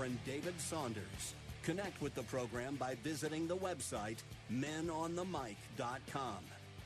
Reverend 0.00 0.24
David 0.24 0.58
Saunders. 0.58 1.34
Connect 1.62 2.00
with 2.00 2.14
the 2.14 2.22
program 2.22 2.76
by 2.76 2.94
visiting 3.04 3.46
the 3.46 3.58
website 3.58 4.16
menonthemic.com. 4.50 6.38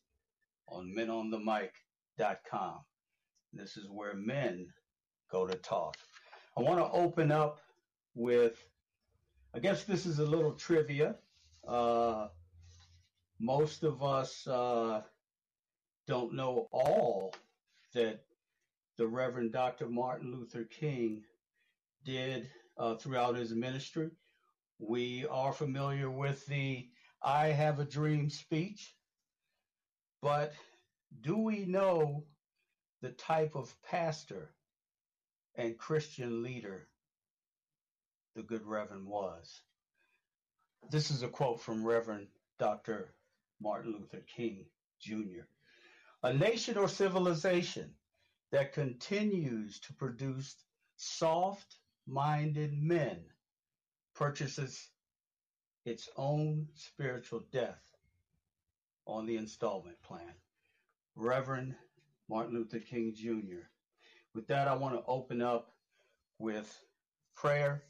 on 0.68 0.94
menonthemic.com. 0.96 2.78
This 3.52 3.76
is 3.76 3.90
where 3.90 4.14
men 4.14 4.68
go 5.30 5.46
to 5.46 5.56
talk. 5.56 5.96
I 6.56 6.60
want 6.60 6.78
to 6.78 6.90
open 6.90 7.32
up 7.32 7.60
with, 8.14 8.64
I 9.54 9.58
guess 9.58 9.84
this 9.84 10.06
is 10.06 10.18
a 10.18 10.26
little 10.26 10.52
trivia. 10.52 11.16
Uh, 11.66 12.28
most 13.40 13.82
of 13.82 14.02
us 14.02 14.46
uh, 14.46 15.02
don't 16.06 16.34
know 16.34 16.68
all 16.72 17.34
that 17.94 18.20
the 18.98 19.06
Reverend 19.06 19.52
Dr. 19.52 19.88
Martin 19.88 20.32
Luther 20.32 20.64
King 20.64 21.22
did 22.04 22.50
uh, 22.76 22.96
throughout 22.96 23.36
his 23.36 23.54
ministry. 23.54 24.10
We 24.80 25.24
are 25.30 25.52
familiar 25.52 26.10
with 26.10 26.44
the 26.46 26.88
I 27.22 27.46
Have 27.46 27.78
a 27.78 27.84
Dream 27.84 28.28
speech, 28.28 28.92
but 30.20 30.52
do 31.20 31.38
we 31.38 31.64
know 31.64 32.24
the 33.00 33.10
type 33.10 33.54
of 33.54 33.72
pastor 33.88 34.50
and 35.54 35.78
Christian 35.78 36.42
leader 36.42 36.88
the 38.34 38.42
good 38.42 38.66
Reverend 38.66 39.06
was? 39.06 39.60
This 40.90 41.12
is 41.12 41.22
a 41.22 41.28
quote 41.28 41.60
from 41.60 41.86
Reverend 41.86 42.26
Dr. 42.58 43.14
Martin 43.60 43.92
Luther 43.92 44.24
King 44.36 44.66
Jr. 45.00 45.46
A 46.24 46.32
nation 46.32 46.76
or 46.76 46.88
civilization 46.88 47.94
that 48.50 48.72
continues 48.72 49.78
to 49.80 49.92
produce 49.94 50.56
soft 50.96 51.76
minded 52.06 52.72
men 52.72 53.18
purchases 54.14 54.90
its 55.84 56.08
own 56.16 56.66
spiritual 56.74 57.40
death 57.52 57.82
on 59.06 59.26
the 59.26 59.36
installment 59.36 60.00
plan. 60.02 60.34
Reverend 61.14 61.74
Martin 62.28 62.54
Luther 62.54 62.78
King 62.78 63.14
Jr. 63.14 63.66
With 64.34 64.46
that, 64.48 64.68
I 64.68 64.74
want 64.74 64.94
to 64.94 65.04
open 65.06 65.40
up 65.40 65.72
with 66.38 66.78
prayer 67.34 67.82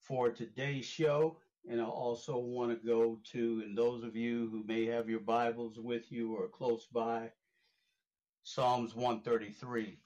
for 0.00 0.30
today's 0.30 0.86
show. 0.86 1.36
And 1.68 1.80
I 1.80 1.84
also 1.84 2.38
want 2.38 2.70
to 2.70 2.86
go 2.86 3.18
to, 3.32 3.62
and 3.64 3.76
those 3.76 4.04
of 4.04 4.14
you 4.14 4.48
who 4.50 4.62
may 4.64 4.86
have 4.86 5.08
your 5.08 5.20
Bibles 5.20 5.78
with 5.78 6.12
you 6.12 6.34
or 6.34 6.48
close 6.48 6.86
by, 6.86 7.32
Psalms 8.48 8.94
133. 8.94 9.98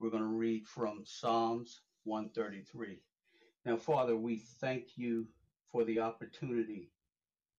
We're 0.00 0.10
going 0.10 0.24
to 0.24 0.28
read 0.28 0.66
from 0.66 1.04
Psalms 1.04 1.82
133. 2.02 3.00
Now, 3.64 3.76
Father, 3.76 4.16
we 4.16 4.42
thank 4.60 4.98
you 4.98 5.28
for 5.70 5.84
the 5.84 6.00
opportunity 6.00 6.90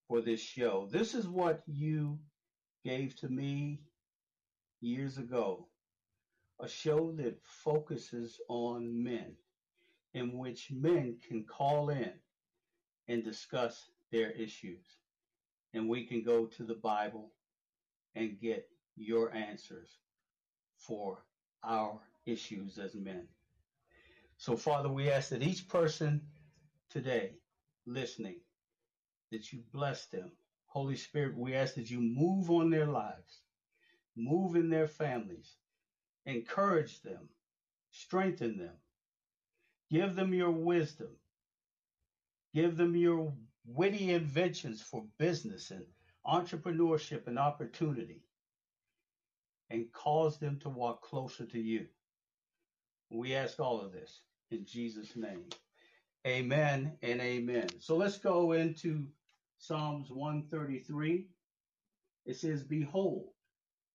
for 0.09 0.19
this 0.19 0.41
show. 0.41 0.90
This 0.91 1.16
is 1.16 1.30
what 1.30 1.64
you 1.68 2.19
gave 2.84 3.16
to 3.22 3.30
me 3.30 3.80
years 4.81 5.18
ago 5.18 5.69
a 6.59 6.68
show 6.68 7.14
that 7.14 7.40
focuses 7.41 8.41
on 8.50 9.02
men, 9.02 9.38
in 10.14 10.38
which 10.38 10.68
men 10.70 11.16
can 11.25 11.46
call 11.46 11.90
in 11.90 12.12
and 13.08 13.24
discuss 13.24 13.90
their 14.12 14.31
issues. 14.31 14.85
And 15.74 15.88
we 15.88 16.03
can 16.03 16.24
go 16.24 16.46
to 16.46 16.64
the 16.66 16.75
Bible 16.75 17.31
and 18.16 18.38
get 18.38 18.68
your 18.95 19.33
answers 19.33 19.97
for 20.77 21.23
our 21.63 21.99
issues 22.25 22.77
as 22.77 22.95
men. 22.95 23.27
So, 24.37 24.55
Father, 24.55 24.89
we 24.89 25.09
ask 25.09 25.29
that 25.29 25.43
each 25.43 25.67
person 25.67 26.21
today 26.89 27.31
listening, 27.85 28.39
that 29.31 29.51
you 29.51 29.59
bless 29.71 30.05
them. 30.07 30.31
Holy 30.67 30.95
Spirit, 30.95 31.37
we 31.37 31.55
ask 31.55 31.75
that 31.75 31.89
you 31.89 32.01
move 32.01 32.49
on 32.49 32.69
their 32.69 32.87
lives, 32.87 33.41
move 34.15 34.55
in 34.55 34.69
their 34.69 34.87
families, 34.87 35.55
encourage 36.25 37.01
them, 37.01 37.29
strengthen 37.91 38.57
them, 38.57 38.73
give 39.91 40.15
them 40.15 40.33
your 40.33 40.51
wisdom, 40.51 41.09
give 42.53 42.77
them 42.77 42.95
your 42.95 43.33
witty 43.65 44.11
inventions 44.11 44.81
for 44.81 45.05
business 45.17 45.71
and 45.71 45.85
entrepreneurship 46.25 47.27
and 47.27 47.39
opportunity, 47.39 48.21
and 49.69 49.91
cause 49.91 50.40
them 50.40 50.59
to 50.59 50.69
walk 50.69 51.01
closer 51.01 51.46
to 51.46 51.59
you. 51.59 51.88
We 53.09 53.35
ask 53.35 53.59
all 53.59 53.81
of 53.81 53.91
this 53.91 54.22
in 54.51 54.66
Jesus' 54.66 55.16
name. 55.16 55.46
Amen 56.25 56.94
and 57.01 57.22
amen. 57.22 57.68
So 57.79 57.97
let's 57.97 58.18
go 58.18 58.53
into 58.53 59.07
Psalms 59.57 60.09
133. 60.09 61.28
It 62.25 62.35
says, 62.38 62.63
Behold, 62.63 63.29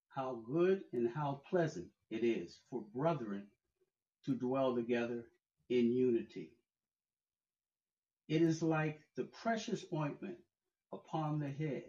how 0.08 0.42
good 0.46 0.82
and 0.92 1.08
how 1.14 1.42
pleasant 1.48 1.86
it 2.10 2.24
is 2.24 2.58
for 2.70 2.84
brethren 2.94 3.44
to 4.26 4.34
dwell 4.34 4.74
together 4.74 5.24
in 5.70 5.92
unity. 5.92 6.50
It 8.28 8.42
is 8.42 8.62
like 8.62 9.00
the 9.16 9.24
precious 9.24 9.84
ointment 9.92 10.36
upon 10.92 11.38
the 11.38 11.48
head 11.50 11.84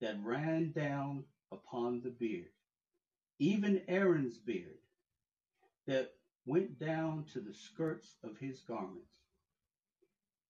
that 0.00 0.22
ran 0.22 0.72
down 0.72 1.24
upon 1.52 2.00
the 2.02 2.10
beard, 2.10 2.50
even 3.40 3.80
Aaron's 3.88 4.36
beard 4.36 4.78
that 5.86 6.12
went 6.44 6.78
down 6.78 7.24
to 7.32 7.40
the 7.40 7.54
skirts 7.54 8.16
of 8.22 8.36
his 8.38 8.60
garments, 8.60 9.08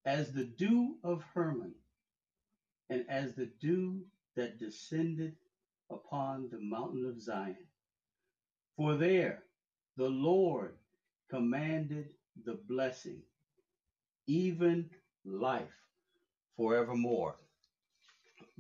as 0.05 0.33
the 0.33 0.45
dew 0.45 0.97
of 1.05 1.23
Hermon, 1.33 1.73
and 2.91 3.05
as 3.09 3.35
the 3.35 3.49
dew 3.61 4.03
that 4.35 4.59
descended 4.59 5.37
upon 5.89 6.49
the 6.51 6.59
mountain 6.59 7.07
of 7.07 7.21
Zion. 7.21 7.57
For 8.77 8.97
there 8.97 9.45
the 9.97 10.09
Lord 10.09 10.75
commanded 11.31 12.09
the 12.45 12.59
blessing, 12.69 13.23
even 14.27 14.91
life 15.25 15.71
forevermore. 16.57 17.37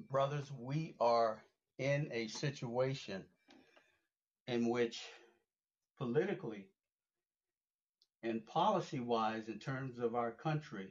Brothers, 0.08 0.52
we 0.60 0.94
are 1.00 1.42
in 1.78 2.08
a 2.12 2.28
situation 2.28 3.24
in 4.50 4.68
which 4.68 5.00
politically 5.96 6.66
and 8.24 8.44
policy 8.46 8.98
wise, 8.98 9.48
in 9.48 9.60
terms 9.60 10.00
of 10.00 10.16
our 10.16 10.32
country, 10.32 10.88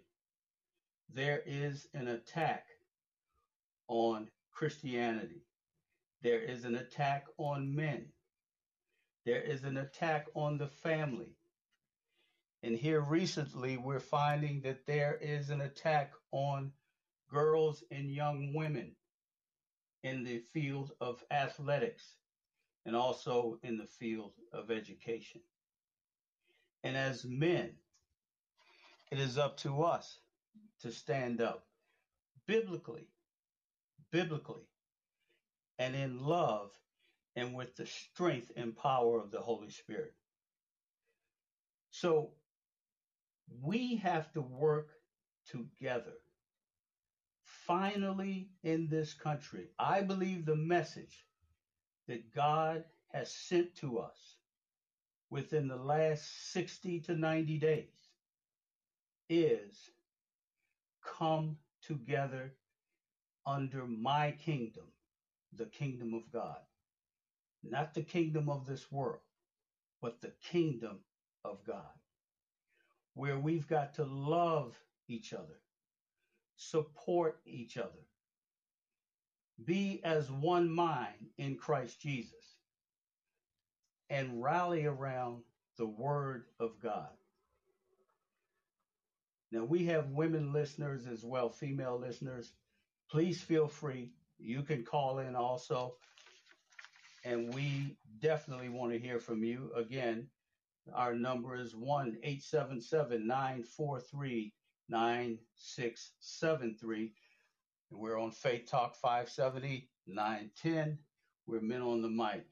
there 1.13 1.43
is 1.45 1.85
an 1.93 2.07
attack 2.07 2.65
on 3.89 4.29
Christianity. 4.53 5.43
There 6.21 6.39
is 6.39 6.63
an 6.63 6.75
attack 6.75 7.25
on 7.37 7.75
men. 7.75 8.05
There 9.25 9.41
is 9.41 9.65
an 9.65 9.75
attack 9.75 10.27
on 10.35 10.57
the 10.57 10.67
family. 10.67 11.35
And 12.63 12.77
here 12.77 13.01
recently, 13.01 13.77
we're 13.77 13.99
finding 13.99 14.61
that 14.61 14.85
there 14.87 15.19
is 15.21 15.49
an 15.49 15.61
attack 15.61 16.13
on 16.31 16.71
girls 17.29 17.83
and 17.91 18.09
young 18.09 18.53
women 18.53 18.95
in 20.03 20.23
the 20.23 20.39
field 20.53 20.91
of 21.01 21.21
athletics 21.29 22.15
and 22.85 22.95
also 22.95 23.59
in 23.63 23.77
the 23.77 23.85
field 23.85 24.33
of 24.53 24.71
education. 24.71 25.41
And 26.83 26.95
as 26.95 27.25
men, 27.25 27.71
it 29.11 29.19
is 29.19 29.37
up 29.37 29.57
to 29.57 29.83
us 29.83 30.19
to 30.81 30.91
stand 30.91 31.41
up 31.41 31.65
biblically, 32.47 33.07
biblically, 34.11 34.67
and 35.77 35.95
in 35.95 36.23
love 36.25 36.71
and 37.35 37.53
with 37.55 37.75
the 37.75 37.85
strength 37.85 38.51
and 38.55 38.75
power 38.75 39.19
of 39.19 39.31
the 39.31 39.39
Holy 39.39 39.69
Spirit. 39.69 40.13
So 41.91 42.31
we 43.61 43.97
have 43.97 44.31
to 44.33 44.41
work 44.41 44.89
together. 45.49 46.13
Finally, 47.65 48.49
in 48.63 48.87
this 48.89 49.13
country, 49.13 49.67
I 49.77 50.01
believe 50.01 50.45
the 50.45 50.55
message 50.55 51.25
that 52.09 52.33
God 52.33 52.83
has 53.13 53.31
sent 53.31 53.75
to 53.75 53.99
us 53.99 54.17
within 55.29 55.67
the 55.67 55.75
last 55.75 56.51
60 56.53 57.01
to 57.01 57.15
90 57.15 57.59
days 57.59 57.85
is 59.29 59.91
come 61.05 61.55
together 61.83 62.51
under 63.45 63.85
my 63.85 64.31
kingdom, 64.43 64.85
the 65.55 65.65
kingdom 65.65 66.15
of 66.15 66.23
God. 66.33 66.57
Not 67.61 67.93
the 67.93 68.01
kingdom 68.01 68.49
of 68.49 68.65
this 68.65 68.91
world, 68.91 69.19
but 70.01 70.19
the 70.19 70.33
kingdom 70.43 70.97
of 71.45 71.63
God, 71.63 71.99
where 73.13 73.37
we've 73.37 73.67
got 73.67 73.93
to 73.95 74.05
love 74.05 74.75
each 75.07 75.33
other, 75.33 75.59
support 76.55 77.39
each 77.45 77.77
other, 77.77 78.08
be 79.65 80.01
as 80.03 80.31
one 80.31 80.69
mind 80.69 81.29
in 81.37 81.55
Christ 81.55 82.01
Jesus, 82.01 82.33
and 84.09 84.41
rally 84.41 84.85
around 84.85 85.43
the 85.77 85.87
Word 85.87 86.45
of 86.59 86.79
God. 86.81 87.09
Now, 89.51 89.63
we 89.63 89.85
have 89.85 90.11
women 90.11 90.53
listeners 90.53 91.07
as 91.07 91.23
well, 91.23 91.49
female 91.49 91.99
listeners. 91.99 92.51
Please 93.09 93.41
feel 93.41 93.67
free. 93.67 94.11
You 94.37 94.61
can 94.61 94.83
call 94.83 95.19
in 95.19 95.35
also. 95.35 95.95
And 97.25 97.53
we 97.53 97.97
definitely 98.19 98.69
want 98.69 98.93
to 98.93 98.99
hear 98.99 99.19
from 99.19 99.43
you. 99.43 99.71
Again, 99.75 100.27
our 100.93 101.15
number 101.15 101.55
is 101.55 101.75
1 101.75 102.19
877 102.23 103.27
943 103.27 104.53
9673. 104.87 107.11
And 107.91 107.99
we're 107.99 108.19
on 108.19 108.31
Faith 108.31 108.69
Talk 108.69 108.95
570 108.95 109.89
910. 110.07 110.97
We're 111.47 111.61
Men 111.61 111.81
on 111.81 112.01
the 112.01 112.09
Mic. 112.09 112.45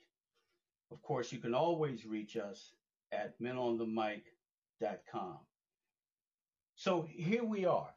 Of 0.91 1.01
course, 1.01 1.31
you 1.31 1.39
can 1.39 1.53
always 1.53 2.05
reach 2.05 2.37
us 2.37 2.71
at 3.11 3.39
menonthemic.com. 3.41 5.37
So 6.75 7.07
here 7.09 7.43
we 7.43 7.65
are. 7.65 7.89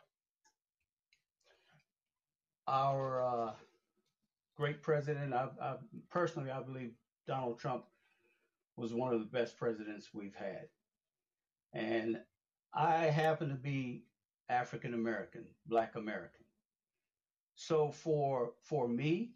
Our 2.67 3.25
uh, 3.25 3.53
great 4.57 4.83
president, 4.83 5.35
I, 5.35 5.49
I, 5.61 5.77
personally, 6.11 6.51
I 6.51 6.63
believe 6.63 6.93
Donald 7.27 7.59
Trump 7.59 7.85
was 8.77 8.95
one 8.95 9.13
of 9.13 9.21
the 9.21 9.27
best 9.27 9.59
presidents 9.59 10.09
we've 10.13 10.35
had. 10.35 10.69
And 11.73 12.21
I 12.75 13.05
happen 13.05 13.49
to 13.51 13.55
be 13.55 14.05
African 14.49 14.95
American, 14.95 15.45
Black 15.67 15.97
American. 15.97 16.40
So 17.61 17.91
for 17.91 18.55
for 18.63 18.89
me, 18.89 19.33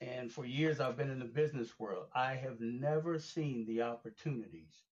and 0.00 0.32
for 0.32 0.44
years 0.44 0.80
I've 0.80 0.96
been 0.96 1.08
in 1.08 1.20
the 1.20 1.24
business 1.24 1.78
world, 1.78 2.08
I 2.12 2.34
have 2.34 2.60
never 2.60 3.20
seen 3.20 3.66
the 3.66 3.82
opportunities 3.82 4.82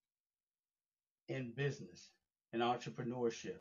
in 1.27 1.51
business 1.51 2.13
and 2.53 2.63
entrepreneurship 2.63 3.59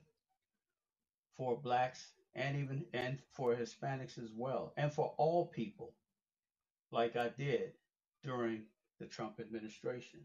for 1.36 1.58
blacks 1.58 2.14
and 2.36 2.56
even 2.56 2.86
and 2.94 3.20
for 3.32 3.56
Hispanics 3.56 4.20
as 4.20 4.32
well, 4.32 4.74
and 4.78 4.94
for 4.94 5.16
all 5.18 5.48
people, 5.48 5.96
like 6.92 7.16
I 7.16 7.30
did 7.30 7.74
during 8.22 8.66
the 9.00 9.08
Trump 9.08 9.40
administration. 9.40 10.20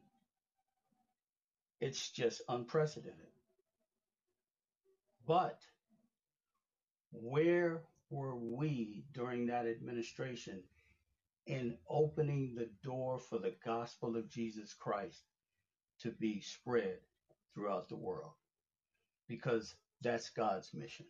It's 1.80 2.10
just 2.10 2.42
unprecedented. 2.50 3.32
But 5.26 5.66
where 7.12 7.82
were 8.10 8.36
we 8.36 9.04
during 9.12 9.46
that 9.46 9.66
administration 9.66 10.62
in 11.46 11.76
opening 11.88 12.54
the 12.54 12.70
door 12.82 13.18
for 13.18 13.38
the 13.38 13.54
gospel 13.64 14.16
of 14.16 14.28
Jesus 14.28 14.74
Christ 14.74 15.22
to 16.00 16.10
be 16.10 16.40
spread 16.40 16.98
throughout 17.54 17.88
the 17.88 17.96
world? 17.96 18.32
because 19.32 19.74
that's 20.02 20.28
God's 20.30 20.74
mission. 20.74 21.06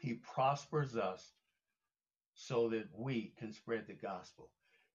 He 0.00 0.14
prospers 0.14 0.96
us 0.96 1.32
so 2.34 2.68
that 2.70 2.88
we 2.94 3.32
can 3.38 3.52
spread 3.52 3.86
the 3.86 3.94
gospel. 3.94 4.50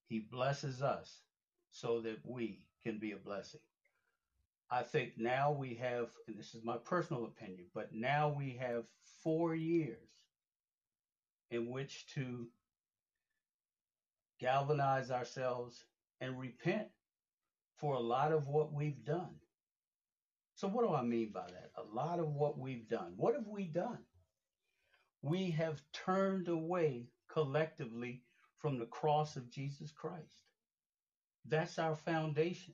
He 0.08 0.20
blesses 0.20 0.82
us 0.82 1.22
so 1.72 2.02
that 2.02 2.20
we 2.24 2.62
can 2.84 3.00
be 3.00 3.14
a 3.14 3.18
blessing. 3.18 3.62
I 4.70 4.84
think 4.84 5.14
now 5.18 5.52
we 5.52 5.76
have, 5.76 6.10
and 6.28 6.38
this 6.38 6.54
is 6.54 6.64
my 6.64 6.78
personal 6.78 7.26
opinion, 7.26 7.68
but 7.74 7.94
now 7.94 8.30
we 8.30 8.58
have 8.60 8.84
four 9.24 9.56
years 9.56 10.10
in 11.52 11.70
which 11.70 12.06
to 12.16 12.48
galvanize 14.40 15.10
ourselves 15.10 15.86
and 16.20 16.40
repent 16.40 16.88
for 17.78 17.96
a 17.96 18.00
lot 18.00 18.34
of 18.34 18.48
what 18.48 18.74
we've 18.74 19.06
done. 19.06 19.36
So, 20.56 20.68
what 20.68 20.86
do 20.86 20.94
I 20.94 21.04
mean 21.04 21.32
by 21.32 21.46
that? 21.46 21.72
A 21.78 21.96
lot 21.96 22.20
of 22.20 22.34
what 22.34 22.58
we've 22.58 22.90
done. 22.90 23.14
What 23.16 23.36
have 23.36 23.48
we 23.48 23.66
done? 23.66 24.00
We 25.22 25.52
have 25.52 25.82
turned 25.94 26.48
away 26.48 27.08
collectively 27.32 28.24
from 28.58 28.80
the 28.80 28.86
cross 28.86 29.36
of 29.36 29.50
Jesus 29.50 29.92
Christ. 29.92 30.44
That's 31.46 31.80
our 31.80 31.96
foundation. 31.96 32.74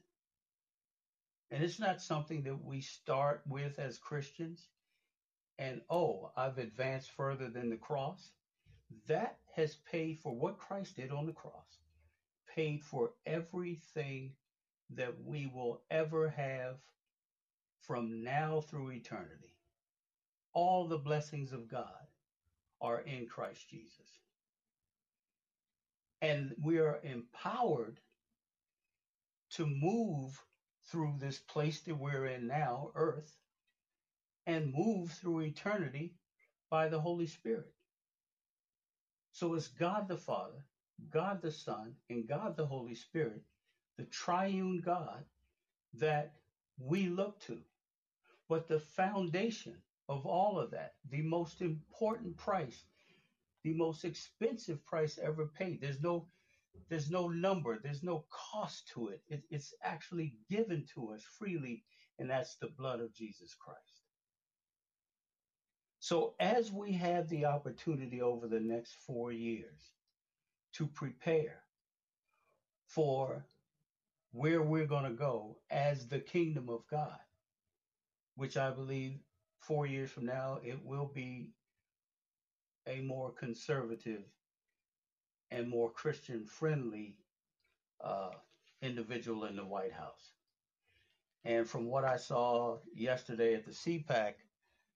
And 1.53 1.63
it's 1.63 1.79
not 1.79 2.01
something 2.01 2.41
that 2.44 2.65
we 2.65 2.81
start 2.81 3.44
with 3.47 3.77
as 3.77 4.00
Christians 4.00 4.69
and, 5.60 5.81
oh, 5.88 6.31
I've 6.36 6.57
advanced 6.57 7.12
further 7.12 7.48
than 7.48 7.69
the 7.69 7.77
cross. 7.77 8.31
That 9.07 9.38
has 9.55 9.75
paid 9.91 10.17
for 10.17 10.36
what 10.36 10.57
Christ 10.57 10.95
did 10.95 11.12
on 11.12 11.27
the 11.27 11.31
cross, 11.31 11.77
paid 12.55 12.83
for 12.83 13.12
everything 13.27 14.31
that 14.95 15.13
we 15.24 15.45
will 15.53 15.83
ever 15.91 16.27
have 16.29 16.77
from 17.81 18.24
now 18.24 18.62
through 18.62 18.89
eternity. 18.89 19.53
All 20.53 20.88
the 20.88 20.98
blessings 20.98 21.53
of 21.53 21.69
God 21.69 22.07
are 22.81 23.01
in 23.01 23.27
Christ 23.27 23.69
Jesus. 23.69 24.22
And 26.19 26.55
we 26.63 26.79
are 26.79 27.00
empowered 27.03 28.00
to 29.51 29.67
move 29.67 30.43
through 30.86 31.16
this 31.20 31.40
place 31.40 31.82
that 31.82 31.96
we're 31.96 32.25
in 32.28 32.48
now, 32.48 32.92
earth, 32.96 33.38
and 34.46 34.74
move 34.74 35.12
through 35.12 35.42
eternity 35.42 36.13
by 36.70 36.90
the 36.90 37.00
Holy 37.00 37.28
Spirit. 37.28 37.72
So 39.32 39.54
it's 39.56 39.70
God 39.70 40.08
the 40.08 40.18
Father, 40.18 40.66
God 41.10 41.42
the 41.42 41.52
Son, 41.52 41.96
and 42.10 42.28
God 42.28 42.56
the 42.56 42.66
Holy 42.66 42.96
Spirit, 42.96 43.42
the 43.98 44.06
triune 44.06 44.82
God 44.82 45.24
that 45.96 46.34
we 46.78 47.08
look 47.08 47.40
to. 47.42 47.58
But 48.50 48.68
the 48.68 48.80
foundation 48.80 49.75
of 50.10 50.25
all 50.25 50.60
of 50.60 50.72
that, 50.72 50.96
the 51.10 51.22
most 51.22 51.62
important 51.62 52.36
price, 52.38 52.84
the 53.63 53.74
most 53.74 54.04
expensive 54.04 54.86
price 54.86 55.18
ever 55.18 55.46
paid. 55.46 55.82
There's 55.82 56.02
no 56.02 56.28
there's 56.89 57.10
no 57.10 57.27
number, 57.27 57.80
there's 57.82 58.03
no 58.03 58.25
cost 58.30 58.88
to 58.94 59.10
it. 59.10 59.22
it. 59.27 59.44
It's 59.50 59.74
actually 59.84 60.36
given 60.50 60.86
to 60.94 61.13
us 61.13 61.24
freely, 61.24 61.84
and 62.20 62.30
that's 62.30 62.56
the 62.58 62.70
blood 62.77 63.00
of 63.00 63.13
Jesus 63.13 63.56
Christ. 63.56 64.03
So, 66.00 66.36
as 66.39 66.72
we 66.72 66.92
have 66.94 67.30
the 67.30 67.46
opportunity 67.46 68.22
over 68.22 68.48
the 68.48 68.60
next 68.60 68.96
four 69.08 69.32
years 69.32 69.94
to 70.74 70.88
prepare 70.88 71.63
for 72.88 73.46
where 74.32 74.62
we're 74.62 74.88
going 74.88 75.06
to 75.06 75.18
go 75.18 75.58
as 75.70 76.08
the 76.08 76.20
kingdom 76.20 76.70
of 76.70 76.82
God, 76.89 77.20
which 78.36 78.58
I 78.58 78.72
believe 78.72 79.20
four 79.60 79.86
years 79.86 80.12
from 80.12 80.25
now 80.25 80.60
it 80.63 80.84
will 80.84 81.10
be 81.13 81.51
a 82.88 83.00
more 83.01 83.32
conservative 83.32 84.24
and 85.53 85.69
more 85.69 85.91
Christian 85.91 86.45
friendly 86.45 87.15
uh, 88.03 88.31
individual 88.81 89.45
in 89.45 89.55
the 89.55 89.65
White 89.65 89.93
House. 89.93 90.31
And 91.45 91.67
from 91.67 91.86
what 91.86 92.05
I 92.05 92.17
saw 92.17 92.77
yesterday 92.95 93.53
at 93.53 93.65
the 93.65 93.72
CPAC 93.72 94.33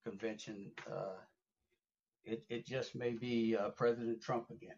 convention, 0.04 0.72
uh, 0.92 1.18
it, 2.26 2.44
it 2.50 2.66
just 2.66 2.96
may 2.96 3.12
be 3.12 3.56
uh, 3.56 3.70
President 3.70 4.22
Trump 4.22 4.50
again. 4.50 4.76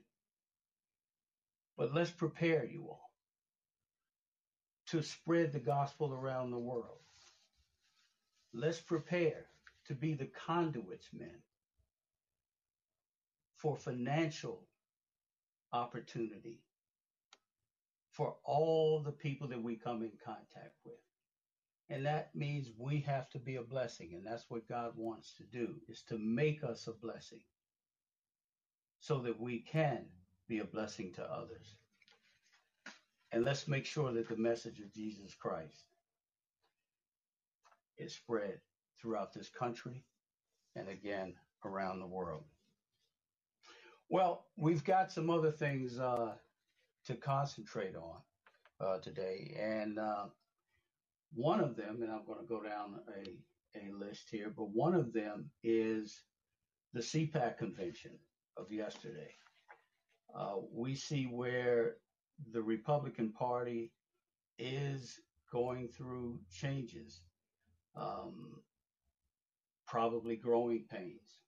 But 1.78 1.94
let's 1.94 2.12
prepare 2.12 2.66
you 2.66 2.88
all 2.90 3.12
to 4.88 5.02
spread 5.02 5.54
the 5.54 5.60
gospel 5.60 6.14
around 6.14 6.52
the 6.52 6.60
world. 6.60 6.98
Let's 8.54 8.82
prepare 8.82 9.46
to 9.86 9.94
be 9.94 10.14
the 10.14 10.30
conduits, 10.46 11.08
men, 11.14 11.42
for 13.56 13.78
financial 13.78 14.69
opportunity 15.74 16.62
for 18.12 18.36
all 18.44 19.02
the 19.02 19.12
people 19.12 19.48
that 19.48 19.62
we 19.62 19.76
come 19.76 20.02
in 20.04 20.12
contact 20.24 20.76
with. 20.86 20.96
And 21.90 22.06
that 22.06 22.36
means 22.36 22.70
we 22.78 23.00
have 23.02 23.30
to 23.32 23.40
be 23.40 23.56
a 23.56 23.64
blessing. 23.64 24.12
And 24.14 24.26
that's 24.26 24.46
what 24.50 24.68
God 24.68 24.92
wants 24.96 25.34
to 25.38 25.44
do, 25.44 25.76
is 25.88 26.04
to 26.10 26.18
make 26.18 26.64
us 26.64 26.88
a 26.88 26.94
blessing 26.94 27.42
so 29.00 29.20
that 29.20 29.40
we 29.40 29.60
can 29.60 30.06
be 30.48 30.60
a 30.60 30.66
blessing 30.66 31.14
to 31.14 31.24
others. 31.24 31.76
And 33.32 33.46
let's 33.46 33.68
make 33.68 33.86
sure 33.86 34.12
that 34.12 34.28
the 34.28 34.38
message 34.38 34.80
of 34.80 34.94
Jesus 34.94 35.34
Christ 35.36 35.86
is 37.98 38.14
spread 38.14 38.60
throughout 39.02 39.34
this 39.34 39.50
country 39.50 40.04
and 40.76 40.90
again 40.90 41.34
around 41.64 42.00
the 42.00 42.08
world. 42.08 42.44
Well, 44.10 44.46
we've 44.58 44.84
got 44.84 45.12
some 45.12 45.30
other 45.30 45.52
things 45.52 46.00
uh, 46.00 46.34
to 47.06 47.16
concentrate 47.16 47.96
on 47.96 48.18
uh, 48.82 48.98
today. 49.00 49.56
And 49.60 50.00
uh, 50.00 50.26
one 51.34 51.60
of 51.60 51.76
them, 51.76 52.02
and 52.02 52.12
I'm 52.12 52.26
going 52.26 52.40
to 52.40 52.48
go 52.48 52.64
down 52.64 53.02
a, 53.24 53.78
a 53.78 53.94
list 53.94 54.30
here, 54.32 54.52
but 54.56 54.70
one 54.72 54.96
of 54.96 55.14
them 55.14 55.52
is 55.64 56.24
the 56.94 57.02
CPAC 57.02 57.58
convention 57.60 58.12
of 58.58 58.72
yesterday. 58.72 59.30
Uh, 60.36 60.56
we 60.74 60.96
see 60.96 61.26
where 61.26 61.98
the 62.52 62.62
Republican 62.62 63.32
Party 63.32 63.92
is 64.58 65.20
going 65.52 65.88
through 65.88 66.40
changes, 66.52 67.22
um, 67.96 68.60
probably 69.88 70.36
growing 70.36 70.86
pains. 70.90 71.42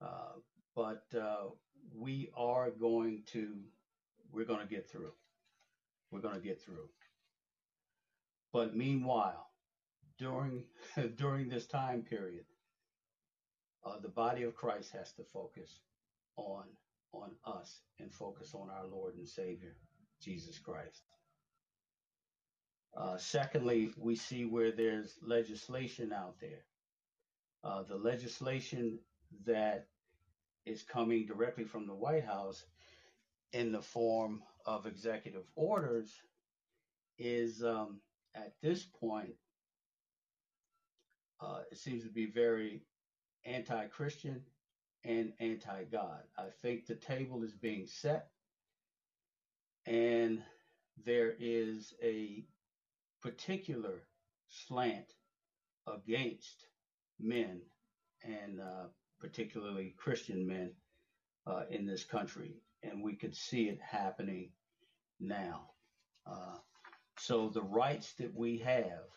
Uh, 0.00 0.38
but 0.76 1.04
uh, 1.16 1.46
we 1.94 2.30
are 2.36 2.70
going 2.70 3.22
to, 3.32 3.62
we're 4.32 4.44
going 4.44 4.60
to 4.60 4.74
get 4.74 4.90
through. 4.90 5.12
We're 6.10 6.20
going 6.20 6.34
to 6.34 6.40
get 6.40 6.60
through. 6.60 6.88
But 8.52 8.76
meanwhile, 8.76 9.50
during 10.18 10.64
during 11.16 11.48
this 11.48 11.66
time 11.66 12.02
period, 12.02 12.44
uh, 13.84 13.98
the 14.00 14.08
body 14.08 14.44
of 14.44 14.54
Christ 14.54 14.92
has 14.92 15.12
to 15.14 15.24
focus 15.24 15.80
on 16.36 16.64
on 17.12 17.30
us 17.44 17.82
and 18.00 18.12
focus 18.12 18.54
on 18.54 18.70
our 18.70 18.86
Lord 18.86 19.16
and 19.16 19.28
Savior, 19.28 19.76
Jesus 20.20 20.58
Christ. 20.58 21.02
Uh, 22.96 23.16
secondly, 23.16 23.92
we 23.96 24.14
see 24.14 24.44
where 24.44 24.72
there's 24.72 25.18
legislation 25.22 26.12
out 26.12 26.36
there. 26.40 26.64
Uh, 27.64 27.82
the 27.82 27.96
legislation 27.96 28.98
that 29.44 29.88
is 30.66 30.82
coming 30.82 31.26
directly 31.26 31.64
from 31.64 31.86
the 31.86 31.94
White 31.94 32.24
House 32.24 32.64
in 33.52 33.72
the 33.72 33.82
form 33.82 34.42
of 34.66 34.86
executive 34.86 35.44
orders 35.54 36.10
is 37.18 37.62
um, 37.62 38.00
at 38.34 38.54
this 38.62 38.84
point, 38.84 39.34
uh, 41.40 41.60
it 41.70 41.78
seems 41.78 42.02
to 42.02 42.10
be 42.10 42.26
very 42.26 42.82
anti 43.44 43.86
Christian 43.86 44.42
and 45.04 45.32
anti 45.38 45.84
God. 45.84 46.22
I 46.36 46.46
think 46.62 46.86
the 46.86 46.94
table 46.94 47.44
is 47.44 47.52
being 47.52 47.86
set, 47.86 48.28
and 49.86 50.42
there 51.04 51.34
is 51.38 51.94
a 52.02 52.44
particular 53.22 54.02
slant 54.48 55.12
against 55.86 56.66
men 57.20 57.60
and 58.24 58.60
uh, 58.60 58.86
particularly 59.20 59.94
Christian 59.96 60.46
men 60.46 60.72
uh, 61.46 61.62
in 61.70 61.86
this 61.86 62.04
country. 62.04 62.56
And 62.82 63.02
we 63.02 63.14
could 63.14 63.34
see 63.34 63.68
it 63.68 63.80
happening 63.80 64.50
now. 65.20 65.70
Uh, 66.26 66.56
so 67.18 67.48
the 67.48 67.62
rights 67.62 68.14
that 68.14 68.34
we 68.34 68.58
have 68.58 69.08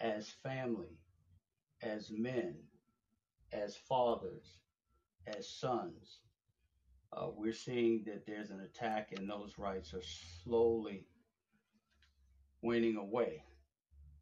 as 0.00 0.28
family, 0.42 0.98
as 1.82 2.10
men, 2.10 2.56
as 3.52 3.76
fathers, 3.76 4.58
as 5.26 5.48
sons, 5.48 6.20
uh, 7.12 7.28
we're 7.34 7.52
seeing 7.52 8.04
that 8.04 8.26
there's 8.26 8.50
an 8.50 8.60
attack 8.60 9.12
and 9.16 9.28
those 9.28 9.58
rights 9.58 9.94
are 9.94 10.02
slowly 10.44 11.06
waning 12.62 12.96
away. 12.96 13.42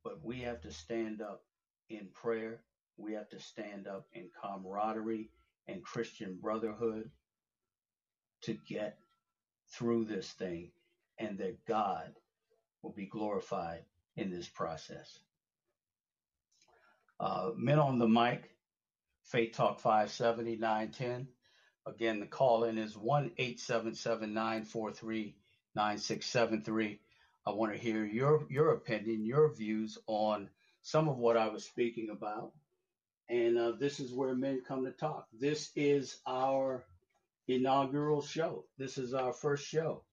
But 0.05 0.25
we 0.25 0.41
have 0.41 0.61
to 0.63 0.71
stand 0.71 1.21
up 1.21 1.43
in 1.91 2.09
prayer 2.13 2.61
we 2.97 3.13
have 3.13 3.29
to 3.31 3.41
stand 3.41 3.87
up 3.87 4.07
in 4.13 4.29
camaraderie 4.41 5.31
and 5.69 5.83
Christian 5.83 6.39
brotherhood 6.41 7.11
to 8.43 8.57
get 8.69 8.99
through 9.69 10.05
this 10.05 10.31
thing 10.33 10.71
and 11.19 11.39
that 11.39 11.65
God 11.67 12.13
will 12.83 12.93
be 12.93 13.07
glorified 13.07 13.85
in 14.17 14.31
this 14.31 14.49
process. 14.49 15.19
Uh, 17.19 17.51
men 17.57 17.79
on 17.79 17.99
the 17.99 18.09
mic, 18.09 18.51
Faith 19.25 19.55
Talk 19.55 19.81
570 19.81 20.57
910. 20.57 21.29
Again, 21.87 22.21
the 22.21 22.27
call 22.27 22.65
in 22.65 22.79
is 22.79 22.97
1 22.97 23.33
877 23.39 24.33
943 24.33 25.37
9673. 25.75 27.01
I 27.47 27.51
want 27.51 27.73
to 27.73 27.79
hear 27.79 28.05
your, 28.05 28.45
your 28.51 28.73
opinion, 28.73 29.25
your 29.25 29.53
views 29.55 29.99
on 30.07 30.49
some 30.83 31.09
of 31.09 31.17
what 31.17 31.37
I 31.37 31.49
was 31.49 31.65
speaking 31.65 32.11
about 32.11 32.53
and 33.29 33.59
uh, 33.59 33.73
this 33.79 34.01
is 34.01 34.13
where 34.13 34.35
men 34.35 34.63
come 34.67 34.85
to 34.85 34.93
talk. 34.93 35.27
This 35.33 35.71
is 35.75 36.19
our 36.27 36.85
inaugural 37.49 38.23
show. 38.23 38.65
This 38.79 38.99
is 38.99 39.15
our 39.15 39.33
first 39.33 39.67
show. 39.67 40.05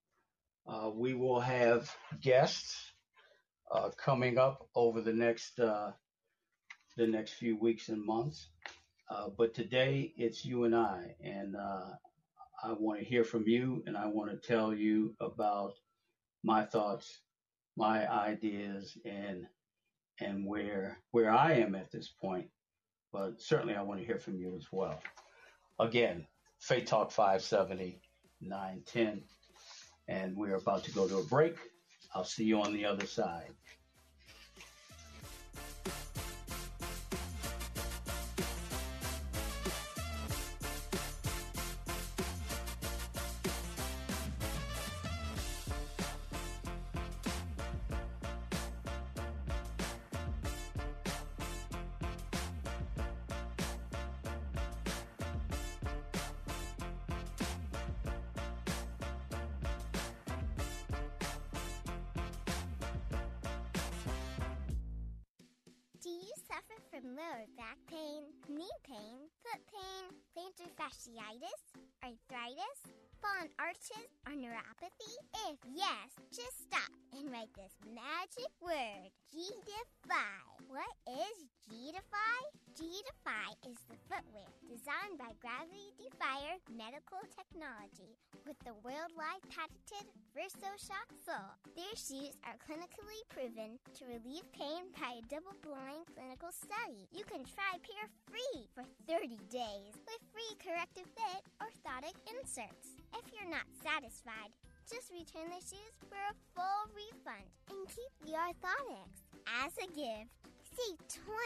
Uh, 0.67 0.89
we 0.93 1.13
will 1.13 1.39
have 1.39 1.93
guests 2.21 2.75
uh, 3.71 3.89
coming 3.97 4.37
up 4.37 4.67
over 4.75 5.01
the 5.01 5.13
next 5.13 5.59
uh, 5.59 5.91
the 6.97 7.07
next 7.07 7.33
few 7.33 7.57
weeks 7.57 7.89
and 7.89 8.03
months. 8.03 8.49
Uh, 9.09 9.29
but 9.37 9.53
today 9.53 10.13
it's 10.17 10.45
you 10.45 10.63
and 10.63 10.75
I, 10.75 11.15
and 11.23 11.55
uh, 11.55 11.89
I 12.63 12.73
want 12.73 12.99
to 12.99 13.05
hear 13.05 13.23
from 13.23 13.47
you, 13.47 13.83
and 13.85 13.97
I 13.97 14.07
want 14.07 14.31
to 14.31 14.47
tell 14.47 14.73
you 14.73 15.15
about 15.19 15.73
my 16.43 16.65
thoughts, 16.65 17.19
my 17.75 18.09
ideas, 18.11 18.97
and 19.05 19.45
and 20.19 20.47
where 20.47 20.99
where 21.11 21.31
I 21.31 21.53
am 21.53 21.75
at 21.75 21.91
this 21.91 22.07
point 22.07 22.47
but 23.13 23.39
certainly 23.41 23.75
I 23.75 23.83
want 23.83 23.99
to 23.99 24.05
hear 24.05 24.17
from 24.17 24.37
you 24.37 24.55
as 24.57 24.65
well. 24.71 24.99
Again, 25.79 26.25
Faith 26.59 26.85
Talk 26.85 27.11
570 27.11 28.01
910. 28.41 29.21
And 30.09 30.35
we're 30.35 30.55
about 30.55 30.83
to 30.85 30.91
go 30.91 31.07
to 31.07 31.19
a 31.19 31.23
break. 31.23 31.55
I'll 32.13 32.25
see 32.25 32.43
you 32.43 32.61
on 32.61 32.73
the 32.73 32.85
other 32.85 33.05
side. 33.05 33.51
Pain 95.29 95.39
by 95.39 95.39
a 95.39 95.41
double 95.41 95.55
blind 95.61 96.05
clinical 96.15 96.49
study. 96.51 97.07
You 97.11 97.23
can 97.25 97.43
try 97.43 97.77
pair 97.81 98.07
free 98.29 98.67
for 98.73 98.83
30 99.07 99.37
days 99.49 99.93
with 99.95 100.21
free 100.31 100.55
corrective 100.59 101.07
fit 101.15 101.43
orthotic 101.61 102.15
inserts. 102.29 102.97
If 103.13 103.31
you're 103.33 103.49
not 103.49 103.67
satisfied, 103.83 104.51
just 104.89 105.11
return 105.11 105.49
the 105.49 105.61
shoes 105.61 105.95
for 106.09 106.19
a 106.19 106.37
full 106.55 106.83
refund 106.95 107.47
and 107.69 107.87
keep 107.87 108.11
the 108.25 108.33
orthotics 108.37 109.23
as 109.65 109.73
a 109.77 109.87
gift. 109.87 110.31
Save 110.73 110.97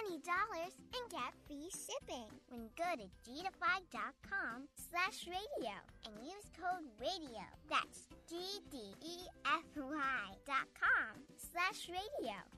$20 0.07 0.23
and 0.23 1.11
get 1.11 1.35
free 1.47 1.69
shipping 1.69 2.31
when 2.47 2.69
go 2.77 2.95
to 2.95 3.07
gdefy.com 3.27 4.67
slash 4.89 5.27
radio 5.27 5.75
and 6.05 6.15
use 6.23 6.47
code 6.55 6.87
radio. 7.01 7.43
That's 7.69 8.07
G-D-E-F-Y 8.29 10.23
dot 10.45 10.67
com 10.79 11.19
slash 11.35 11.89
radio. 11.89 12.56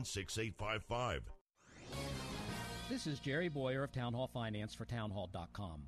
6855. 0.00 1.30
This 2.88 3.06
is 3.06 3.20
Jerry 3.20 3.48
Bowyer 3.48 3.84
of 3.84 3.92
Town 3.92 4.14
Hall 4.14 4.26
Finance 4.26 4.74
for 4.74 4.86
Townhall.com. 4.86 5.82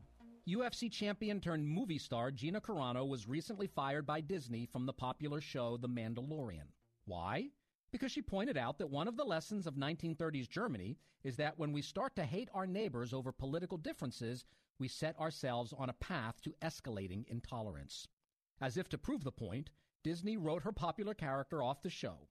UFC 0.46 0.92
champion 0.92 1.40
turned 1.40 1.66
movie 1.66 1.98
star 1.98 2.30
Gina 2.30 2.60
Carano 2.60 3.08
was 3.08 3.26
recently 3.26 3.66
fired 3.66 4.06
by 4.06 4.20
Disney 4.20 4.66
from 4.66 4.84
the 4.84 4.92
popular 4.92 5.40
show 5.40 5.78
The 5.78 5.88
Mandalorian. 5.88 6.68
Why? 7.06 7.48
Because 7.92 8.12
she 8.12 8.20
pointed 8.20 8.58
out 8.58 8.76
that 8.78 8.90
one 8.90 9.08
of 9.08 9.16
the 9.16 9.24
lessons 9.24 9.66
of 9.66 9.74
1930s 9.74 10.50
Germany 10.50 10.98
is 11.22 11.36
that 11.36 11.58
when 11.58 11.72
we 11.72 11.80
start 11.80 12.14
to 12.16 12.24
hate 12.24 12.50
our 12.52 12.66
neighbors 12.66 13.14
over 13.14 13.32
political 13.32 13.78
differences, 13.78 14.44
we 14.78 14.86
set 14.86 15.18
ourselves 15.18 15.72
on 15.78 15.88
a 15.88 15.94
path 15.94 16.42
to 16.42 16.54
escalating 16.62 17.26
intolerance. 17.28 18.06
As 18.60 18.76
if 18.76 18.88
to 18.90 18.98
prove 18.98 19.24
the 19.24 19.32
point, 19.32 19.70
Disney 20.02 20.36
wrote 20.36 20.62
her 20.62 20.72
popular 20.72 21.14
character 21.14 21.62
off 21.62 21.82
the 21.82 21.88
show. 21.88 22.28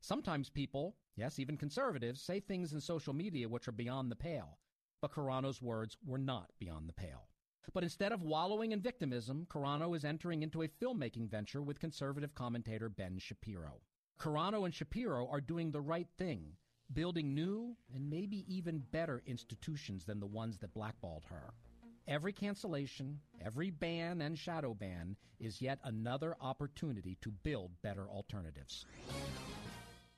Sometimes 0.00 0.50
people, 0.50 0.96
yes, 1.16 1.38
even 1.38 1.56
conservatives, 1.56 2.20
say 2.20 2.40
things 2.40 2.72
in 2.72 2.80
social 2.80 3.12
media 3.12 3.48
which 3.48 3.68
are 3.68 3.72
beyond 3.72 4.10
the 4.10 4.16
pale. 4.16 4.58
But 5.00 5.12
Carano's 5.12 5.60
words 5.60 5.96
were 6.04 6.18
not 6.18 6.50
beyond 6.58 6.88
the 6.88 6.94
pale. 6.94 7.28
But 7.72 7.82
instead 7.82 8.12
of 8.12 8.22
wallowing 8.22 8.72
in 8.72 8.80
victimism, 8.80 9.46
Carano 9.50 9.96
is 9.96 10.04
entering 10.04 10.42
into 10.42 10.62
a 10.62 10.68
filmmaking 10.68 11.30
venture 11.30 11.62
with 11.62 11.80
conservative 11.80 12.34
commentator 12.34 12.88
Ben 12.88 13.18
Shapiro. 13.18 13.80
Carano 14.18 14.64
and 14.64 14.74
Shapiro 14.74 15.26
are 15.28 15.40
doing 15.40 15.70
the 15.70 15.80
right 15.80 16.08
thing, 16.18 16.52
building 16.92 17.34
new 17.34 17.76
and 17.94 18.08
maybe 18.08 18.44
even 18.48 18.84
better 18.92 19.22
institutions 19.26 20.04
than 20.04 20.20
the 20.20 20.26
ones 20.26 20.58
that 20.58 20.74
blackballed 20.74 21.24
her. 21.30 21.54
Every 22.06 22.32
cancellation, 22.32 23.20
every 23.44 23.70
ban 23.70 24.20
and 24.20 24.38
shadow 24.38 24.74
ban 24.74 25.16
is 25.40 25.62
yet 25.62 25.78
another 25.84 26.36
opportunity 26.40 27.16
to 27.22 27.30
build 27.30 27.70
better 27.82 28.08
alternatives. 28.08 28.84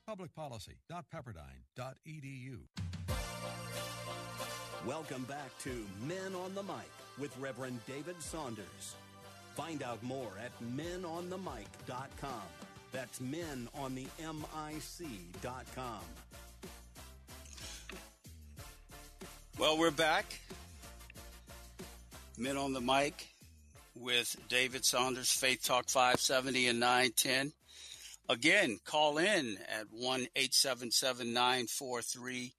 Publicpolicy.pepperdine.edu. 0.09 2.59
Welcome 4.87 5.25
back 5.25 5.59
to 5.61 5.85
Men 6.07 6.35
on 6.37 6.55
the 6.55 6.63
Mic 6.63 6.91
with 7.19 7.37
Reverend 7.39 7.81
David 7.87 8.23
Saunders. 8.23 8.95
Find 9.57 9.83
out 9.83 10.03
more 10.03 10.31
at 10.45 10.53
menonthemic.com. 10.77 12.43
That's 12.93 13.21
men 13.21 13.69
on 13.75 13.95
the 13.95 14.07
M-I-C.com. 14.23 16.01
Well, 19.59 19.79
we're 19.79 19.91
back. 19.91 20.39
Men 22.39 22.57
on 22.57 22.73
the 22.75 22.81
mic 22.81 23.27
with 23.95 24.37
David 24.49 24.85
Saunders, 24.85 25.33
Faith 25.33 25.65
Talk 25.65 25.89
570 25.89 26.69
and 26.69 26.79
910. 26.79 27.53
Again, 28.29 28.81
call 28.85 29.19
in 29.19 29.59
at 29.69 29.87
1 29.91 30.21
877 30.35 31.33
943 31.33 32.55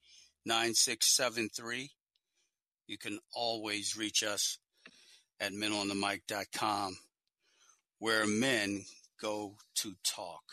9673. 0.46 1.92
You 2.88 2.98
can 2.98 3.20
always 3.34 3.98
reach 3.98 4.24
us 4.24 4.60
at 5.42 5.52
menonthemic.com 5.52 6.98
where 8.00 8.26
men 8.26 8.86
go 9.22 9.56
to 9.76 9.94
talk. 10.06 10.44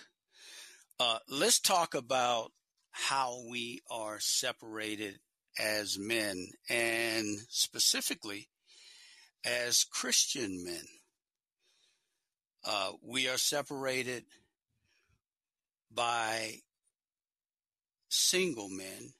Uh, 0.98 1.18
let's 1.28 1.60
talk 1.60 1.94
about 1.94 2.50
how 2.90 3.40
we 3.48 3.82
are 3.90 4.18
separated 4.18 5.20
as 5.58 5.96
men 5.96 6.48
and 6.68 7.38
specifically 7.48 8.48
as 9.44 9.84
Christian 9.84 10.64
men. 10.64 10.84
Uh, 12.64 12.92
we 13.02 13.28
are 13.28 13.36
separated 13.36 14.24
by 15.94 16.56
single 18.08 18.68
men 18.68 19.12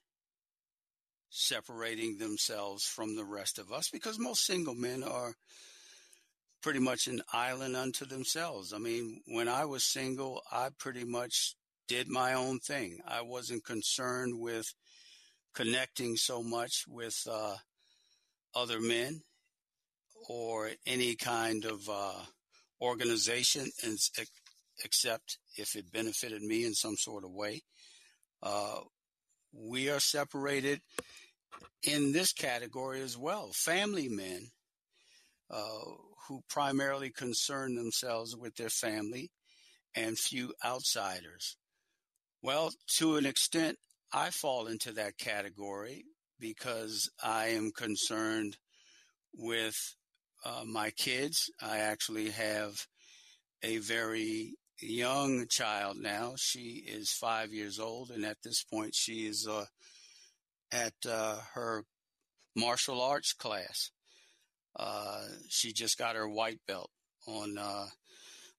separating 1.29 2.17
themselves 2.17 2.85
from 2.85 3.15
the 3.15 3.25
rest 3.25 3.59
of 3.59 3.71
us 3.71 3.89
because 3.89 4.17
most 4.17 4.45
single 4.45 4.75
men 4.75 5.03
are 5.03 5.35
pretty 6.61 6.79
much 6.79 7.07
an 7.07 7.21
island 7.33 7.75
unto 7.75 8.05
themselves. 8.05 8.73
I 8.73 8.77
mean, 8.77 9.21
when 9.27 9.47
I 9.47 9.65
was 9.65 9.83
single, 9.83 10.41
I 10.51 10.69
pretty 10.79 11.03
much 11.03 11.55
did 11.87 12.07
my 12.07 12.33
own 12.33 12.59
thing. 12.59 12.99
I 13.07 13.21
wasn't 13.21 13.65
concerned 13.65 14.39
with 14.39 14.73
connecting 15.53 16.15
so 16.17 16.41
much 16.41 16.85
with 16.87 17.21
uh, 17.29 17.55
other 18.55 18.79
men 18.79 19.21
or 20.27 20.71
any 20.87 21.15
kind 21.15 21.65
of 21.65 21.87
uh, 21.89 22.23
organization, 22.81 23.69
except 24.83 25.37
if 25.57 25.75
it 25.75 25.91
benefited 25.91 26.41
me 26.41 26.65
in 26.65 26.73
some 26.73 26.97
sort 26.97 27.23
of 27.23 27.31
way. 27.31 27.61
Uh, 28.43 28.79
we 29.53 29.89
are 29.89 29.99
separated 29.99 30.81
in 31.83 32.11
this 32.11 32.33
category 32.33 33.01
as 33.01 33.17
well. 33.17 33.51
Family 33.53 34.09
men 34.09 34.49
uh, 35.49 35.79
who 36.27 36.41
primarily 36.49 37.09
concern 37.09 37.75
themselves 37.75 38.35
with 38.35 38.55
their 38.55 38.69
family 38.69 39.31
and 39.95 40.17
few 40.17 40.53
outsiders. 40.63 41.57
Well, 42.41 42.71
to 42.97 43.15
an 43.15 43.25
extent, 43.25 43.77
I 44.11 44.29
fall 44.29 44.67
into 44.67 44.91
that 44.93 45.17
category 45.17 46.05
because 46.39 47.09
I 47.23 47.47
am 47.47 47.71
concerned 47.71 48.57
with 49.33 49.95
uh, 50.43 50.63
my 50.65 50.91
kids. 50.91 51.49
I 51.61 51.79
actually 51.79 52.29
have 52.29 52.85
a 53.63 53.77
very 53.77 54.55
young 54.85 55.47
child 55.49 55.97
now. 55.97 56.33
She 56.37 56.83
is 56.87 57.11
five 57.11 57.53
years 57.53 57.79
old, 57.79 58.11
and 58.11 58.25
at 58.25 58.37
this 58.43 58.63
point, 58.63 58.93
she 58.95 59.27
is 59.27 59.47
uh, 59.49 59.65
at 60.71 60.93
uh, 61.07 61.37
her 61.53 61.83
martial 62.55 63.01
arts 63.01 63.33
class. 63.33 63.91
Uh, 64.77 65.23
she 65.49 65.73
just 65.73 65.97
got 65.97 66.15
her 66.15 66.27
white 66.27 66.59
belt 66.67 66.89
on 67.27 67.57
uh, 67.57 67.87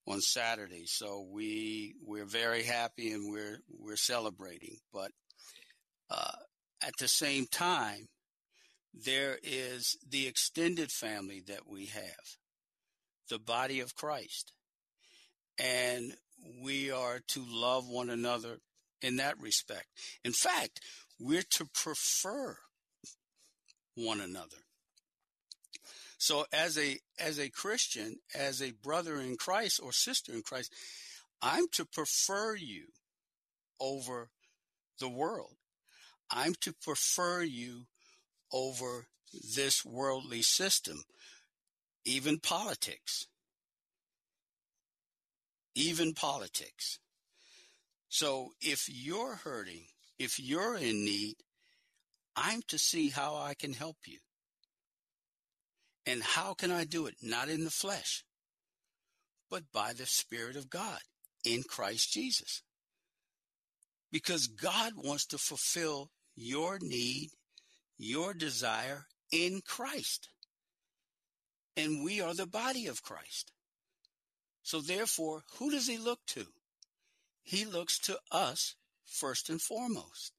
on 0.06 0.20
Saturday, 0.20 0.84
so 0.86 1.26
we 1.30 1.94
we're 2.04 2.24
very 2.24 2.62
happy 2.62 3.12
and 3.12 3.30
we're 3.30 3.60
we're 3.68 3.96
celebrating. 3.96 4.78
But 4.92 5.10
uh, 6.10 6.32
at 6.82 6.94
the 6.98 7.08
same 7.08 7.46
time, 7.46 8.06
there 8.94 9.38
is 9.42 9.96
the 10.08 10.26
extended 10.26 10.90
family 10.90 11.42
that 11.48 11.68
we 11.68 11.86
have, 11.86 12.38
the 13.28 13.38
body 13.38 13.80
of 13.80 13.94
Christ. 13.94 14.52
And 15.58 16.14
we 16.62 16.90
are 16.90 17.20
to 17.28 17.44
love 17.48 17.88
one 17.88 18.10
another 18.10 18.58
in 19.02 19.16
that 19.16 19.40
respect. 19.40 19.86
In 20.24 20.32
fact, 20.32 20.80
we're 21.18 21.44
to 21.50 21.66
prefer 21.74 22.56
one 23.94 24.20
another. 24.20 24.58
So 26.18 26.46
as 26.52 26.78
a 26.78 26.98
as 27.18 27.38
a 27.38 27.50
Christian, 27.50 28.16
as 28.34 28.62
a 28.62 28.72
brother 28.72 29.16
in 29.16 29.36
Christ 29.36 29.80
or 29.82 29.92
sister 29.92 30.32
in 30.32 30.42
Christ, 30.42 30.72
I'm 31.42 31.66
to 31.72 31.84
prefer 31.84 32.56
you 32.56 32.86
over 33.80 34.30
the 34.98 35.08
world. 35.08 35.56
I'm 36.30 36.54
to 36.62 36.72
prefer 36.72 37.42
you 37.42 37.86
over 38.52 39.06
this 39.54 39.84
worldly 39.84 40.42
system, 40.42 41.04
even 42.04 42.38
politics. 42.38 43.26
Even 45.76 46.14
politics. 46.14 46.98
So 48.08 48.50
if 48.60 48.88
you're 48.88 49.36
hurting, 49.36 49.84
if 50.18 50.40
you're 50.40 50.76
in 50.76 51.04
need, 51.04 51.36
I'm 52.34 52.62
to 52.68 52.78
see 52.78 53.10
how 53.10 53.36
I 53.36 53.54
can 53.54 53.74
help 53.74 53.96
you. 54.06 54.18
And 56.06 56.22
how 56.22 56.54
can 56.54 56.70
I 56.70 56.84
do 56.84 57.06
it? 57.06 57.16
Not 57.22 57.48
in 57.48 57.64
the 57.64 57.70
flesh, 57.70 58.24
but 59.50 59.64
by 59.72 59.92
the 59.92 60.06
Spirit 60.06 60.56
of 60.56 60.70
God 60.70 61.00
in 61.44 61.62
Christ 61.62 62.12
Jesus. 62.12 62.62
Because 64.10 64.46
God 64.46 64.92
wants 64.96 65.26
to 65.26 65.38
fulfill 65.38 66.10
your 66.34 66.78
need, 66.80 67.30
your 67.98 68.32
desire 68.32 69.06
in 69.30 69.60
Christ. 69.66 70.28
And 71.76 72.02
we 72.02 72.20
are 72.20 72.34
the 72.34 72.46
body 72.46 72.86
of 72.86 73.02
Christ. 73.02 73.52
So 74.66 74.80
therefore, 74.80 75.44
who 75.60 75.70
does 75.70 75.86
he 75.86 75.96
look 75.96 76.18
to? 76.26 76.44
He 77.44 77.64
looks 77.64 78.00
to 78.00 78.18
us 78.32 78.74
first 79.04 79.48
and 79.48 79.62
foremost. 79.62 80.32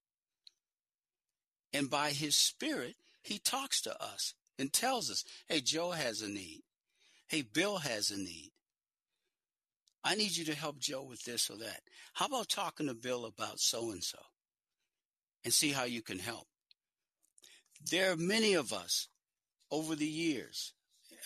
And 1.72 1.90
by 1.90 2.10
his 2.10 2.36
spirit, 2.36 2.98
he 3.24 3.40
talks 3.40 3.80
to 3.84 4.04
us 4.04 4.34
and 4.60 4.74
tells 4.74 5.10
us, 5.10 5.24
hey, 5.48 5.62
Joe 5.62 5.92
has 5.92 6.22
a 6.22 6.28
need. 6.28 6.64
Hey, 7.30 7.42
Bill 7.42 7.78
has 7.78 8.12
a 8.12 8.18
need. 8.18 8.52
I 10.04 10.16
need 10.16 10.36
you 10.36 10.44
to 10.44 10.56
help 10.56 10.78
Joe 10.78 11.04
with 11.04 11.24
this 11.24 11.50
or 11.50 11.56
that. 11.60 11.80
How 12.14 12.26
about 12.26 12.50
talking 12.50 12.88
to 12.88 12.94
Bill 12.96 13.24
about 13.24 13.62
so 13.62 13.92
and 13.92 14.04
so 14.04 14.20
and 15.46 15.54
see 15.54 15.72
how 15.72 15.86
you 15.86 16.02
can 16.02 16.20
help? 16.20 16.48
There 17.90 18.12
are 18.12 18.18
many 18.18 18.56
of 18.56 18.74
us 18.74 19.08
over 19.72 19.96
the 19.96 20.06
years, 20.06 20.74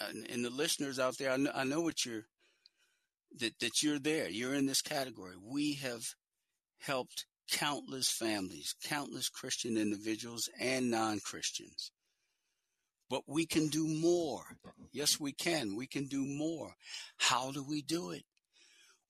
and, 0.07 0.29
and 0.29 0.45
the 0.45 0.51
listeners 0.51 0.99
out 0.99 1.17
there, 1.17 1.31
I 1.31 1.37
know, 1.37 1.51
I 1.55 1.63
know 1.63 1.81
what 1.81 2.05
you're, 2.05 2.25
that, 3.39 3.59
that 3.59 3.81
you're 3.81 3.99
there. 3.99 4.29
You're 4.29 4.53
in 4.53 4.65
this 4.65 4.81
category. 4.81 5.35
We 5.41 5.73
have 5.75 6.03
helped 6.79 7.25
countless 7.51 8.09
families, 8.09 8.75
countless 8.83 9.29
Christian 9.29 9.77
individuals 9.77 10.49
and 10.59 10.89
non 10.89 11.19
Christians. 11.19 11.91
But 13.09 13.23
we 13.27 13.45
can 13.45 13.67
do 13.67 13.87
more. 13.87 14.43
Yes, 14.93 15.19
we 15.19 15.33
can. 15.33 15.75
We 15.75 15.85
can 15.85 16.05
do 16.05 16.25
more. 16.25 16.75
How 17.17 17.51
do 17.51 17.63
we 17.63 17.81
do 17.81 18.11
it? 18.11 18.23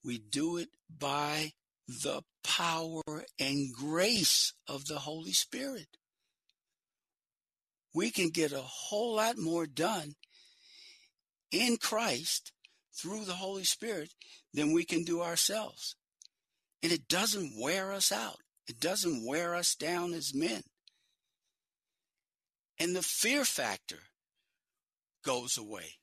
We 0.04 0.18
do 0.18 0.58
it 0.58 0.70
by 0.90 1.52
the 1.88 2.24
power 2.44 3.04
and 3.40 3.74
grace 3.74 4.54
of 4.68 4.86
the 4.86 5.00
Holy 5.00 5.34
Spirit. 5.34 5.98
We 7.94 8.10
can 8.10 8.30
get 8.30 8.52
a 8.52 8.62
whole 8.62 9.16
lot 9.18 9.38
more 9.38 9.68
done 9.68 10.14
in 11.52 11.78
Christ 11.78 12.54
through 12.93 13.25
the 13.25 13.34
Holy 13.34 13.63
Spirit 13.63 14.10
than 14.54 14.73
we 14.73 14.84
can 14.84 15.04
do 15.04 15.21
ourselves. 15.21 15.95
And 16.84 16.91
it 16.91 17.08
doesn't 17.08 17.60
wear 17.60 17.91
us 17.91 18.12
out. 18.12 18.38
It 18.67 18.80
doesn't 18.80 19.25
wear 19.25 19.56
us 19.56 19.75
down 19.75 20.13
as 20.13 20.34
men. 20.34 20.62
And 22.80 22.95
the 22.95 23.04
fear 23.04 23.45
factor 23.45 23.99
goes 25.23 25.58
away. 25.58 25.97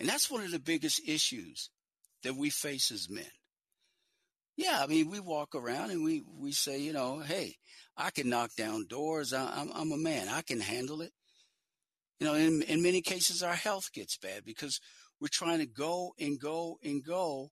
And 0.00 0.08
that's 0.08 0.30
one 0.30 0.42
of 0.42 0.50
the 0.50 0.58
biggest 0.58 1.06
issues 1.06 1.70
that 2.22 2.34
we 2.34 2.50
face 2.50 2.90
as 2.90 3.10
men. 3.10 3.24
Yeah, 4.56 4.80
I 4.82 4.86
mean, 4.86 5.10
we 5.10 5.20
walk 5.20 5.54
around 5.54 5.90
and 5.90 6.04
we, 6.04 6.22
we 6.38 6.52
say, 6.52 6.80
you 6.80 6.92
know, 6.92 7.18
hey, 7.18 7.56
I 7.96 8.10
can 8.10 8.28
knock 8.28 8.54
down 8.56 8.86
doors. 8.88 9.32
I, 9.32 9.60
am 9.60 9.70
I'm 9.74 9.92
a 9.92 9.96
man. 9.96 10.28
I 10.28 10.42
can 10.42 10.60
handle 10.60 11.02
it. 11.02 11.12
You 12.20 12.26
know, 12.26 12.34
in, 12.34 12.62
in 12.62 12.82
many 12.82 13.02
cases, 13.02 13.42
our 13.42 13.54
health 13.54 13.92
gets 13.92 14.16
bad 14.16 14.44
because 14.44 14.80
we're 15.20 15.28
trying 15.30 15.60
to 15.60 15.66
go 15.66 16.12
and 16.18 16.38
go 16.40 16.78
and 16.82 17.04
go 17.04 17.50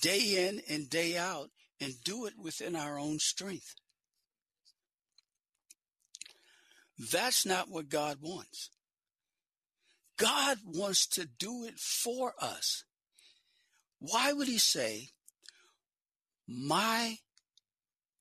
day 0.00 0.48
in 0.48 0.60
and 0.68 0.88
day 0.88 1.16
out 1.16 1.50
and 1.80 1.94
do 2.04 2.26
it 2.26 2.34
within 2.42 2.74
our 2.74 2.98
own 2.98 3.18
strength. 3.18 3.74
That's 7.12 7.46
not 7.46 7.68
what 7.68 7.88
God 7.88 8.18
wants. 8.20 8.70
God 10.16 10.58
wants 10.64 11.06
to 11.08 11.26
do 11.26 11.64
it 11.64 11.78
for 11.78 12.34
us. 12.40 12.84
Why 14.00 14.32
would 14.32 14.48
he 14.48 14.58
say, 14.58 15.10
my 16.48 17.18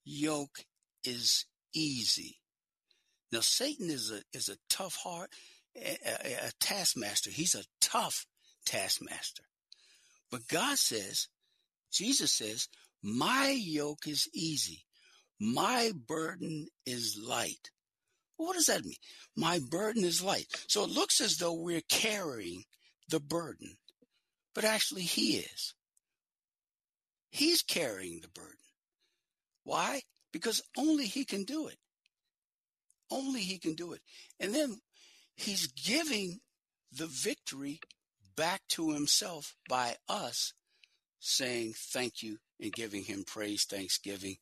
yoke 0.06 0.66
is 1.04 1.46
easy? 1.74 2.38
Now, 3.32 3.42
Satan 3.42 3.90
is 3.90 4.12
a, 4.12 4.22
is 4.32 4.48
a 4.48 4.58
tough 4.70 4.96
heart, 5.04 5.32
a, 5.78 6.48
a, 6.48 6.52
taskmaster. 6.60 7.30
He's 7.30 7.56
a 7.56 7.66
tough 7.82 8.26
taskmaster. 8.66 9.44
But 10.32 10.48
God 10.48 10.78
says, 10.78 11.28
Jesus 11.92 12.32
says, 12.32 12.68
my 13.04 13.50
yoke 13.50 14.08
is 14.08 14.30
easy. 14.34 14.84
My 15.40 15.92
burden 16.08 16.68
is 16.86 17.18
light. 17.22 17.70
What 18.38 18.56
does 18.56 18.66
that 18.66 18.86
mean? 18.86 18.96
My 19.36 19.60
burden 19.70 20.04
is 20.04 20.24
light. 20.24 20.48
So 20.68 20.84
it 20.84 20.90
looks 20.90 21.22
as 21.22 21.38
though 21.38 21.54
we're 21.54 21.82
carrying 21.90 22.64
the 23.10 23.20
burden 23.20 23.78
but 24.58 24.66
actually 24.66 25.04
he 25.04 25.38
is. 25.38 25.76
He's 27.30 27.62
carrying 27.62 28.22
the 28.24 28.30
burden. 28.30 28.58
Why? 29.64 30.02
Because 30.34 30.64
only 30.76 31.06
he 31.06 31.26
can 31.26 31.44
do 31.44 31.68
it. 31.68 31.78
Only 33.12 33.42
he 33.42 33.60
can 33.60 33.76
do 33.76 33.94
it. 33.94 34.02
And 34.40 34.56
then 34.56 34.80
he's 35.38 35.68
giving 35.68 36.42
the 36.92 37.08
victory 37.08 37.80
back 38.36 38.62
to 38.70 38.92
himself 38.92 39.56
by 39.70 39.96
us 40.10 40.54
saying 41.20 41.74
thank 41.76 42.22
you 42.22 42.38
and 42.60 42.74
giving 42.74 43.04
him 43.04 43.24
praise, 43.26 43.64
thanksgiving, 43.64 44.38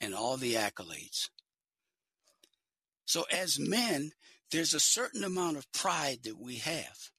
and 0.00 0.14
all 0.14 0.36
the 0.36 0.54
accolades. 0.54 1.28
So 3.06 3.24
as 3.32 3.58
men, 3.58 4.12
there's 4.52 4.74
a 4.74 4.80
certain 4.80 5.24
amount 5.24 5.56
of 5.56 5.70
pride 5.72 6.20
that 6.24 6.38
we 6.38 6.56
have. 6.56 7.10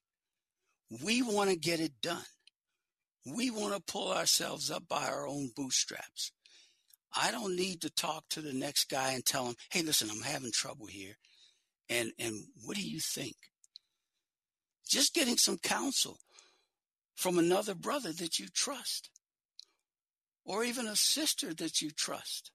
We 1.02 1.22
want 1.22 1.50
to 1.50 1.56
get 1.56 1.80
it 1.80 2.00
done. 2.02 2.24
We 3.24 3.50
want 3.50 3.74
to 3.74 3.92
pull 3.92 4.12
ourselves 4.12 4.70
up 4.70 4.88
by 4.88 5.06
our 5.06 5.26
own 5.26 5.50
bootstraps. 5.54 6.32
I 7.14 7.30
don't 7.30 7.56
need 7.56 7.82
to 7.82 7.90
talk 7.90 8.24
to 8.30 8.40
the 8.40 8.52
next 8.52 8.88
guy 8.88 9.12
and 9.12 9.24
tell 9.24 9.46
him, 9.46 9.54
hey, 9.70 9.82
listen, 9.82 10.08
I'm 10.10 10.22
having 10.22 10.52
trouble 10.52 10.86
here. 10.86 11.16
And, 11.92 12.12
and 12.18 12.44
what 12.64 12.76
do 12.76 12.82
you 12.82 13.00
think? 13.00 13.36
Just 14.88 15.14
getting 15.14 15.36
some 15.36 15.58
counsel 15.58 16.18
from 17.14 17.38
another 17.38 17.74
brother 17.74 18.12
that 18.12 18.38
you 18.38 18.46
trust 18.52 19.10
or 20.44 20.64
even 20.64 20.86
a 20.86 20.96
sister 20.96 21.52
that 21.54 21.82
you 21.82 21.90
trust. 21.90 22.50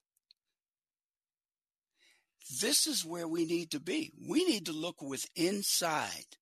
This 2.62 2.88
is 2.88 3.06
where 3.06 3.28
we 3.28 3.46
need 3.46 3.72
to 3.72 3.80
be. 3.80 4.12
We 4.28 4.44
need 4.46 4.66
to 4.66 4.74
look 4.74 5.02
with 5.02 5.28
inside 5.36 6.38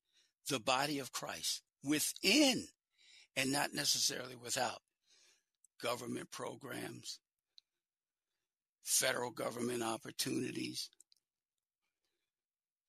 the 0.49 0.59
body 0.59 0.99
of 0.99 1.11
Christ 1.11 1.63
within 1.83 2.67
and 3.35 3.51
not 3.51 3.73
necessarily 3.73 4.35
without 4.35 4.79
government 5.81 6.31
programs, 6.31 7.19
federal 8.83 9.31
government 9.31 9.83
opportunities, 9.83 10.89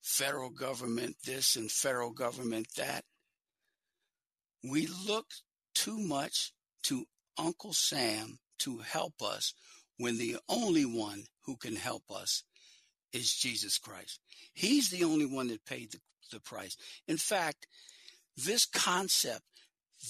federal 0.06 0.50
government 0.50 1.16
this 1.24 1.56
and 1.56 1.70
federal 1.70 2.12
government 2.12 2.68
that. 2.76 3.04
We 4.62 4.86
look 4.86 5.26
too 5.74 5.98
much 5.98 6.52
to 6.84 7.06
Uncle 7.36 7.72
Sam 7.72 8.38
to 8.60 8.78
help 8.78 9.20
us 9.20 9.52
when 9.98 10.16
the 10.16 10.36
only 10.48 10.84
one 10.84 11.24
who 11.44 11.56
can 11.56 11.74
help 11.74 12.04
us 12.10 12.44
is 13.12 13.34
Jesus 13.34 13.78
Christ. 13.78 14.20
He's 14.54 14.90
the 14.90 15.02
only 15.02 15.26
one 15.26 15.48
that 15.48 15.64
paid 15.64 15.90
the, 15.90 15.98
the 16.30 16.40
price. 16.40 16.76
In 17.08 17.16
fact, 17.16 17.66
this 18.36 18.64
concept, 18.64 19.42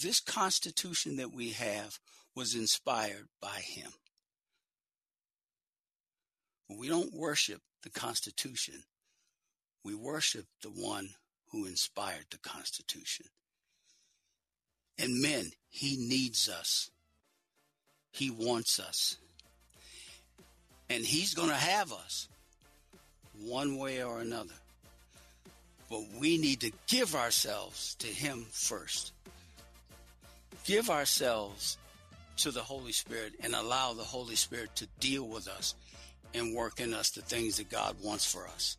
this 0.02 0.20
constitution 0.20 1.16
that 1.16 1.32
we 1.32 1.50
have 1.52 1.98
was 2.34 2.54
inspired 2.54 3.28
by 3.40 3.60
him. 3.60 3.90
We 6.68 6.88
don't 6.88 7.14
worship 7.14 7.62
the 7.82 7.90
Constitution. 7.90 8.82
We 9.86 9.94
worship 9.94 10.46
the 10.62 10.70
one 10.70 11.10
who 11.52 11.64
inspired 11.64 12.24
the 12.30 12.38
Constitution. 12.38 13.26
And 14.98 15.22
men, 15.22 15.52
he 15.68 15.96
needs 15.96 16.48
us. 16.48 16.90
He 18.10 18.28
wants 18.28 18.80
us. 18.80 19.16
And 20.90 21.04
he's 21.04 21.34
going 21.34 21.50
to 21.50 21.54
have 21.54 21.92
us 21.92 22.26
one 23.40 23.78
way 23.78 24.02
or 24.02 24.18
another. 24.18 24.54
But 25.88 26.02
we 26.18 26.36
need 26.36 26.62
to 26.62 26.72
give 26.88 27.14
ourselves 27.14 27.94
to 28.00 28.08
him 28.08 28.44
first. 28.50 29.12
Give 30.64 30.90
ourselves 30.90 31.78
to 32.38 32.50
the 32.50 32.60
Holy 32.60 32.90
Spirit 32.90 33.34
and 33.40 33.54
allow 33.54 33.92
the 33.92 34.02
Holy 34.02 34.34
Spirit 34.34 34.74
to 34.74 34.88
deal 34.98 35.28
with 35.28 35.46
us 35.46 35.76
and 36.34 36.56
work 36.56 36.80
in 36.80 36.92
us 36.92 37.10
the 37.10 37.22
things 37.22 37.58
that 37.58 37.70
God 37.70 37.94
wants 38.02 38.24
for 38.28 38.48
us. 38.48 38.76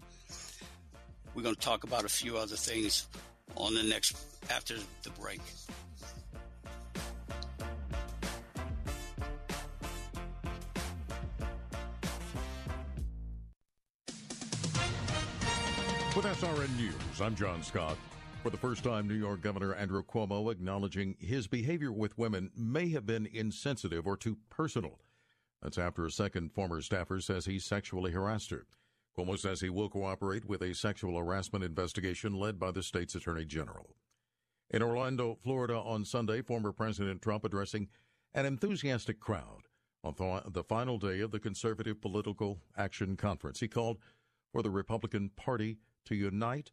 We're 1.38 1.43
going 1.43 1.54
to 1.54 1.62
talk 1.62 1.84
about 1.84 2.04
a 2.04 2.10
few 2.10 2.36
other 2.36 2.56
things 2.56 3.08
on 3.56 3.76
the 3.76 3.84
next 3.84 4.17
after 4.50 4.73
the 5.04 5.12
break. 5.12 5.39
With 16.15 16.26
SRN 16.26 16.76
News, 16.76 17.21
I'm 17.21 17.36
John 17.36 17.62
Scott. 17.62 17.97
For 18.41 18.50
the 18.50 18.58
first 18.58 18.84
time, 18.84 19.08
New 19.08 19.13
York 19.13 19.41
Governor 19.41 19.76
Andrew 19.76 20.02
Cuomo 20.02 20.52
acknowledging 20.52 21.15
his 21.19 21.45
behavior 21.45 21.91
with 21.91 22.17
women 22.17 22.50
may 22.58 22.89
have 22.89 23.06
been 23.06 23.28
insensitive 23.32 24.08
or 24.08 24.17
too 24.17 24.38
personal. 24.50 24.97
That's 25.62 25.78
after 25.78 26.04
a 26.04 26.10
second 26.10 26.54
former 26.54 26.82
staffer 26.82 27.21
says 27.21 27.45
he 27.45 27.60
sexually 27.60 28.12
harassed 28.12 28.50
her. 28.50 28.65
Cuomo 29.17 29.38
says 29.38 29.62
he 29.62 29.69
will 29.69 29.89
cooperate 29.89 30.45
with 30.45 30.62
a 30.62 30.75
sexual 30.75 31.17
harassment 31.17 31.63
investigation 31.63 32.34
led 32.34 32.60
by 32.60 32.71
the 32.71 32.84
state's 32.84 33.15
attorney 33.15 33.45
general. 33.45 33.95
In 34.69 34.84
Orlando, 34.84 35.38
Florida, 35.41 35.75
on 35.75 36.06
Sunday, 36.06 36.41
former 36.41 36.71
President 36.71 37.21
Trump 37.21 37.43
addressing 37.43 37.88
an 38.34 38.45
enthusiastic 38.45 39.19
crowd 39.19 39.63
on 40.03 40.13
th- 40.13 40.43
the 40.51 40.63
final 40.63 40.99
day 40.99 41.21
of 41.21 41.32
the 41.32 41.39
Conservative 41.39 41.99
Political 41.99 42.60
Action 42.77 43.15
Conference. 43.15 43.60
He 43.60 43.67
called 43.67 43.97
for 44.51 44.62
the 44.62 44.69
Republican 44.69 45.32
Party 45.36 45.77
to 46.06 46.15
unite 46.15 46.71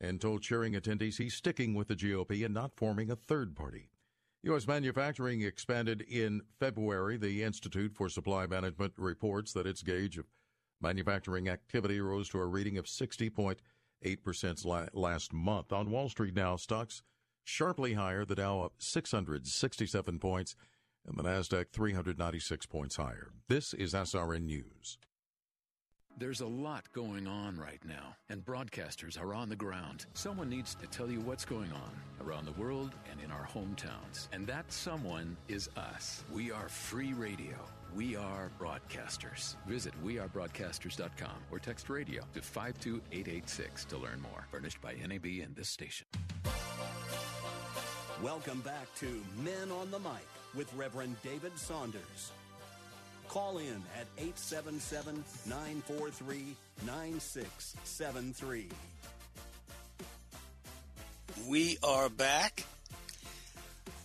and 0.00 0.20
told 0.20 0.42
cheering 0.42 0.74
attendees 0.74 1.18
he's 1.18 1.34
sticking 1.34 1.74
with 1.74 1.88
the 1.88 1.96
GOP 1.96 2.44
and 2.44 2.54
not 2.54 2.76
forming 2.76 3.10
a 3.10 3.16
third 3.16 3.54
party. 3.54 3.90
U.S. 4.44 4.68
manufacturing 4.68 5.42
expanded 5.42 6.00
in 6.02 6.42
February. 6.60 7.16
The 7.16 7.42
Institute 7.42 7.92
for 7.94 8.08
Supply 8.08 8.46
Management 8.46 8.94
reports 8.96 9.52
that 9.52 9.66
its 9.66 9.82
gauge 9.82 10.16
of 10.16 10.26
manufacturing 10.80 11.48
activity 11.48 12.00
rose 12.00 12.28
to 12.30 12.38
a 12.38 12.46
reading 12.46 12.78
of 12.78 12.86
60.8% 12.86 14.90
last 14.94 15.32
month. 15.32 15.72
On 15.72 15.90
Wall 15.90 16.08
Street 16.08 16.34
now, 16.34 16.56
stocks 16.56 17.02
sharply 17.44 17.94
higher, 17.94 18.24
the 18.24 18.34
Dow 18.34 18.60
up 18.60 18.74
667 18.78 20.18
points 20.18 20.56
and 21.06 21.16
the 21.16 21.22
Nasdaq 21.22 21.66
396 21.72 22.66
points 22.66 22.96
higher. 22.96 23.30
This 23.48 23.72
is 23.74 23.94
SRN 23.94 24.42
News. 24.42 24.98
There's 26.18 26.40
a 26.40 26.46
lot 26.46 26.92
going 26.92 27.28
on 27.28 27.56
right 27.56 27.80
now, 27.84 28.16
and 28.28 28.44
broadcasters 28.44 29.20
are 29.20 29.34
on 29.34 29.48
the 29.48 29.54
ground. 29.54 30.06
Someone 30.14 30.50
needs 30.50 30.74
to 30.74 30.88
tell 30.88 31.08
you 31.08 31.20
what's 31.20 31.44
going 31.44 31.70
on 31.70 32.26
around 32.26 32.44
the 32.44 32.60
world 32.60 32.90
and 33.08 33.20
in 33.20 33.30
our 33.30 33.46
hometowns. 33.46 34.26
And 34.32 34.44
that 34.48 34.72
someone 34.72 35.36
is 35.46 35.70
us. 35.76 36.24
We 36.32 36.50
are 36.50 36.68
free 36.68 37.12
radio. 37.12 37.54
We 37.94 38.16
are 38.16 38.50
broadcasters. 38.60 39.56
Visit 39.66 39.92
wearebroadcasters.com 40.04 41.36
or 41.50 41.58
text 41.58 41.88
radio 41.88 42.22
to 42.34 42.40
52886 42.40 43.84
to 43.86 43.96
learn 43.96 44.20
more. 44.20 44.46
Furnished 44.50 44.80
by 44.80 44.94
NAB 44.94 45.24
and 45.42 45.56
this 45.56 45.68
station. 45.68 46.06
Welcome 48.22 48.60
back 48.60 48.94
to 48.96 49.22
Men 49.42 49.70
on 49.80 49.90
the 49.90 49.98
Mic 50.00 50.26
with 50.54 50.72
Reverend 50.74 51.16
David 51.22 51.56
Saunders. 51.58 52.32
Call 53.28 53.58
in 53.58 53.82
at 53.98 54.06
877 54.16 55.24
943 55.46 56.56
9673. 56.86 58.68
We 61.46 61.78
are 61.82 62.08
back. 62.08 62.64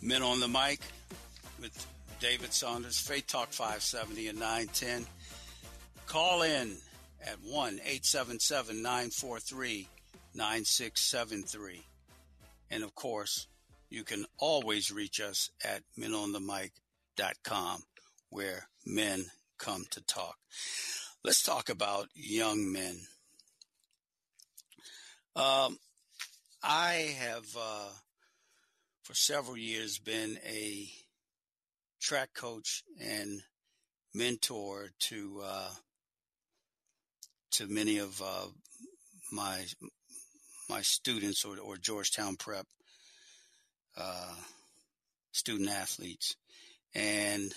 Men 0.02 0.22
on 0.22 0.40
the 0.40 0.48
Mic 0.48 0.80
with 1.60 1.88
David 2.24 2.54
Saunders, 2.54 2.98
Faith 2.98 3.28
Talk 3.28 3.52
570 3.52 4.30
and 4.30 4.40
910. 4.40 5.06
Call 6.08 6.44
in 6.44 6.78
at 7.22 7.36
1 7.44 7.74
877 7.84 8.82
943 8.82 9.90
9673. 10.34 11.84
And 12.72 12.82
of 12.82 12.96
course, 12.96 13.48
you 13.90 14.06
can 14.06 14.26
always 14.38 14.90
reach 14.90 15.20
us 15.20 15.50
at 15.66 15.84
menonthemic.com 16.00 17.84
where 18.30 18.70
men 18.86 19.26
come 19.58 19.84
to 19.92 20.02
talk. 20.06 20.38
Let's 21.26 21.44
talk 21.44 21.68
about 21.68 22.08
young 22.16 22.72
men. 22.72 23.02
Um, 25.36 25.78
I 26.64 27.18
have, 27.20 27.58
uh, 27.60 27.90
for 29.04 29.14
several 29.14 29.58
years, 29.58 30.00
been 30.00 30.38
a 30.46 30.90
track 32.04 32.30
coach 32.36 32.84
and 33.02 33.42
mentor 34.14 34.90
to 35.00 35.42
uh, 35.44 35.70
to 37.52 37.68
many 37.68 37.98
of 37.98 38.22
uh, 38.22 38.48
my 39.32 39.66
my 40.70 40.82
students 40.82 41.46
or, 41.46 41.58
or 41.60 41.78
Georgetown 41.78 42.36
Prep 42.36 42.66
uh, 43.98 44.36
student 45.32 45.70
athletes, 45.70 46.36
and 46.94 47.54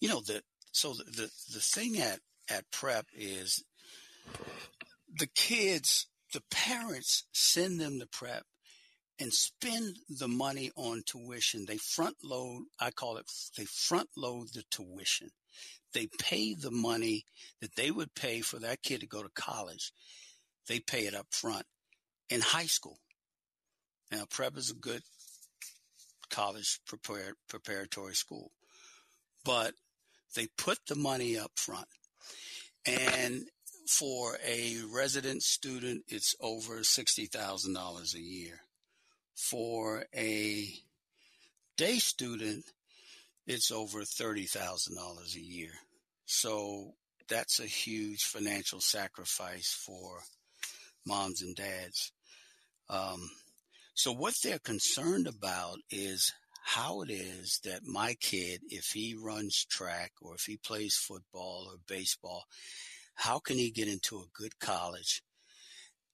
you 0.00 0.08
know 0.08 0.20
the 0.20 0.40
so 0.70 0.94
the, 0.94 1.04
the 1.04 1.30
the 1.52 1.60
thing 1.60 2.00
at 2.00 2.20
at 2.48 2.70
prep 2.70 3.06
is 3.12 3.64
the 5.18 5.28
kids 5.34 6.06
the 6.32 6.42
parents 6.50 7.24
send 7.32 7.80
them 7.80 7.98
to 8.00 8.06
prep 8.06 8.44
and 9.20 9.32
spend 9.32 9.96
the 10.08 10.28
money 10.28 10.70
on 10.76 11.02
tuition 11.06 11.64
they 11.66 11.76
front 11.76 12.16
load 12.22 12.64
i 12.80 12.90
call 12.90 13.16
it 13.16 13.30
they 13.56 13.64
front 13.64 14.08
load 14.16 14.48
the 14.54 14.64
tuition 14.70 15.28
they 15.92 16.08
pay 16.18 16.54
the 16.54 16.70
money 16.70 17.24
that 17.60 17.76
they 17.76 17.90
would 17.90 18.14
pay 18.14 18.40
for 18.40 18.58
that 18.58 18.82
kid 18.82 19.00
to 19.00 19.06
go 19.06 19.22
to 19.22 19.30
college 19.34 19.92
they 20.68 20.80
pay 20.80 21.06
it 21.06 21.14
up 21.14 21.26
front 21.30 21.66
in 22.28 22.40
high 22.40 22.66
school 22.66 22.98
now 24.10 24.24
prep 24.30 24.56
is 24.56 24.70
a 24.70 24.74
good 24.74 25.02
college 26.30 26.80
preparatory 27.48 28.14
school 28.14 28.50
but 29.44 29.74
they 30.34 30.48
put 30.58 30.78
the 30.88 30.94
money 30.94 31.38
up 31.38 31.52
front. 31.56 31.88
And 32.86 33.44
for 33.88 34.36
a 34.46 34.76
resident 34.92 35.42
student, 35.42 36.04
it's 36.08 36.34
over 36.40 36.78
$60,000 36.78 38.14
a 38.14 38.20
year. 38.20 38.60
For 39.34 40.04
a 40.14 40.68
day 41.76 41.98
student, 41.98 42.64
it's 43.46 43.70
over 43.70 44.00
$30,000 44.00 45.34
a 45.34 45.40
year. 45.40 45.72
So 46.24 46.94
that's 47.28 47.60
a 47.60 47.66
huge 47.66 48.22
financial 48.24 48.80
sacrifice 48.80 49.72
for 49.86 50.20
moms 51.06 51.42
and 51.42 51.54
dads. 51.54 52.12
Um, 52.88 53.30
so 53.94 54.12
what 54.12 54.34
they're 54.42 54.58
concerned 54.58 55.26
about 55.26 55.78
is 55.90 56.32
how 56.64 57.02
it 57.02 57.10
is 57.10 57.60
that 57.64 57.84
my 57.84 58.14
kid, 58.20 58.60
if 58.68 58.86
he 58.94 59.14
runs 59.14 59.66
track 59.70 60.12
or 60.22 60.34
if 60.34 60.42
he 60.46 60.56
plays 60.56 60.96
football 60.96 61.68
or 61.70 61.76
baseball, 61.86 62.44
how 63.14 63.38
can 63.38 63.56
he 63.56 63.70
get 63.70 63.86
into 63.86 64.16
a 64.16 64.30
good 64.32 64.58
college 64.58 65.22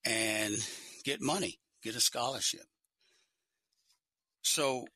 and 0.04 0.54
get 1.04 1.20
money, 1.20 1.60
get 1.82 1.94
a 1.94 2.00
scholarship? 2.00 2.66
So 4.42 4.86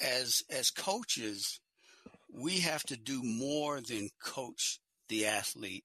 as, 0.00 0.42
as 0.50 0.70
coaches, 0.70 1.60
we 2.32 2.60
have 2.60 2.82
to 2.84 2.96
do 2.96 3.22
more 3.22 3.80
than 3.80 4.08
coach 4.22 4.80
the 5.08 5.26
athlete 5.26 5.84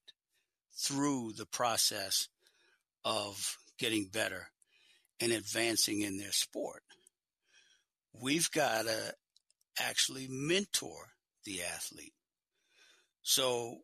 through 0.77 1.33
the 1.37 1.45
process 1.45 2.27
of 3.03 3.57
getting 3.77 4.09
better 4.11 4.47
and 5.19 5.31
advancing 5.31 6.01
in 6.01 6.17
their 6.17 6.31
sport 6.31 6.83
we've 8.13 8.49
got 8.51 8.85
to 8.85 9.13
actually 9.79 10.27
mentor 10.29 11.09
the 11.45 11.61
athlete. 11.63 12.13
So 13.21 13.77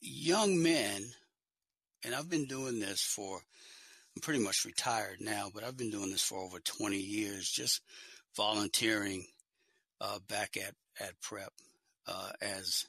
young 0.00 0.62
men, 0.62 1.04
and 2.04 2.14
I've 2.14 2.30
been 2.30 2.46
doing 2.46 2.80
this 2.80 3.00
for, 3.00 3.38
I'm 4.14 4.22
pretty 4.22 4.42
much 4.42 4.64
retired 4.64 5.18
now, 5.20 5.50
but 5.52 5.64
I've 5.64 5.76
been 5.76 5.90
doing 5.90 6.10
this 6.10 6.22
for 6.22 6.38
over 6.38 6.58
20 6.60 6.96
years, 6.96 7.50
just 7.50 7.80
volunteering 8.36 9.26
uh, 10.00 10.18
back 10.28 10.56
at, 10.56 10.74
at 11.00 11.20
prep 11.20 11.52
uh, 12.06 12.30
as 12.40 12.86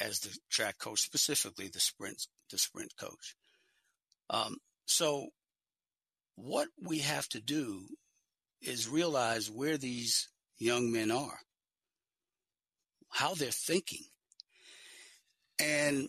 as 0.00 0.20
the 0.20 0.36
track 0.50 0.78
coach, 0.78 1.00
specifically 1.00 1.68
the 1.68 1.80
sprint 1.80 2.26
the 2.50 2.58
sprint 2.58 2.92
coach. 2.96 3.36
Um, 4.30 4.56
so 4.86 5.28
what 6.36 6.68
we 6.82 6.98
have 7.00 7.28
to 7.30 7.40
do 7.40 7.86
is 8.60 8.88
realize 8.88 9.50
where 9.50 9.76
these 9.76 10.28
young 10.58 10.92
men 10.92 11.10
are, 11.10 11.38
how 13.10 13.34
they're 13.34 13.50
thinking. 13.50 14.04
And 15.60 16.08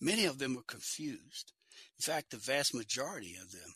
many 0.00 0.26
of 0.26 0.38
them 0.38 0.56
are 0.56 0.64
confused. 0.66 1.52
In 1.98 2.02
fact, 2.02 2.30
the 2.30 2.36
vast 2.36 2.74
majority 2.74 3.36
of 3.42 3.52
them 3.52 3.74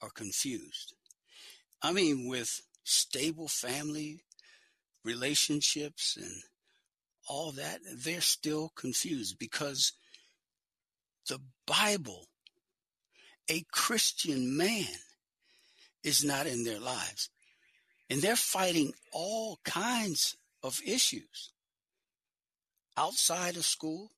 are 0.00 0.10
confused. 0.10 0.94
I 1.82 1.92
mean, 1.92 2.28
with 2.28 2.60
stable 2.84 3.48
family 3.48 4.22
relationships 5.04 6.16
and 6.16 6.42
all 7.28 7.52
that, 7.52 7.80
they're 7.92 8.20
still 8.20 8.70
confused 8.76 9.36
because 9.38 9.92
the 11.28 11.40
Bible, 11.66 12.26
a 13.50 13.64
Christian 13.72 14.56
man, 14.56 14.86
is 16.04 16.24
not 16.24 16.46
in 16.46 16.64
their 16.64 16.80
lives. 16.80 17.30
And 18.08 18.20
they're 18.20 18.36
fighting 18.36 18.92
all 19.12 19.58
kinds 19.64 20.36
of 20.62 20.80
issues 20.86 21.52
outside 22.96 23.56
of 23.56 23.64
school, 23.64 24.10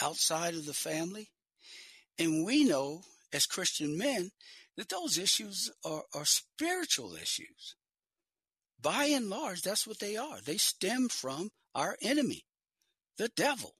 outside 0.00 0.54
of 0.54 0.66
the 0.66 0.74
family. 0.74 1.30
And 2.18 2.44
we 2.44 2.64
know 2.64 3.02
as 3.32 3.46
Christian 3.46 3.96
men 3.96 4.30
that 4.80 4.88
those 4.88 5.18
issues 5.18 5.70
are, 5.84 6.04
are 6.14 6.24
spiritual 6.24 7.14
issues. 7.14 7.76
By 8.80 9.04
and 9.04 9.28
large, 9.28 9.60
that's 9.60 9.86
what 9.86 9.98
they 9.98 10.16
are. 10.16 10.38
They 10.42 10.56
stem 10.56 11.10
from 11.10 11.50
our 11.74 11.98
enemy, 12.00 12.46
the 13.18 13.28
devil. 13.36 13.74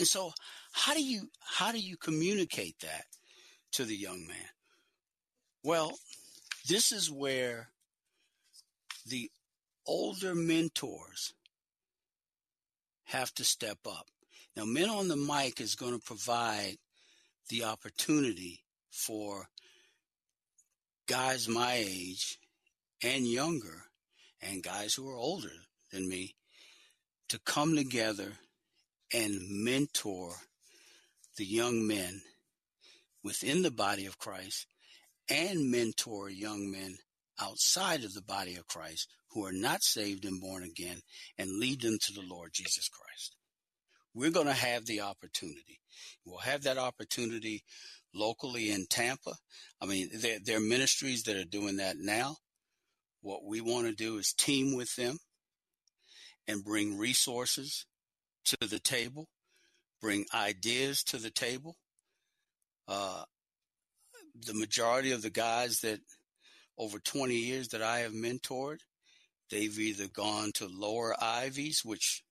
And 0.00 0.08
so 0.08 0.32
how 0.72 0.92
do 0.92 1.04
you 1.04 1.30
how 1.40 1.70
do 1.70 1.78
you 1.78 1.96
communicate 1.96 2.80
that 2.80 3.04
to 3.74 3.84
the 3.84 3.94
young 3.94 4.26
man? 4.26 4.50
Well, 5.62 5.92
this 6.68 6.90
is 6.90 7.08
where 7.08 7.68
the 9.06 9.30
older 9.86 10.34
mentors 10.34 11.32
have 13.04 13.32
to 13.34 13.44
step 13.44 13.78
up. 13.86 14.08
Now, 14.56 14.64
Men 14.64 14.90
on 14.90 15.06
the 15.06 15.16
Mic 15.16 15.60
is 15.60 15.76
going 15.76 15.96
to 15.96 16.04
provide 16.04 16.78
the 17.48 17.62
opportunity 17.62 18.65
for 18.96 19.48
guys 21.06 21.48
my 21.48 21.74
age 21.74 22.38
and 23.02 23.26
younger, 23.26 23.84
and 24.40 24.62
guys 24.62 24.94
who 24.94 25.08
are 25.08 25.16
older 25.16 25.52
than 25.92 26.08
me, 26.08 26.34
to 27.28 27.38
come 27.38 27.76
together 27.76 28.32
and 29.12 29.38
mentor 29.48 30.34
the 31.36 31.44
young 31.44 31.86
men 31.86 32.22
within 33.22 33.62
the 33.62 33.70
body 33.70 34.06
of 34.06 34.18
Christ 34.18 34.66
and 35.28 35.70
mentor 35.70 36.30
young 36.30 36.70
men 36.70 36.96
outside 37.40 38.04
of 38.04 38.14
the 38.14 38.22
body 38.22 38.56
of 38.56 38.66
Christ 38.66 39.08
who 39.30 39.44
are 39.44 39.52
not 39.52 39.82
saved 39.82 40.24
and 40.24 40.40
born 40.40 40.62
again 40.62 41.00
and 41.36 41.58
lead 41.58 41.82
them 41.82 41.98
to 42.00 42.12
the 42.12 42.22
Lord 42.26 42.50
Jesus 42.52 42.88
Christ. 42.88 43.36
We're 44.14 44.30
going 44.30 44.46
to 44.46 44.52
have 44.52 44.86
the 44.86 45.02
opportunity. 45.02 45.80
We'll 46.24 46.38
have 46.38 46.62
that 46.62 46.78
opportunity 46.78 47.64
locally 48.16 48.70
in 48.70 48.86
Tampa. 48.88 49.34
I 49.80 49.86
mean, 49.86 50.08
there, 50.14 50.38
there 50.44 50.56
are 50.56 50.60
ministries 50.60 51.24
that 51.24 51.36
are 51.36 51.44
doing 51.44 51.76
that 51.76 51.96
now. 51.98 52.36
What 53.20 53.44
we 53.44 53.60
want 53.60 53.86
to 53.86 53.94
do 53.94 54.18
is 54.18 54.32
team 54.32 54.76
with 54.76 54.94
them 54.96 55.18
and 56.48 56.64
bring 56.64 56.96
resources 56.96 57.86
to 58.46 58.56
the 58.68 58.78
table, 58.78 59.28
bring 60.00 60.24
ideas 60.32 61.02
to 61.04 61.18
the 61.18 61.30
table. 61.30 61.76
Uh, 62.86 63.24
the 64.46 64.54
majority 64.54 65.12
of 65.12 65.22
the 65.22 65.30
guys 65.30 65.80
that 65.80 66.00
over 66.78 66.98
20 66.98 67.34
years 67.34 67.68
that 67.68 67.82
I 67.82 68.00
have 68.00 68.12
mentored, 68.12 68.78
they've 69.50 69.78
either 69.78 70.08
gone 70.08 70.52
to 70.54 70.68
lower 70.68 71.14
Ivies, 71.20 71.82
which, 71.84 72.22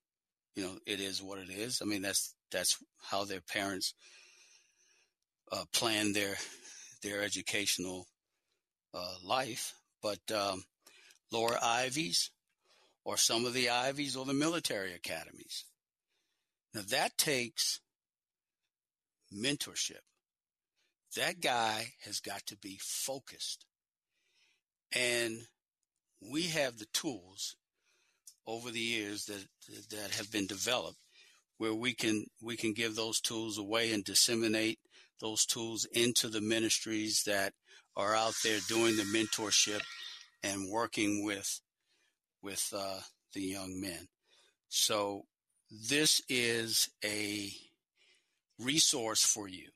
you 0.55 0.63
know, 0.63 0.77
it 0.85 0.99
is 0.99 1.21
what 1.21 1.39
it 1.39 1.49
is. 1.49 1.81
I 1.81 1.85
mean, 1.85 2.01
that's, 2.01 2.35
that's 2.51 2.77
how 3.09 3.25
their 3.25 3.41
parents 3.41 3.93
uh, 5.51 5.65
plan 5.73 6.13
their, 6.13 6.35
their 7.01 7.23
educational 7.23 8.07
uh, 8.93 9.15
life. 9.23 9.73
But 10.01 10.19
um, 10.33 10.63
lower 11.31 11.57
Ivies 11.61 12.31
or 13.03 13.17
some 13.17 13.45
of 13.45 13.53
the 13.53 13.69
Ivies 13.69 14.15
or 14.15 14.25
the 14.25 14.33
military 14.33 14.93
academies. 14.93 15.65
Now 16.73 16.81
that 16.89 17.17
takes 17.17 17.79
mentorship 19.33 20.01
that 21.15 21.41
guy 21.41 21.93
has 22.03 22.19
got 22.19 22.45
to 22.47 22.57
be 22.57 22.77
focused. 22.81 23.65
And 24.93 25.39
we 26.21 26.43
have 26.43 26.77
the 26.77 26.87
tools 26.93 27.55
over 28.47 28.69
the 28.69 28.79
years 28.79 29.25
that 29.25 29.45
that 29.89 30.11
have 30.11 30.31
been 30.31 30.47
developed 30.47 30.99
where 31.57 31.73
we 31.73 31.93
can 31.93 32.25
we 32.41 32.55
can 32.55 32.73
give 32.73 32.95
those 32.95 33.19
tools 33.19 33.57
away 33.57 33.91
and 33.91 34.03
disseminate 34.03 34.79
those 35.21 35.45
tools 35.45 35.85
into 35.93 36.27
the 36.27 36.41
ministries 36.41 37.23
that 37.25 37.53
are 37.95 38.15
out 38.15 38.33
there 38.43 38.59
doing 38.67 38.97
the 38.97 39.03
mentorship 39.03 39.81
and 40.43 40.69
working 40.69 41.23
with 41.25 41.61
with 42.41 42.71
uh, 42.75 42.99
the 43.33 43.41
young 43.41 43.79
men. 43.81 44.07
So 44.69 45.23
this 45.71 46.21
is 46.29 46.89
a 47.03 47.49
resource 48.59 49.23
for 49.23 49.47
you 49.47 49.69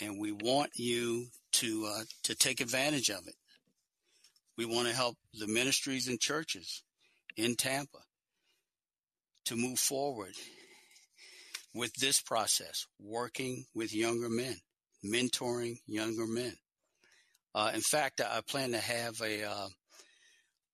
and 0.00 0.18
we 0.18 0.32
want 0.32 0.70
you 0.74 1.26
to 1.52 1.86
uh, 1.86 2.02
to 2.24 2.34
take 2.34 2.60
advantage 2.60 3.10
of 3.10 3.26
it. 3.26 3.34
We 4.56 4.64
want 4.64 4.88
to 4.88 4.94
help 4.94 5.16
the 5.34 5.46
ministries 5.46 6.08
and 6.08 6.20
churches 6.20 6.82
in 7.36 7.54
Tampa 7.56 7.98
to 9.46 9.56
move 9.56 9.78
forward 9.78 10.34
with 11.78 11.94
this 11.94 12.20
process, 12.20 12.86
working 12.98 13.64
with 13.72 13.94
younger 13.94 14.28
men, 14.28 14.56
mentoring 15.04 15.76
younger 15.86 16.26
men. 16.26 16.54
Uh, 17.54 17.70
in 17.72 17.80
fact, 17.80 18.20
I 18.20 18.40
plan 18.40 18.72
to 18.72 18.78
have 18.78 19.20
a 19.20 19.44
uh, 19.44 19.68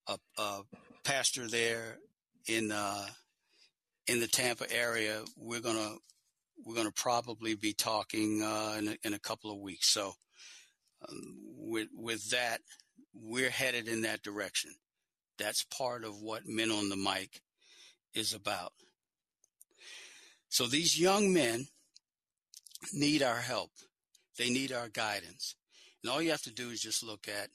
a, 0.08 0.18
a, 0.38 0.60
pastor 1.04 1.46
there 1.46 1.98
in 2.48 2.72
uh, 2.72 3.06
in 4.06 4.20
the 4.20 4.26
Tampa 4.26 4.64
area. 4.72 5.22
We're 5.36 5.60
gonna 5.60 5.96
we're 6.64 6.82
to 6.82 6.92
probably 6.92 7.54
be 7.54 7.74
talking 7.74 8.42
uh, 8.42 8.76
in, 8.78 8.88
a, 8.88 8.96
in, 9.04 9.12
a, 9.12 9.18
couple 9.18 9.50
of 9.50 9.58
weeks. 9.58 9.90
So, 9.90 10.14
um, 11.06 11.36
with 11.58 11.88
with 11.94 12.30
that, 12.30 12.60
we're 13.12 13.50
headed 13.50 13.88
in 13.88 14.02
that 14.02 14.22
direction. 14.22 14.70
That's 15.38 15.64
part 15.64 16.04
of 16.04 16.22
what 16.22 16.46
Men 16.46 16.70
on 16.70 16.88
the 16.88 16.96
Mic 16.96 17.42
is 18.14 18.32
about. 18.32 18.72
So 20.54 20.68
these 20.68 21.00
young 21.00 21.32
men 21.32 21.66
need 22.92 23.24
our 23.24 23.40
help. 23.40 23.72
They 24.38 24.50
need 24.50 24.70
our 24.70 24.88
guidance. 24.88 25.56
And 26.00 26.12
all 26.12 26.22
you 26.22 26.30
have 26.30 26.42
to 26.42 26.54
do 26.54 26.70
is 26.70 26.80
just 26.80 27.02
look 27.02 27.26
at 27.26 27.48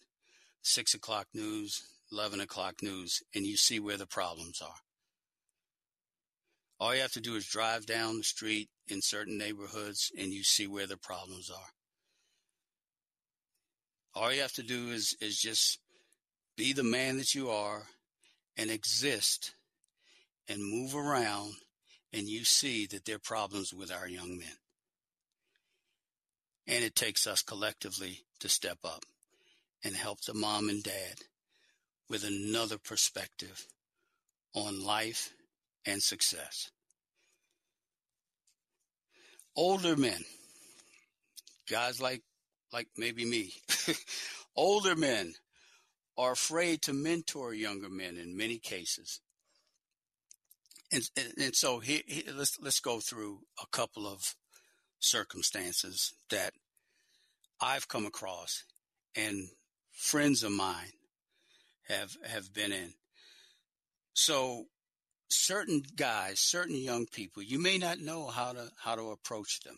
six 0.64 0.94
o'clock 0.94 1.28
news, 1.34 1.82
11 2.12 2.42
o'clock 2.42 2.84
news, 2.84 3.24
and 3.34 3.46
you 3.46 3.56
see 3.56 3.80
where 3.80 3.96
the 3.96 4.06
problems 4.06 4.62
are. 4.62 4.82
All 6.78 6.94
you 6.94 7.00
have 7.00 7.14
to 7.14 7.22
do 7.22 7.38
is 7.38 7.46
drive 7.46 7.86
down 7.86 8.18
the 8.18 8.24
street 8.24 8.68
in 8.90 9.02
certain 9.02 9.38
neighborhoods 9.38 10.12
and 10.20 10.34
you 10.34 10.44
see 10.44 10.68
where 10.68 10.88
the 10.88 10.98
problems 10.98 11.50
are. 11.50 11.72
All 14.14 14.34
you 14.34 14.42
have 14.42 14.56
to 14.56 14.64
do 14.64 14.90
is, 14.90 15.16
is 15.22 15.40
just 15.40 15.80
be 16.58 16.74
the 16.74 16.84
man 16.84 17.18
that 17.20 17.34
you 17.34 17.50
are 17.50 17.84
and 18.58 18.70
exist 18.70 19.54
and 20.50 20.62
move 20.62 20.94
around 20.94 21.54
and 22.12 22.28
you 22.28 22.44
see 22.44 22.86
that 22.88 23.06
there 23.06 23.16
are 23.18 23.20
problems 23.20 23.74
with 23.74 23.92
our 23.92 24.08
young 24.08 24.38
men. 24.38 24.58
And 26.68 26.84
it 26.84 26.96
takes 26.96 27.28
us 27.28 27.42
collectively 27.42 28.22
to 28.40 28.50
step 28.50 28.80
up 28.84 29.06
and 29.84 29.96
help 29.96 30.22
the 30.22 30.34
mom 30.34 30.70
and 30.70 30.84
dad 30.84 31.16
with 32.10 32.24
another 32.24 32.78
perspective 32.78 33.68
on 34.54 34.84
life 34.84 35.32
and 35.86 36.02
success. 36.02 36.72
Older 39.56 39.96
men, 39.96 40.24
guys 41.70 42.02
like 42.02 42.22
like 42.72 42.88
maybe 42.98 43.26
me, 43.26 43.54
older 44.56 44.96
men 44.96 45.34
are 46.18 46.34
afraid 46.34 46.82
to 46.84 46.94
mentor 46.94 47.54
younger 47.54 47.90
men 47.90 48.18
in 48.18 48.38
many 48.38 48.60
cases. 48.60 49.22
And, 50.92 51.04
and, 51.16 51.34
and 51.38 51.56
so 51.56 51.80
here, 51.80 52.02
here, 52.08 52.24
let's 52.34 52.58
let's 52.60 52.80
go 52.80 53.00
through 53.00 53.40
a 53.62 53.68
couple 53.72 54.08
of 54.08 54.36
circumstances 55.00 56.14
that 56.30 56.54
I've 57.62 57.88
come 57.88 58.06
across 58.06 58.64
and 59.16 59.50
friends 59.92 60.44
of 60.44 60.52
mine 60.52 60.94
have 61.88 62.18
have 62.26 62.54
been 62.54 62.72
in. 62.72 62.94
So 64.14 64.66
certain 65.30 65.84
guys, 65.96 66.40
certain 66.40 66.76
young 66.76 67.06
people, 67.06 67.44
you 67.44 67.62
may 67.62 67.78
not 67.78 68.00
know 68.00 68.28
how 68.28 68.54
to 68.54 68.72
how 68.78 68.96
to 68.96 69.12
approach 69.12 69.60
them. 69.62 69.78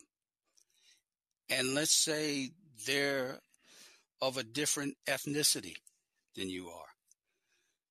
And 1.50 1.74
let's 1.74 1.94
say 1.94 2.50
they're 2.86 3.38
of 4.20 4.36
a 4.36 4.42
different 4.42 4.94
ethnicity 5.06 5.74
than 6.36 6.48
you 6.48 6.68
are. 6.68 6.91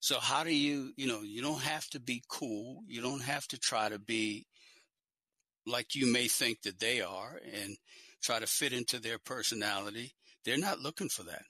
So 0.01 0.19
how 0.19 0.43
do 0.43 0.53
you, 0.53 0.93
you 0.97 1.07
know, 1.07 1.21
you 1.21 1.43
don't 1.43 1.61
have 1.61 1.87
to 1.91 1.99
be 1.99 2.23
cool. 2.27 2.81
You 2.87 3.01
don't 3.01 3.21
have 3.21 3.47
to 3.49 3.59
try 3.59 3.87
to 3.87 3.99
be 3.99 4.47
like 5.67 5.93
you 5.93 6.11
may 6.11 6.27
think 6.27 6.63
that 6.63 6.79
they 6.79 7.01
are 7.01 7.39
and 7.53 7.77
try 8.19 8.39
to 8.39 8.47
fit 8.47 8.73
into 8.73 8.99
their 8.99 9.19
personality. 9.19 10.15
They're 10.43 10.57
not 10.57 10.79
looking 10.79 11.07
for 11.07 11.21
that. 11.23 11.43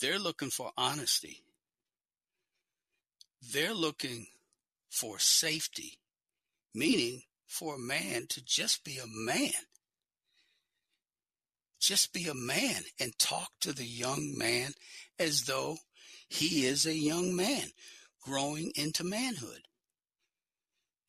They're 0.00 0.18
looking 0.18 0.50
for 0.50 0.72
honesty. 0.76 1.44
They're 3.52 3.72
looking 3.72 4.26
for 4.90 5.20
safety, 5.20 6.00
meaning 6.74 7.22
for 7.46 7.76
a 7.76 7.78
man 7.78 8.26
to 8.30 8.44
just 8.44 8.82
be 8.82 8.98
a 8.98 9.06
man. 9.06 9.52
Just 11.80 12.12
be 12.12 12.26
a 12.26 12.34
man 12.34 12.82
and 12.98 13.16
talk 13.16 13.50
to 13.60 13.72
the 13.72 13.86
young 13.86 14.34
man 14.36 14.72
as 15.20 15.44
though 15.44 15.76
he 16.30 16.64
is 16.64 16.86
a 16.86 16.96
young 16.96 17.34
man 17.34 17.66
growing 18.22 18.70
into 18.76 19.02
manhood. 19.02 19.62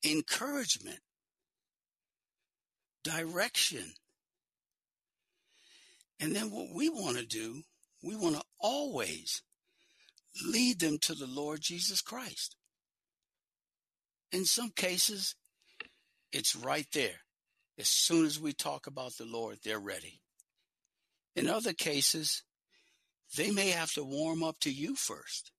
Encouragement, 0.03 0.99
direction. 3.03 3.93
And 6.19 6.35
then 6.35 6.49
what 6.49 6.73
we 6.73 6.89
want 6.89 7.17
to 7.17 7.25
do, 7.25 7.61
we 8.03 8.15
want 8.15 8.35
to 8.35 8.41
always 8.59 9.43
lead 10.43 10.79
them 10.79 10.97
to 11.03 11.13
the 11.13 11.27
Lord 11.27 11.61
Jesus 11.61 12.01
Christ. 12.01 12.55
In 14.31 14.45
some 14.45 14.71
cases, 14.71 15.35
it's 16.31 16.55
right 16.55 16.87
there. 16.93 17.21
As 17.77 17.87
soon 17.87 18.25
as 18.25 18.39
we 18.39 18.53
talk 18.53 18.87
about 18.87 19.17
the 19.17 19.25
Lord, 19.25 19.59
they're 19.63 19.79
ready. 19.79 20.21
In 21.35 21.47
other 21.47 21.73
cases, 21.73 22.41
they 23.37 23.51
may 23.51 23.69
have 23.69 23.91
to 23.93 24.03
warm 24.03 24.43
up 24.43 24.59
to 24.61 24.71
you 24.71 24.95
first 24.95 25.51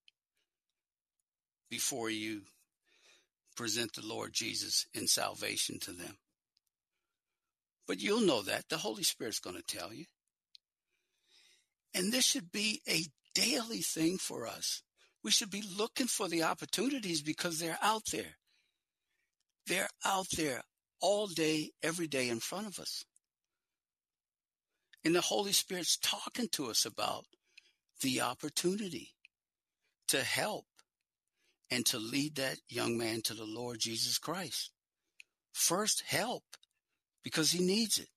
before 1.70 2.10
you 2.10 2.42
present 3.56 3.94
the 3.94 4.06
Lord 4.06 4.32
Jesus 4.32 4.86
in 4.94 5.06
salvation 5.06 5.78
to 5.80 5.92
them. 5.92 6.16
But 7.86 8.00
you'll 8.00 8.20
know 8.20 8.42
that. 8.42 8.68
The 8.68 8.78
Holy 8.78 9.02
Spirit's 9.02 9.40
going 9.40 9.56
to 9.56 9.62
tell 9.62 9.92
you. 9.92 10.04
And 11.94 12.12
this 12.12 12.24
should 12.24 12.52
be 12.52 12.80
a 12.88 13.04
daily 13.34 13.80
thing 13.80 14.18
for 14.18 14.46
us. 14.46 14.82
We 15.22 15.30
should 15.30 15.50
be 15.50 15.64
looking 15.76 16.06
for 16.06 16.28
the 16.28 16.42
opportunities 16.42 17.22
because 17.22 17.58
they're 17.58 17.78
out 17.82 18.06
there. 18.12 18.36
They're 19.66 19.90
out 20.04 20.26
there 20.36 20.62
all 21.00 21.26
day, 21.26 21.70
every 21.82 22.06
day 22.06 22.28
in 22.28 22.40
front 22.40 22.66
of 22.66 22.78
us. 22.78 23.04
And 25.04 25.14
the 25.14 25.20
Holy 25.20 25.52
Spirit's 25.52 25.96
talking 25.96 26.48
to 26.52 26.70
us 26.70 26.84
about 26.84 27.24
the 28.02 28.20
opportunity 28.20 29.10
to 30.08 30.22
help 30.22 30.66
and 31.70 31.86
to 31.86 31.98
lead 31.98 32.36
that 32.36 32.58
young 32.68 32.98
man 32.98 33.22
to 33.22 33.34
the 33.34 33.46
Lord 33.46 33.78
Jesus 33.80 34.18
Christ. 34.18 34.70
First, 35.52 36.02
help 36.06 36.44
because 37.24 37.50
he 37.50 37.64
needs 37.64 37.98
it. 37.98 38.08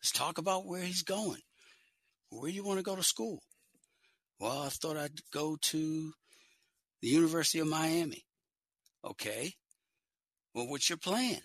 Let's 0.00 0.12
talk 0.12 0.38
about 0.38 0.66
where 0.66 0.82
he's 0.82 1.02
going. 1.02 1.40
Where 2.30 2.50
do 2.50 2.54
you 2.54 2.64
want 2.64 2.78
to 2.78 2.84
go 2.84 2.96
to 2.96 3.02
school? 3.02 3.42
Well, 4.38 4.62
I 4.62 4.68
thought 4.68 4.96
I'd 4.96 5.20
go 5.32 5.56
to 5.60 6.12
the 7.00 7.08
University 7.08 7.60
of 7.60 7.68
Miami. 7.68 8.24
Okay. 9.04 9.54
Well, 10.54 10.66
what's 10.66 10.88
your 10.88 10.98
plan? 10.98 11.40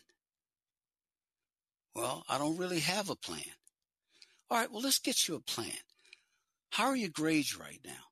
Well, 1.96 2.24
I 2.28 2.38
don't 2.38 2.58
really 2.58 2.80
have 2.80 3.10
a 3.10 3.16
plan. 3.16 3.42
All 4.50 4.58
right, 4.58 4.72
well, 4.72 4.82
let's 4.82 5.00
get 5.00 5.28
you 5.28 5.36
a 5.36 5.40
plan. 5.40 5.72
How 6.78 6.90
are 6.90 6.96
your 6.96 7.10
grades 7.10 7.58
right 7.58 7.80
now? 7.84 8.06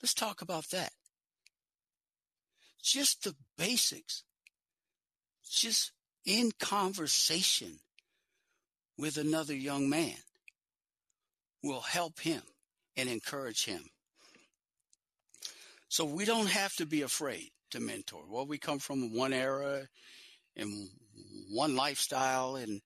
Let's 0.00 0.14
talk 0.14 0.42
about 0.42 0.68
that. 0.70 0.92
Just 2.80 3.24
the 3.24 3.34
basics. 3.58 4.22
Just 5.50 5.90
in 6.24 6.52
conversation 6.60 7.80
with 8.96 9.16
another 9.16 9.56
young 9.56 9.90
man 9.90 10.14
will 11.64 11.80
help 11.80 12.20
him 12.20 12.42
and 12.96 13.08
encourage 13.08 13.64
him. 13.64 13.90
So 15.88 16.04
we 16.04 16.24
don't 16.24 16.46
have 16.46 16.76
to 16.76 16.86
be 16.86 17.02
afraid 17.02 17.50
to 17.72 17.80
mentor. 17.80 18.22
Well, 18.28 18.46
we 18.46 18.58
come 18.58 18.78
from 18.78 19.16
one 19.16 19.32
era 19.32 19.88
and 20.54 20.88
one 21.50 21.74
lifestyle, 21.74 22.54
and 22.54 22.82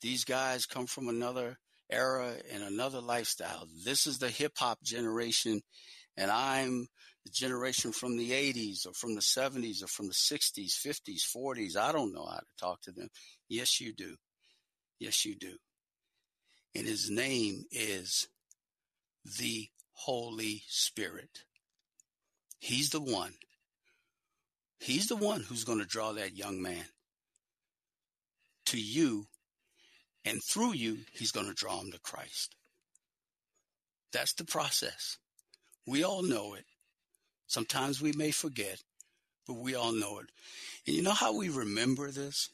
these 0.00 0.24
guys 0.24 0.64
come 0.64 0.86
from 0.86 1.10
another 1.10 1.58
era 1.90 2.34
and 2.52 2.62
another 2.62 3.00
lifestyle. 3.00 3.66
This 3.84 4.06
is 4.06 4.18
the 4.18 4.30
hip 4.30 4.52
hop 4.58 4.82
generation, 4.82 5.60
and 6.16 6.30
I'm 6.30 6.88
the 7.24 7.30
generation 7.30 7.92
from 7.92 8.16
the 8.16 8.30
80s 8.30 8.86
or 8.86 8.92
from 8.92 9.14
the 9.14 9.20
70s 9.20 9.82
or 9.82 9.86
from 9.86 10.06
the 10.06 10.14
60s, 10.14 10.72
50s, 10.74 11.22
40s. 11.34 11.76
I 11.76 11.92
don't 11.92 12.12
know 12.12 12.26
how 12.26 12.38
to 12.38 12.56
talk 12.58 12.80
to 12.82 12.92
them. 12.92 13.08
Yes, 13.48 13.80
you 13.80 13.92
do. 13.92 14.16
Yes, 14.98 15.24
you 15.24 15.36
do. 15.36 15.56
And 16.74 16.86
his 16.86 17.10
name 17.10 17.64
is 17.70 18.28
the 19.38 19.68
Holy 19.92 20.62
Spirit. 20.68 21.44
He's 22.60 22.90
the 22.90 23.00
one. 23.00 23.34
He's 24.80 25.08
the 25.08 25.16
one 25.16 25.42
who's 25.42 25.64
going 25.64 25.80
to 25.80 25.84
draw 25.84 26.12
that 26.12 26.36
young 26.36 26.62
man 26.62 26.84
to 28.66 28.80
you. 28.80 29.26
And 30.24 30.42
through 30.42 30.74
you, 30.74 30.98
he's 31.12 31.32
going 31.32 31.46
to 31.46 31.54
draw 31.54 31.78
them 31.78 31.92
to 31.92 32.00
Christ. 32.00 32.54
That's 34.12 34.34
the 34.34 34.44
process. 34.44 35.18
We 35.86 36.02
all 36.02 36.22
know 36.22 36.54
it. 36.54 36.64
Sometimes 37.46 38.02
we 38.02 38.12
may 38.12 38.30
forget, 38.30 38.82
but 39.46 39.54
we 39.54 39.74
all 39.74 39.92
know 39.92 40.18
it. 40.18 40.26
And 40.86 40.96
you 40.96 41.02
know 41.02 41.12
how 41.12 41.36
we 41.36 41.48
remember 41.48 42.10
this? 42.10 42.50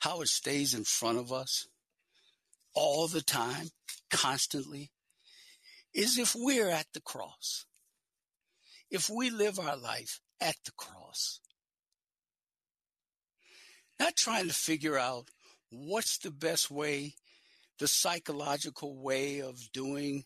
How 0.00 0.20
it 0.20 0.28
stays 0.28 0.74
in 0.74 0.84
front 0.84 1.18
of 1.18 1.32
us 1.32 1.66
all 2.74 3.08
the 3.08 3.22
time, 3.22 3.70
constantly? 4.10 4.90
Is 5.94 6.18
if 6.18 6.34
we're 6.36 6.68
at 6.68 6.86
the 6.92 7.00
cross. 7.00 7.64
If 8.90 9.08
we 9.08 9.30
live 9.30 9.58
our 9.58 9.76
life 9.76 10.20
at 10.40 10.56
the 10.64 10.72
cross. 10.72 11.40
Not 13.98 14.16
trying 14.16 14.48
to 14.48 14.54
figure 14.54 14.98
out 14.98 15.28
what's 15.74 16.18
the 16.18 16.30
best 16.30 16.70
way, 16.70 17.14
the 17.78 17.88
psychological 17.88 19.02
way 19.02 19.40
of 19.40 19.72
doing 19.72 20.24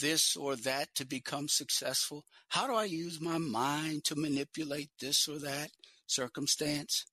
this 0.00 0.36
or 0.36 0.56
that 0.56 0.94
to 0.94 1.06
become 1.06 1.48
successful? 1.48 2.24
How 2.48 2.66
do 2.66 2.74
I 2.74 2.84
use 2.84 3.20
my 3.20 3.38
mind 3.38 4.04
to 4.04 4.16
manipulate 4.16 4.90
this 5.00 5.28
or 5.28 5.38
that 5.40 5.70
circumstance? 6.06 7.04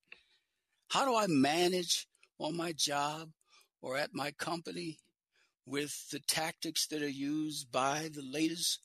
How 0.90 1.06
do 1.06 1.16
I 1.16 1.28
manage 1.28 2.08
on 2.40 2.56
my 2.56 2.74
job 2.74 3.30
or 3.82 3.98
at 3.98 4.14
my 4.14 4.32
company 4.32 5.00
with 5.66 6.10
the 6.12 6.20
tactics 6.20 6.88
that 6.88 7.02
are 7.02 7.08
used 7.08 7.72
by 7.72 8.10
the 8.14 8.24
latest 8.24 8.80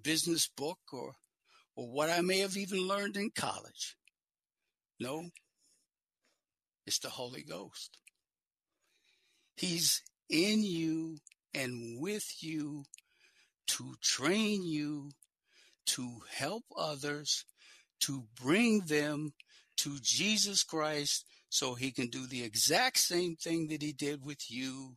business 0.00 0.48
book 0.48 0.78
or 0.92 1.14
or 1.76 1.88
what 1.88 2.10
I 2.10 2.20
may 2.20 2.38
have 2.38 2.56
even 2.56 2.86
learned 2.86 3.16
in 3.16 3.30
college? 3.30 3.96
No. 4.98 5.30
It's 6.86 6.98
the 6.98 7.10
Holy 7.10 7.42
Ghost. 7.42 7.98
He's 9.56 10.02
in 10.28 10.62
you 10.62 11.18
and 11.54 12.00
with 12.00 12.42
you 12.42 12.84
to 13.68 13.94
train 14.00 14.64
you 14.64 15.10
to 15.86 16.20
help 16.30 16.64
others, 16.76 17.44
to 18.00 18.24
bring 18.40 18.80
them 18.86 19.32
to 19.76 19.98
Jesus 20.00 20.62
Christ 20.62 21.24
so 21.48 21.74
he 21.74 21.90
can 21.90 22.08
do 22.08 22.26
the 22.26 22.42
exact 22.42 22.98
same 22.98 23.36
thing 23.36 23.68
that 23.68 23.82
he 23.82 23.92
did 23.92 24.24
with 24.24 24.50
you 24.50 24.96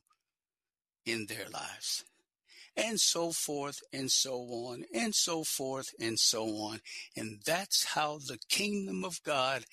in 1.05 1.25
their 1.27 1.49
lives. 1.51 2.03
And 2.75 2.99
so 2.99 3.31
forth 3.31 3.81
and 3.91 4.09
so 4.11 4.35
on 4.35 4.83
and 4.93 5.13
so 5.13 5.43
forth 5.43 5.89
and 5.99 6.17
so 6.17 6.45
on. 6.57 6.79
And 7.15 7.41
that's 7.45 7.83
how 7.85 8.17
the 8.17 8.39
kingdom 8.49 9.03
of 9.03 9.21
God 9.23 9.65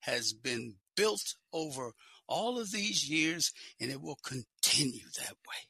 has 0.00 0.32
been 0.32 0.76
built 0.98 1.36
over 1.52 1.92
all 2.26 2.58
of 2.58 2.72
these 2.72 3.08
years 3.08 3.52
and 3.80 3.90
it 3.90 4.02
will 4.02 4.18
continue 4.24 5.06
that 5.16 5.36
way. 5.46 5.68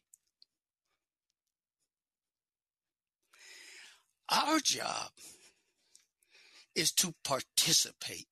Our 4.30 4.58
job 4.58 5.10
is 6.74 6.92
to 6.92 7.14
participate, 7.24 8.28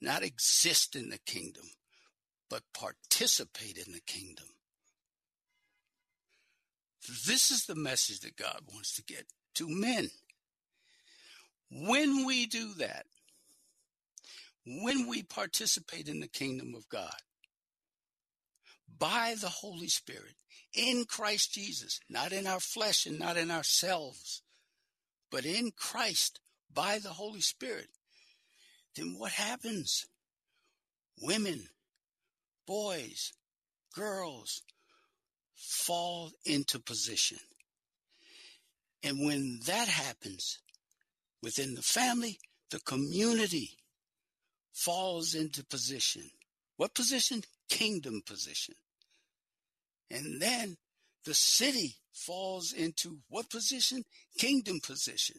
not 0.00 0.22
exist 0.22 0.94
in 0.94 1.10
the 1.10 1.18
kingdom, 1.18 1.64
but 2.48 2.62
participate 2.72 3.78
in 3.78 3.92
the 3.92 4.00
kingdom. 4.06 4.46
This 7.26 7.50
is 7.50 7.64
the 7.66 7.74
message 7.74 8.20
that 8.20 8.36
God 8.36 8.60
wants 8.72 8.94
to 8.94 9.02
get 9.02 9.24
to 9.56 9.68
men. 9.68 10.10
When 11.70 12.26
we 12.26 12.46
do 12.46 12.74
that, 12.74 13.06
when 14.66 15.08
we 15.08 15.22
participate 15.22 16.08
in 16.08 16.20
the 16.20 16.28
kingdom 16.28 16.74
of 16.74 16.88
God, 16.88 17.14
by 18.98 19.34
the 19.40 19.48
Holy 19.48 19.88
Spirit 19.88 20.36
in 20.74 21.04
Christ 21.04 21.52
Jesus, 21.52 22.00
not 22.08 22.32
in 22.32 22.46
our 22.46 22.60
flesh 22.60 23.06
and 23.06 23.18
not 23.18 23.36
in 23.36 23.50
ourselves, 23.50 24.42
but 25.30 25.44
in 25.44 25.72
Christ 25.76 26.40
by 26.72 26.98
the 26.98 27.10
Holy 27.10 27.40
Spirit, 27.40 27.88
then 28.94 29.16
what 29.18 29.32
happens? 29.32 30.06
Women, 31.20 31.68
boys, 32.66 33.32
girls 33.94 34.62
fall 35.56 36.30
into 36.44 36.78
position. 36.78 37.38
And 39.02 39.24
when 39.24 39.60
that 39.66 39.88
happens 39.88 40.58
within 41.42 41.74
the 41.74 41.82
family, 41.82 42.38
the 42.70 42.80
community 42.80 43.78
falls 44.72 45.34
into 45.34 45.64
position. 45.64 46.30
What 46.76 46.94
position? 46.94 47.42
Kingdom 47.68 48.22
position. 48.26 48.74
And 50.10 50.40
then 50.40 50.76
the 51.24 51.34
city 51.34 51.96
falls 52.12 52.72
into 52.72 53.18
what 53.28 53.50
position? 53.50 54.04
Kingdom 54.38 54.80
position. 54.80 55.36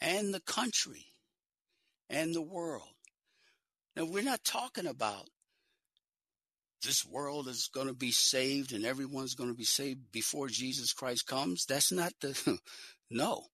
And 0.00 0.32
the 0.32 0.40
country 0.40 1.06
and 2.08 2.34
the 2.34 2.42
world. 2.42 2.88
Now, 3.94 4.04
we're 4.04 4.22
not 4.22 4.44
talking 4.44 4.86
about 4.86 5.28
this 6.82 7.04
world 7.04 7.48
is 7.48 7.68
going 7.72 7.88
to 7.88 7.94
be 7.94 8.10
saved 8.10 8.72
and 8.72 8.84
everyone's 8.84 9.34
going 9.34 9.50
to 9.50 9.56
be 9.56 9.64
saved 9.64 10.12
before 10.12 10.48
Jesus 10.48 10.92
Christ 10.92 11.26
comes. 11.26 11.64
That's 11.64 11.90
not 11.90 12.12
the, 12.20 12.58
no. 13.10 13.46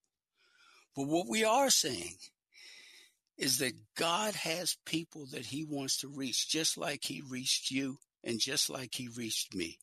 But 0.94 1.06
what 1.06 1.28
we 1.28 1.44
are 1.44 1.70
saying 1.70 2.16
is 3.36 3.58
that 3.58 3.94
God 3.96 4.34
has 4.34 4.76
people 4.84 5.26
that 5.32 5.46
he 5.46 5.64
wants 5.64 5.98
to 5.98 6.08
reach, 6.08 6.48
just 6.48 6.76
like 6.76 7.04
he 7.04 7.22
reached 7.28 7.70
you 7.70 7.98
and 8.22 8.38
just 8.38 8.70
like 8.70 8.94
he 8.94 9.08
reached 9.08 9.54
me. 9.54 9.78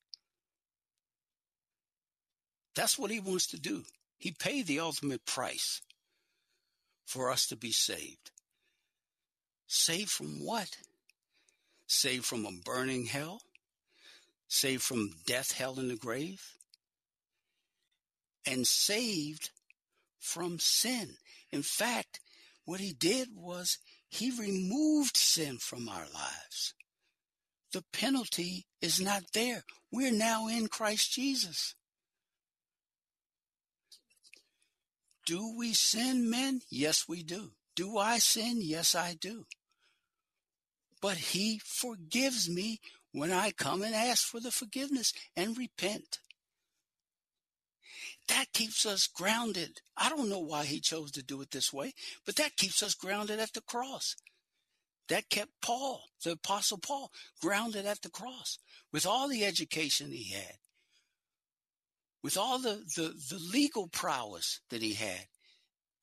That's 2.76 2.98
what 2.98 3.12
he 3.12 3.20
wants 3.20 3.48
to 3.48 3.60
do. 3.60 3.84
He 4.18 4.32
paid 4.32 4.68
the 4.68 4.80
ultimate 4.80 5.26
price 5.26 5.82
for 7.06 7.32
us 7.32 7.48
to 7.48 7.56
be 7.56 7.72
saved. 7.72 8.32
Saved 9.68 10.10
from 10.10 10.46
what? 10.46 10.78
Saved 11.88 12.26
from 12.26 12.46
a 12.46 12.52
burning 12.64 13.06
hell? 13.06 13.42
Saved 14.48 14.84
from 14.84 15.12
death, 15.26 15.52
hell, 15.52 15.80
and 15.80 15.90
the 15.90 15.96
grave? 15.96 16.42
And 18.46 18.66
saved 18.66 19.50
from 20.20 20.60
sin. 20.60 21.10
In 21.52 21.62
fact, 21.62 22.20
what 22.70 22.80
he 22.80 22.94
did 22.94 23.30
was 23.34 23.80
he 24.10 24.30
removed 24.30 25.18
sin 25.18 25.58
from 25.58 25.90
our 25.90 26.06
lives. 26.14 26.76
The 27.74 27.84
penalty 27.92 28.68
is 28.80 29.02
not 29.02 29.24
there. 29.34 29.64
We're 29.92 30.12
now 30.12 30.48
in 30.48 30.68
Christ 30.68 31.12
Jesus. 31.12 31.74
Do 35.26 35.56
we 35.58 35.74
sin, 35.74 36.30
men? 36.30 36.62
Yes, 36.70 37.06
we 37.10 37.24
do. 37.24 37.54
Do 37.76 37.98
I 37.98 38.20
sin? 38.20 38.60
Yes, 38.62 38.94
I 38.94 39.16
do. 39.20 39.48
But 41.02 41.18
he 41.18 41.60
forgives 41.66 42.48
me 42.48 42.82
when 43.12 43.32
I 43.32 43.50
come 43.50 43.82
and 43.82 43.96
ask 43.96 44.28
for 44.28 44.40
the 44.40 44.52
forgiveness 44.52 45.12
and 45.36 45.58
repent 45.58 46.20
that 48.30 48.46
keeps 48.54 48.86
us 48.86 49.08
grounded. 49.08 49.82
I 49.98 50.10
don't 50.10 50.30
know 50.30 50.40
why 50.40 50.66
he 50.66 50.80
chose 50.80 51.12
to 51.12 51.24
do 51.24 51.42
it 51.42 51.52
this 51.52 51.74
way, 51.74 51.94
but 52.26 52.36
that 52.38 52.58
keeps 52.58 52.82
us 52.82 52.94
grounded 52.94 53.40
at 53.40 53.54
the 53.54 53.62
cross. 53.62 54.16
That 55.10 55.30
kept 55.30 55.50
Paul, 55.62 56.04
the 56.24 56.32
apostle 56.32 56.78
Paul, 56.78 57.12
grounded 57.42 57.86
at 57.86 58.04
the 58.04 58.10
cross 58.10 58.60
with 58.94 59.08
all 59.08 59.28
the 59.28 59.44
education 59.44 60.12
he 60.12 60.32
had, 60.32 60.58
with 62.24 62.38
all 62.38 62.60
the, 62.60 62.84
the, 62.96 63.14
the 63.30 63.40
legal 63.40 63.88
prowess 63.88 64.62
that 64.70 64.84
he 64.84 64.94
had 64.94 65.26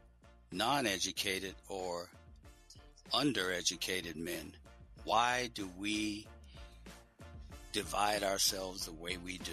non 0.50 0.86
educated 0.86 1.54
or 1.68 2.08
undereducated 3.12 4.16
men. 4.16 4.54
Why 5.04 5.50
do 5.52 5.68
we 5.78 6.26
divide 7.72 8.22
ourselves 8.22 8.86
the 8.86 8.92
way 8.92 9.18
we 9.22 9.38
do? 9.38 9.52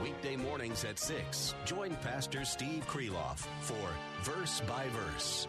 Weekday 0.00 0.36
mornings 0.36 0.84
at 0.84 1.00
6. 1.00 1.54
Join 1.64 1.96
Pastor 1.96 2.44
Steve 2.44 2.86
Kreloff 2.86 3.46
for 3.62 3.88
Verse 4.22 4.60
by 4.60 4.86
Verse 4.90 5.48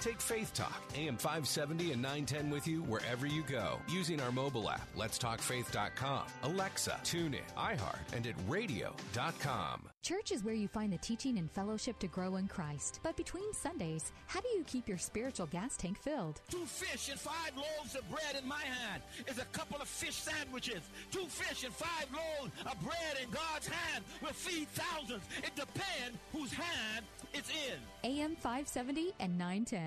Take 0.00 0.20
Faith 0.20 0.52
Talk, 0.52 0.82
AM 0.96 1.16
570 1.16 1.92
and 1.92 2.02
910 2.02 2.50
with 2.50 2.66
you 2.66 2.82
wherever 2.82 3.26
you 3.26 3.42
go 3.42 3.78
using 3.88 4.20
our 4.20 4.32
mobile 4.32 4.68
app, 4.68 4.86
letstalkfaith.com, 4.96 6.24
Alexa, 6.42 6.98
TuneIn, 7.04 7.40
iHeart, 7.56 8.00
and 8.12 8.26
at 8.26 8.34
radio.com. 8.48 9.82
Church 10.02 10.32
is 10.32 10.44
where 10.44 10.52
you 10.52 10.68
find 10.68 10.92
the 10.92 10.98
teaching 10.98 11.38
and 11.38 11.50
fellowship 11.50 11.98
to 12.00 12.08
grow 12.08 12.36
in 12.36 12.46
Christ. 12.48 13.00
But 13.02 13.16
between 13.16 13.50
Sundays, 13.54 14.12
how 14.26 14.40
do 14.40 14.48
you 14.48 14.64
keep 14.64 14.86
your 14.86 14.98
spiritual 14.98 15.46
gas 15.46 15.76
tank 15.78 15.96
filled? 15.98 16.42
Two 16.50 16.66
fish 16.66 17.08
and 17.08 17.18
five 17.18 17.52
loaves 17.56 17.94
of 17.94 18.06
bread 18.10 18.36
in 18.42 18.46
my 18.46 18.60
hand 18.60 19.02
is 19.26 19.38
a 19.38 19.46
couple 19.46 19.80
of 19.80 19.88
fish 19.88 20.16
sandwiches. 20.16 20.82
Two 21.10 21.24
fish 21.26 21.64
and 21.64 21.72
five 21.72 22.06
loaves 22.12 22.52
of 22.66 22.78
bread 22.82 23.16
in 23.22 23.30
God's 23.30 23.68
hand 23.68 24.04
will 24.20 24.28
feed 24.34 24.68
thousands. 24.68 25.22
It 25.38 25.54
depends 25.56 26.18
whose 26.32 26.52
hand 26.52 27.06
it's 27.32 27.48
in. 27.48 27.78
AM 28.10 28.36
570 28.36 29.12
and 29.20 29.38
910. 29.38 29.83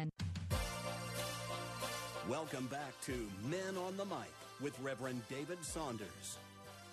Welcome 2.29 2.67
back 2.67 2.99
to 3.05 3.13
Men 3.49 3.77
on 3.77 3.95
the 3.95 4.05
Mic 4.05 4.33
with 4.61 4.77
Reverend 4.81 5.21
David 5.29 5.63
Saunders. 5.63 6.37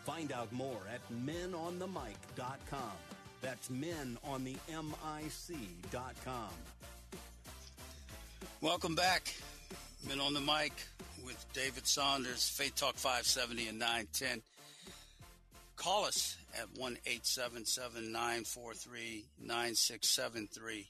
Find 0.04 0.30
out 0.32 0.52
more 0.52 0.80
at 0.92 1.00
menonthemic.com. 1.26 2.92
That's 3.40 3.68
men 3.68 4.16
on 4.24 4.44
the 4.44 4.56
MIC.com. 4.68 6.50
Welcome 8.60 8.94
back, 8.94 9.34
Men 10.06 10.20
on 10.20 10.34
the 10.34 10.40
Mic 10.40 10.72
with 11.24 11.44
David 11.52 11.86
Saunders, 11.86 12.48
Faith 12.48 12.76
Talk 12.76 12.94
570 12.94 13.68
and 13.68 13.78
910. 13.78 14.40
Call 15.76 16.04
us 16.04 16.36
at 16.58 16.68
1 16.78 16.92
877 17.06 18.12
943 18.12 19.24
9673. 19.40 20.86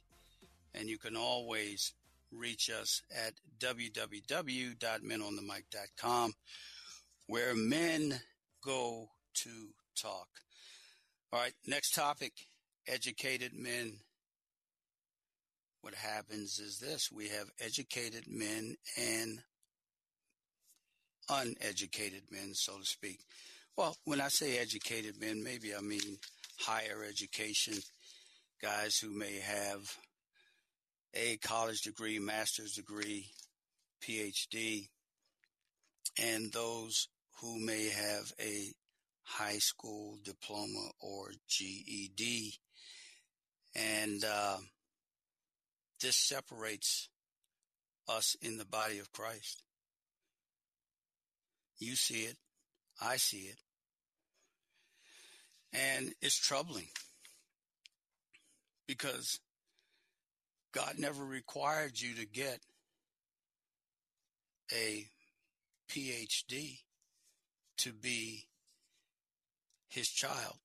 And 0.75 0.89
you 0.89 0.99
can 0.99 1.17
always 1.17 1.93
reach 2.35 2.71
us 2.71 3.03
at 3.15 3.35
www.menonthemic.com, 3.59 6.33
where 7.27 7.55
men 7.55 8.21
go 8.65 9.11
to 9.35 9.51
talk. 10.01 10.29
All 11.33 11.41
right, 11.41 11.53
next 11.67 11.95
topic 11.95 12.33
educated 12.89 13.53
men. 13.55 13.99
What 15.81 15.95
happens 15.95 16.59
is 16.59 16.79
this 16.79 17.11
we 17.13 17.29
have 17.29 17.51
educated 17.61 18.25
men 18.27 18.77
and 18.99 19.43
uneducated 21.29 22.23
men, 22.31 22.55
so 22.55 22.79
to 22.79 22.85
speak. 22.85 23.21
Well, 23.77 23.97
when 24.05 24.21
I 24.21 24.29
say 24.29 24.59
educated 24.59 25.21
men, 25.21 25.43
maybe 25.43 25.75
I 25.75 25.81
mean 25.81 26.19
higher 26.61 27.05
education, 27.07 27.75
guys 28.63 28.97
who 28.97 29.11
may 29.11 29.41
have 29.41 29.97
a 31.15 31.37
college 31.39 31.83
degree, 31.83 32.19
master's 32.19 32.75
degree, 32.75 33.27
PhD, 34.03 34.89
and 36.21 36.53
those 36.53 37.09
who 37.41 37.59
may 37.59 37.89
have 37.89 38.33
a 38.41 38.73
high 39.23 39.59
school 39.59 40.19
diploma 40.25 40.91
or 41.01 41.31
GED. 41.49 42.55
And 43.75 44.25
uh, 44.25 44.59
this 46.01 46.17
separates 46.17 47.09
us 48.09 48.37
in 48.43 48.59
the 48.59 48.67
body 48.67 48.99
of 48.99 49.13
Christ. 49.13 49.63
You 51.79 51.97
see 51.97 52.25
it. 52.25 52.37
I 53.01 53.17
see 53.17 53.49
it. 53.49 53.59
And 55.73 56.13
it's 56.23 56.39
troubling 56.39 56.89
because 58.87 59.41
God 60.75 60.95
never 60.99 61.25
required 61.25 62.01
you 62.01 62.15
to 62.17 62.27
get 62.27 62.59
a 64.73 65.07
PhD 65.89 66.79
to 67.79 67.93
be 67.93 68.49
his 69.89 70.09
child, 70.09 70.57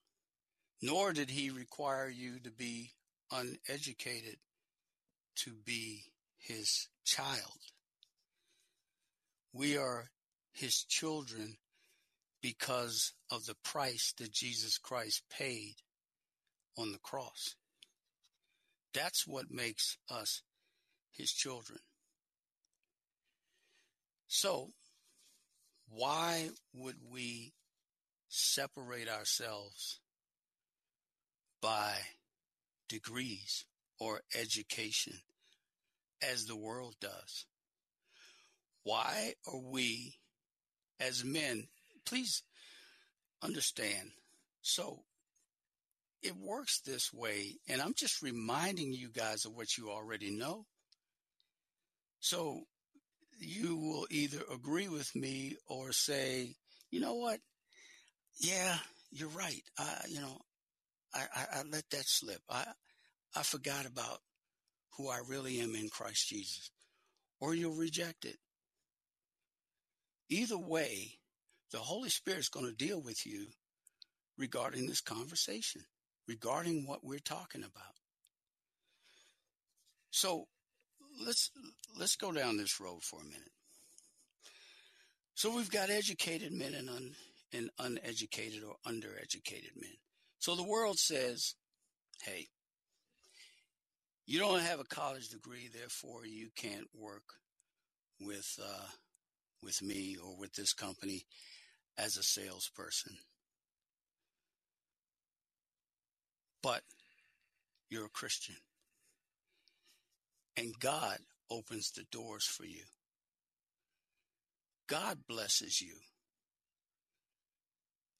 nor 0.81 1.13
did 1.13 1.29
he 1.29 1.51
require 1.51 2.09
you 2.09 2.39
to 2.39 2.49
be 2.49 2.93
uneducated 3.31 4.37
to 5.43 5.51
be 5.63 6.05
his 6.39 6.87
child. 7.05 7.59
We 9.53 9.77
are 9.77 10.09
his 10.53 10.83
children 10.87 11.57
because 12.41 13.13
of 13.31 13.45
the 13.45 13.55
price 13.63 14.13
that 14.17 14.31
Jesus 14.31 14.79
Christ 14.79 15.21
paid 15.29 15.75
on 16.77 16.93
the 16.93 16.99
cross. 16.99 17.55
That's 18.93 19.27
what 19.27 19.51
makes 19.51 19.97
us 20.09 20.41
his 21.11 21.31
children. 21.31 21.79
So, 24.27 24.73
why 25.87 26.49
would 26.73 26.97
we 27.11 27.53
separate 28.27 29.09
ourselves 29.09 29.99
by 31.61 31.93
degrees 32.87 33.65
or 33.99 34.21
education 34.35 35.13
as 36.21 36.45
the 36.45 36.55
world 36.55 36.95
does? 36.99 37.45
Why 38.83 39.33
are 39.47 39.59
we 39.59 40.19
as 40.99 41.23
men, 41.23 41.67
please 42.05 42.43
understand. 43.41 44.11
So 44.61 45.03
it 46.21 46.35
works 46.35 46.81
this 46.81 47.13
way, 47.13 47.55
and 47.67 47.81
I'm 47.81 47.93
just 47.95 48.21
reminding 48.21 48.93
you 48.93 49.09
guys 49.09 49.45
of 49.45 49.53
what 49.55 49.77
you 49.77 49.89
already 49.89 50.31
know. 50.31 50.65
So 52.19 52.61
you 53.39 53.77
will 53.77 54.07
either 54.11 54.41
agree 54.53 54.89
with 54.89 55.15
me 55.15 55.55
or 55.67 55.91
say, 55.91 56.55
you 56.91 56.99
know 56.99 57.15
what? 57.15 57.39
Yeah, 58.39 58.77
you're 59.11 59.29
right. 59.29 59.63
I, 59.77 60.01
you 60.09 60.19
know, 60.21 60.37
I, 61.13 61.25
I, 61.33 61.45
I 61.59 61.63
let 61.71 61.89
that 61.91 62.05
slip. 62.05 62.41
I, 62.49 62.65
I 63.35 63.43
forgot 63.43 63.85
about 63.85 64.19
who 64.97 65.09
I 65.09 65.21
really 65.27 65.59
am 65.61 65.75
in 65.75 65.89
Christ 65.89 66.27
Jesus. 66.27 66.71
Or 67.39 67.55
you'll 67.55 67.75
reject 67.75 68.25
it. 68.25 68.37
Either 70.29 70.57
way, 70.57 71.19
the 71.71 71.77
Holy 71.77 72.09
Spirit 72.09 72.41
is 72.41 72.49
going 72.49 72.65
to 72.65 72.85
deal 72.85 73.01
with 73.01 73.25
you 73.25 73.47
regarding 74.37 74.87
this 74.87 75.01
conversation, 75.01 75.83
regarding 76.29 76.85
what 76.85 77.03
we're 77.03 77.17
talking 77.17 77.63
about. 77.63 77.95
So 80.11 80.45
let's 81.25 81.49
let's 81.99 82.15
go 82.15 82.31
down 82.31 82.57
this 82.57 82.79
road 82.79 83.03
for 83.03 83.19
a 83.19 83.25
minute. 83.25 83.51
So 85.33 85.55
we've 85.55 85.71
got 85.71 85.89
educated 85.89 86.51
men 86.51 86.73
and, 86.75 86.89
un, 86.89 87.11
and 87.51 87.69
uneducated 87.79 88.61
or 88.63 88.75
undereducated 88.85 89.75
men. 89.75 89.97
So 90.37 90.55
the 90.55 90.67
world 90.67 90.99
says, 90.99 91.55
"Hey, 92.23 92.47
you 94.27 94.37
don't 94.37 94.59
have 94.59 94.79
a 94.79 94.95
college 94.95 95.29
degree, 95.29 95.67
therefore 95.73 96.27
you 96.27 96.49
can't 96.55 96.87
work 96.93 97.23
with 98.19 98.59
uh, 98.63 98.87
with 99.63 99.81
me 99.81 100.15
or 100.23 100.37
with 100.37 100.53
this 100.53 100.73
company 100.73 101.25
as 101.97 102.17
a 102.17 102.23
salesperson. 102.23 103.17
But 106.61 106.81
you're 107.89 108.05
a 108.05 108.09
Christian. 108.09 108.55
And 110.57 110.73
God 110.79 111.17
opens 111.49 111.91
the 111.91 112.03
doors 112.11 112.45
for 112.45 112.65
you. 112.65 112.83
God 114.87 115.19
blesses 115.27 115.81
you. 115.81 115.95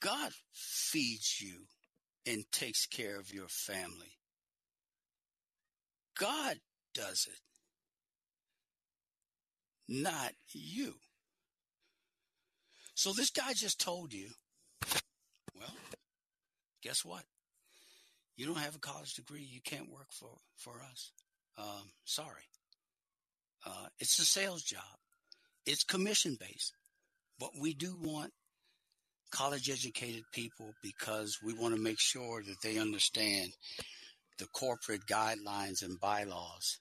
God 0.01 0.31
feeds 0.53 1.41
you 1.41 1.65
and 2.25 2.43
takes 2.51 2.85
care 2.85 3.19
of 3.19 3.33
your 3.33 3.47
family. 3.49 4.17
God 6.17 6.57
does 6.93 7.27
it, 7.29 7.39
not 9.87 10.33
you. 10.51 10.95
So 12.93 13.13
this 13.13 13.29
guy 13.29 13.53
just 13.53 13.79
told 13.79 14.13
you, 14.13 14.29
well, 15.57 15.75
guess 16.83 17.03
what? 17.03 17.23
You 18.39 18.45
don't 18.45 18.59
have 18.59 18.77
a 18.77 18.79
college 18.79 19.15
degree. 19.15 19.43
You 19.43 19.59
can't 19.61 19.91
work 19.91 20.07
for, 20.13 20.29
for 20.55 20.81
us. 20.89 21.11
Um, 21.57 21.91
sorry. 22.05 22.47
Uh, 23.65 23.87
it's 23.99 24.17
a 24.17 24.23
sales 24.23 24.63
job. 24.63 24.95
It's 25.65 25.83
commission 25.83 26.37
based, 26.39 26.71
but 27.37 27.49
we 27.59 27.73
do 27.73 27.97
want 28.01 28.31
college 29.29 29.69
educated 29.69 30.23
people 30.31 30.71
because 30.81 31.37
we 31.43 31.51
want 31.53 31.75
to 31.75 31.81
make 31.81 31.99
sure 31.99 32.41
that 32.41 32.61
they 32.63 32.77
understand 32.77 33.51
the 34.37 34.47
corporate 34.53 35.05
guidelines 35.05 35.83
and 35.83 35.99
bylaws 35.99 36.79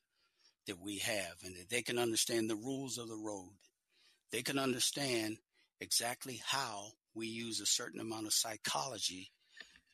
that 0.68 0.80
we 0.80 0.98
have 0.98 1.34
and 1.44 1.56
that 1.56 1.70
they 1.70 1.82
can 1.82 1.98
understand 1.98 2.48
the 2.48 2.54
rules 2.54 2.98
of 2.98 3.08
the 3.08 3.20
road. 3.20 3.50
They 4.30 4.42
can 4.42 4.60
understand 4.60 5.38
exactly 5.80 6.40
how 6.46 6.92
we 7.16 7.26
use 7.26 7.58
a 7.58 7.66
certain 7.66 8.00
amount 8.00 8.28
of 8.28 8.32
psychology 8.32 9.32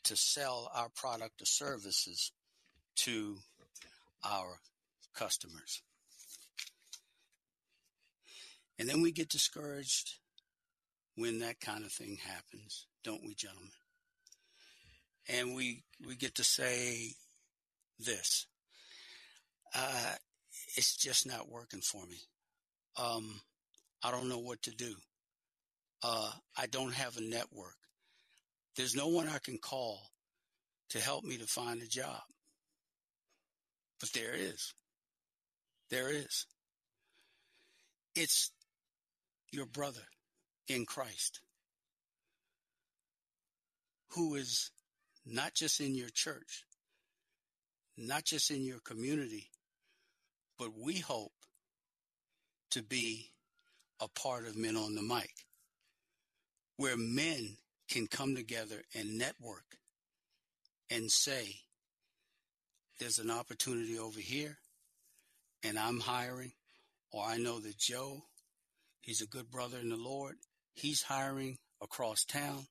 to 0.05 0.17
sell 0.17 0.71
our 0.75 0.89
product 0.89 1.43
or 1.43 1.47
services 1.47 2.33
to 2.97 3.37
our 4.25 4.61
customers. 5.15 5.83
And 8.79 8.89
then 8.89 9.03
we 9.03 9.13
get 9.13 9.29
discouraged 9.29 10.15
when 11.17 11.39
that 11.41 11.61
kind 11.61 11.85
of 11.85 11.93
thing 11.93 12.19
happens, 12.25 12.87
don't 13.05 13.23
we, 13.25 13.35
gentlemen? 13.35 13.71
And 15.29 15.55
we, 15.55 15.85
we 16.07 16.17
get 16.17 16.35
to 16.37 16.45
say 16.45 17.13
this. 17.99 18.47
Uh, 19.75 20.15
it's 20.77 20.97
just 20.97 21.27
not 21.27 21.49
working 21.49 21.81
for 21.81 22.05
me. 22.07 22.19
Um, 22.97 23.41
I 24.03 24.11
don't 24.11 24.29
know 24.29 24.39
what 24.39 24.63
to 24.63 24.71
do. 24.71 24.95
Uh, 26.03 26.31
I 26.57 26.67
don't 26.67 26.95
have 26.95 27.17
a 27.17 27.23
network. 27.23 27.77
There's 28.77 28.97
no 28.97 29.09
one 29.09 29.29
I 29.29 29.39
can 29.39 29.59
call 29.59 30.01
to 30.91 31.01
help 31.01 31.25
me 31.25 31.37
to 31.39 31.47
find 31.47 31.81
a 31.83 31.87
job. 31.87 32.21
But 34.01 34.13
there 34.13 34.35
is. 34.35 34.75
There 35.91 36.11
is. 36.11 36.47
It's 38.15 38.51
your 39.51 39.67
brother 39.67 40.07
in 40.69 40.87
Christ 40.87 41.41
who 44.15 44.37
is 44.37 44.71
not 45.27 45.55
just 45.55 45.81
in 45.81 45.95
your 45.95 46.09
church, 46.09 46.65
not 47.97 48.25
just 48.25 48.51
in 48.51 48.63
your 48.63 48.79
community, 48.81 49.51
but 50.59 50.71
we 50.77 50.95
hope 50.95 51.33
to 52.71 52.83
be 52.83 53.33
a 54.01 54.09
part 54.09 54.47
of 54.47 54.57
Men 54.57 54.77
on 54.77 54.95
the 54.95 55.03
Mic, 55.03 55.33
where 56.77 56.97
men 56.97 57.57
can 57.89 58.07
come 58.07 58.35
together 58.35 58.83
and 58.95 59.19
network 59.19 59.79
and 60.91 61.11
say, 61.11 61.57
there's 62.99 63.19
an 63.19 63.31
opportunity 63.31 63.99
over 63.99 64.21
here 64.21 64.59
and 65.63 65.79
I'm 65.79 66.01
hiring, 66.01 66.53
or 67.11 67.25
I 67.25 67.39
know 67.39 67.59
that 67.61 67.79
Joe, 67.79 68.25
he's 69.01 69.23
a 69.23 69.27
good 69.27 69.51
brother 69.51 69.79
in 69.79 69.89
the 69.89 69.97
Lord, 69.97 70.37
he's 70.75 71.03
hiring 71.03 71.57
across 71.83 72.25
town, 72.25 72.67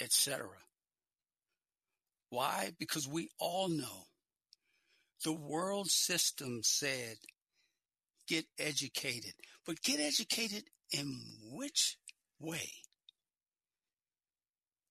etc. 0.00 0.48
Why? 2.30 2.72
Because 2.78 3.06
we 3.06 3.28
all 3.38 3.68
know 3.68 4.06
the 5.24 5.32
world 5.32 5.88
system 5.88 6.60
said 6.62 7.16
get 8.26 8.46
educated, 8.58 9.34
but 9.66 9.82
get 9.82 10.00
educated 10.00 10.64
in 10.92 11.20
which 11.52 11.98
way? 12.38 12.70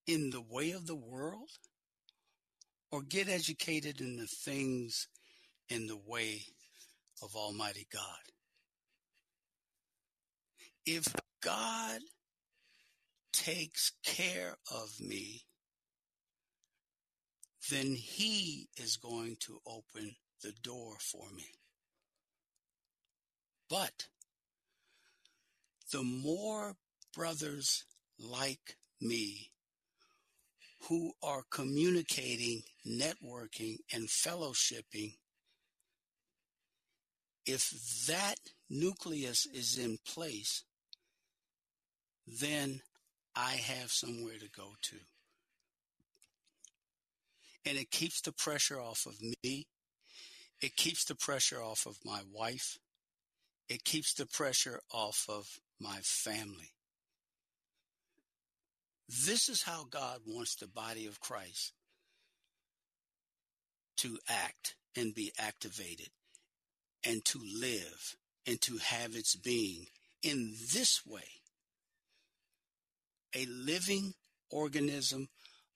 In 0.10 0.32
the 0.32 0.42
way 0.42 0.72
of 0.72 0.88
the 0.88 0.96
world? 0.96 1.52
Or 2.90 3.04
get 3.04 3.30
educated 3.30 4.02
in 4.02 4.18
the 4.18 4.26
things 4.26 5.08
in 5.70 5.86
the 5.86 6.00
way 6.04 6.46
of 7.22 7.36
Almighty 7.36 7.86
God? 7.94 8.02
If 10.84 11.14
God 11.44 12.00
takes 13.32 13.92
care 14.04 14.56
of 14.72 15.00
me, 15.00 15.44
then 17.70 17.94
He 17.94 18.68
is 18.78 18.98
going 18.98 19.38
to 19.42 19.60
open 19.68 20.16
the 20.42 20.54
door 20.64 20.96
for 21.00 21.30
me. 21.36 21.52
But 23.70 24.08
the 25.92 26.02
more 26.02 26.78
brothers 27.14 27.84
like 28.18 28.78
me 29.00 29.52
who 30.88 31.12
are 31.22 31.44
communicating, 31.52 32.64
networking, 32.88 33.78
and 33.94 34.08
fellowshipping, 34.08 35.14
if 37.46 38.06
that 38.08 38.36
nucleus 38.70 39.46
is 39.48 39.78
in 39.78 39.98
place, 40.06 40.64
then 42.28 42.82
I 43.36 43.54
have 43.54 43.92
somewhere 43.92 44.38
to 44.40 44.50
go 44.50 44.74
to. 44.84 44.96
And 47.66 47.78
it 47.78 47.92
keeps 47.92 48.22
the 48.22 48.32
pressure 48.32 48.80
off 48.80 49.06
of 49.06 49.16
me. 49.22 49.68
It 50.62 50.76
keeps 50.76 51.06
the 51.06 51.16
pressure 51.16 51.62
off 51.62 51.86
of 51.86 51.98
my 52.06 52.22
wife. 52.32 52.78
It 53.68 53.84
keeps 53.84 54.14
the 54.14 54.26
pressure 54.26 54.82
off 54.92 55.26
of 55.30 55.60
my 55.80 56.00
family. 56.04 56.72
This 59.10 59.50
is 59.50 59.64
how 59.64 59.86
God 59.90 60.20
wants 60.28 60.56
the 60.56 60.68
body 60.68 61.08
of 61.08 61.20
Christ 61.20 61.74
to 63.98 64.20
act 64.30 64.76
and 64.96 65.16
be 65.16 65.32
activated 65.40 66.10
and 67.04 67.26
to 67.26 67.40
live 67.60 68.16
and 68.46 68.62
to 68.62 68.78
have 68.78 69.16
its 69.16 69.36
being 69.36 69.88
in 70.22 70.54
this 70.74 71.02
way. 71.08 71.28
A 73.36 73.48
living 73.48 74.14
organism 74.52 75.30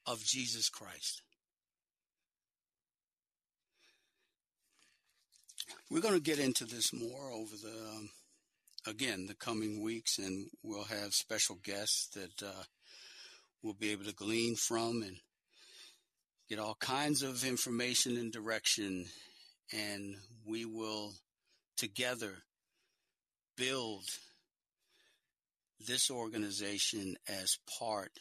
of 0.05 0.23
Jesus 0.23 0.69
Christ. 0.69 1.23
We're 5.89 6.01
going 6.01 6.15
to 6.15 6.21
get 6.21 6.39
into 6.39 6.65
this 6.65 6.93
more 6.93 7.31
over 7.31 7.55
the, 7.55 7.89
um, 7.95 8.09
again, 8.85 9.25
the 9.27 9.35
coming 9.35 9.81
weeks, 9.81 10.19
and 10.19 10.49
we'll 10.61 10.85
have 10.85 11.13
special 11.13 11.57
guests 11.63 12.07
that 12.13 12.43
uh, 12.45 12.63
we'll 13.63 13.73
be 13.73 13.91
able 13.91 14.05
to 14.05 14.13
glean 14.13 14.55
from 14.55 15.01
and 15.01 15.17
get 16.49 16.59
all 16.59 16.75
kinds 16.79 17.23
of 17.23 17.43
information 17.43 18.17
and 18.17 18.31
direction. 18.31 19.05
And 19.71 20.15
we 20.45 20.65
will 20.65 21.13
together 21.77 22.33
build 23.57 24.03
this 25.79 26.11
organization 26.11 27.15
as 27.27 27.57
part 27.79 28.11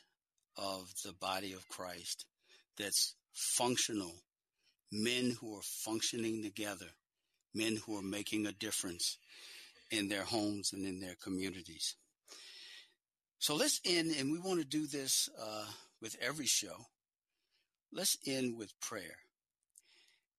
of 0.57 0.88
the 1.05 1.12
body 1.12 1.53
of 1.53 1.68
Christ 1.68 2.24
that's 2.78 3.14
functional, 3.32 4.12
men 4.90 5.36
who 5.40 5.57
are 5.57 5.62
functioning 5.84 6.43
together 6.43 6.88
men 7.55 7.76
who 7.84 7.97
are 7.99 8.03
making 8.03 8.47
a 8.47 8.53
difference 8.53 9.18
in 9.90 10.09
their 10.09 10.24
homes 10.24 10.70
and 10.72 10.86
in 10.86 11.01
their 11.01 11.16
communities. 11.22 11.97
So 13.43 13.57
let's 13.57 13.80
end, 13.84 14.14
and 14.16 14.30
we 14.30 14.38
want 14.38 14.61
to 14.61 14.64
do 14.64 14.86
this 14.86 15.28
uh, 15.36 15.64
with 16.01 16.14
every 16.22 16.47
show. 16.47 16.76
Let's 17.93 18.16
end 18.24 18.57
with 18.57 18.72
prayer. 18.80 19.16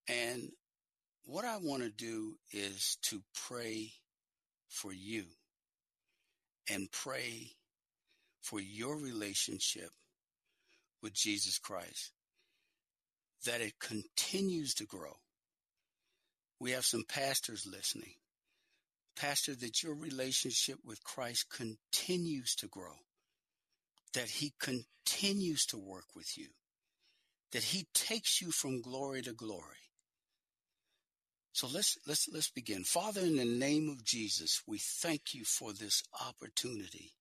And 0.07 0.53
what 1.25 1.43
I 1.43 1.57
want 1.57 1.83
to 1.83 1.89
do 1.89 2.35
is 2.53 2.97
to 3.09 3.21
pray 3.47 3.91
for 4.69 4.93
you 4.93 5.25
and 6.69 6.89
pray 6.93 7.51
for 8.41 8.61
your 8.61 8.95
relationship 8.95 9.89
with 11.01 11.13
Jesus 11.13 11.59
Christ, 11.59 12.13
that 13.45 13.59
it 13.59 13.73
continues 13.79 14.75
to 14.75 14.85
grow 14.85 15.17
we 16.63 16.71
have 16.71 16.85
some 16.85 17.03
pastors 17.09 17.67
listening. 17.69 18.13
Pastor, 19.16 19.55
that 19.55 19.84
your 19.84 19.95
relationship 19.95 20.80
with 20.84 21.03
Christ 21.03 21.47
continues 21.49 22.55
to 22.55 22.68
grow, 22.68 22.95
that 24.14 24.30
he 24.30 24.53
continues 24.59 25.66
to 25.68 25.78
work 25.78 26.16
with 26.16 26.38
you, 26.38 26.47
that 27.51 27.64
he 27.64 27.88
takes 27.93 28.41
you 28.41 28.51
from 28.51 28.82
glory 28.82 29.22
to 29.22 29.34
glory. 29.34 29.78
So 31.53 31.68
let's 31.68 31.97
let's 32.07 32.28
let's 32.34 32.49
begin. 32.49 32.84
Father, 32.84 33.22
in 33.22 33.36
the 33.36 33.45
name 33.45 33.89
of 33.89 34.03
Jesus, 34.03 34.61
we 34.66 34.80
thank 34.80 35.34
you 35.36 35.43
for 35.45 35.72
this 35.72 36.01
opportunity. 36.28 37.11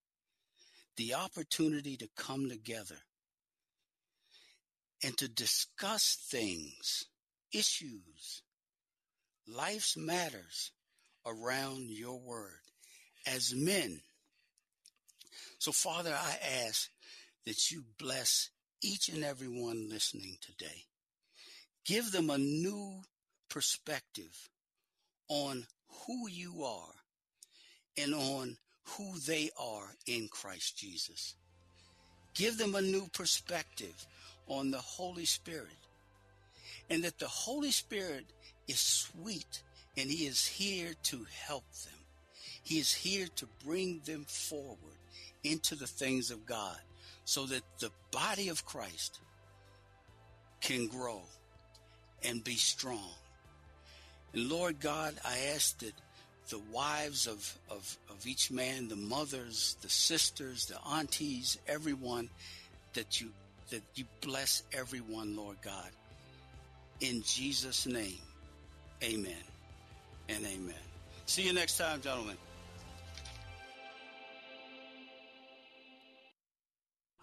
The 0.97 1.15
opportunity 1.15 1.97
to 1.99 2.09
come 2.17 2.49
together 2.49 2.99
and 5.03 5.17
to 5.19 5.29
discuss 5.29 6.17
things, 6.31 7.05
issues 7.53 8.43
life's 9.47 9.97
matters 9.97 10.73
around 11.27 11.91
your 11.91 12.19
word 12.19 12.61
as 13.27 13.55
men. 13.55 14.01
So, 15.59 15.73
Father, 15.73 16.15
I 16.15 16.37
ask 16.67 16.91
that 17.47 17.71
you 17.71 17.85
bless 17.99 18.51
each 18.83 19.09
and 19.09 19.25
every 19.25 19.49
one 19.49 19.89
listening 19.89 20.37
today. 20.41 20.85
Give 21.85 22.11
them 22.11 22.31
a 22.31 22.39
new 22.39 23.03
perspective 23.49 24.49
on 25.29 25.67
who 26.07 26.29
you 26.29 26.65
are 26.65 26.95
and 27.97 28.15
on 28.15 28.57
who 28.85 29.19
they 29.21 29.51
are 29.59 29.95
in 30.07 30.29
Christ 30.29 30.77
Jesus. 30.77 31.35
Give 32.35 32.57
them 32.57 32.75
a 32.75 32.83
new 32.83 33.09
perspective 33.13 34.07
on 34.47 34.71
the 34.71 34.79
Holy 34.79 35.25
Spirit 35.25 35.69
and 36.91 37.05
that 37.05 37.19
the 37.19 37.29
Holy 37.29 37.71
Spirit 37.71 38.27
is 38.69 38.79
sweet 38.79 39.63
and 39.97 40.11
he 40.11 40.27
is 40.27 40.47
here 40.47 40.95
to 41.05 41.27
help 41.47 41.65
them. 41.85 41.99
He 42.63 42.79
is 42.79 42.93
here 42.93 43.27
to 43.37 43.47
bring 43.65 44.01
them 44.05 44.25
forward 44.27 44.97
into 45.45 45.75
the 45.75 45.87
things 45.87 46.31
of 46.31 46.47
God 46.47 46.77
so 47.25 47.47
that 47.47 47.63
the 47.79 47.91
body 48.11 48.49
of 48.49 48.65
Christ 48.65 49.21
can 50.61 50.87
grow 50.87 51.23
and 52.25 52.43
be 52.43 52.55
strong. 52.55 53.13
And 54.33 54.49
Lord 54.49 54.81
God, 54.81 55.15
I 55.25 55.39
ask 55.55 55.79
that 55.81 55.93
the 56.49 56.61
wives 56.73 57.27
of, 57.27 57.59
of, 57.71 57.99
of 58.09 58.27
each 58.27 58.51
man, 58.51 58.89
the 58.89 58.97
mothers, 58.97 59.77
the 59.83 59.89
sisters, 59.89 60.67
the 60.67 60.79
aunties, 60.89 61.59
everyone, 61.67 62.31
that 62.95 63.21
you 63.21 63.31
that 63.71 63.83
you 63.95 64.05
bless 64.21 64.65
everyone, 64.75 65.35
Lord 65.35 65.57
God. 65.63 65.89
In 67.01 67.23
Jesus' 67.23 67.87
name. 67.87 68.19
Amen 69.03 69.52
and 70.33 70.47
amen. 70.47 70.75
See 71.27 71.43
you 71.43 71.53
next 71.53 71.79
time, 71.79 72.01
gentlemen. 72.01 72.37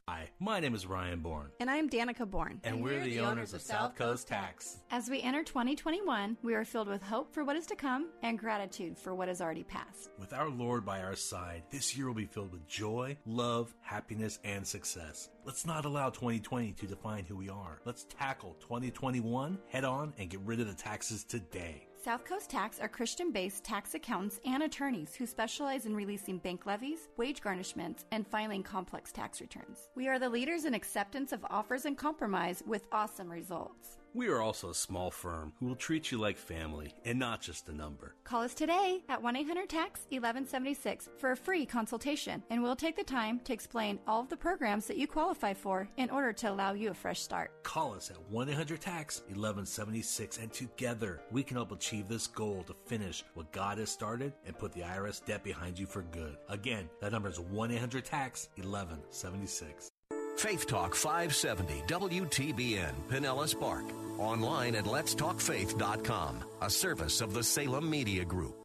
Hi, 0.07 0.27
my 0.39 0.59
name 0.59 0.73
is 0.73 0.87
Ryan 0.87 1.19
Bourne. 1.19 1.51
And 1.59 1.69
I'm 1.69 1.87
Danica 1.87 2.27
Bourne. 2.27 2.59
And, 2.63 2.75
and 2.75 2.83
we're, 2.83 2.93
we're, 2.93 3.03
the, 3.03 3.17
the 3.17 3.19
owners, 3.19 3.53
of 3.53 3.61
South 3.61 3.95
Coast 3.95 4.27
Tax. 4.27 4.77
As 4.89 5.07
we 5.07 5.21
enter 5.21 5.43
2021, 5.43 6.35
we 6.41 6.55
are 6.55 6.65
filled 6.65 6.87
with 6.87 7.03
hope 7.03 7.31
for 7.31 7.43
what 7.43 7.55
is 7.55 7.67
to 7.67 7.75
come 7.75 8.07
and 8.23 8.39
gratitude 8.39 8.97
for 8.97 9.13
what 9.13 9.27
has 9.27 9.39
already 9.39 9.63
passed. 9.63 10.09
With 10.17 10.33
our 10.33 10.49
Lord 10.49 10.83
by 10.83 11.01
our 11.01 11.15
side, 11.15 11.61
this 11.69 11.95
year 11.95 12.07
will 12.07 12.15
be 12.15 12.25
filled 12.25 12.51
with 12.51 12.67
joy, 12.67 13.17
love, 13.27 13.75
happiness, 13.81 14.39
and 14.43 14.65
success. 14.65 15.29
Let's 15.45 15.67
not 15.67 15.85
allow 15.85 16.09
2020 16.09 16.71
to 16.71 16.87
define 16.87 17.25
who 17.25 17.35
we 17.35 17.49
are. 17.49 17.79
Let's 17.85 18.05
tackle 18.05 18.55
2021 18.61 19.59
head 19.67 19.83
on 19.83 20.13
and 20.17 20.27
get 20.27 20.39
rid 20.39 20.59
of 20.59 20.67
the 20.67 20.73
taxes 20.73 21.23
today. 21.23 21.88
South 22.09 22.25
Coast 22.25 22.49
Tax 22.49 22.79
are 22.79 22.87
Christian 22.87 23.31
based 23.31 23.63
tax 23.63 23.93
accountants 23.93 24.39
and 24.43 24.63
attorneys 24.63 25.13
who 25.13 25.27
specialize 25.27 25.85
in 25.85 25.95
releasing 25.95 26.39
bank 26.39 26.65
levies, 26.65 27.07
wage 27.17 27.39
garnishments, 27.39 28.05
and 28.11 28.25
filing 28.25 28.63
complex 28.63 29.11
tax 29.11 29.39
returns. 29.39 29.89
We 29.93 30.07
are 30.07 30.17
the 30.17 30.27
leaders 30.27 30.65
in 30.65 30.73
acceptance 30.73 31.31
of 31.31 31.45
offers 31.51 31.85
and 31.85 31.95
compromise 31.95 32.63
with 32.65 32.87
awesome 32.91 33.31
results. 33.31 33.98
We 34.15 34.27
are 34.29 34.41
also 34.41 34.71
a 34.71 34.75
small 34.75 35.11
firm 35.11 35.53
who 35.59 35.67
will 35.67 35.75
treat 35.75 36.11
you 36.11 36.17
like 36.17 36.37
family 36.37 36.95
and 37.05 37.19
not 37.19 37.41
just 37.41 37.69
a 37.69 37.73
number. 37.73 38.15
Call 38.23 38.41
us 38.41 38.55
today 38.55 39.03
at 39.07 39.21
1 39.21 39.35
800 39.35 39.69
TAX 39.69 40.01
1176 40.09 41.09
for 41.19 41.31
a 41.31 41.37
free 41.37 41.63
consultation, 41.63 42.41
and 42.49 42.63
we'll 42.63 42.75
take 42.75 42.95
the 42.95 43.03
time 43.03 43.39
to 43.41 43.53
explain 43.53 43.99
all 44.07 44.21
of 44.21 44.29
the 44.29 44.35
programs 44.35 44.87
that 44.87 44.97
you 44.97 45.05
qualify 45.05 45.53
for 45.53 45.87
in 45.97 46.09
order 46.09 46.33
to 46.33 46.49
allow 46.49 46.73
you 46.73 46.89
a 46.89 46.93
fresh 46.93 47.21
start. 47.21 47.51
Call 47.63 47.93
us 47.93 48.09
at 48.09 48.19
1 48.31 48.49
800 48.49 48.81
TAX 48.81 49.19
1176, 49.27 50.39
and 50.39 50.51
together 50.51 51.21
we 51.31 51.43
can 51.43 51.57
help 51.57 51.71
achieve 51.71 52.07
this 52.07 52.25
goal 52.25 52.63
to 52.63 52.73
finish 52.87 53.23
what 53.35 53.51
God 53.51 53.77
has 53.77 53.91
started 53.91 54.33
and 54.45 54.57
put 54.57 54.73
the 54.73 54.81
IRS 54.81 55.23
debt 55.23 55.43
behind 55.43 55.77
you 55.77 55.85
for 55.85 56.01
good. 56.01 56.35
Again, 56.49 56.89
that 56.99 57.11
number 57.11 57.29
is 57.29 57.39
1 57.39 57.71
800 57.71 58.05
TAX 58.05 58.49
1176. 58.55 59.91
Faith 60.39 60.67
Talk 60.67 60.95
570 60.95 61.83
WTBN 61.87 62.93
Pinellas 63.09 63.59
Park. 63.59 63.83
Online 64.17 64.75
at 64.75 64.85
letstalkfaith.com, 64.85 66.45
a 66.61 66.69
service 66.69 67.19
of 67.19 67.33
the 67.33 67.43
Salem 67.43 67.89
Media 67.89 68.23
Group. 68.23 68.55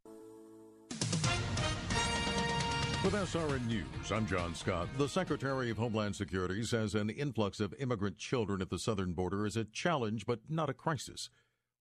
With 3.03 3.14
SRN 3.14 3.66
News, 3.66 4.12
I'm 4.12 4.25
John 4.25 4.55
Scott. 4.55 4.87
The 4.99 5.09
Secretary 5.09 5.68
of 5.68 5.77
Homeland 5.77 6.14
Security 6.14 6.62
says 6.62 6.95
an 6.95 7.11
influx 7.11 7.59
of 7.59 7.75
immigrant 7.81 8.18
children 8.18 8.62
at 8.62 8.70
the 8.70 8.79
southern 8.79 9.12
border 9.12 9.45
is 9.45 9.57
a 9.57 9.64
challenge 9.64 10.27
but 10.27 10.39
not 10.49 10.70
a 10.70 10.75
crisis. 10.75 11.29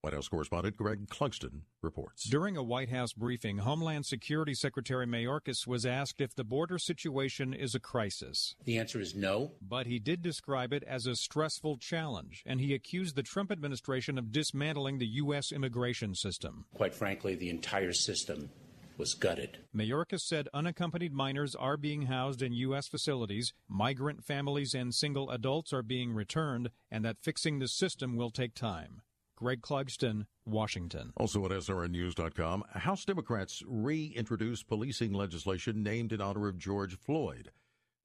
White 0.03 0.13
House 0.13 0.27
correspondent 0.27 0.75
Greg 0.75 1.07
Clugston 1.07 1.61
reports. 1.81 2.25
During 2.25 2.57
a 2.57 2.63
White 2.63 2.89
House 2.89 3.13
briefing, 3.13 3.59
Homeland 3.59 4.05
Security 4.05 4.53
Secretary 4.53 5.07
Mayorkas 5.07 5.65
was 5.65 5.85
asked 5.85 6.19
if 6.19 6.35
the 6.35 6.43
border 6.43 6.77
situation 6.77 7.53
is 7.53 7.73
a 7.73 7.79
crisis. 7.79 8.53
The 8.65 8.77
answer 8.77 8.99
is 8.99 9.15
no. 9.15 9.53
But 9.61 9.87
he 9.87 9.99
did 9.99 10.21
describe 10.21 10.73
it 10.73 10.83
as 10.83 11.07
a 11.07 11.15
stressful 11.15 11.77
challenge, 11.77 12.43
and 12.45 12.59
he 12.59 12.73
accused 12.73 13.15
the 13.15 13.23
Trump 13.23 13.49
administration 13.49 14.17
of 14.17 14.33
dismantling 14.33 14.97
the 14.97 15.07
U.S. 15.07 15.53
immigration 15.53 16.15
system. 16.15 16.65
Quite 16.73 16.93
frankly, 16.93 17.35
the 17.35 17.49
entire 17.49 17.93
system 17.93 18.49
was 18.97 19.13
gutted. 19.13 19.59
Mayorkas 19.73 20.19
said 20.19 20.49
unaccompanied 20.53 21.13
minors 21.13 21.55
are 21.55 21.77
being 21.77 22.07
housed 22.07 22.41
in 22.41 22.51
U.S. 22.51 22.89
facilities, 22.89 23.53
migrant 23.69 24.25
families 24.25 24.73
and 24.73 24.93
single 24.93 25.31
adults 25.31 25.71
are 25.71 25.81
being 25.81 26.11
returned, 26.11 26.71
and 26.91 27.05
that 27.05 27.21
fixing 27.21 27.59
the 27.59 27.69
system 27.69 28.17
will 28.17 28.31
take 28.31 28.53
time. 28.53 29.01
Greg 29.43 29.61
Clugston, 29.61 30.25
Washington. 30.45 31.11
Also 31.17 31.43
at 31.43 31.51
SRNNews.com, 31.51 32.63
House 32.75 33.03
Democrats 33.03 33.61
reintroduced 33.67 34.69
policing 34.69 35.11
legislation 35.11 35.83
named 35.83 36.13
in 36.13 36.21
honor 36.21 36.47
of 36.47 36.57
George 36.57 36.97
Floyd 36.97 37.51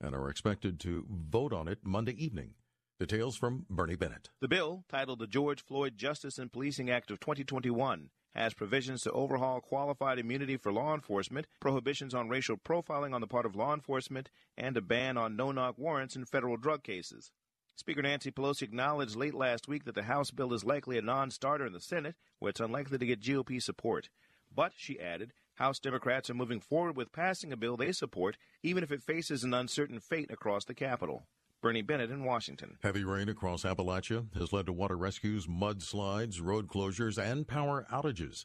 and 0.01 0.17
are 0.17 0.31
expected 0.31 0.81
to 0.81 1.07
vote 1.09 1.53
on 1.53 1.69
it 1.69 1.79
Monday 1.85 2.13
evening. 2.21 2.55
Details 2.99 3.37
from 3.37 3.67
Bernie 3.71 3.95
Bennett. 3.95 4.31
The 4.41 4.49
bill, 4.49 4.83
titled 4.89 5.21
the 5.21 5.29
George 5.29 5.65
Floyd 5.65 5.97
Justice 5.97 6.39
and 6.39 6.51
Policing 6.51 6.91
Act 6.91 7.13
of 7.13 7.21
2021, 7.21 8.11
has 8.35 8.53
provisions 8.53 9.03
to 9.03 9.13
overhaul 9.13 9.61
qualified 9.61 10.19
immunity 10.19 10.57
for 10.57 10.73
law 10.73 10.93
enforcement, 10.93 11.47
prohibitions 11.61 12.15
on 12.15 12.29
racial 12.29 12.57
profiling 12.57 13.15
on 13.15 13.21
the 13.21 13.29
part 13.29 13.47
of 13.47 13.55
law 13.55 13.73
enforcement, 13.73 14.29
and 14.57 14.77
a 14.77 14.81
ban 14.81 15.17
on 15.17 15.37
no 15.37 15.53
knock 15.53 15.79
warrants 15.79 16.17
in 16.17 16.25
federal 16.25 16.57
drug 16.57 16.83
cases. 16.83 17.31
Speaker 17.79 18.03
Nancy 18.03 18.33
Pelosi 18.33 18.63
acknowledged 18.63 19.15
late 19.15 19.35
last 19.35 19.69
week 19.69 19.85
that 19.85 19.95
the 19.95 20.03
House 20.03 20.33
bill 20.33 20.53
is 20.53 20.65
likely 20.65 20.99
a 20.99 21.03
non 21.03 21.31
starter 21.31 21.65
in 21.65 21.73
the 21.73 21.79
Senate, 21.79 22.17
where 22.41 22.51
it's 22.51 22.59
unlikely 22.59 22.99
to 22.99 23.07
get 23.07 23.21
GOP 23.21 23.63
support. 23.63 24.09
But, 24.53 24.73
she 24.77 24.99
added, 24.99 25.33
House 25.55 25.79
Democrats 25.79 26.29
are 26.29 26.35
moving 26.35 26.59
forward 26.59 26.97
with 26.97 27.13
passing 27.13 27.53
a 27.53 27.57
bill 27.57 27.77
they 27.77 27.93
support, 27.93 28.37
even 28.65 28.83
if 28.83 28.91
it 28.91 29.01
faces 29.01 29.45
an 29.45 29.55
uncertain 29.55 30.01
fate 30.01 30.33
across 30.33 30.65
the 30.65 30.75
Capitol. 30.75 31.29
Bernie 31.63 31.83
Bennett 31.83 32.11
in 32.11 32.25
Washington. 32.25 32.79
Heavy 32.83 33.05
rain 33.05 33.29
across 33.29 33.63
Appalachia 33.63 34.27
has 34.37 34.53
led 34.53 34.67
to 34.67 34.73
water 34.73 34.97
rescues, 34.97 35.47
mudslides, 35.47 36.41
road 36.43 36.67
closures, 36.67 37.17
and 37.17 37.47
power 37.47 37.87
outages. 37.93 38.45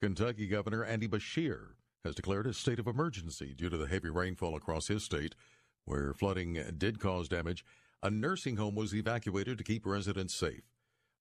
Kentucky 0.00 0.46
Governor 0.46 0.84
Andy 0.84 1.06
Beshear 1.06 1.74
has 2.02 2.14
declared 2.14 2.46
a 2.46 2.54
state 2.54 2.78
of 2.78 2.86
emergency 2.86 3.52
due 3.52 3.68
to 3.68 3.76
the 3.76 3.88
heavy 3.88 4.08
rainfall 4.08 4.56
across 4.56 4.88
his 4.88 5.04
state, 5.04 5.34
where 5.84 6.14
flooding 6.14 6.54
did 6.78 6.98
cause 6.98 7.28
damage 7.28 7.62
a 8.02 8.10
nursing 8.10 8.56
home 8.56 8.74
was 8.74 8.94
evacuated 8.94 9.58
to 9.58 9.64
keep 9.64 9.84
residents 9.84 10.34
safe. 10.34 10.62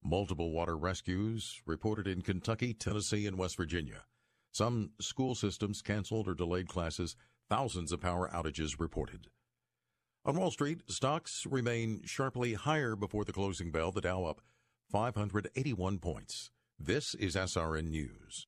Multiple 0.03 0.51
water 0.51 0.77
rescues 0.77 1.61
reported 1.65 2.07
in 2.07 2.21
Kentucky, 2.21 2.73
Tennessee, 2.73 3.27
and 3.27 3.37
West 3.37 3.57
Virginia. 3.57 4.05
Some 4.51 4.91
school 5.01 5.35
systems 5.35 5.81
canceled 5.81 6.27
or 6.27 6.33
delayed 6.33 6.69
classes. 6.69 7.15
Thousands 7.49 7.91
of 7.91 7.99
power 7.99 8.29
outages 8.33 8.79
reported. 8.79 9.27
On 10.25 10.37
Wall 10.37 10.51
Street, 10.51 10.81
stocks 10.87 11.45
remain 11.49 12.01
sharply 12.05 12.53
higher 12.53 12.95
before 12.95 13.25
the 13.25 13.33
closing 13.33 13.71
bell, 13.71 13.91
the 13.91 14.01
Dow 14.01 14.23
up 14.23 14.41
581 14.91 15.99
points. 15.99 16.51
This 16.79 17.13
is 17.15 17.35
SRN 17.35 17.89
News. 17.89 18.47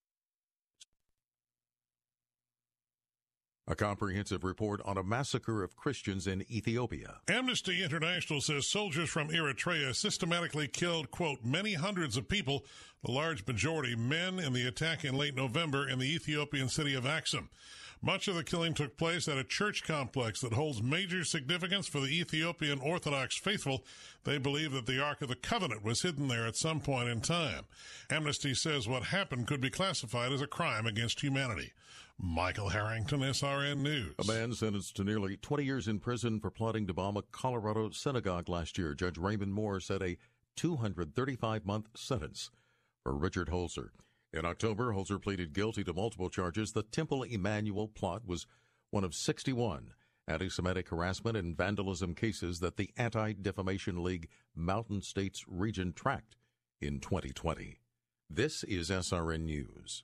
A 3.67 3.75
comprehensive 3.75 4.43
report 4.43 4.81
on 4.83 4.97
a 4.97 5.03
massacre 5.03 5.63
of 5.63 5.75
Christians 5.75 6.25
in 6.25 6.41
Ethiopia. 6.51 7.17
Amnesty 7.27 7.83
International 7.83 8.41
says 8.41 8.67
soldiers 8.67 9.09
from 9.09 9.29
Eritrea 9.29 9.95
systematically 9.95 10.67
killed, 10.67 11.11
quote, 11.11 11.45
many 11.45 11.75
hundreds 11.75 12.17
of 12.17 12.27
people, 12.27 12.65
the 13.05 13.11
large 13.11 13.45
majority 13.45 13.95
men, 13.95 14.39
in 14.39 14.53
the 14.53 14.67
attack 14.67 15.05
in 15.05 15.15
late 15.15 15.35
November 15.35 15.87
in 15.87 15.99
the 15.99 16.11
Ethiopian 16.11 16.69
city 16.69 16.95
of 16.95 17.05
Axum. 17.05 17.49
Much 18.03 18.27
of 18.27 18.33
the 18.33 18.43
killing 18.43 18.73
took 18.73 18.97
place 18.97 19.27
at 19.27 19.37
a 19.37 19.43
church 19.43 19.83
complex 19.83 20.41
that 20.41 20.53
holds 20.53 20.81
major 20.81 21.23
significance 21.23 21.87
for 21.87 21.99
the 21.99 22.19
Ethiopian 22.19 22.79
Orthodox 22.79 23.37
faithful. 23.37 23.85
They 24.23 24.39
believe 24.39 24.71
that 24.71 24.87
the 24.87 24.99
Ark 24.99 25.21
of 25.21 25.27
the 25.27 25.35
Covenant 25.35 25.83
was 25.83 26.01
hidden 26.01 26.27
there 26.27 26.47
at 26.47 26.55
some 26.55 26.79
point 26.79 27.09
in 27.09 27.21
time. 27.21 27.65
Amnesty 28.09 28.55
says 28.55 28.87
what 28.87 29.03
happened 29.03 29.45
could 29.45 29.61
be 29.61 29.69
classified 29.69 30.31
as 30.31 30.41
a 30.41 30.47
crime 30.47 30.87
against 30.87 31.21
humanity. 31.21 31.73
Michael 32.23 32.69
Harrington, 32.69 33.21
SRN 33.21 33.77
News. 33.79 34.13
A 34.19 34.23
man 34.25 34.53
sentenced 34.53 34.95
to 34.95 35.03
nearly 35.03 35.37
20 35.37 35.65
years 35.65 35.87
in 35.87 35.97
prison 35.97 36.39
for 36.39 36.51
plotting 36.51 36.85
to 36.85 36.93
bomb 36.93 37.17
a 37.17 37.23
Colorado 37.23 37.89
synagogue 37.89 38.47
last 38.47 38.77
year. 38.77 38.93
Judge 38.93 39.17
Raymond 39.17 39.53
Moore 39.53 39.79
set 39.79 40.03
a 40.03 40.17
235 40.55 41.65
month 41.65 41.87
sentence 41.95 42.51
for 43.03 43.15
Richard 43.15 43.47
Holzer. 43.49 43.89
In 44.31 44.45
October, 44.45 44.93
Holzer 44.93 45.19
pleaded 45.19 45.51
guilty 45.51 45.83
to 45.83 45.93
multiple 45.93 46.29
charges. 46.29 46.73
The 46.73 46.83
Temple 46.83 47.23
Emanuel 47.23 47.87
plot 47.87 48.21
was 48.27 48.45
one 48.91 49.03
of 49.03 49.15
61 49.15 49.93
anti 50.27 50.47
Semitic 50.47 50.89
harassment 50.89 51.35
and 51.35 51.57
vandalism 51.57 52.13
cases 52.13 52.59
that 52.59 52.77
the 52.77 52.91
Anti 52.97 53.33
Defamation 53.33 54.03
League 54.03 54.29
Mountain 54.55 55.01
States 55.01 55.43
region 55.47 55.91
tracked 55.91 56.35
in 56.79 56.99
2020. 56.99 57.79
This 58.29 58.63
is 58.63 58.91
SRN 58.91 59.45
News. 59.45 60.03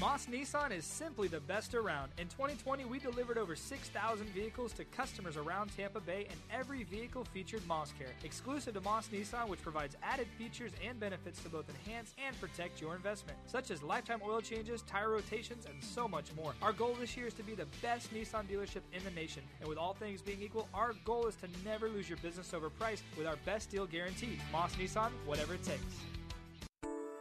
Moss 0.00 0.26
Nissan 0.26 0.76
is 0.76 0.84
simply 0.84 1.28
the 1.28 1.40
best 1.40 1.72
around. 1.72 2.10
In 2.18 2.26
2020, 2.26 2.84
we 2.84 2.98
delivered 2.98 3.38
over 3.38 3.54
6,000 3.54 4.26
vehicles 4.30 4.72
to 4.72 4.84
customers 4.84 5.36
around 5.36 5.70
Tampa 5.76 6.00
Bay, 6.00 6.26
and 6.28 6.38
every 6.52 6.82
vehicle 6.82 7.24
featured 7.32 7.64
Moss 7.68 7.92
Care, 7.96 8.10
exclusive 8.24 8.74
to 8.74 8.80
Moss 8.80 9.08
Nissan, 9.08 9.48
which 9.48 9.62
provides 9.62 9.96
added 10.02 10.26
features 10.36 10.72
and 10.86 10.98
benefits 10.98 11.40
to 11.44 11.48
both 11.48 11.66
enhance 11.68 12.12
and 12.26 12.38
protect 12.40 12.80
your 12.80 12.96
investment, 12.96 13.38
such 13.46 13.70
as 13.70 13.84
lifetime 13.84 14.20
oil 14.26 14.40
changes, 14.40 14.82
tire 14.82 15.10
rotations, 15.10 15.64
and 15.64 15.82
so 15.82 16.08
much 16.08 16.34
more. 16.34 16.54
Our 16.60 16.72
goal 16.72 16.96
this 16.98 17.16
year 17.16 17.28
is 17.28 17.34
to 17.34 17.44
be 17.44 17.54
the 17.54 17.68
best 17.80 18.12
Nissan 18.12 18.48
dealership 18.48 18.82
in 18.92 19.04
the 19.04 19.12
nation, 19.12 19.44
and 19.60 19.68
with 19.68 19.78
all 19.78 19.94
things 19.94 20.20
being 20.20 20.42
equal, 20.42 20.68
our 20.74 20.94
goal 21.04 21.26
is 21.26 21.36
to 21.36 21.48
never 21.64 21.88
lose 21.88 22.08
your 22.08 22.18
business 22.18 22.52
over 22.52 22.68
price 22.68 23.02
with 23.16 23.28
our 23.28 23.36
best 23.46 23.70
deal 23.70 23.86
guarantee. 23.86 24.38
Moss 24.50 24.74
Nissan, 24.74 25.10
whatever 25.24 25.54
it 25.54 25.62
takes. 25.62 25.80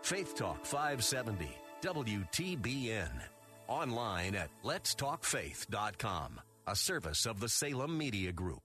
Faith 0.02 0.36
Talk 0.36 0.66
570. 0.66 1.63
WTBN. 1.84 3.10
Online 3.68 4.36
at 4.36 4.50
letstalkfaith.com, 4.64 6.40
a 6.66 6.76
service 6.78 7.26
of 7.26 7.42
the 7.42 7.50
Salem 7.50 7.98
Media 7.98 8.32
Group. 8.32 8.62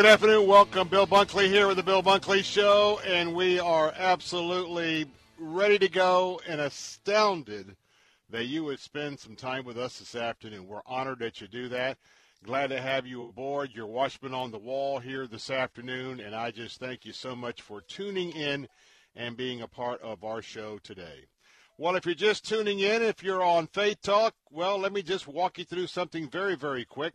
Good 0.00 0.08
afternoon. 0.08 0.46
Welcome. 0.46 0.88
Bill 0.88 1.06
Bunkley 1.06 1.48
here 1.48 1.68
with 1.68 1.76
the 1.76 1.82
Bill 1.82 2.02
Bunkley 2.02 2.42
Show, 2.42 3.02
and 3.06 3.34
we 3.34 3.60
are 3.60 3.92
absolutely 3.94 5.04
ready 5.38 5.78
to 5.78 5.90
go 5.90 6.40
and 6.48 6.58
astounded 6.58 7.76
that 8.30 8.46
you 8.46 8.64
would 8.64 8.80
spend 8.80 9.18
some 9.18 9.36
time 9.36 9.66
with 9.66 9.76
us 9.76 9.98
this 9.98 10.14
afternoon. 10.14 10.66
We're 10.66 10.80
honored 10.86 11.18
that 11.18 11.42
you 11.42 11.48
do 11.48 11.68
that. 11.68 11.98
Glad 12.42 12.68
to 12.68 12.80
have 12.80 13.06
you 13.06 13.28
aboard. 13.28 13.72
You're 13.74 13.86
watchman 13.86 14.32
on 14.32 14.50
the 14.50 14.58
wall 14.58 15.00
here 15.00 15.26
this 15.26 15.50
afternoon, 15.50 16.18
and 16.18 16.34
I 16.34 16.50
just 16.50 16.80
thank 16.80 17.04
you 17.04 17.12
so 17.12 17.36
much 17.36 17.60
for 17.60 17.82
tuning 17.82 18.30
in 18.30 18.68
and 19.14 19.36
being 19.36 19.60
a 19.60 19.68
part 19.68 20.00
of 20.00 20.24
our 20.24 20.40
show 20.40 20.78
today. 20.78 21.26
Well, 21.76 21.94
if 21.96 22.06
you're 22.06 22.14
just 22.14 22.48
tuning 22.48 22.80
in, 22.80 23.02
if 23.02 23.22
you're 23.22 23.42
on 23.42 23.66
Faith 23.66 24.00
Talk, 24.00 24.34
well, 24.50 24.78
let 24.78 24.94
me 24.94 25.02
just 25.02 25.28
walk 25.28 25.58
you 25.58 25.64
through 25.66 25.88
something 25.88 26.30
very, 26.30 26.56
very 26.56 26.86
quick. 26.86 27.12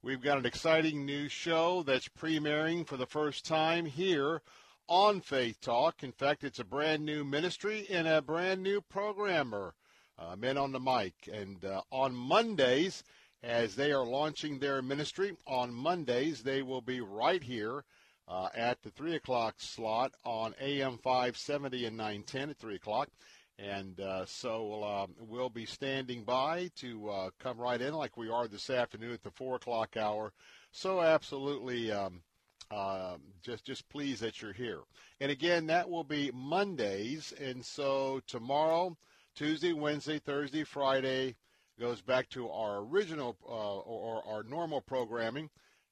We've 0.00 0.20
got 0.20 0.38
an 0.38 0.46
exciting 0.46 1.04
new 1.04 1.28
show 1.28 1.82
that's 1.82 2.08
premiering 2.08 2.86
for 2.86 2.96
the 2.96 3.04
first 3.04 3.44
time 3.44 3.84
here 3.84 4.42
on 4.86 5.20
Faith 5.20 5.60
Talk. 5.60 6.04
In 6.04 6.12
fact, 6.12 6.44
it's 6.44 6.60
a 6.60 6.64
brand 6.64 7.04
new 7.04 7.24
ministry 7.24 7.84
and 7.90 8.06
a 8.06 8.22
brand 8.22 8.62
new 8.62 8.80
programmer, 8.80 9.74
uh, 10.16 10.36
Men 10.36 10.56
on 10.56 10.70
the 10.70 10.78
Mic. 10.78 11.14
And 11.32 11.64
uh, 11.64 11.82
on 11.90 12.14
Mondays, 12.14 13.02
as 13.42 13.74
they 13.74 13.90
are 13.90 14.06
launching 14.06 14.60
their 14.60 14.82
ministry, 14.82 15.36
on 15.48 15.74
Mondays, 15.74 16.44
they 16.44 16.62
will 16.62 16.80
be 16.80 17.00
right 17.00 17.42
here 17.42 17.82
uh, 18.28 18.50
at 18.54 18.80
the 18.82 18.90
3 18.90 19.16
o'clock 19.16 19.56
slot 19.58 20.12
on 20.24 20.54
AM 20.60 20.98
570 20.98 21.86
and 21.86 21.96
910 21.96 22.50
at 22.50 22.56
3 22.56 22.76
o'clock. 22.76 23.08
And 23.58 23.98
uh, 24.00 24.24
so 24.24 24.64
we'll, 24.66 24.84
uh, 24.84 25.06
we'll 25.18 25.50
be 25.50 25.66
standing 25.66 26.22
by 26.22 26.70
to 26.76 27.10
uh, 27.10 27.30
come 27.40 27.58
right 27.58 27.80
in 27.80 27.92
like 27.92 28.16
we 28.16 28.30
are 28.30 28.46
this 28.46 28.70
afternoon 28.70 29.12
at 29.12 29.22
the 29.22 29.32
4 29.32 29.56
o'clock 29.56 29.96
hour. 29.96 30.32
So 30.70 31.02
absolutely 31.02 31.90
um, 31.90 32.22
uh, 32.70 33.16
just, 33.42 33.64
just 33.64 33.88
pleased 33.88 34.22
that 34.22 34.40
you're 34.40 34.52
here. 34.52 34.80
And 35.20 35.32
again, 35.32 35.66
that 35.66 35.90
will 35.90 36.04
be 36.04 36.30
Mondays. 36.32 37.32
And 37.40 37.64
so 37.64 38.20
tomorrow, 38.28 38.96
Tuesday, 39.34 39.72
Wednesday, 39.72 40.20
Thursday, 40.20 40.62
Friday 40.62 41.34
goes 41.80 42.00
back 42.00 42.28
to 42.30 42.48
our 42.50 42.78
original 42.78 43.36
uh, 43.44 43.78
or, 43.78 44.22
or, 44.22 44.34
our 44.34 44.42
normal 44.44 44.80
programming. 44.80 45.50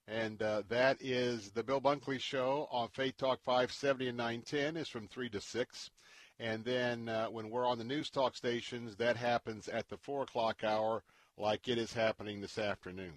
And 0.08 0.40
uh, 0.40 0.62
that 0.68 0.98
is 1.00 1.50
the 1.50 1.64
Bill 1.64 1.80
Bunkley 1.80 2.20
Show 2.20 2.68
on 2.70 2.88
Faith 2.88 3.16
Talk 3.16 3.40
570 3.42 4.08
and 4.08 4.16
910 4.16 4.76
is 4.76 4.88
from 4.88 5.08
3 5.08 5.28
to 5.30 5.40
6. 5.40 5.90
And 6.38 6.64
then 6.64 7.08
uh, 7.08 7.26
when 7.26 7.50
we're 7.50 7.66
on 7.66 7.78
the 7.78 7.84
news 7.84 8.10
talk 8.10 8.36
stations, 8.36 8.96
that 8.96 9.16
happens 9.16 9.68
at 9.68 9.88
the 9.88 9.96
4 9.96 10.24
o'clock 10.24 10.62
hour, 10.64 11.02
like 11.38 11.68
it 11.68 11.78
is 11.78 11.92
happening 11.92 12.40
this 12.40 12.58
afternoon. 12.58 13.14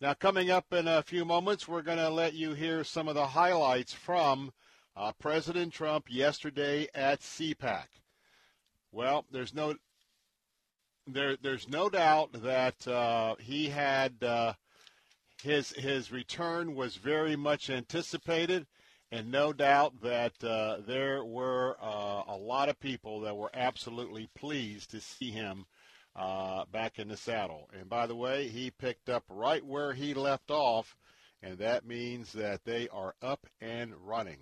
Now, 0.00 0.14
coming 0.14 0.50
up 0.50 0.72
in 0.72 0.86
a 0.86 1.02
few 1.02 1.24
moments, 1.24 1.66
we're 1.66 1.82
going 1.82 1.98
to 1.98 2.08
let 2.08 2.34
you 2.34 2.54
hear 2.54 2.84
some 2.84 3.08
of 3.08 3.14
the 3.14 3.26
highlights 3.26 3.92
from 3.92 4.52
uh, 4.96 5.12
President 5.18 5.72
Trump 5.72 6.06
yesterday 6.08 6.88
at 6.94 7.20
CPAC. 7.20 7.86
Well, 8.92 9.24
there's 9.30 9.54
no 9.54 9.74
there, 11.06 11.36
there's 11.42 11.68
no 11.68 11.88
doubt 11.88 12.32
that 12.42 12.86
uh, 12.86 13.34
he 13.40 13.68
had 13.68 14.22
uh, 14.22 14.54
his 15.42 15.70
his 15.72 16.12
return 16.12 16.74
was 16.74 16.96
very 16.96 17.36
much 17.36 17.70
anticipated 17.70 18.66
and 19.10 19.30
no 19.30 19.52
doubt 19.52 20.00
that 20.02 20.32
uh, 20.44 20.78
there 20.86 21.24
were 21.24 21.76
uh, 21.80 22.22
a 22.28 22.36
lot 22.36 22.68
of 22.68 22.78
people 22.80 23.20
that 23.20 23.36
were 23.36 23.50
absolutely 23.54 24.28
pleased 24.34 24.90
to 24.90 25.00
see 25.00 25.30
him 25.30 25.64
uh, 26.14 26.64
back 26.72 26.98
in 26.98 27.08
the 27.08 27.16
saddle. 27.16 27.68
And 27.78 27.88
by 27.88 28.06
the 28.06 28.16
way, 28.16 28.48
he 28.48 28.70
picked 28.70 29.08
up 29.08 29.24
right 29.28 29.64
where 29.64 29.94
he 29.94 30.14
left 30.14 30.50
off, 30.50 30.96
and 31.42 31.58
that 31.58 31.86
means 31.86 32.32
that 32.32 32.64
they 32.64 32.88
are 32.88 33.14
up 33.22 33.46
and 33.60 33.94
running. 34.04 34.38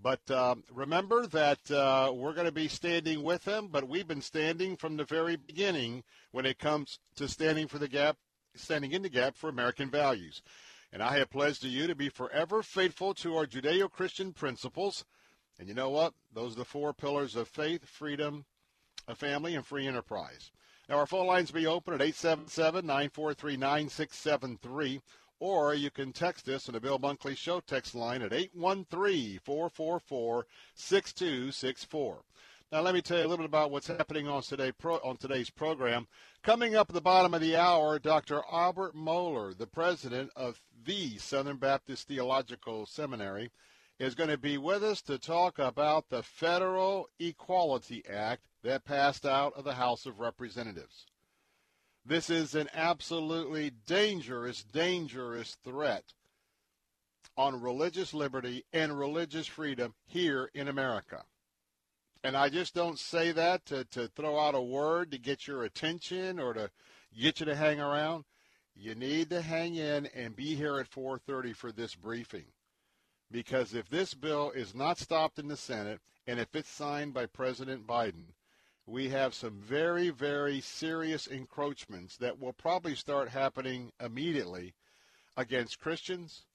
But 0.00 0.30
um, 0.30 0.62
remember 0.72 1.26
that 1.26 1.70
uh, 1.70 2.12
we're 2.14 2.34
going 2.34 2.46
to 2.46 2.52
be 2.52 2.68
standing 2.68 3.24
with 3.24 3.44
him, 3.44 3.68
but 3.68 3.88
we've 3.88 4.06
been 4.06 4.22
standing 4.22 4.76
from 4.76 4.96
the 4.96 5.04
very 5.04 5.36
beginning 5.36 6.04
when 6.30 6.46
it 6.46 6.58
comes 6.58 7.00
to 7.16 7.26
standing 7.26 7.66
for 7.66 7.78
the 7.78 7.88
gap, 7.88 8.16
standing 8.54 8.92
in 8.92 9.02
the 9.02 9.08
gap 9.08 9.36
for 9.36 9.48
American 9.48 9.90
values. 9.90 10.40
And 10.92 11.02
I 11.02 11.18
have 11.18 11.30
pledged 11.30 11.62
to 11.62 11.68
you 11.68 11.86
to 11.86 11.94
be 11.94 12.08
forever 12.08 12.62
faithful 12.62 13.14
to 13.14 13.36
our 13.36 13.46
Judeo 13.46 13.90
Christian 13.90 14.32
principles. 14.32 15.04
And 15.58 15.68
you 15.68 15.74
know 15.74 15.90
what? 15.90 16.14
Those 16.32 16.54
are 16.54 16.60
the 16.60 16.64
four 16.64 16.94
pillars 16.94 17.36
of 17.36 17.48
faith, 17.48 17.86
freedom, 17.86 18.46
a 19.06 19.14
family, 19.14 19.54
and 19.54 19.66
free 19.66 19.86
enterprise. 19.86 20.50
Now, 20.88 20.96
our 20.96 21.06
phone 21.06 21.26
lines 21.26 21.52
will 21.52 21.60
be 21.60 21.66
open 21.66 21.92
at 21.92 22.00
877 22.00 22.86
943 22.86 23.56
9673, 23.58 25.00
or 25.38 25.74
you 25.74 25.90
can 25.90 26.12
text 26.12 26.48
us 26.48 26.68
on 26.68 26.72
the 26.72 26.80
Bill 26.80 26.98
Bunkley 26.98 27.36
Show 27.36 27.60
text 27.60 27.94
line 27.94 28.22
at 28.22 28.32
813 28.32 29.40
444 29.44 30.46
6264. 30.74 32.22
Now, 32.72 32.80
let 32.80 32.94
me 32.94 33.02
tell 33.02 33.18
you 33.18 33.24
a 33.24 33.28
little 33.28 33.38
bit 33.38 33.50
about 33.50 33.70
what's 33.70 33.86
happening 33.86 34.28
on 34.28 34.42
today 34.42 34.72
pro, 34.72 34.96
on 34.96 35.16
today's 35.16 35.50
program. 35.50 36.06
Coming 36.42 36.76
up 36.76 36.88
at 36.88 36.94
the 36.94 37.00
bottom 37.00 37.34
of 37.34 37.40
the 37.40 37.56
hour, 37.56 37.98
Dr. 37.98 38.42
Albert 38.50 38.94
Mohler, 38.94 39.56
the 39.56 39.66
president 39.66 40.30
of 40.36 40.60
the 40.84 41.18
Southern 41.18 41.56
Baptist 41.56 42.06
Theological 42.06 42.86
Seminary, 42.86 43.50
is 43.98 44.14
going 44.14 44.30
to 44.30 44.38
be 44.38 44.56
with 44.56 44.84
us 44.84 45.02
to 45.02 45.18
talk 45.18 45.58
about 45.58 46.08
the 46.08 46.22
Federal 46.22 47.08
Equality 47.18 48.04
Act 48.08 48.46
that 48.62 48.84
passed 48.84 49.26
out 49.26 49.52
of 49.54 49.64
the 49.64 49.74
House 49.74 50.06
of 50.06 50.20
Representatives. 50.20 51.06
This 52.04 52.30
is 52.30 52.54
an 52.54 52.68
absolutely 52.72 53.70
dangerous, 53.70 54.62
dangerous 54.62 55.56
threat 55.64 56.14
on 57.36 57.60
religious 57.60 58.14
liberty 58.14 58.64
and 58.72 58.98
religious 58.98 59.46
freedom 59.46 59.94
here 60.06 60.50
in 60.54 60.68
America. 60.68 61.24
And 62.24 62.36
I 62.36 62.48
just 62.48 62.74
don't 62.74 62.98
say 62.98 63.32
that 63.32 63.64
to, 63.66 63.84
to 63.84 64.08
throw 64.08 64.38
out 64.38 64.54
a 64.54 64.60
word 64.60 65.12
to 65.12 65.18
get 65.18 65.46
your 65.46 65.62
attention 65.62 66.40
or 66.40 66.52
to 66.52 66.70
get 67.18 67.40
you 67.40 67.46
to 67.46 67.54
hang 67.54 67.80
around. 67.80 68.24
You 68.74 68.94
need 68.94 69.30
to 69.30 69.40
hang 69.40 69.76
in 69.76 70.06
and 70.06 70.36
be 70.36 70.54
here 70.54 70.78
at 70.78 70.90
4:30 70.90 71.54
for 71.54 71.72
this 71.72 71.94
briefing. 71.94 72.46
Because 73.30 73.74
if 73.74 73.88
this 73.88 74.14
bill 74.14 74.50
is 74.50 74.74
not 74.74 74.98
stopped 74.98 75.38
in 75.38 75.48
the 75.48 75.56
Senate 75.56 76.00
and 76.26 76.40
if 76.40 76.54
it's 76.54 76.70
signed 76.70 77.14
by 77.14 77.26
President 77.26 77.86
Biden, 77.86 78.32
we 78.86 79.10
have 79.10 79.34
some 79.34 79.60
very, 79.60 80.08
very 80.08 80.60
serious 80.60 81.26
encroachments 81.26 82.16
that 82.16 82.38
will 82.40 82.54
probably 82.54 82.94
start 82.94 83.28
happening 83.28 83.92
immediately 84.00 84.74
against 85.36 85.78
Christians, 85.78 86.46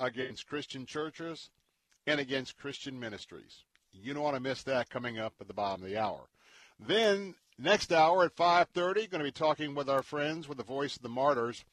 against 0.00 0.46
Christian 0.46 0.86
churches, 0.86 1.50
and 2.06 2.18
against 2.18 2.56
Christian 2.56 2.98
ministries. 2.98 3.64
You 3.92 4.14
don't 4.14 4.22
want 4.22 4.36
to 4.36 4.42
miss 4.42 4.62
that 4.64 4.90
coming 4.90 5.18
up 5.18 5.34
at 5.40 5.48
the 5.48 5.54
bottom 5.54 5.82
of 5.82 5.90
the 5.90 5.98
hour. 5.98 6.28
Then 6.78 7.34
next 7.58 7.92
hour 7.92 8.24
at 8.24 8.36
5:30, 8.36 9.10
going 9.10 9.18
to 9.18 9.24
be 9.24 9.32
talking 9.32 9.74
with 9.74 9.88
our 9.88 10.02
friends 10.02 10.48
with 10.48 10.58
the 10.58 10.64
Voice 10.64 10.96
of 10.96 11.02
the 11.02 11.08
Martyrs. 11.08 11.64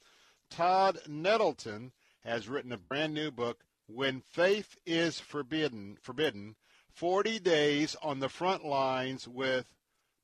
Todd 0.49 0.99
Nettleton 1.07 1.91
has 2.23 2.47
written 2.47 2.71
a 2.71 2.77
brand 2.77 3.13
new 3.13 3.31
book, 3.31 3.63
When 3.87 4.21
Faith 4.21 4.77
is 4.85 5.19
Forbidden, 5.19 5.97
Forbidden 6.01 6.55
40 6.93 7.39
Days 7.39 7.95
on 8.01 8.19
the 8.19 8.29
Front 8.29 8.65
Lines 8.65 9.27
with 9.27 9.65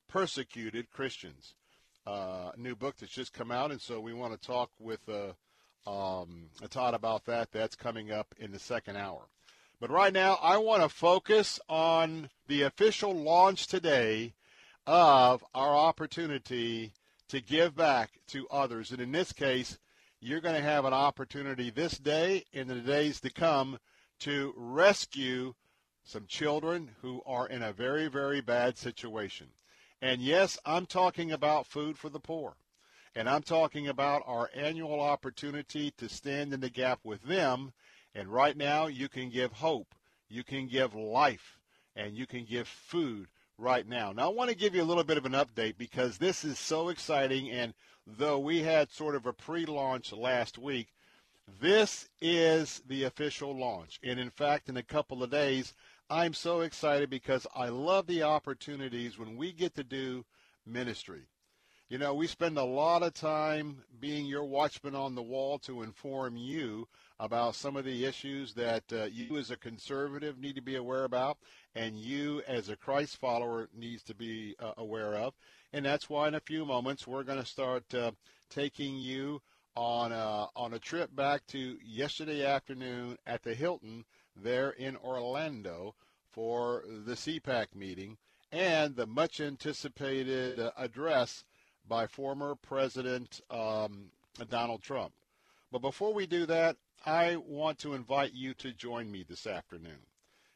persecuted 0.07 0.89
Christians. 0.89 1.53
Uh, 2.05 2.51
new 2.57 2.75
book 2.75 2.97
that's 2.97 3.11
just 3.11 3.33
come 3.33 3.51
out, 3.51 3.71
and 3.71 3.81
so 3.81 3.99
we 3.99 4.13
want 4.13 4.33
to 4.33 4.47
talk 4.47 4.71
with 4.79 5.01
uh, 5.07 5.33
um, 5.89 6.49
Todd 6.69 6.93
about 6.93 7.25
that. 7.25 7.51
That's 7.51 7.75
coming 7.75 8.11
up 8.11 8.33
in 8.39 8.51
the 8.51 8.59
second 8.59 8.97
hour. 8.97 9.27
But 9.81 9.89
right 9.89 10.13
now, 10.13 10.37
I 10.43 10.57
want 10.57 10.83
to 10.83 10.89
focus 10.89 11.59
on 11.67 12.29
the 12.47 12.61
official 12.61 13.15
launch 13.15 13.65
today 13.65 14.35
of 14.85 15.43
our 15.55 15.75
opportunity 15.75 16.93
to 17.29 17.41
give 17.41 17.75
back 17.75 18.11
to 18.27 18.47
others. 18.49 18.91
And 18.91 19.01
in 19.01 19.11
this 19.11 19.33
case, 19.33 19.79
you're 20.19 20.39
going 20.39 20.53
to 20.53 20.61
have 20.61 20.85
an 20.85 20.93
opportunity 20.93 21.71
this 21.71 21.97
day 21.97 22.45
and 22.53 22.69
the 22.69 22.75
days 22.75 23.19
to 23.21 23.31
come 23.31 23.79
to 24.19 24.53
rescue 24.55 25.55
some 26.03 26.27
children 26.27 26.91
who 27.01 27.23
are 27.25 27.47
in 27.47 27.63
a 27.63 27.73
very, 27.73 28.07
very 28.07 28.39
bad 28.39 28.77
situation. 28.77 29.47
And 29.99 30.21
yes, 30.21 30.59
I'm 30.63 30.85
talking 30.85 31.31
about 31.31 31.65
food 31.65 31.97
for 31.97 32.09
the 32.09 32.19
poor. 32.19 32.53
And 33.15 33.27
I'm 33.27 33.41
talking 33.41 33.87
about 33.87 34.21
our 34.27 34.51
annual 34.55 34.99
opportunity 34.99 35.89
to 35.97 36.07
stand 36.07 36.53
in 36.53 36.59
the 36.59 36.69
gap 36.69 36.99
with 37.03 37.23
them. 37.23 37.73
And 38.13 38.27
right 38.27 38.57
now, 38.57 38.87
you 38.87 39.07
can 39.07 39.29
give 39.29 39.53
hope, 39.53 39.95
you 40.29 40.43
can 40.43 40.67
give 40.67 40.93
life, 40.93 41.57
and 41.95 42.15
you 42.15 42.27
can 42.27 42.45
give 42.45 42.67
food 42.67 43.27
right 43.57 43.87
now. 43.87 44.11
Now, 44.11 44.25
I 44.25 44.33
want 44.33 44.49
to 44.49 44.55
give 44.55 44.75
you 44.75 44.81
a 44.81 44.83
little 44.83 45.03
bit 45.03 45.17
of 45.17 45.25
an 45.25 45.33
update 45.33 45.77
because 45.77 46.17
this 46.17 46.43
is 46.43 46.59
so 46.59 46.89
exciting. 46.89 47.49
And 47.49 47.73
though 48.05 48.39
we 48.39 48.63
had 48.63 48.91
sort 48.91 49.15
of 49.15 49.25
a 49.25 49.33
pre 49.33 49.65
launch 49.65 50.11
last 50.11 50.57
week, 50.57 50.87
this 51.59 52.09
is 52.21 52.81
the 52.87 53.03
official 53.03 53.57
launch. 53.57 53.99
And 54.03 54.19
in 54.19 54.29
fact, 54.29 54.69
in 54.69 54.77
a 54.77 54.83
couple 54.83 55.23
of 55.23 55.31
days, 55.31 55.73
I'm 56.09 56.33
so 56.33 56.61
excited 56.61 57.09
because 57.09 57.47
I 57.55 57.69
love 57.69 58.07
the 58.07 58.23
opportunities 58.23 59.17
when 59.17 59.37
we 59.37 59.53
get 59.53 59.75
to 59.75 59.83
do 59.83 60.25
ministry. 60.65 61.27
You 61.91 61.97
know, 61.97 62.13
we 62.13 62.25
spend 62.25 62.57
a 62.57 62.63
lot 62.63 63.03
of 63.03 63.13
time 63.13 63.83
being 63.99 64.25
your 64.25 64.45
watchman 64.45 64.95
on 64.95 65.13
the 65.13 65.21
wall 65.21 65.59
to 65.59 65.81
inform 65.81 66.37
you 66.37 66.87
about 67.19 67.53
some 67.53 67.75
of 67.75 67.83
the 67.83 68.05
issues 68.05 68.53
that 68.53 68.83
uh, 68.93 69.09
you 69.11 69.37
as 69.37 69.51
a 69.51 69.57
conservative 69.57 70.39
need 70.39 70.55
to 70.55 70.61
be 70.61 70.77
aware 70.77 71.03
about 71.03 71.37
and 71.75 71.97
you 71.97 72.43
as 72.47 72.69
a 72.69 72.77
Christ 72.77 73.17
follower 73.17 73.67
needs 73.77 74.03
to 74.03 74.15
be 74.15 74.55
uh, 74.61 74.71
aware 74.77 75.15
of. 75.15 75.33
And 75.73 75.85
that's 75.85 76.09
why 76.09 76.29
in 76.29 76.35
a 76.35 76.39
few 76.39 76.63
moments 76.63 77.05
we're 77.05 77.25
going 77.25 77.41
to 77.41 77.45
start 77.45 77.93
uh, 77.93 78.11
taking 78.49 78.95
you 78.97 79.41
on 79.75 80.13
a, 80.13 80.47
on 80.55 80.73
a 80.73 80.79
trip 80.79 81.13
back 81.13 81.45
to 81.47 81.77
yesterday 81.83 82.45
afternoon 82.45 83.17
at 83.27 83.43
the 83.43 83.53
Hilton 83.53 84.05
there 84.33 84.69
in 84.69 84.95
Orlando 84.95 85.95
for 86.31 86.85
the 86.87 87.15
CPAC 87.15 87.75
meeting 87.75 88.17
and 88.49 88.95
the 88.95 89.07
much 89.07 89.41
anticipated 89.41 90.57
uh, 90.57 90.71
address 90.77 91.43
by 91.91 92.07
former 92.07 92.55
President 92.55 93.41
um, 93.49 94.05
Donald 94.49 94.81
Trump. 94.81 95.11
But 95.73 95.81
before 95.81 96.13
we 96.13 96.25
do 96.25 96.45
that, 96.45 96.77
I 97.05 97.35
want 97.35 97.79
to 97.79 97.95
invite 97.95 98.31
you 98.31 98.53
to 98.55 98.71
join 98.71 99.11
me 99.11 99.25
this 99.27 99.45
afternoon. 99.45 99.99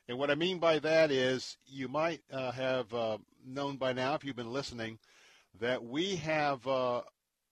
And 0.08 0.18
what 0.18 0.32
I 0.32 0.36
mean 0.36 0.60
by 0.60 0.80
that 0.80 1.12
is 1.12 1.58
you 1.66 1.90
might 1.90 2.22
uh, 2.32 2.54
have 2.54 2.94
uh, 2.94 3.18
known 3.46 3.76
by 3.76 3.92
now, 3.92 4.14
if 4.14 4.24
you've 4.24 4.38
been 4.38 4.54
listening, 4.54 4.98
that 5.60 5.84
we 5.84 6.16
have 6.16 6.66
uh, 6.66 7.02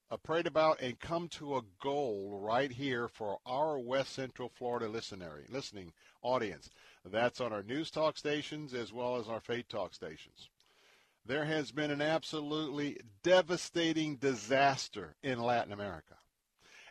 uh, 0.10 0.18
prayed 0.24 0.48
about 0.48 0.80
and 0.80 0.98
come 1.02 1.28
to 1.28 1.58
a 1.58 1.62
goal 1.82 2.40
right 2.42 2.72
here 2.72 3.10
for 3.10 3.40
our 3.46 3.78
West 3.78 4.14
Central 4.14 4.50
Florida 4.58 4.88
listening, 4.88 5.28
listening 5.50 5.92
audience. 6.22 6.70
That's 7.04 7.42
on 7.42 7.52
our 7.52 7.64
news 7.64 7.92
talk 7.92 8.18
stations 8.18 8.74
as 8.74 8.94
well 8.94 9.18
as 9.18 9.28
our 9.28 9.42
faith 9.42 9.68
talk 9.68 9.94
stations. 9.94 10.48
There 11.26 11.46
has 11.46 11.72
been 11.72 11.92
an 11.92 12.02
absolutely 12.02 12.98
devastating 13.24 14.18
disaster 14.18 15.16
in 15.24 15.40
Latin 15.40 15.72
America. 15.72 16.16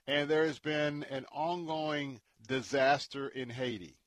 And 0.06 0.28
there 0.28 0.46
has 0.46 0.58
been 0.58 1.04
an 1.04 1.26
ongoing 1.32 2.20
disaster 2.46 3.28
in 3.28 3.50
Haiti. 3.50 3.98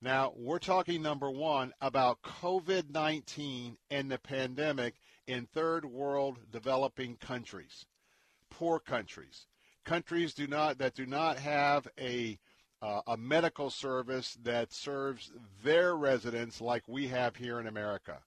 Now, 0.00 0.32
we're 0.36 0.58
talking, 0.58 1.00
number 1.00 1.30
one, 1.30 1.72
about 1.80 2.22
COVID 2.22 2.90
19 2.90 3.78
and 3.90 4.10
the 4.10 4.18
pandemic 4.18 4.94
in 5.26 5.46
third 5.46 5.84
world 5.84 6.38
developing 6.50 7.16
countries 7.16 7.86
poor 8.52 8.78
countries, 8.78 9.46
countries 9.84 10.34
do 10.34 10.46
not 10.46 10.78
that 10.78 10.94
do 10.94 11.06
not 11.06 11.38
have 11.38 11.88
a 11.98 12.38
uh, 12.80 13.00
a 13.06 13.16
medical 13.16 13.70
service 13.70 14.36
that 14.42 14.72
serves 14.72 15.32
their 15.64 15.96
residents 15.96 16.60
like 16.60 16.82
we 16.88 17.06
have 17.06 17.36
here 17.36 17.60
in 17.60 17.66
America. 17.66 18.18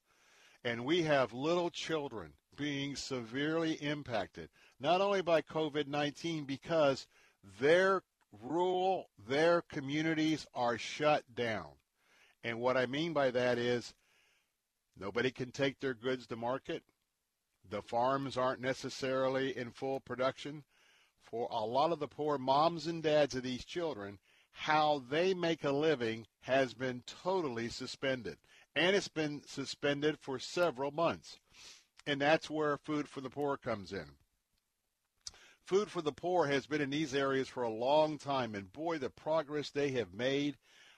And 0.66 0.84
we 0.84 1.03
have 1.03 1.32
little 1.32 1.70
children 1.70 2.34
being 2.57 2.95
severely 2.95 3.74
impacted, 3.74 4.49
not 4.80 4.99
only 4.99 5.22
by 5.22 5.43
COVID 5.43 5.86
19, 5.86 6.45
because 6.45 7.05
their 7.59 8.01
rural, 8.41 9.11
their 9.30 9.61
communities 9.61 10.47
are 10.55 10.80
shut 10.80 11.24
down. 11.36 11.68
And 12.43 12.59
what 12.59 12.78
I 12.78 12.88
mean 12.88 13.13
by 13.13 13.30
that 13.30 13.59
is 13.59 13.93
nobody 14.97 15.30
can 15.30 15.51
take 15.51 15.80
their 15.80 15.93
goods 15.93 16.26
to 16.28 16.36
market. 16.36 16.82
The 17.70 17.84
farms 17.84 18.36
aren't 18.36 18.59
necessarily 18.59 19.55
in 19.55 19.70
full 19.70 19.99
production. 19.99 20.63
For 21.22 21.47
a 21.51 21.63
lot 21.63 21.91
of 21.91 21.99
the 21.99 22.07
poor 22.07 22.39
moms 22.39 22.88
and 22.88 23.03
dads 23.03 23.36
of 23.36 23.43
these 23.43 23.66
children, 23.66 24.18
how 24.51 25.03
they 25.11 25.36
make 25.36 25.63
a 25.63 25.72
living 25.72 26.26
has 26.41 26.74
been 26.74 27.03
totally 27.05 27.70
suspended. 27.70 28.38
And 28.76 28.96
it's 28.96 29.08
been 29.08 29.42
suspended 29.46 30.18
for 30.20 30.40
several 30.40 30.92
months. 30.92 31.40
And 32.06 32.22
that's 32.22 32.50
where 32.50 32.78
Food 32.78 33.08
for 33.08 33.22
the 33.22 33.30
Poor 33.30 33.58
comes 33.58 33.94
in. 33.94 34.06
Food 35.66 35.90
for 35.90 36.02
the 36.02 36.12
Poor 36.12 36.46
has 36.46 36.68
been 36.68 36.82
in 36.82 36.90
these 36.90 37.16
areas 37.16 37.48
for 37.48 37.64
a 37.64 37.70
long 37.70 38.18
time, 38.18 38.54
and 38.54 38.72
boy, 38.72 38.98
the 38.98 39.10
progress 39.10 39.70
they 39.70 39.92
have 39.92 40.14
made 40.14 40.58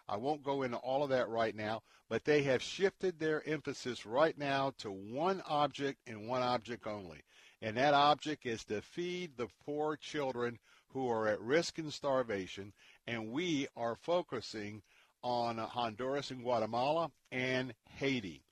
I 0.10 0.16
won't 0.16 0.44
go 0.44 0.62
into 0.64 0.78
all 0.78 1.04
of 1.04 1.10
that 1.10 1.28
right 1.28 1.54
now, 1.54 1.84
but 2.08 2.24
they 2.24 2.44
have 2.44 2.62
shifted 2.62 3.20
their 3.20 3.46
emphasis 3.46 4.06
right 4.06 4.38
now 4.38 4.72
to 4.78 4.90
one 4.90 5.42
object 5.46 6.00
and 6.08 6.30
one 6.30 6.42
object 6.42 6.88
only. 6.88 7.24
And 7.62 7.76
that 7.76 7.94
object 7.94 8.46
is 8.46 8.64
to 8.66 8.82
feed 8.82 9.36
the 9.36 9.50
poor 9.66 9.98
children 9.98 10.60
who 10.90 11.10
are 11.10 11.28
at 11.28 11.42
risk 11.42 11.78
in 11.78 11.92
starvation. 11.92 12.72
And 13.06 13.32
we 13.32 13.68
are 13.76 13.96
focusing 13.96 14.82
on 15.24 15.58
Honduras 15.58 16.32
and 16.32 16.44
Guatemala 16.44 17.12
and 17.32 17.74
Haiti. 17.90 18.44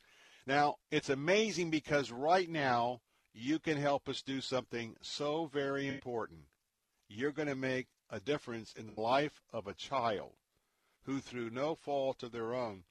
Now, 0.47 0.75
it's 0.91 1.09
amazing 1.09 1.71
because 1.71 2.11
right 2.11 2.49
now 2.49 3.01
you 3.33 3.59
can 3.59 3.77
help 3.77 4.07
us 4.07 4.21
do 4.21 4.41
something 4.41 4.95
so 5.01 5.49
very 5.51 5.87
important. 5.87 6.41
You're 7.09 7.31
going 7.31 7.47
to 7.47 7.55
make 7.55 7.87
a 8.09 8.19
difference 8.19 8.73
in 8.73 8.87
the 8.87 9.01
life 9.01 9.41
of 9.51 9.67
a 9.67 9.73
child 9.73 10.33
who, 11.03 11.19
through 11.19 11.49
no 11.49 11.75
fault 11.75 12.23
of 12.23 12.31
their 12.31 12.53
own, 12.53 12.83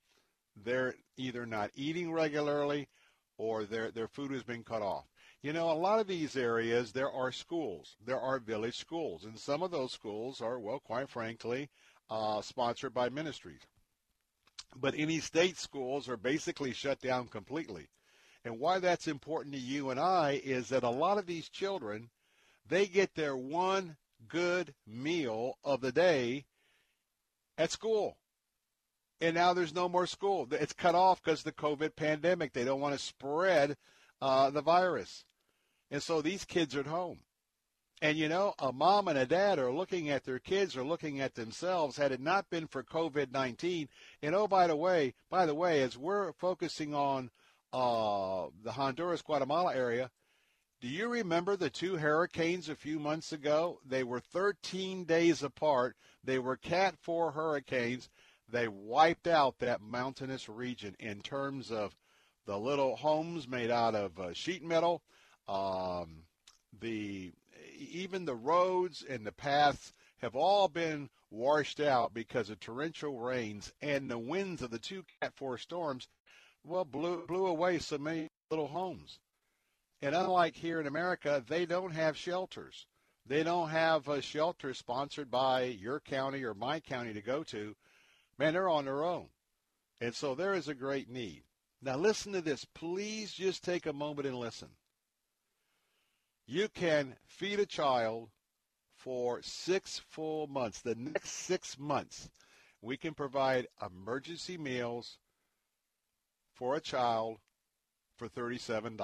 they're 0.57 0.95
either 1.17 1.47
not 1.47 1.71
eating 1.75 2.13
regularly 2.13 2.89
or 3.39 3.65
their, 3.65 3.91
their 3.91 4.09
food 4.09 4.31
has 4.31 4.43
been 4.43 4.63
cut 4.63 4.83
off. 4.83 5.05
You 5.43 5.53
know, 5.53 5.71
a 5.71 5.73
lot 5.73 6.01
of 6.01 6.07
these 6.07 6.37
areas, 6.37 6.93
there 6.93 7.11
are 7.11 7.33
schools. 7.33 7.97
There 8.05 8.21
are 8.21 8.39
village 8.39 8.79
schools. 8.79 9.25
And 9.25 9.39
some 9.39 9.63
of 9.63 9.71
those 9.71 9.93
schools 9.93 10.41
are, 10.41 10.59
well, 10.59 10.79
quite 10.79 11.09
frankly, 11.09 11.69
uh, 12.11 12.41
sponsored 12.41 12.95
by 12.95 13.09
ministries. 13.09 13.61
But 14.77 14.95
any 14.97 15.21
state 15.21 15.57
schools 15.57 16.09
are 16.09 16.17
basically 16.17 16.73
shut 16.73 17.01
down 17.01 17.29
completely. 17.29 17.89
And 18.45 18.59
why 18.59 18.79
that's 18.79 19.09
important 19.09 19.55
to 19.55 19.61
you 19.61 19.91
and 19.91 19.99
I 19.99 20.41
is 20.45 20.69
that 20.69 20.83
a 20.83 20.91
lot 20.91 21.19
of 21.19 21.27
these 21.27 21.49
children, 21.49 22.11
they 22.69 22.87
get 22.87 23.15
their 23.15 23.37
one 23.37 23.97
good 24.29 24.75
meal 24.87 25.59
of 25.65 25.81
the 25.81 25.93
day 25.93 26.45
at 27.57 27.71
school. 27.71 28.19
And 29.21 29.35
now 29.35 29.55
there's 29.55 29.75
no 29.75 29.89
more 29.89 30.07
school. 30.07 30.47
It's 30.51 30.73
cut 30.73 30.95
off 30.95 31.23
because 31.23 31.41
of 31.41 31.45
the 31.45 31.53
COVID 31.53 31.97
pandemic. 31.97 32.53
They 32.53 32.65
don't 32.65 32.81
want 32.81 32.95
to 32.95 33.05
spread 33.05 33.77
uh, 34.21 34.51
the 34.51 34.61
virus. 34.61 35.25
And 35.91 36.03
so 36.03 36.21
these 36.21 36.45
kids 36.45 36.75
are 36.75 36.81
at 36.81 36.87
home. 36.87 37.21
And 38.03 38.19
you 38.19 38.29
know, 38.29 38.55
a 38.59 38.73
mom 38.73 39.09
and 39.09 39.19
a 39.19 39.27
dad 39.27 39.59
are 39.59 39.73
looking 39.73 40.11
at 40.11 40.25
their 40.25 40.39
kids 40.39 40.77
or 40.77 40.85
looking 40.85 41.21
at 41.21 41.35
themselves 41.35 41.97
had 41.97 42.13
it 42.13 42.21
not 42.21 42.51
been 42.51 42.67
for 42.67 42.83
COVID-19. 42.83 43.89
And 44.23 44.35
oh, 44.35 44.47
by 44.47 44.67
the 44.67 44.77
way, 44.77 45.15
by 45.31 45.47
the 45.47 45.55
way, 45.55 45.83
as 45.83 45.97
we're 45.97 46.33
focusing 46.33 46.95
on 46.95 47.31
uh, 47.73 48.47
the 48.63 48.73
Honduras 48.73 49.23
Guatemala 49.23 49.75
area, 49.75 50.11
do 50.81 50.89
you 50.89 51.09
remember 51.09 51.57
the 51.57 51.71
two 51.71 51.97
hurricanes 51.97 52.69
a 52.69 52.77
few 52.77 52.99
months 52.99 53.33
ago? 53.33 53.81
They 53.87 54.05
were 54.05 54.21
13 54.21 55.05
days 55.05 55.43
apart. 55.43 55.97
They 56.23 56.39
were 56.39 56.57
Cat 56.57 56.97
4 57.01 57.33
hurricanes. 57.33 58.11
They 58.51 58.69
wiped 58.69 59.27
out 59.27 59.59
that 59.61 59.81
mountainous 59.81 60.47
region 60.47 60.95
in 60.99 61.23
terms 61.23 61.71
of 61.71 61.97
the 62.45 62.59
little 62.59 62.97
homes 62.97 63.49
made 63.49 63.71
out 63.71 63.95
of 63.95 64.21
uh, 64.21 64.35
sheet 64.35 64.63
metal, 64.63 65.03
um, 65.49 66.25
the 66.79 67.33
even 67.77 68.25
the 68.25 68.35
roads 68.35 69.03
and 69.09 69.27
the 69.27 69.33
paths 69.33 69.93
have 70.19 70.35
all 70.35 70.69
been 70.69 71.11
washed 71.31 71.81
out 71.81 72.15
because 72.15 72.49
of 72.51 72.61
torrential 72.61 73.19
rains 73.19 73.73
and 73.83 74.11
the 74.11 74.19
winds 74.19 74.63
of 74.63 74.71
the 74.71 74.79
two 74.79 75.05
Cat 75.21 75.33
4 75.35 75.59
storms, 75.59 76.09
well, 76.65 76.85
blew, 76.85 77.27
blew 77.27 77.47
away 77.47 77.79
so 77.79 77.99
many 77.99 78.31
little 78.51 78.69
homes. 78.69 79.19
And 80.01 80.15
unlike 80.15 80.57
here 80.57 80.81
in 80.81 80.87
America, 80.87 81.43
they 81.47 81.67
don't 81.67 81.93
have 81.93 82.17
shelters. 82.17 82.87
They 83.27 83.43
don't 83.43 83.71
have 83.71 84.07
a 84.09 84.21
shelter 84.21 84.75
sponsored 84.75 85.31
by 85.31 85.65
your 85.65 86.01
county 86.01 86.45
or 86.45 86.55
my 86.55 86.81
county 86.81 87.15
to 87.15 87.23
go 87.23 87.43
to. 87.45 87.75
Man, 88.39 88.53
they're 88.53 88.69
on 88.69 88.85
their 88.85 89.03
own. 89.03 89.29
And 90.01 90.15
so 90.15 90.35
there 90.35 90.55
is 90.55 90.69
a 90.69 90.75
great 90.75 91.09
need. 91.09 91.43
Now 91.81 91.97
listen 91.97 92.33
to 92.33 92.41
this. 92.41 92.65
Please 92.75 93.33
just 93.33 93.65
take 93.65 93.87
a 93.87 93.93
moment 93.93 94.27
and 94.27 94.37
listen. 94.37 94.69
You 96.47 96.69
can 96.69 97.17
feed 97.27 97.59
a 97.59 97.67
child 97.67 98.31
for 98.97 99.41
six 99.43 99.99
full 99.99 100.47
months. 100.47 100.81
The 100.81 100.95
next 100.95 101.31
six 101.31 101.79
months, 101.79 102.31
we 102.83 102.97
can 102.97 103.15
provide 103.15 103.69
emergency 103.85 104.59
meals 104.59 105.19
for 106.53 106.75
a 106.75 106.81
child 106.81 107.39
for 108.17 108.29
$37. 108.29 108.99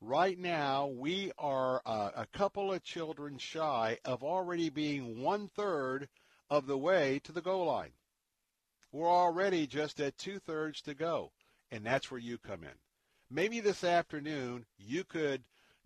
Right 0.00 0.38
now, 0.38 0.88
we 0.88 1.30
are 1.38 1.80
uh, 1.86 2.10
a 2.16 2.26
couple 2.26 2.72
of 2.72 2.82
children 2.82 3.38
shy 3.38 3.98
of 4.04 4.24
already 4.24 4.68
being 4.68 5.22
one 5.22 5.48
third 5.48 6.08
of 6.50 6.66
the 6.66 6.76
way 6.76 7.20
to 7.20 7.32
the 7.32 7.40
goal 7.40 7.66
line. 7.66 7.92
We're 8.92 9.08
already 9.08 9.66
just 9.66 10.00
at 10.00 10.18
two 10.18 10.40
thirds 10.40 10.82
to 10.82 10.94
go, 10.94 11.32
and 11.70 11.86
that's 11.86 12.10
where 12.10 12.20
you 12.20 12.36
come 12.36 12.64
in. 12.64 12.74
Maybe 13.30 13.60
this 13.60 13.84
afternoon, 13.84 14.66
you 14.76 15.04
could, 15.04 15.44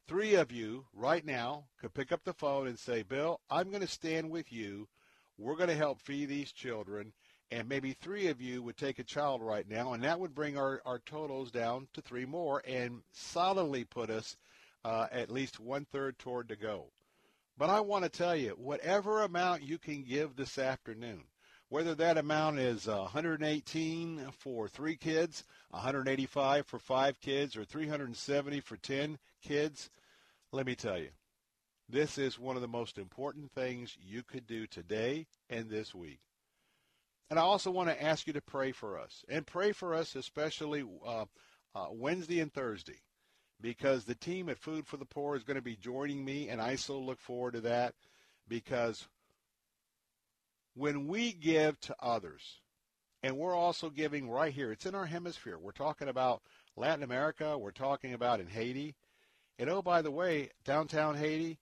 three 0.09 0.35
of 0.35 0.51
you 0.51 0.87
right 0.93 1.25
now, 1.25 1.67
could 1.81 1.95
pick 1.95 2.11
up 2.11 2.25
the 2.25 2.33
phone 2.33 2.67
and 2.67 2.79
say, 2.79 3.03
Bill, 3.03 3.41
I'm 3.49 3.69
going 3.69 3.83
to 3.83 3.87
stand 3.87 4.31
with 4.31 4.51
you. 4.51 4.89
We're 5.39 5.57
going 5.57 5.69
to 5.71 5.77
help 5.77 6.01
feed 6.01 6.29
these 6.29 6.53
children 6.53 7.13
and 7.51 7.69
maybe 7.69 7.93
three 7.93 8.29
of 8.29 8.41
you 8.41 8.63
would 8.63 8.77
take 8.77 8.99
a 8.99 9.05
child 9.05 9.43
right 9.43 9.69
now, 9.69 9.95
and 9.95 10.03
that 10.05 10.21
would 10.21 10.35
bring 10.35 10.59
our, 10.59 10.83
our 10.85 10.99
totals 10.99 11.51
down 11.51 11.89
to 11.95 12.03
three 12.03 12.27
more 12.27 12.63
and 12.67 13.01
solidly 13.13 13.85
put 13.85 14.11
us 14.11 14.37
uh, 14.85 15.07
at 15.11 15.31
least 15.31 15.59
one 15.59 15.87
third 15.87 16.19
toward 16.19 16.49
to 16.49 16.57
go. 16.57 16.87
But 17.57 17.71
I 17.71 17.81
want 17.81 18.05
to 18.05 18.11
tell 18.11 18.37
you, 18.37 18.51
whatever 18.51 19.23
amount 19.23 19.63
you 19.63 19.79
can 19.79 20.05
give 20.05 20.37
this 20.37 20.59
afternoon, 20.59 21.25
whether 21.71 21.95
that 21.97 22.19
amount 22.19 22.59
is 22.59 22.87
118 22.87 24.31
for 24.39 24.69
three 24.69 24.97
kids, 24.97 25.45
185 25.71 26.67
for 26.67 26.79
five 26.79 27.21
kids, 27.21 27.57
or 27.57 27.65
370 27.65 28.61
for 28.61 28.77
10 28.77 29.19
kids, 29.43 29.91
let 30.53 30.67
me 30.67 30.75
tell 30.75 30.99
you, 30.99 31.09
this 31.89 32.19
is 32.19 32.39
one 32.39 32.57
of 32.57 32.63
the 32.63 32.69
most 32.69 32.99
important 32.99 33.51
things 33.53 33.97
you 34.01 34.23
could 34.23 34.47
do 34.47 34.67
today 34.67 35.27
and 35.49 35.71
this 35.71 35.95
week. 35.95 36.21
And 37.31 37.39
I 37.39 37.43
also 37.43 37.71
want 37.71 37.89
to 37.89 38.03
ask 38.03 38.27
you 38.27 38.33
to 38.35 38.41
pray 38.41 38.73
for 38.73 38.99
us, 38.99 39.25
and 39.29 39.47
pray 39.47 39.73
for 39.73 39.95
us 39.95 40.15
especially 40.15 40.85
uh, 41.07 41.25
uh, 41.75 41.87
Wednesday 41.91 42.41
and 42.41 42.53
Thursday, 42.53 43.01
because 43.61 44.05
the 44.05 44.15
team 44.15 44.49
at 44.49 44.59
Food 44.59 44.87
for 44.87 44.97
the 44.97 45.05
Poor 45.05 45.37
is 45.37 45.45
going 45.45 45.57
to 45.57 45.63
be 45.63 45.77
joining 45.77 46.25
me, 46.25 46.49
and 46.49 46.61
I 46.61 46.77
so 46.77 46.99
look 46.99 47.21
forward 47.21 47.55
to 47.55 47.61
that, 47.63 47.95
because 48.49 49.09
when 50.75 51.07
we 51.07 51.33
give 51.33 51.79
to 51.81 51.97
others, 52.01 52.61
and 53.23 53.37
we're 53.37 53.55
also 53.55 53.91
giving 53.91 54.31
right 54.31 54.53
here, 54.53 54.73
it's 54.73 54.87
in 54.87 54.95
our 54.95 55.07
hemisphere. 55.07 55.59
We're 55.59 55.73
talking 55.73 56.09
about 56.09 56.41
Latin 56.77 57.03
America, 57.03 57.59
we're 57.59 57.73
talking 57.73 58.15
about 58.15 58.41
in 58.41 58.47
Haiti, 58.47 58.95
and 59.59 59.69
oh, 59.69 59.83
by 59.83 60.03
the 60.03 60.11
way, 60.11 60.51
downtown 60.65 61.17
Haiti, 61.17 61.59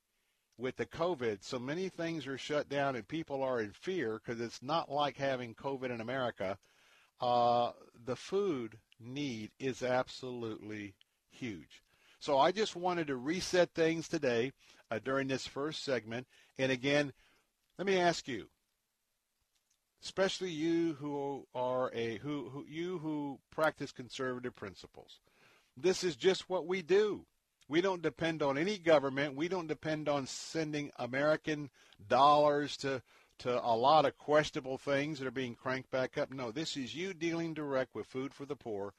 with 0.59 0.77
the 0.77 0.87
COVID, 0.87 1.43
so 1.43 1.59
many 1.59 1.89
things 1.89 2.27
are 2.27 2.39
shut 2.39 2.69
down 2.69 2.97
and 2.97 3.07
people 3.07 3.43
are 3.43 3.61
in 3.61 3.73
fear 3.73 4.21
because 4.25 4.41
it's 4.41 4.63
not 4.63 4.91
like 4.91 5.17
having 5.17 5.55
COVID 5.55 5.91
in 5.91 6.01
America. 6.01 6.59
Uh, 7.21 7.73
the 8.05 8.17
food 8.17 8.79
need 8.99 9.51
is 9.59 9.83
absolutely 9.83 10.95
huge. 11.31 11.83
So 12.19 12.39
I 12.39 12.53
just 12.53 12.75
wanted 12.75 13.09
to 13.09 13.17
reset 13.17 13.71
things 13.75 14.09
today 14.09 14.53
uh, 14.91 14.99
during 14.99 15.29
this 15.29 15.47
first 15.47 15.85
segment. 15.85 16.27
And 16.59 16.73
again, 16.73 17.13
let 17.79 17.87
me 17.87 17.99
ask 17.99 18.27
you, 18.27 18.49
especially 20.03 20.51
you 20.51 20.95
who 20.95 21.47
are 21.55 21.91
a 21.95 22.17
who, 22.19 22.49
who 22.49 22.65
you 22.67 22.99
who 22.99 23.39
practice 23.51 23.93
conservative 23.93 24.55
principles. 24.55 25.21
This 25.77 26.03
is 26.03 26.17
just 26.17 26.49
what 26.49 26.67
we 26.67 26.81
do. 26.81 27.27
We 27.69 27.81
don't 27.81 28.03
depend 28.03 28.43
on 28.43 28.57
any 28.57 28.79
government. 28.79 29.35
We 29.35 29.49
don't 29.49 29.67
depend 29.67 30.09
on 30.09 30.27
sending 30.27 30.91
American 30.99 31.71
dollars 32.09 32.77
to 32.79 33.03
to 33.39 33.63
a 33.63 33.77
lot 33.77 34.07
of 34.07 34.17
questionable 34.17 34.79
things 34.79 35.19
that 35.19 35.29
are 35.29 35.33
being 35.33 35.55
cranked 35.55 35.91
back 35.91 36.17
up. 36.17 36.33
No, 36.33 36.51
this 36.51 36.77
is 36.77 36.95
you 36.95 37.13
dealing 37.13 37.53
direct 37.53 37.95
with 37.95 38.07
food 38.07 38.33
for 38.33 38.47
the 38.47 38.57
poor, 38.57 38.95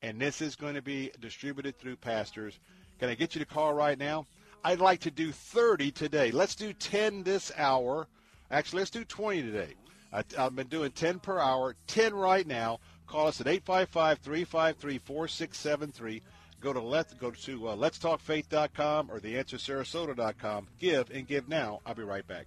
and 0.00 0.18
this 0.18 0.40
is 0.40 0.56
going 0.56 0.74
to 0.74 0.82
be 0.82 1.10
distributed 1.20 1.78
through 1.78 1.96
pastors. 1.96 2.58
Can 2.98 3.10
I 3.10 3.14
get 3.14 3.34
you 3.34 3.40
to 3.40 3.46
call 3.46 3.74
right 3.74 3.98
now? 3.98 4.26
I'd 4.64 4.80
like 4.80 5.00
to 5.00 5.10
do 5.10 5.32
30 5.32 5.90
today. 5.90 6.30
Let's 6.30 6.54
do 6.54 6.72
10 6.72 7.24
this 7.24 7.52
hour. 7.56 8.06
Actually, 8.50 8.80
let's 8.80 8.90
do 8.90 9.04
20 9.04 9.42
today. 9.42 9.74
I, 10.12 10.22
have 10.36 10.54
been 10.54 10.68
doing 10.68 10.92
10 10.92 11.18
per 11.18 11.38
hour, 11.38 11.74
10 11.86 12.14
right 12.14 12.46
now. 12.46 12.78
Call 13.06 13.26
us 13.26 13.40
at 13.40 13.48
855 13.48 14.18
353 14.18 14.98
4673. 14.98 16.22
Go 16.62 16.72
to 16.72 16.80
let 16.80 17.18
go 17.18 17.32
to 17.32 17.68
uh, 17.68 17.76
letstalkfaith.com 17.76 19.10
or 19.10 19.18
theanswersarasota.com. 19.18 20.68
Give 20.78 21.10
and 21.10 21.26
give 21.26 21.48
now. 21.48 21.80
I'll 21.84 21.94
be 21.94 22.04
right 22.04 22.26
back. 22.26 22.46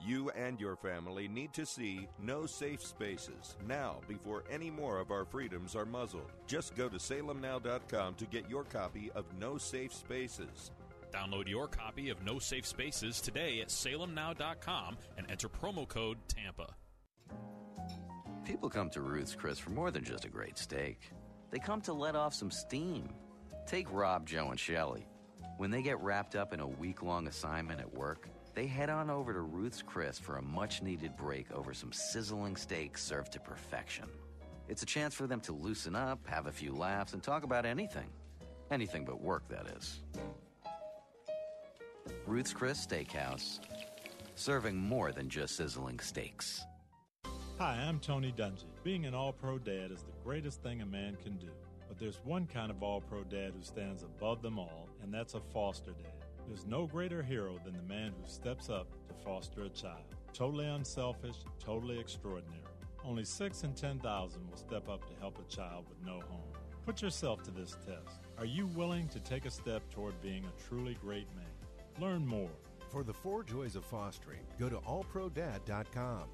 You 0.00 0.30
and 0.30 0.60
your 0.60 0.76
family 0.76 1.28
need 1.28 1.52
to 1.54 1.64
see 1.64 2.08
No 2.22 2.46
Safe 2.46 2.84
Spaces 2.84 3.56
now 3.66 4.00
before 4.08 4.44
any 4.50 4.70
more 4.70 4.98
of 4.98 5.10
our 5.10 5.24
freedoms 5.24 5.74
are 5.74 5.86
muzzled. 5.86 6.30
Just 6.46 6.74
go 6.74 6.88
to 6.88 6.96
salemnow.com 6.96 8.14
to 8.14 8.26
get 8.26 8.48
your 8.50 8.64
copy 8.64 9.10
of 9.14 9.24
No 9.38 9.56
Safe 9.56 9.92
Spaces. 9.92 10.70
Download 11.12 11.48
your 11.48 11.68
copy 11.68 12.10
of 12.10 12.22
No 12.24 12.38
Safe 12.38 12.66
Spaces 12.66 13.20
today 13.20 13.60
at 13.60 13.68
salemnow.com 13.68 14.96
and 15.16 15.30
enter 15.30 15.48
promo 15.48 15.86
code 15.86 16.18
TAMPA. 16.28 16.74
People 18.44 18.68
come 18.68 18.90
to 18.90 19.00
Ruth's 19.00 19.34
Chris 19.34 19.58
for 19.58 19.70
more 19.70 19.90
than 19.90 20.04
just 20.04 20.26
a 20.26 20.28
great 20.28 20.58
steak. 20.58 21.00
They 21.50 21.58
come 21.58 21.80
to 21.82 21.92
let 21.92 22.14
off 22.14 22.34
some 22.34 22.50
steam. 22.50 23.08
Take 23.66 23.86
Rob, 23.90 24.26
Joe, 24.26 24.50
and 24.50 24.60
Shelley. 24.60 25.06
When 25.56 25.70
they 25.70 25.82
get 25.82 26.00
wrapped 26.00 26.34
up 26.34 26.52
in 26.52 26.60
a 26.60 26.66
week 26.66 27.02
long 27.02 27.28
assignment 27.28 27.80
at 27.80 27.94
work, 27.94 28.28
they 28.54 28.66
head 28.66 28.88
on 28.88 29.10
over 29.10 29.32
to 29.32 29.40
Ruth's 29.40 29.82
Chris 29.82 30.18
for 30.18 30.36
a 30.36 30.42
much 30.42 30.82
needed 30.82 31.16
break 31.16 31.50
over 31.52 31.74
some 31.74 31.92
sizzling 31.92 32.56
steak 32.56 32.96
served 32.96 33.32
to 33.32 33.40
perfection. 33.40 34.06
It's 34.68 34.82
a 34.82 34.86
chance 34.86 35.14
for 35.14 35.26
them 35.26 35.40
to 35.40 35.52
loosen 35.52 35.94
up, 35.94 36.26
have 36.26 36.46
a 36.46 36.52
few 36.52 36.72
laughs, 36.72 37.12
and 37.12 37.22
talk 37.22 37.42
about 37.42 37.66
anything. 37.66 38.08
Anything 38.70 39.04
but 39.04 39.20
work, 39.20 39.46
that 39.48 39.66
is. 39.76 40.00
Ruth's 42.26 42.52
Chris 42.52 42.86
Steakhouse, 42.86 43.60
serving 44.36 44.76
more 44.76 45.12
than 45.12 45.28
just 45.28 45.56
sizzling 45.56 46.00
steaks. 46.00 46.64
Hi, 47.58 47.76
I'm 47.86 48.00
Tony 48.00 48.32
Dungy. 48.36 48.64
Being 48.82 49.04
an 49.04 49.14
all 49.14 49.32
pro 49.32 49.58
dad 49.58 49.90
is 49.90 50.02
the 50.02 50.12
greatest 50.24 50.62
thing 50.62 50.80
a 50.80 50.86
man 50.86 51.16
can 51.22 51.36
do. 51.36 51.50
But 51.86 51.98
there's 51.98 52.20
one 52.24 52.46
kind 52.46 52.70
of 52.70 52.82
all 52.82 53.00
pro 53.00 53.22
dad 53.24 53.52
who 53.56 53.62
stands 53.62 54.02
above 54.02 54.42
them 54.42 54.58
all, 54.58 54.88
and 55.02 55.12
that's 55.12 55.34
a 55.34 55.40
foster 55.52 55.92
dad. 55.92 56.13
There's 56.46 56.66
no 56.66 56.86
greater 56.86 57.22
hero 57.22 57.58
than 57.64 57.76
the 57.76 57.82
man 57.82 58.12
who 58.12 58.28
steps 58.28 58.68
up 58.68 58.86
to 59.08 59.14
foster 59.24 59.62
a 59.62 59.68
child. 59.70 60.04
Totally 60.32 60.66
unselfish, 60.66 61.36
totally 61.58 61.98
extraordinary. 61.98 62.60
Only 63.04 63.24
6 63.24 63.64
in 63.64 63.74
10,000 63.74 64.50
will 64.50 64.56
step 64.56 64.88
up 64.88 65.06
to 65.08 65.20
help 65.20 65.38
a 65.38 65.54
child 65.54 65.86
with 65.88 65.98
no 66.04 66.20
home. 66.28 66.52
Put 66.84 67.02
yourself 67.02 67.42
to 67.44 67.50
this 67.50 67.76
test. 67.86 68.20
Are 68.38 68.44
you 68.44 68.66
willing 68.66 69.08
to 69.08 69.20
take 69.20 69.46
a 69.46 69.50
step 69.50 69.82
toward 69.90 70.20
being 70.20 70.44
a 70.44 70.68
truly 70.68 70.98
great 71.00 71.28
man? 71.34 71.46
Learn 71.98 72.26
more. 72.26 72.50
For 72.90 73.02
the 73.02 73.12
four 73.12 73.42
joys 73.42 73.76
of 73.76 73.84
fostering, 73.84 74.40
go 74.58 74.68
to 74.68 74.76
allprodad.com. 74.76 76.24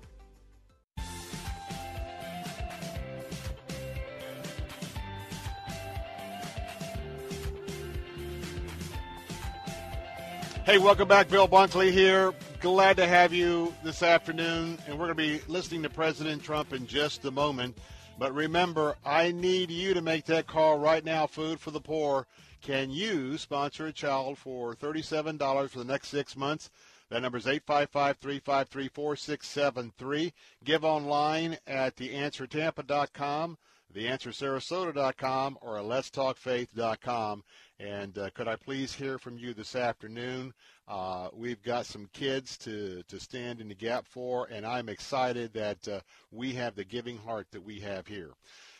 Hey, 10.71 10.79
welcome 10.79 11.09
back. 11.09 11.29
Bill 11.29 11.49
Bunkley 11.49 11.91
here. 11.91 12.33
Glad 12.61 12.97
to 12.99 13.07
have 13.09 13.35
you 13.35 13.75
this 13.83 14.05
afternoon. 14.05 14.79
And 14.87 14.97
we're 14.97 15.13
going 15.13 15.17
to 15.17 15.17
be 15.17 15.41
listening 15.49 15.83
to 15.83 15.91
President 15.91 16.45
Trump 16.45 16.73
in 16.73 16.87
just 16.87 17.25
a 17.25 17.31
moment. 17.33 17.77
But 18.21 18.33
remember, 18.33 18.95
I 19.05 19.33
need 19.33 19.73
you 19.73 19.95
to 19.95 20.01
make 20.01 20.27
that 20.27 20.47
call 20.47 20.79
right 20.79 21.05
now. 21.05 21.27
Food 21.27 21.59
for 21.59 21.73
the 21.73 21.81
Poor. 21.81 22.29
Can 22.63 22.93
you 22.93 23.37
sponsor 23.37 23.87
a 23.87 23.93
child 23.93 24.39
for 24.39 24.77
$37 24.77 25.71
for 25.71 25.79
the 25.79 25.85
next 25.85 26.07
six 26.07 26.37
months? 26.37 26.71
That 27.09 27.23
number 27.23 27.39
is 27.39 27.47
855-353-4673. 27.47 30.33
Give 30.63 30.85
online 30.85 31.59
at 31.67 31.97
theanswertampa.com, 31.97 33.59
theanswersarasota.com, 33.95 35.59
or 35.61 35.77
letstalkfaith.com. 35.77 37.43
And 37.79 38.19
uh, 38.19 38.31
could 38.35 38.49
I 38.49 38.57
please 38.57 38.95
hear 38.95 39.19
from 39.19 39.39
you 39.39 39.55
this 39.55 39.75
afternoon? 39.75 40.53
Uh, 40.87 41.29
we've 41.33 41.63
got 41.63 41.87
some 41.87 42.09
kids 42.13 42.59
to, 42.59 43.03
to 43.09 43.19
stand 43.19 43.61
in 43.61 43.69
the 43.69 43.75
gap 43.75 44.07
for, 44.07 44.49
and 44.51 44.67
I'm 44.67 44.89
excited 44.89 45.53
that 45.55 45.89
uh, 45.89 46.01
we 46.31 46.53
have 46.55 46.75
the 46.75 46.85
giving 46.85 47.17
heart 47.17 47.47
that 47.53 47.65
we 47.65 47.81
have 47.81 48.07
here. 48.07 48.33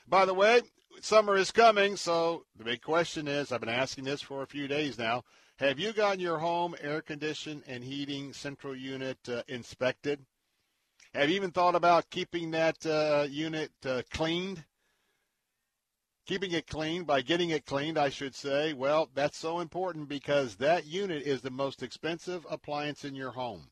By 0.07 0.25
the 0.25 0.35
way, 0.35 0.61
summer 1.01 1.37
is 1.37 1.51
coming, 1.51 1.97
so 1.97 2.45
the 2.57 2.65
big 2.65 2.83
question 2.83 3.29
is 3.29 3.53
I've 3.53 3.61
been 3.61 3.69
asking 3.69 4.05
this 4.05 4.21
for 4.21 4.43
a 4.43 4.47
few 4.47 4.69
days 4.69 4.99
now. 4.99 5.23
Have 5.59 5.79
you 5.79 5.93
gotten 5.93 6.21
your 6.21 6.39
home 6.39 6.75
air 6.81 7.01
conditioning 7.01 7.63
and 7.67 7.85
heating 7.85 8.33
central 8.33 8.75
unit 8.75 9.19
uh, 9.29 9.43
inspected? 9.47 10.25
Have 11.15 11.29
you 11.29 11.37
even 11.37 11.51
thought 11.51 11.75
about 11.75 12.11
keeping 12.11 12.51
that 12.53 12.85
uh, 12.87 13.27
unit 13.29 13.71
uh, 13.85 14.03
cleaned? 14.11 14.65
Keeping 16.31 16.53
it 16.53 16.69
clean 16.69 17.03
by 17.03 17.21
getting 17.23 17.51
it 17.51 17.67
cleaned, 17.67 17.99
I 17.99 18.09
should 18.09 18.37
say. 18.37 18.73
Well, 18.73 19.11
that's 19.17 19.37
so 19.37 19.59
important 19.59 20.09
because 20.09 20.55
that 20.57 20.87
unit 20.87 21.25
is 21.25 21.41
the 21.41 21.51
most 21.51 21.83
expensive 21.83 22.47
appliance 22.49 23.05
in 23.05 23.17
your 23.17 23.33
home. 23.33 23.71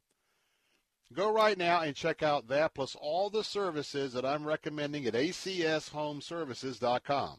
Go 1.12 1.32
right 1.32 1.56
now 1.56 1.82
and 1.82 1.94
check 1.94 2.20
out 2.20 2.48
that 2.48 2.74
plus 2.74 2.96
all 3.00 3.30
the 3.30 3.44
services 3.44 4.12
that 4.12 4.26
I'm 4.26 4.44
recommending 4.44 5.06
at 5.06 5.14
acshomeservices.com. 5.14 7.36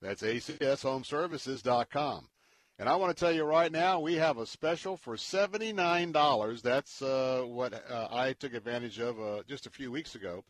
That's 0.00 0.22
acshomeservices.com. 0.22 2.28
And 2.78 2.88
I 2.88 2.94
want 2.94 3.16
to 3.16 3.20
tell 3.20 3.32
you 3.32 3.42
right 3.42 3.72
now, 3.72 3.98
we 3.98 4.14
have 4.14 4.38
a 4.38 4.46
special 4.46 4.96
for 4.96 5.16
$79. 5.16 6.62
That's 6.62 7.02
uh, 7.02 7.42
what 7.46 7.74
uh, 7.74 8.06
I 8.12 8.34
took 8.34 8.54
advantage 8.54 9.00
of 9.00 9.20
uh, 9.20 9.42
just 9.48 9.66
a 9.66 9.70
few 9.70 9.90
weeks 9.90 10.14
ago 10.14 10.44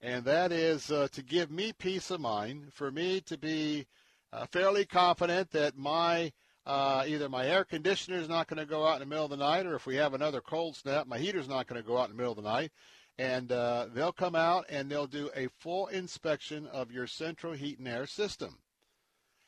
and 0.00 0.24
that 0.24 0.52
is 0.52 0.90
uh, 0.90 1.08
to 1.12 1.22
give 1.22 1.50
me 1.50 1.72
peace 1.72 2.10
of 2.10 2.20
mind, 2.20 2.72
for 2.72 2.90
me 2.90 3.20
to 3.22 3.36
be 3.36 3.86
uh, 4.32 4.46
fairly 4.46 4.84
confident 4.84 5.50
that 5.50 5.76
my 5.76 6.32
uh, 6.66 7.02
either 7.06 7.30
my 7.30 7.46
air 7.46 7.64
conditioner 7.64 8.18
is 8.18 8.28
not 8.28 8.46
going 8.46 8.58
to 8.58 8.66
go 8.66 8.86
out 8.86 8.94
in 8.94 9.00
the 9.00 9.06
middle 9.06 9.24
of 9.24 9.30
the 9.30 9.36
night, 9.38 9.64
or 9.64 9.74
if 9.74 9.86
we 9.86 9.96
have 9.96 10.12
another 10.12 10.42
cold 10.42 10.76
snap, 10.76 11.06
my 11.06 11.18
heater's 11.18 11.48
not 11.48 11.66
going 11.66 11.80
to 11.80 11.86
go 11.86 11.96
out 11.96 12.10
in 12.10 12.10
the 12.10 12.16
middle 12.16 12.32
of 12.32 12.36
the 12.36 12.42
night. 12.42 12.70
And 13.16 13.50
uh, 13.50 13.86
they'll 13.92 14.12
come 14.12 14.34
out 14.34 14.66
and 14.68 14.88
they'll 14.88 15.06
do 15.06 15.30
a 15.34 15.48
full 15.58 15.86
inspection 15.88 16.66
of 16.66 16.92
your 16.92 17.06
central 17.06 17.54
heat 17.54 17.78
and 17.78 17.88
air 17.88 18.06
system. 18.06 18.58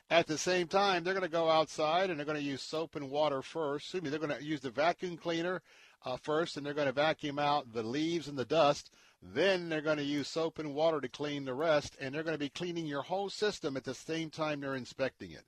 At 0.08 0.26
the 0.26 0.38
same 0.38 0.66
time, 0.66 1.04
they're 1.04 1.14
going 1.14 1.22
to 1.22 1.28
go 1.28 1.48
outside 1.48 2.08
and 2.08 2.18
they're 2.18 2.26
going 2.26 2.38
to 2.38 2.42
use 2.42 2.62
soap 2.62 2.96
and 2.96 3.10
water 3.10 3.42
first. 3.42 3.84
Excuse 3.84 4.02
me, 4.02 4.10
they're 4.10 4.18
going 4.18 4.36
to 4.36 4.42
use 4.42 4.60
the 4.60 4.70
vacuum 4.70 5.16
cleaner 5.16 5.62
uh, 6.04 6.16
first, 6.16 6.56
and 6.56 6.64
they're 6.64 6.74
going 6.74 6.88
to 6.88 6.92
vacuum 6.92 7.38
out 7.38 7.72
the 7.72 7.82
leaves 7.82 8.26
and 8.26 8.36
the 8.36 8.44
dust 8.44 8.90
then 9.22 9.68
they're 9.68 9.80
going 9.82 9.98
to 9.98 10.02
use 10.02 10.28
soap 10.28 10.58
and 10.58 10.74
water 10.74 11.00
to 11.00 11.08
clean 11.08 11.44
the 11.44 11.54
rest, 11.54 11.96
and 12.00 12.14
they're 12.14 12.22
going 12.22 12.34
to 12.34 12.38
be 12.38 12.48
cleaning 12.48 12.86
your 12.86 13.02
whole 13.02 13.28
system 13.28 13.76
at 13.76 13.84
the 13.84 13.94
same 13.94 14.30
time 14.30 14.60
they're 14.60 14.76
inspecting 14.76 15.30
it. 15.30 15.44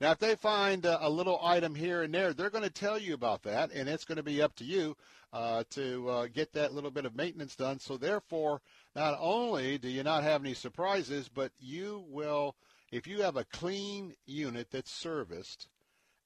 Now, 0.00 0.10
if 0.10 0.18
they 0.18 0.34
find 0.34 0.84
a, 0.84 1.08
little 1.08 1.40
item 1.42 1.74
here 1.74 2.02
and 2.02 2.12
there, 2.12 2.34
they're 2.34 2.50
going 2.50 2.64
to 2.64 2.70
tell 2.70 2.98
you 2.98 3.14
about 3.14 3.44
that, 3.44 3.72
and 3.72 3.88
it's 3.88 4.04
going 4.04 4.16
to 4.16 4.22
be 4.22 4.42
up 4.42 4.54
to 4.56 4.64
you 4.64 4.94
uh, 5.32 5.64
to 5.70 6.08
uh, 6.08 6.26
get 6.26 6.52
that 6.52 6.74
little 6.74 6.90
bit 6.90 7.06
of 7.06 7.16
maintenance 7.16 7.56
done. 7.56 7.78
So, 7.78 7.96
therefore, 7.96 8.60
not 8.94 9.16
only 9.18 9.78
do 9.78 9.88
you 9.88 10.02
not 10.02 10.22
have 10.22 10.42
any 10.42 10.52
surprises, 10.52 11.30
but 11.32 11.52
you 11.58 12.04
will, 12.08 12.56
if 12.92 13.06
you 13.06 13.22
have 13.22 13.36
a 13.36 13.44
clean 13.44 14.14
unit 14.26 14.68
that's 14.70 14.92
serviced, 14.92 15.68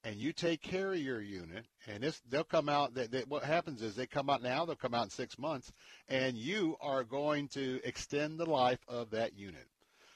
and 0.04 0.16
you 0.16 0.32
take 0.32 0.62
care 0.62 0.92
of 0.92 0.98
your 0.98 1.20
unit, 1.20 1.66
and 1.86 2.04
they'll 2.28 2.44
come 2.44 2.68
out. 2.68 2.92
What 3.28 3.44
happens 3.44 3.82
is 3.82 3.94
they 3.94 4.06
come 4.06 4.30
out 4.30 4.42
now. 4.42 4.64
They'll 4.64 4.76
come 4.76 4.94
out 4.94 5.04
in 5.04 5.10
six 5.10 5.38
months, 5.38 5.72
and 6.08 6.36
you 6.36 6.76
are 6.80 7.04
going 7.04 7.48
to 7.48 7.80
extend 7.84 8.38
the 8.38 8.48
life 8.48 8.80
of 8.88 9.10
that 9.10 9.36
unit. 9.36 9.66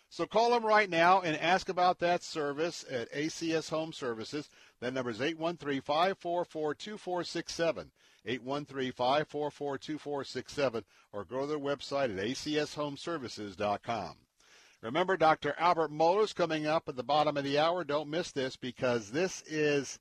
So 0.09 0.27
call 0.27 0.51
them 0.51 0.65
right 0.65 0.89
now 0.89 1.21
and 1.23 1.37
ask 1.37 1.69
about 1.69 1.99
that 1.99 2.23
service 2.23 2.85
at 2.89 3.13
ACS 3.13 3.69
Home 3.71 3.93
Services. 3.93 4.49
That 4.81 4.95
number 4.95 5.11
is 5.11 5.19
813-544-2467. 5.19 7.91
813-544-2467 8.27 10.85
or 11.13 11.25
go 11.25 11.43
to 11.43 11.47
their 11.47 11.59
website 11.59 12.17
at 12.17 12.25
acshomeservices.com. 12.25 14.15
Remember, 14.85 15.17
Dr. 15.17 15.55
Albert 15.59 15.91
Mohler's 15.91 16.35
coming 16.35 16.67
up 16.67 16.91
at 16.91 16.97
the 16.97 17.03
bottom 17.03 17.39
of 17.39 17.45
the 17.45 17.59
hour. 17.59 17.85
Don't 17.85 18.11
miss 18.11 18.33
this 18.33 18.55
because 18.55 19.11
this 19.11 19.43
is 19.47 19.99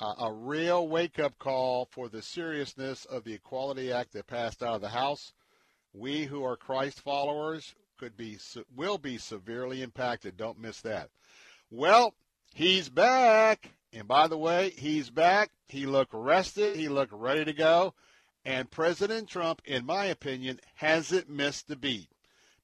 a, 0.00 0.24
a 0.24 0.32
real 0.32 0.88
wake-up 0.88 1.38
call 1.38 1.84
for 1.90 2.08
the 2.08 2.22
seriousness 2.22 3.04
of 3.04 3.24
the 3.24 3.34
Equality 3.34 3.92
Act 3.92 4.14
that 4.14 4.26
passed 4.26 4.62
out 4.62 4.76
of 4.76 4.80
the 4.80 4.88
House. 4.88 5.34
we 5.92 6.24
who 6.24 6.42
are 6.44 6.56
Christ 6.56 7.02
followers 7.02 7.74
could 7.98 8.16
be 8.16 8.38
will 8.74 8.96
be 8.96 9.18
severely 9.18 9.82
impacted. 9.82 10.38
Don't 10.38 10.58
miss 10.58 10.80
that. 10.80 11.10
Well, 11.70 12.14
he's 12.54 12.88
back. 12.88 13.72
And 13.92 14.08
by 14.08 14.28
the 14.28 14.38
way, 14.38 14.70
he's 14.70 15.10
back. 15.10 15.50
He 15.68 15.84
looked 15.84 16.14
rested. 16.14 16.76
He 16.76 16.88
looked 16.88 17.12
ready 17.12 17.44
to 17.44 17.52
go. 17.52 17.92
And 18.46 18.70
President 18.70 19.28
Trump, 19.28 19.60
in 19.66 19.84
my 19.84 20.06
opinion, 20.06 20.58
hasn't 20.76 21.28
missed 21.28 21.70
a 21.70 21.76
beat. 21.76 22.08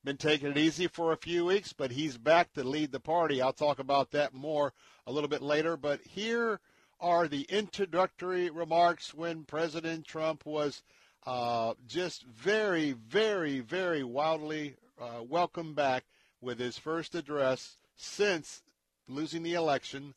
Been 0.09 0.17
taking 0.17 0.49
it 0.49 0.57
easy 0.57 0.87
for 0.87 1.13
a 1.13 1.19
few 1.19 1.45
weeks, 1.45 1.75
but 1.75 1.91
he's 1.91 2.17
back 2.17 2.55
to 2.55 2.65
lead 2.65 2.93
the 2.93 2.99
party. 2.99 3.43
I'll 3.43 3.53
talk 3.53 3.79
about 3.79 4.11
that 4.13 4.33
more 4.33 4.73
a 5.07 5.13
little 5.13 5.29
bit 5.29 5.43
later. 5.43 5.77
But 5.77 6.01
here 6.01 6.61
are 6.99 7.29
the 7.29 7.43
introductory 7.51 8.49
remarks 8.49 9.13
when 9.13 9.45
President 9.45 10.07
Trump 10.07 10.47
was 10.47 10.83
uh, 11.27 11.75
just 11.87 12.25
very, 12.25 12.93
very, 12.93 13.61
very 13.61 14.03
wildly 14.03 14.77
uh, 14.99 15.25
welcomed 15.29 15.77
back 15.77 16.05
with 16.41 16.59
his 16.59 16.79
first 16.79 17.15
address 17.15 17.77
since 17.95 18.63
losing 19.09 19.43
the 19.43 19.53
election 19.53 20.15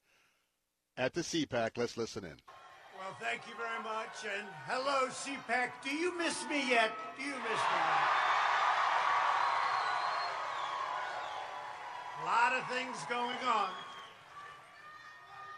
at 0.96 1.14
the 1.14 1.20
CPAC. 1.20 1.72
Let's 1.76 1.98
listen 1.98 2.24
in. 2.24 2.38
Well, 2.98 3.18
thank 3.20 3.42
you 3.46 3.56
very 3.58 3.84
much. 3.84 4.24
And 4.24 4.48
hello, 4.68 5.10
CPAC. 5.10 5.72
Do 5.84 5.94
you 5.94 6.18
miss 6.18 6.48
me 6.48 6.70
yet? 6.70 6.94
Do 7.18 7.26
you 7.26 7.34
miss 7.34 7.44
me 7.44 7.76
yet? 7.76 8.41
A 12.22 12.26
lot 12.26 12.54
of 12.54 12.68
things 12.70 12.98
going 13.10 13.38
on. 13.48 13.70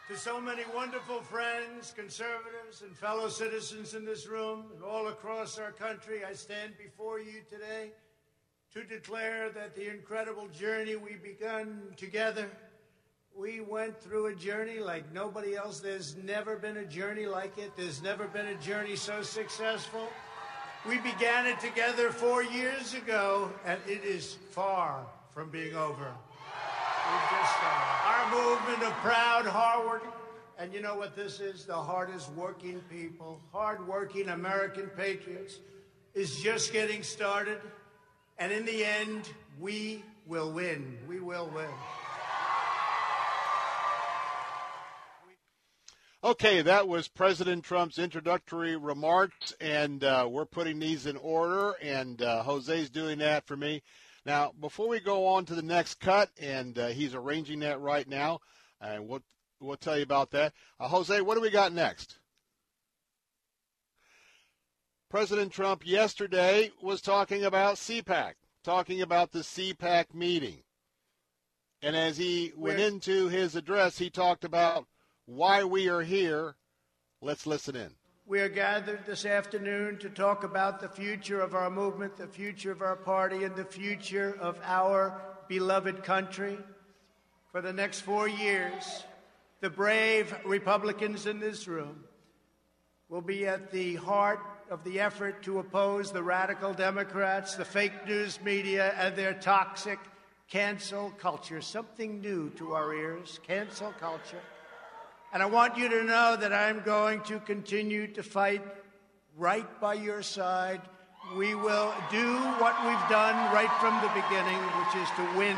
To 0.09 0.17
so 0.17 0.39
many 0.39 0.63
wonderful 0.73 1.21
friends, 1.21 1.93
conservatives, 1.95 2.81
and 2.81 2.95
fellow 2.95 3.27
citizens 3.27 3.93
in 3.93 4.05
this 4.05 4.27
room 4.27 4.65
and 4.73 4.83
all 4.83 5.07
across 5.07 5.59
our 5.59 5.71
country, 5.71 6.23
I 6.23 6.33
stand 6.33 6.73
before 6.77 7.19
you 7.19 7.41
today 7.49 7.91
to 8.73 8.83
declare 8.83 9.49
that 9.49 9.75
the 9.75 9.89
incredible 9.89 10.47
journey 10.47 10.95
we 10.95 11.15
begun 11.15 11.81
together 11.97 12.49
we 13.35 13.61
went 13.61 13.99
through 13.99 14.27
a 14.27 14.35
journey 14.35 14.79
like 14.79 15.11
nobody 15.11 15.55
else. 15.55 15.79
There's 15.79 16.15
never 16.17 16.55
been 16.55 16.77
a 16.77 16.85
journey 16.85 17.25
like 17.25 17.57
it. 17.57 17.75
There's 17.75 18.01
never 18.01 18.27
been 18.27 18.45
a 18.45 18.55
journey 18.55 18.95
so 18.95 19.23
successful. 19.23 20.07
We 20.87 20.99
began 20.99 21.47
it 21.47 21.59
together 21.59 22.11
four 22.11 22.43
years 22.43 22.93
ago, 22.93 23.51
and 23.65 23.79
it 23.87 24.03
is 24.03 24.37
far 24.51 25.05
from 25.33 25.49
being 25.49 25.75
over. 25.75 26.11
Uh, 27.15 28.07
our 28.07 28.31
movement 28.31 28.83
of 28.83 28.93
proud, 29.01 29.45
hard 29.45 30.01
and 30.57 30.73
you 30.73 30.81
know 30.81 30.95
what 30.95 31.15
this 31.15 31.39
is? 31.39 31.65
The 31.65 31.75
hardest 31.75 32.31
working 32.33 32.81
people, 32.89 33.39
hard-working 33.51 34.29
American 34.29 34.87
patriots, 34.95 35.59
is 36.13 36.41
just 36.41 36.71
getting 36.71 37.03
started. 37.03 37.59
And 38.37 38.51
in 38.51 38.65
the 38.65 38.85
end, 38.85 39.29
we 39.59 40.03
will 40.25 40.51
win. 40.51 40.97
We 41.07 41.19
will 41.19 41.51
win. 41.53 41.69
Okay, 46.23 46.61
that 46.61 46.87
was 46.87 47.09
President 47.09 47.65
Trump's 47.65 47.99
introductory 47.99 48.77
remarks, 48.77 49.53
and 49.59 50.03
uh, 50.03 50.27
we're 50.31 50.45
putting 50.45 50.79
these 50.79 51.05
in 51.05 51.17
order, 51.17 51.73
and 51.81 52.21
uh, 52.21 52.43
Jose's 52.43 52.89
doing 52.89 53.17
that 53.17 53.45
for 53.45 53.57
me. 53.57 53.81
Now, 54.25 54.53
before 54.59 54.87
we 54.87 54.99
go 54.99 55.27
on 55.27 55.45
to 55.45 55.55
the 55.55 55.61
next 55.61 55.99
cut, 55.99 56.29
and 56.39 56.77
uh, 56.77 56.87
he's 56.87 57.13
arranging 57.13 57.59
that 57.59 57.81
right 57.81 58.07
now, 58.07 58.39
and 58.79 59.07
we'll, 59.07 59.23
we'll 59.59 59.75
tell 59.75 59.97
you 59.97 60.03
about 60.03 60.31
that. 60.31 60.53
Uh, 60.79 60.87
Jose, 60.87 61.19
what 61.21 61.35
do 61.35 61.41
we 61.41 61.49
got 61.49 61.73
next? 61.73 62.19
President 65.09 65.51
Trump 65.51 65.85
yesterday 65.85 66.71
was 66.81 67.01
talking 67.01 67.43
about 67.43 67.75
CPAC, 67.75 68.33
talking 68.63 69.01
about 69.01 69.31
the 69.31 69.39
CPAC 69.39 70.13
meeting. 70.13 70.63
And 71.83 71.95
as 71.95 72.17
he 72.17 72.53
went 72.55 72.79
into 72.79 73.27
his 73.27 73.55
address, 73.55 73.97
he 73.97 74.09
talked 74.09 74.45
about 74.45 74.87
why 75.25 75.65
we 75.65 75.89
are 75.89 76.01
here. 76.01 76.55
Let's 77.21 77.45
listen 77.45 77.75
in. 77.75 77.91
We 78.25 78.39
are 78.39 78.47
gathered 78.47 79.05
this 79.05 79.25
afternoon 79.25 79.97
to 79.97 80.09
talk 80.09 80.45
about 80.45 80.79
the 80.79 80.87
future 80.87 81.41
of 81.41 81.53
our 81.53 81.69
movement, 81.69 82.15
the 82.15 82.25
future 82.25 82.71
of 82.71 82.81
our 82.81 82.95
party, 82.95 83.43
and 83.43 83.53
the 83.53 83.65
future 83.65 84.37
of 84.39 84.57
our 84.63 85.21
beloved 85.49 86.05
country. 86.05 86.57
For 87.51 87.61
the 87.61 87.73
next 87.73 87.99
four 87.99 88.29
years, 88.29 89.03
the 89.59 89.69
brave 89.69 90.33
Republicans 90.45 91.25
in 91.25 91.41
this 91.41 91.67
room 91.67 92.05
will 93.09 93.21
be 93.21 93.45
at 93.45 93.71
the 93.71 93.95
heart 93.95 94.39
of 94.69 94.85
the 94.85 95.01
effort 95.01 95.43
to 95.43 95.59
oppose 95.59 96.13
the 96.13 96.23
radical 96.23 96.73
Democrats, 96.73 97.55
the 97.55 97.65
fake 97.65 98.07
news 98.07 98.39
media, 98.41 98.93
and 98.97 99.17
their 99.17 99.33
toxic 99.33 99.99
cancel 100.47 101.11
culture. 101.19 101.59
Something 101.59 102.21
new 102.21 102.51
to 102.51 102.71
our 102.71 102.93
ears 102.93 103.41
cancel 103.45 103.93
culture. 103.99 104.41
And 105.33 105.41
I 105.41 105.47
want 105.47 105.77
you 105.77 105.89
to 105.89 106.03
know 106.03 106.37
that 106.39 106.53
I'm 106.53 106.81
going 106.81 107.21
to 107.21 107.39
continue 107.39 108.05
to 108.13 108.21
fight 108.21 108.61
right 109.35 109.67
by 109.81 109.95
your 109.95 110.21
side. 110.21 110.79
We 111.35 111.55
will 111.55 111.91
do 112.11 112.37
what 112.61 112.79
we've 112.85 113.09
done 113.09 113.35
right 113.51 113.71
from 113.81 113.99
the 114.01 114.09
beginning, 114.09 114.59
which 114.77 114.95
is 115.01 115.09
to 115.17 115.37
win. 115.37 115.57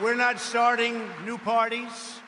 We're 0.00 0.14
not 0.14 0.38
starting 0.38 1.02
new 1.24 1.38
parties. 1.38 2.20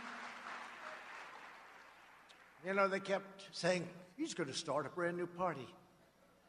You 2.67 2.75
know, 2.75 2.89
they 2.89 2.99
kept 2.99 3.45
saying, 3.53 3.87
he's 4.17 4.35
going 4.35 4.49
to 4.49 4.57
start 4.57 4.87
a 4.87 4.89
brand 4.89 5.17
new 5.17 5.29
party. 5.29 5.69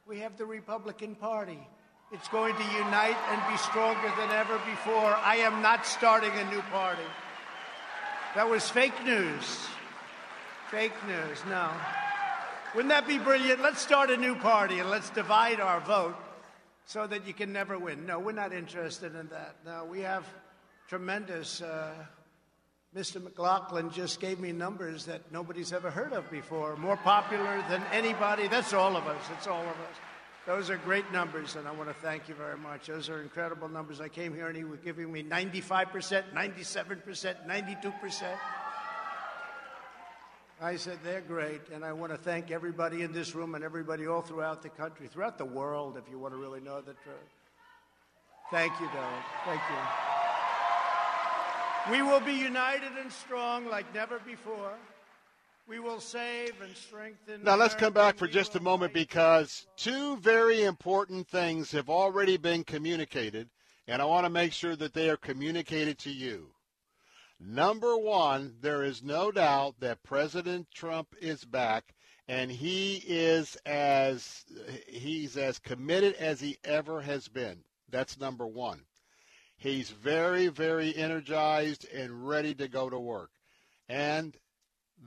We 0.07 0.17
have 0.21 0.35
the 0.35 0.47
Republican 0.47 1.13
Party. 1.13 1.59
It's 2.11 2.27
going 2.29 2.55
to 2.55 2.63
unite 2.63 3.17
and 3.29 3.51
be 3.51 3.57
stronger 3.57 4.11
than 4.17 4.31
ever 4.31 4.57
before. 4.65 5.13
I 5.13 5.35
am 5.41 5.61
not 5.61 5.85
starting 5.85 6.31
a 6.31 6.49
new 6.49 6.61
party. 6.71 7.03
That 8.35 8.47
was 8.47 8.69
fake 8.69 9.03
news. 9.03 9.67
Fake 10.69 10.93
news, 11.07 11.39
no. 11.49 11.71
Wouldn't 12.75 12.89
that 12.89 13.07
be 13.07 13.17
brilliant? 13.17 13.61
Let's 13.61 13.81
start 13.81 14.11
a 14.11 14.17
new 14.17 14.35
party 14.35 14.77
and 14.77 14.89
let's 14.89 15.09
divide 15.09 15.59
our 15.59 15.79
vote 15.79 16.15
so 16.85 17.07
that 17.07 17.25
you 17.25 17.33
can 17.33 17.51
never 17.51 17.79
win. 17.79 18.05
No, 18.05 18.19
we're 18.19 18.31
not 18.31 18.53
interested 18.53 19.15
in 19.15 19.27
that. 19.29 19.55
No, 19.65 19.85
we 19.85 20.01
have 20.01 20.25
tremendous. 20.87 21.61
Uh, 21.63 21.93
Mr. 22.95 23.21
McLaughlin 23.21 23.89
just 23.89 24.19
gave 24.19 24.39
me 24.39 24.51
numbers 24.51 25.05
that 25.05 25.31
nobody's 25.31 25.73
ever 25.73 25.89
heard 25.89 26.13
of 26.13 26.29
before. 26.29 26.75
More 26.75 26.97
popular 26.97 27.63
than 27.67 27.83
anybody. 27.91 28.47
That's 28.47 28.73
all 28.73 28.95
of 28.95 29.07
us. 29.07 29.21
It's 29.37 29.47
all 29.47 29.61
of 29.61 29.67
us. 29.67 30.08
Those 30.49 30.71
are 30.71 30.77
great 30.77 31.05
numbers, 31.11 31.55
and 31.55 31.67
I 31.67 31.71
want 31.71 31.89
to 31.89 31.93
thank 31.93 32.27
you 32.27 32.33
very 32.33 32.57
much. 32.57 32.87
Those 32.87 33.07
are 33.07 33.21
incredible 33.21 33.69
numbers. 33.69 34.01
I 34.01 34.07
came 34.07 34.33
here 34.33 34.47
and 34.47 34.57
he 34.57 34.63
was 34.63 34.79
giving 34.79 35.11
me 35.11 35.21
95%, 35.21 36.23
97%, 36.33 37.47
92%. 37.47 38.23
I 40.59 40.75
said, 40.75 40.97
they're 41.03 41.21
great, 41.21 41.61
and 41.71 41.85
I 41.85 41.93
want 41.93 42.13
to 42.13 42.17
thank 42.17 42.49
everybody 42.49 43.03
in 43.03 43.13
this 43.13 43.35
room 43.35 43.53
and 43.53 43.63
everybody 43.63 44.07
all 44.07 44.23
throughout 44.23 44.63
the 44.63 44.69
country, 44.69 45.05
throughout 45.05 45.37
the 45.37 45.45
world, 45.45 45.97
if 45.97 46.09
you 46.09 46.17
want 46.17 46.33
to 46.33 46.39
really 46.39 46.61
know 46.61 46.81
the 46.81 46.95
truth. 47.03 47.29
Thank 48.49 48.71
you, 48.79 48.87
Doug. 48.87 49.23
Thank 49.45 49.61
you. 51.85 51.91
We 51.91 52.01
will 52.01 52.21
be 52.21 52.33
united 52.33 52.93
and 52.99 53.11
strong 53.11 53.69
like 53.69 53.93
never 53.93 54.17
before. 54.17 54.73
We 55.69 55.77
will 55.77 55.99
save 55.99 56.59
and 56.63 56.75
strengthen. 56.75 57.43
Now 57.43 57.55
let's 57.55 57.75
come 57.75 57.93
back 57.93 58.17
for 58.17 58.27
just 58.27 58.55
a 58.55 58.59
moment 58.59 58.91
because 58.91 59.67
two 59.77 60.17
very 60.17 60.63
important 60.63 61.27
things 61.27 61.71
have 61.73 61.91
already 61.91 62.37
been 62.37 62.63
communicated, 62.63 63.49
and 63.87 64.01
I 64.01 64.05
want 64.05 64.25
to 64.25 64.31
make 64.31 64.51
sure 64.51 64.75
that 64.75 64.93
they 64.93 65.11
are 65.11 65.17
communicated 65.17 65.99
to 65.99 66.09
you. 66.09 66.47
Number 67.39 67.95
one, 67.95 68.55
there 68.61 68.83
is 68.83 69.03
no 69.03 69.31
doubt 69.31 69.75
that 69.79 70.01
President 70.01 70.65
Trump 70.73 71.09
is 71.21 71.45
back, 71.45 71.93
and 72.27 72.51
he 72.51 73.03
is 73.05 73.55
as 73.67 74.45
he's 74.87 75.37
as 75.37 75.59
committed 75.59 76.15
as 76.15 76.41
he 76.41 76.57
ever 76.63 77.01
has 77.01 77.27
been. 77.27 77.59
That's 77.91 78.19
number 78.19 78.47
one. 78.47 78.81
He's 79.55 79.91
very, 79.91 80.47
very 80.47 80.95
energized 80.95 81.87
and 81.93 82.27
ready 82.27 82.55
to 82.55 82.67
go 82.67 82.89
to 82.89 82.99
work. 82.99 83.29
And 83.87 84.35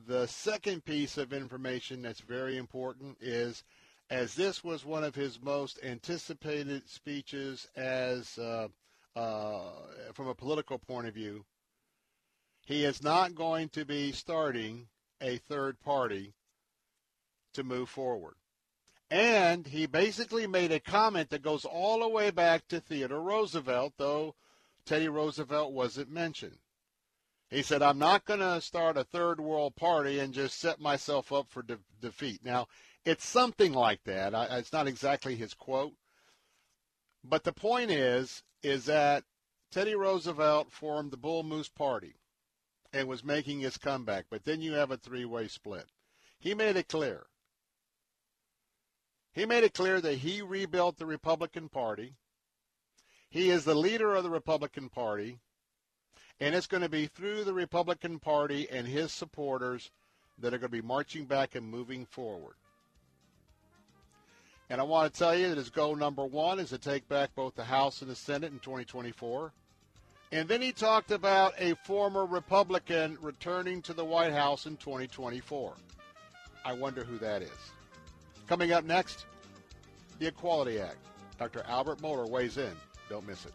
the 0.06 0.26
second 0.26 0.84
piece 0.84 1.18
of 1.18 1.32
information 1.32 2.02
that's 2.02 2.20
very 2.20 2.56
important 2.56 3.16
is 3.20 3.64
as 4.10 4.34
this 4.34 4.62
was 4.62 4.84
one 4.84 5.04
of 5.04 5.14
his 5.14 5.40
most 5.40 5.78
anticipated 5.82 6.88
speeches 6.88 7.68
as 7.76 8.38
uh, 8.38 8.68
uh, 9.16 9.60
from 10.12 10.28
a 10.28 10.34
political 10.34 10.78
point 10.78 11.08
of 11.08 11.14
view, 11.14 11.44
he 12.64 12.84
is 12.84 13.02
not 13.02 13.34
going 13.34 13.68
to 13.70 13.84
be 13.84 14.12
starting 14.12 14.86
a 15.20 15.38
third 15.38 15.80
party 15.80 16.34
to 17.54 17.62
move 17.62 17.88
forward. 17.88 18.34
And 19.10 19.66
he 19.66 19.86
basically 19.86 20.46
made 20.46 20.72
a 20.72 20.80
comment 20.80 21.30
that 21.30 21.42
goes 21.42 21.64
all 21.64 22.00
the 22.00 22.08
way 22.08 22.30
back 22.30 22.66
to 22.68 22.80
Theodore 22.80 23.20
Roosevelt, 23.20 23.94
though 23.98 24.34
Teddy 24.86 25.08
Roosevelt 25.08 25.72
wasn't 25.72 26.10
mentioned. 26.10 26.56
He 27.52 27.60
said, 27.60 27.82
I'm 27.82 27.98
not 27.98 28.24
going 28.24 28.40
to 28.40 28.62
start 28.62 28.96
a 28.96 29.04
third 29.04 29.38
world 29.38 29.76
party 29.76 30.18
and 30.18 30.32
just 30.32 30.58
set 30.58 30.80
myself 30.80 31.30
up 31.30 31.50
for 31.50 31.62
de- 31.62 31.78
defeat. 32.00 32.40
Now, 32.42 32.66
It's 33.04 33.26
something 33.26 33.74
like 33.74 34.04
that. 34.04 34.34
I, 34.34 34.44
it's 34.56 34.72
not 34.72 34.86
exactly 34.86 35.36
his 35.36 35.52
quote. 35.54 35.92
But 37.22 37.44
the 37.44 37.52
point 37.52 37.90
is, 37.90 38.42
is 38.62 38.86
that 38.86 39.24
Teddy 39.70 39.94
Roosevelt 39.94 40.72
formed 40.72 41.10
the 41.10 41.16
Bull 41.16 41.42
Moose 41.42 41.68
Party 41.68 42.14
and 42.92 43.08
was 43.08 43.24
making 43.24 43.60
his 43.60 43.76
comeback. 43.76 44.26
But 44.30 44.44
then 44.44 44.62
you 44.62 44.72
have 44.72 44.90
a 44.90 44.96
three-way 44.96 45.48
split. 45.48 45.86
He 46.38 46.54
made 46.54 46.76
it 46.76 46.88
clear. 46.88 47.26
He 49.32 49.46
made 49.46 49.64
it 49.64 49.74
clear 49.74 50.00
that 50.00 50.18
he 50.18 50.42
rebuilt 50.42 50.98
the 50.98 51.06
Republican 51.06 51.68
Party. 51.68 52.14
He 53.28 53.50
is 53.50 53.64
the 53.64 53.74
leader 53.74 54.14
of 54.14 54.24
the 54.24 54.30
Republican 54.30 54.88
Party. 54.88 55.38
And 56.42 56.56
it's 56.56 56.66
going 56.66 56.82
to 56.82 56.88
be 56.88 57.06
through 57.06 57.44
the 57.44 57.54
Republican 57.54 58.18
Party 58.18 58.66
and 58.68 58.84
his 58.84 59.12
supporters 59.12 59.92
that 60.40 60.52
are 60.52 60.58
going 60.58 60.72
to 60.72 60.76
be 60.76 60.82
marching 60.82 61.24
back 61.24 61.54
and 61.54 61.64
moving 61.64 62.04
forward. 62.04 62.54
And 64.68 64.80
I 64.80 64.84
want 64.84 65.12
to 65.12 65.16
tell 65.16 65.36
you 65.36 65.50
that 65.50 65.56
his 65.56 65.70
goal 65.70 65.94
number 65.94 66.24
one 66.24 66.58
is 66.58 66.70
to 66.70 66.78
take 66.78 67.08
back 67.08 67.32
both 67.36 67.54
the 67.54 67.62
House 67.62 68.02
and 68.02 68.10
the 68.10 68.16
Senate 68.16 68.50
in 68.50 68.58
2024. 68.58 69.52
And 70.32 70.48
then 70.48 70.60
he 70.60 70.72
talked 70.72 71.12
about 71.12 71.54
a 71.58 71.76
former 71.84 72.26
Republican 72.26 73.18
returning 73.20 73.80
to 73.82 73.92
the 73.92 74.04
White 74.04 74.32
House 74.32 74.66
in 74.66 74.76
2024. 74.78 75.74
I 76.64 76.72
wonder 76.72 77.04
who 77.04 77.18
that 77.18 77.42
is. 77.42 77.50
Coming 78.48 78.72
up 78.72 78.82
next, 78.84 79.26
the 80.18 80.26
Equality 80.26 80.80
Act. 80.80 80.96
Dr. 81.38 81.62
Albert 81.68 81.98
Mohler 81.98 82.28
weighs 82.28 82.58
in. 82.58 82.72
Don't 83.08 83.28
miss 83.28 83.46
it. 83.46 83.52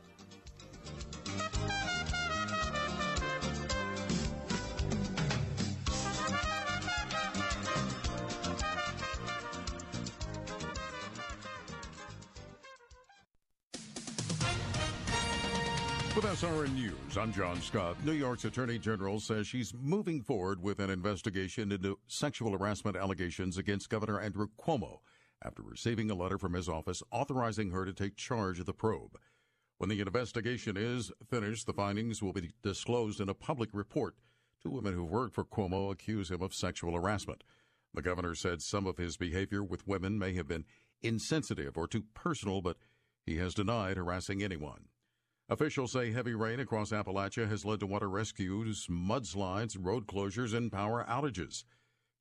With 16.17 16.25
SRN 16.25 16.73
News, 16.73 17.15
I'm 17.15 17.31
John 17.31 17.61
Scott. 17.61 18.03
New 18.03 18.13
York's 18.13 18.43
Attorney 18.43 18.79
General 18.79 19.19
says 19.19 19.45
she's 19.45 19.71
moving 19.79 20.23
forward 20.23 20.59
with 20.63 20.79
an 20.79 20.89
investigation 20.89 21.71
into 21.71 21.99
sexual 22.07 22.57
harassment 22.57 22.97
allegations 22.97 23.55
against 23.55 23.91
Governor 23.91 24.19
Andrew 24.19 24.47
Cuomo 24.59 25.01
after 25.45 25.61
receiving 25.61 26.09
a 26.09 26.15
letter 26.15 26.39
from 26.39 26.53
his 26.53 26.67
office 26.67 27.03
authorizing 27.11 27.69
her 27.69 27.85
to 27.85 27.93
take 27.93 28.15
charge 28.15 28.59
of 28.59 28.65
the 28.65 28.73
probe. 28.73 29.19
When 29.77 29.91
the 29.91 29.99
investigation 29.99 30.75
is 30.75 31.11
finished, 31.29 31.67
the 31.67 31.73
findings 31.73 32.19
will 32.19 32.33
be 32.33 32.49
disclosed 32.63 33.21
in 33.21 33.29
a 33.29 33.35
public 33.35 33.69
report. 33.71 34.15
Two 34.63 34.71
women 34.71 34.95
who've 34.95 35.07
worked 35.07 35.35
for 35.35 35.45
Cuomo 35.45 35.91
accuse 35.91 36.31
him 36.31 36.41
of 36.41 36.55
sexual 36.55 36.95
harassment. 36.95 37.43
The 37.93 38.01
governor 38.01 38.33
said 38.33 38.63
some 38.63 38.87
of 38.87 38.97
his 38.97 39.17
behavior 39.17 39.63
with 39.63 39.87
women 39.87 40.17
may 40.17 40.33
have 40.33 40.47
been 40.47 40.65
insensitive 41.03 41.77
or 41.77 41.87
too 41.87 42.05
personal, 42.15 42.63
but 42.63 42.77
he 43.23 43.37
has 43.37 43.53
denied 43.53 43.97
harassing 43.97 44.41
anyone. 44.41 44.85
Officials 45.49 45.93
say 45.93 46.11
heavy 46.11 46.33
rain 46.33 46.59
across 46.59 46.91
Appalachia 46.91 47.47
has 47.47 47.63
led 47.63 47.79
to 47.79 47.87
water 47.87 48.09
rescues, 48.09 48.87
mudslides, 48.87 49.77
road 49.79 50.05
closures, 50.05 50.53
and 50.53 50.69
power 50.69 51.05
outages. 51.07 51.63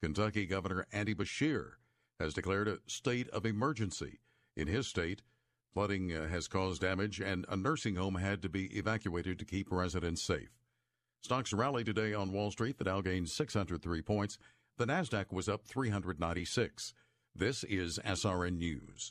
Kentucky 0.01 0.47
Governor 0.47 0.87
Andy 0.93 1.13
Beshear 1.13 1.73
has 2.21 2.35
declared 2.35 2.69
a 2.69 2.79
state 2.87 3.29
of 3.31 3.45
emergency. 3.45 4.21
In 4.57 4.69
his 4.69 4.87
state, 4.87 5.23
flooding 5.75 6.13
uh, 6.13 6.29
has 6.29 6.47
caused 6.47 6.83
damage, 6.83 7.19
and 7.19 7.45
a 7.49 7.57
nursing 7.57 7.97
home 7.97 8.15
had 8.15 8.43
to 8.43 8.49
be 8.49 8.67
evacuated 8.67 9.41
to 9.41 9.45
keep 9.45 9.73
residents 9.73 10.23
safe. 10.23 10.51
Stocks 11.21 11.53
rallied 11.53 11.87
today 11.87 12.15
on 12.15 12.31
Wall 12.31 12.53
Street. 12.53 12.79
The 12.79 12.85
Dow 12.85 13.01
gained 13.01 13.29
603 13.29 14.03
points. 14.03 14.39
The 14.77 14.87
Nasdaq 14.87 15.33
was 15.33 15.49
up 15.49 15.65
396. 15.67 16.95
This 17.35 17.65
is 17.65 17.99
SRN 18.05 18.59
News. 18.59 19.11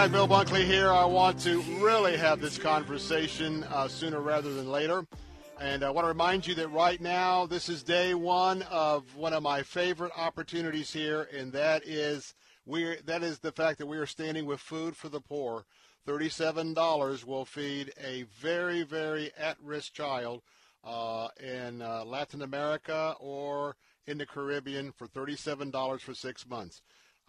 Back, 0.00 0.12
Bill 0.12 0.26
Bunkley 0.26 0.64
here. 0.64 0.90
I 0.90 1.04
want 1.04 1.38
to 1.40 1.60
really 1.78 2.16
have 2.16 2.40
this 2.40 2.56
conversation 2.56 3.64
uh, 3.64 3.86
sooner 3.86 4.18
rather 4.20 4.50
than 4.54 4.70
later. 4.70 5.04
And 5.60 5.84
I 5.84 5.90
want 5.90 6.04
to 6.04 6.08
remind 6.08 6.46
you 6.46 6.54
that 6.54 6.68
right 6.68 6.98
now, 6.98 7.44
this 7.44 7.68
is 7.68 7.82
day 7.82 8.14
one 8.14 8.62
of 8.70 9.14
one 9.14 9.34
of 9.34 9.42
my 9.42 9.62
favorite 9.62 10.12
opportunities 10.16 10.90
here, 10.90 11.28
and 11.36 11.52
that 11.52 11.82
is 11.84 12.34
we 12.64 12.96
that 13.04 13.22
is 13.22 13.40
the 13.40 13.52
fact 13.52 13.76
that 13.76 13.84
we 13.84 13.98
are 13.98 14.06
standing 14.06 14.46
with 14.46 14.58
Food 14.58 14.96
for 14.96 15.10
the 15.10 15.20
Poor. 15.20 15.66
Thirty-seven 16.06 16.72
dollars 16.72 17.26
will 17.26 17.44
feed 17.44 17.92
a 18.02 18.22
very, 18.40 18.84
very 18.84 19.30
at-risk 19.36 19.92
child 19.92 20.40
uh, 20.82 21.28
in 21.38 21.82
uh, 21.82 22.04
Latin 22.06 22.40
America 22.40 23.16
or 23.20 23.76
in 24.06 24.16
the 24.16 24.24
Caribbean 24.24 24.92
for 24.92 25.06
thirty-seven 25.06 25.70
dollars 25.70 26.00
for 26.00 26.14
six 26.14 26.48
months. 26.48 26.80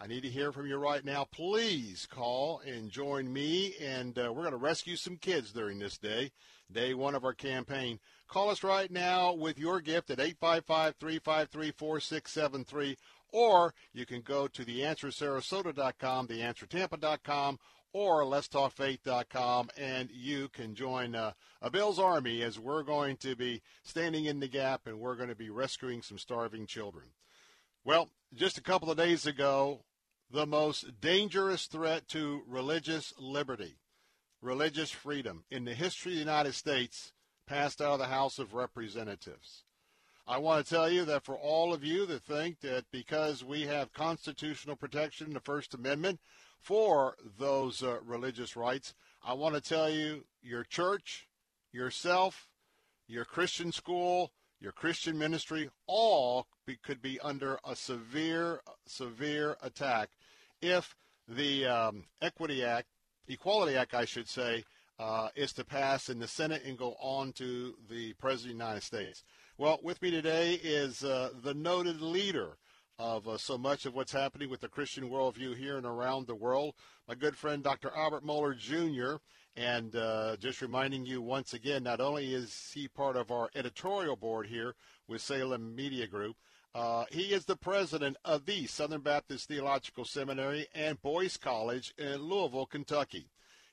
I 0.02 0.06
need 0.08 0.24
to 0.24 0.28
hear 0.28 0.50
from 0.50 0.66
you 0.66 0.78
right 0.78 1.04
now. 1.04 1.28
Please 1.30 2.08
call 2.10 2.60
and 2.66 2.90
join 2.90 3.32
me, 3.32 3.76
and 3.80 4.18
uh, 4.18 4.32
we're 4.32 4.42
going 4.42 4.50
to 4.50 4.56
rescue 4.56 4.96
some 4.96 5.16
kids 5.16 5.52
during 5.52 5.78
this 5.78 5.96
day, 5.96 6.32
day 6.72 6.92
one 6.92 7.14
of 7.14 7.24
our 7.24 7.34
campaign. 7.34 8.00
Call 8.26 8.50
us 8.50 8.64
right 8.64 8.90
now 8.90 9.32
with 9.32 9.60
your 9.60 9.80
gift 9.80 10.10
at 10.10 10.18
855-353-4673, 10.18 12.96
or 13.28 13.74
you 13.92 14.04
can 14.04 14.22
go 14.22 14.48
to 14.48 14.64
theanswersarasota.com, 14.64 16.26
theanswertampa.com, 16.26 17.60
or 17.92 18.24
letstalkfaith.com, 18.24 19.70
and 19.76 20.10
you 20.10 20.48
can 20.48 20.74
join 20.74 21.14
uh, 21.14 21.30
a 21.60 21.70
Bill's 21.70 22.00
Army 22.00 22.42
as 22.42 22.58
we're 22.58 22.82
going 22.82 23.16
to 23.18 23.36
be 23.36 23.62
standing 23.84 24.24
in 24.24 24.40
the 24.40 24.48
gap 24.48 24.88
and 24.88 24.98
we're 24.98 25.14
going 25.14 25.28
to 25.28 25.36
be 25.36 25.50
rescuing 25.50 26.02
some 26.02 26.18
starving 26.18 26.66
children. 26.66 27.10
Well, 27.84 28.08
just 28.34 28.58
a 28.58 28.62
couple 28.62 28.90
of 28.90 28.96
days 28.96 29.26
ago, 29.26 29.84
the 30.32 30.46
most 30.46 31.00
dangerous 31.00 31.66
threat 31.66 32.08
to 32.08 32.42
religious 32.48 33.12
liberty, 33.18 33.76
religious 34.40 34.90
freedom 34.90 35.44
in 35.50 35.66
the 35.66 35.74
history 35.74 36.12
of 36.12 36.16
the 36.16 36.24
United 36.24 36.54
States 36.54 37.12
passed 37.46 37.82
out 37.82 37.92
of 37.92 37.98
the 37.98 38.06
House 38.06 38.38
of 38.38 38.54
Representatives. 38.54 39.64
I 40.26 40.38
want 40.38 40.64
to 40.64 40.74
tell 40.74 40.88
you 40.88 41.04
that 41.04 41.24
for 41.24 41.36
all 41.36 41.74
of 41.74 41.84
you 41.84 42.06
that 42.06 42.22
think 42.22 42.60
that 42.60 42.86
because 42.90 43.44
we 43.44 43.62
have 43.62 43.92
constitutional 43.92 44.76
protection 44.76 45.26
in 45.26 45.34
the 45.34 45.40
First 45.40 45.74
Amendment 45.74 46.18
for 46.60 47.16
those 47.38 47.82
uh, 47.82 47.98
religious 48.02 48.56
rights, 48.56 48.94
I 49.22 49.34
want 49.34 49.54
to 49.54 49.60
tell 49.60 49.90
you 49.90 50.24
your 50.40 50.64
church, 50.64 51.28
yourself, 51.72 52.48
your 53.06 53.26
Christian 53.26 53.70
school, 53.70 54.32
your 54.60 54.72
Christian 54.72 55.18
ministry, 55.18 55.68
all 55.86 56.46
be, 56.64 56.76
could 56.76 57.02
be 57.02 57.20
under 57.20 57.58
a 57.66 57.76
severe, 57.76 58.60
severe 58.86 59.56
attack 59.60 60.10
if 60.62 60.94
the 61.28 61.66
um, 61.66 62.04
Equity 62.22 62.64
Act, 62.64 62.86
Equality 63.28 63.76
Act, 63.76 63.94
I 63.94 64.04
should 64.04 64.28
say, 64.28 64.64
uh, 64.98 65.28
is 65.34 65.52
to 65.54 65.64
pass 65.64 66.08
in 66.08 66.18
the 66.18 66.28
Senate 66.28 66.62
and 66.64 66.78
go 66.78 66.94
on 67.00 67.32
to 67.32 67.74
the 67.90 68.12
President 68.14 68.52
of 68.52 68.58
the 68.58 68.64
United 68.64 68.82
States. 68.82 69.24
Well, 69.58 69.80
with 69.82 70.00
me 70.00 70.10
today 70.10 70.54
is 70.54 71.04
uh, 71.04 71.30
the 71.42 71.54
noted 71.54 72.00
leader 72.00 72.56
of 72.98 73.26
uh, 73.26 73.36
so 73.36 73.58
much 73.58 73.84
of 73.84 73.94
what's 73.94 74.12
happening 74.12 74.48
with 74.48 74.60
the 74.60 74.68
Christian 74.68 75.10
worldview 75.10 75.56
here 75.56 75.76
and 75.76 75.86
around 75.86 76.26
the 76.26 76.34
world, 76.34 76.74
my 77.08 77.14
good 77.14 77.36
friend 77.36 77.62
Dr. 77.62 77.90
Albert 77.96 78.24
Mohler 78.24 78.56
Jr. 78.56 79.16
And 79.56 79.94
uh, 79.96 80.36
just 80.36 80.62
reminding 80.62 81.04
you 81.04 81.20
once 81.20 81.52
again, 81.52 81.82
not 81.82 82.00
only 82.00 82.32
is 82.32 82.70
he 82.72 82.88
part 82.88 83.16
of 83.16 83.30
our 83.30 83.50
editorial 83.54 84.16
board 84.16 84.46
here 84.46 84.74
with 85.08 85.20
Salem 85.20 85.74
Media 85.74 86.06
Group, 86.06 86.36
uh, 86.74 87.04
he 87.10 87.32
is 87.32 87.44
the 87.44 87.56
president 87.56 88.16
of 88.24 88.46
the 88.46 88.66
Southern 88.66 89.02
Baptist 89.02 89.48
Theological 89.48 90.04
Seminary 90.04 90.66
and 90.74 91.00
Boyce 91.02 91.36
College 91.36 91.92
in 91.98 92.22
Louisville, 92.22 92.66
Kentucky. 92.66 93.28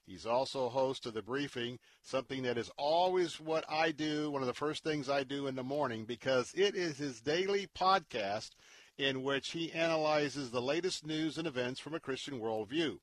He's 0.06 0.26
also 0.26 0.70
host 0.70 1.06
of 1.06 1.14
the 1.14 1.22
briefing, 1.22 1.80
something 2.02 2.44
that 2.44 2.58
is 2.58 2.72
always 2.78 3.40
what 3.40 3.64
I 3.70 3.92
do, 3.92 4.32
one 4.32 4.42
of 4.42 4.48
the 4.48 4.54
first 4.54 4.84
things 4.84 5.08
I 5.08 5.24
do 5.24 5.48
in 5.48 5.56
the 5.56 5.64
morning, 5.64 6.04
because 6.06 6.52
it 6.56 6.76
is 6.76 6.98
his 6.98 7.22
daily 7.22 7.68
podcast 7.78 8.50
in 8.98 9.24
which 9.24 9.52
he 9.52 9.72
analyzes 9.72 10.52
the 10.52 10.62
latest 10.62 11.06
news 11.06 11.38
and 11.38 11.48
events 11.48 11.80
from 11.80 11.94
a 11.94 12.00
Christian 12.00 12.40
worldview. 12.40 12.98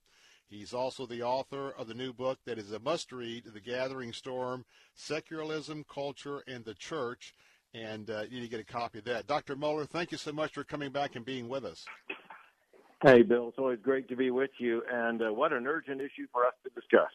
He's 0.48 0.74
also 0.74 1.06
the 1.06 1.23
author 1.23 1.70
of 1.70 1.89
the 1.89 1.94
new 1.94 2.12
book 2.12 2.39
that 2.44 2.59
is 2.59 2.70
a 2.70 2.78
must 2.78 3.10
read, 3.10 3.44
The 3.47 3.60
Gathering 3.60 4.12
Storm 4.12 4.64
Secularism, 4.94 5.85
Culture, 5.85 6.44
and 6.47 6.64
the 6.64 6.74
Church. 6.74 7.35
And 7.77 8.09
uh, 8.09 8.23
you 8.31 8.40
need 8.40 8.47
to 8.47 8.51
get 8.51 8.61
a 8.61 8.65
copy 8.65 9.01
of 9.01 9.05
that. 9.05 9.27
Dr. 9.27 9.55
Mohler, 9.55 9.86
thank 9.86 10.11
you 10.11 10.19
so 10.19 10.32
much 10.32 10.55
for 10.55 10.65
coming 10.65 10.90
back 10.90 11.15
and 11.15 11.24
being 11.24 11.47
with 11.48 11.65
us. 11.65 11.85
Hey, 13.03 13.23
Bill, 13.23 13.48
it's 13.48 13.59
always 13.59 13.78
great 13.82 14.09
to 14.09 14.16
be 14.16 14.31
with 14.31 14.51
you. 14.59 14.82
And 14.90 15.20
uh, 15.20 15.32
what 15.32 15.53
an 15.53 15.66
urgent 15.66 16.01
issue 16.01 16.27
for 16.32 16.47
us 16.47 16.55
to 16.65 16.70
discuss. 16.70 17.11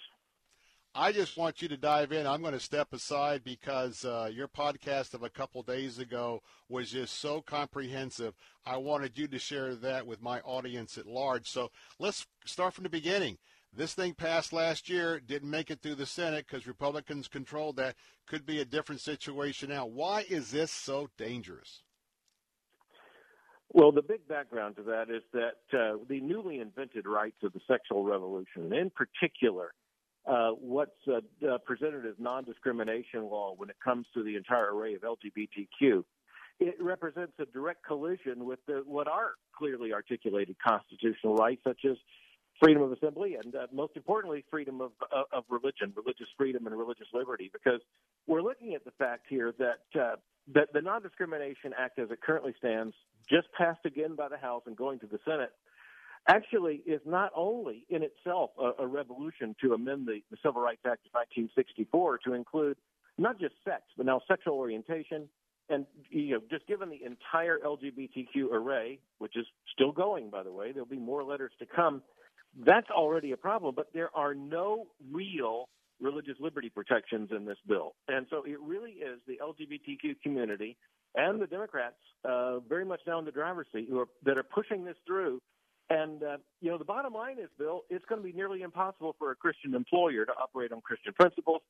I 0.94 1.14
just 1.14 1.38
want 1.38 1.62
you 1.62 1.70
to 1.70 1.78
dive 1.78 2.12
in. 2.12 2.28
I'm 2.28 2.42
going 2.42 2.54
to 2.54 2.60
step 2.60 2.92
aside 2.92 3.44
because 3.46 4.04
uh, 4.04 4.30
your 4.32 4.50
podcast 4.50 5.14
of 5.14 5.24
a 5.24 5.30
couple 5.30 5.64
days 5.64 6.00
ago 6.00 6.42
was 6.68 6.92
just 6.92 7.20
so 7.20 7.42
comprehensive. 7.42 8.34
I 8.66 8.76
wanted 8.76 9.18
you 9.18 9.28
to 9.30 9.40
share 9.40 9.74
that 9.74 10.06
with 10.06 10.22
my 10.22 10.42
audience 10.42 10.98
at 10.98 11.08
large. 11.08 11.50
So 11.50 11.72
let's 11.98 12.28
start 12.46 12.74
from 12.74 12.84
the 12.84 12.90
beginning. 12.90 13.38
This 13.73 13.93
thing 13.93 14.14
passed 14.14 14.52
last 14.52 14.89
year, 14.89 15.19
didn't 15.19 15.49
make 15.49 15.72
it 15.72 15.81
through 15.81 15.95
the 15.95 16.06
Senate 16.06 16.45
because 16.48 16.68
Republicans 16.68 17.27
controlled 17.27 17.77
that. 17.77 17.95
Could 18.27 18.45
be 18.45 18.60
a 18.60 18.65
different 18.65 19.02
situation 19.02 19.69
now. 19.69 19.85
Why 19.85 20.26
is 20.30 20.52
this 20.52 20.72
so 20.72 21.10
dangerous? 21.18 21.84
Well, 23.73 23.93
the 23.93 24.02
big 24.02 24.27
background 24.27 24.76
to 24.76 24.84
that 24.84 25.10
is 25.10 25.23
that 25.31 25.77
uh, 25.77 25.98
the 26.10 26.19
newly 26.19 26.60
invented 26.60 27.07
rights 27.07 27.38
of 27.43 27.53
the 27.53 27.61
sexual 27.69 28.03
revolution, 28.03 28.73
in 28.73 28.89
particular, 28.89 29.73
uh, 30.26 30.49
what's 30.49 30.91
uh, 31.07 31.22
uh, 31.48 31.57
presented 31.65 32.06
as 32.06 32.15
non-discrimination 32.19 33.23
law 33.23 33.53
when 33.56 33.69
it 33.69 33.77
comes 33.84 34.06
to 34.14 34.23
the 34.23 34.35
entire 34.35 34.76
array 34.76 34.95
of 34.95 35.02
LGBTQ, 35.02 36.03
it 36.60 36.76
represents 36.81 37.34
a 37.39 37.45
direct 37.45 37.85
collision 37.85 38.45
with 38.45 38.60
the, 38.68 38.84
what 38.85 39.07
are 39.07 39.31
clearly 39.57 39.93
articulated 39.93 40.57
constitutional 40.65 41.35
rights, 41.35 41.61
such 41.64 41.85
as 41.89 41.98
freedom 42.62 42.84
of 42.84 42.92
assembly 42.92 43.38
and, 43.42 43.56
uh, 43.56 43.68
most 43.74 43.96
importantly, 43.96 44.44
freedom 44.50 44.82
of, 44.82 44.92
uh, 45.12 45.24
of 45.34 45.44
religion, 45.50 45.94
religious 45.96 46.28
freedom 46.38 46.68
and 46.68 46.78
religious 46.78 47.08
liberty. 47.14 47.50
Because 47.52 47.82
we're 48.28 48.42
looking 48.42 48.76
at 48.76 48.86
the 48.86 48.92
fact 48.92 49.26
here 49.30 49.54
that 49.58 50.00
uh, 50.00 50.16
that 50.54 50.74
the 50.74 50.82
Non-Discrimination 50.82 51.74
Act, 51.78 52.00
as 52.00 52.10
it 52.12 52.20
currently 52.22 52.54
stands, 52.58 52.96
just 53.30 53.48
passed 53.58 53.86
again 53.86 54.16
by 54.16 54.28
the 54.28 54.38
House 54.38 54.64
and 54.66 54.76
going 54.76 55.00
to 55.00 55.08
the 55.08 55.20
Senate, 55.24 55.52
actually 56.28 56.82
is 56.86 57.02
not 57.06 57.32
only 57.36 57.86
in 57.90 58.04
itself 58.04 58.52
a, 58.60 58.84
a 58.84 58.88
revolution 58.88 59.56
to 59.62 59.74
amend 59.74 60.08
the, 60.08 60.20
the 60.30 60.38
Civil 60.44 60.62
Rights 60.62 60.82
Act 60.86 61.06
of 61.06 61.14
1964 61.14 62.20
to 62.26 62.34
include 62.34 62.78
not 63.18 63.40
just 63.40 63.54
sex, 63.64 63.84
but 63.98 64.06
now 64.06 64.22
sexual 64.28 64.56
orientation, 64.56 65.28
and 65.70 65.86
you 66.10 66.34
know, 66.34 66.42
just 66.50 66.68
given 66.68 66.90
the 66.90 67.00
entire 67.06 67.60
LGBTQ 67.60 68.52
array, 68.52 69.00
which 69.20 69.38
is 69.38 69.46
still 69.74 69.92
going, 69.92 70.30
by 70.30 70.44
the 70.44 70.52
way, 70.52 70.72
there'll 70.72 70.88
be 70.88 70.98
more 70.98 71.24
letters 71.24 71.52
to 71.60 71.66
come. 71.66 72.02
That's 72.57 72.90
already 72.90 73.32
a 73.32 73.38
problem, 73.38 73.76
but 73.76 73.88
there 73.94 74.10
are 74.15 74.34
no 74.34 74.88
real 75.11 75.69
religious 76.02 76.36
liberty 76.40 76.69
protections 76.69 77.30
in 77.36 77.45
this 77.45 77.57
bill. 77.68 77.94
And 78.07 78.26
so 78.30 78.44
it 78.44 78.60
really 78.60 78.91
is 78.91 79.19
the 79.28 79.40
LGBTQ 79.41 80.22
community 80.22 80.76
and 81.15 81.41
the 81.41 81.48
Democrats 81.48 81.95
uh, 82.26 82.60
very 82.60 82.86
much 82.86 83.02
now 83.06 83.19
in 83.19 83.26
the 83.26 83.32
driver's 83.32 83.68
seat 83.73 83.88
who 83.90 83.99
are, 83.99 84.07
that 84.26 84.38
are 84.38 84.44
pushing 84.44 84.84
this 84.84 84.95
through. 85.06 85.40
And, 85.90 86.23
uh, 86.23 86.38
you 86.61 86.72
know, 86.72 86.78
the 86.78 86.86
bottom 86.86 87.14
line 87.14 87.38
is, 87.38 87.49
Bill, 87.60 87.82
it's 87.90 88.06
going 88.06 88.22
to 88.22 88.28
be 88.28 88.34
nearly 88.34 88.61
impossible 88.61 89.15
for 89.19 89.32
a 89.32 89.36
Christian 89.36 89.76
employer 89.76 90.26
to 90.26 90.32
operate 90.32 90.72
on 90.72 90.82
Christian 90.82 91.14
principles. 91.14 91.61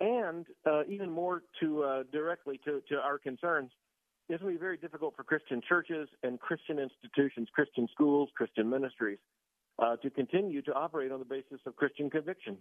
And 0.00 0.46
uh, 0.66 0.82
even 0.88 1.10
more 1.10 1.42
to 1.60 1.82
uh, 1.82 2.02
directly 2.12 2.60
to, 2.64 2.82
to 2.90 2.96
our 2.96 3.18
concerns, 3.18 3.70
it's 4.28 4.42
going 4.42 4.54
to 4.54 4.58
be 4.58 4.60
very 4.60 4.76
difficult 4.76 5.14
for 5.16 5.24
Christian 5.24 5.62
churches 5.66 6.08
and 6.22 6.38
Christian 6.40 6.78
institutions, 6.78 7.48
Christian 7.54 7.88
schools, 7.92 8.28
Christian 8.36 8.68
ministries 8.68 9.18
uh, 9.78 9.96
to 9.96 10.10
continue 10.10 10.62
to 10.62 10.72
operate 10.72 11.12
on 11.12 11.18
the 11.18 11.24
basis 11.24 11.60
of 11.66 11.76
Christian 11.76 12.10
conviction. 12.10 12.58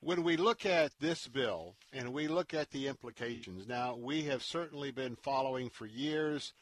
When 0.00 0.24
we 0.24 0.36
look 0.36 0.66
at 0.66 0.90
this 0.98 1.28
bill 1.28 1.76
and 1.92 2.12
we 2.12 2.26
look 2.26 2.54
at 2.54 2.70
the 2.70 2.88
implications, 2.88 3.68
now 3.68 3.94
we 3.94 4.24
have 4.24 4.42
certainly 4.42 4.90
been 4.90 5.14
following 5.14 5.70
for 5.70 5.86
years, 5.86 6.54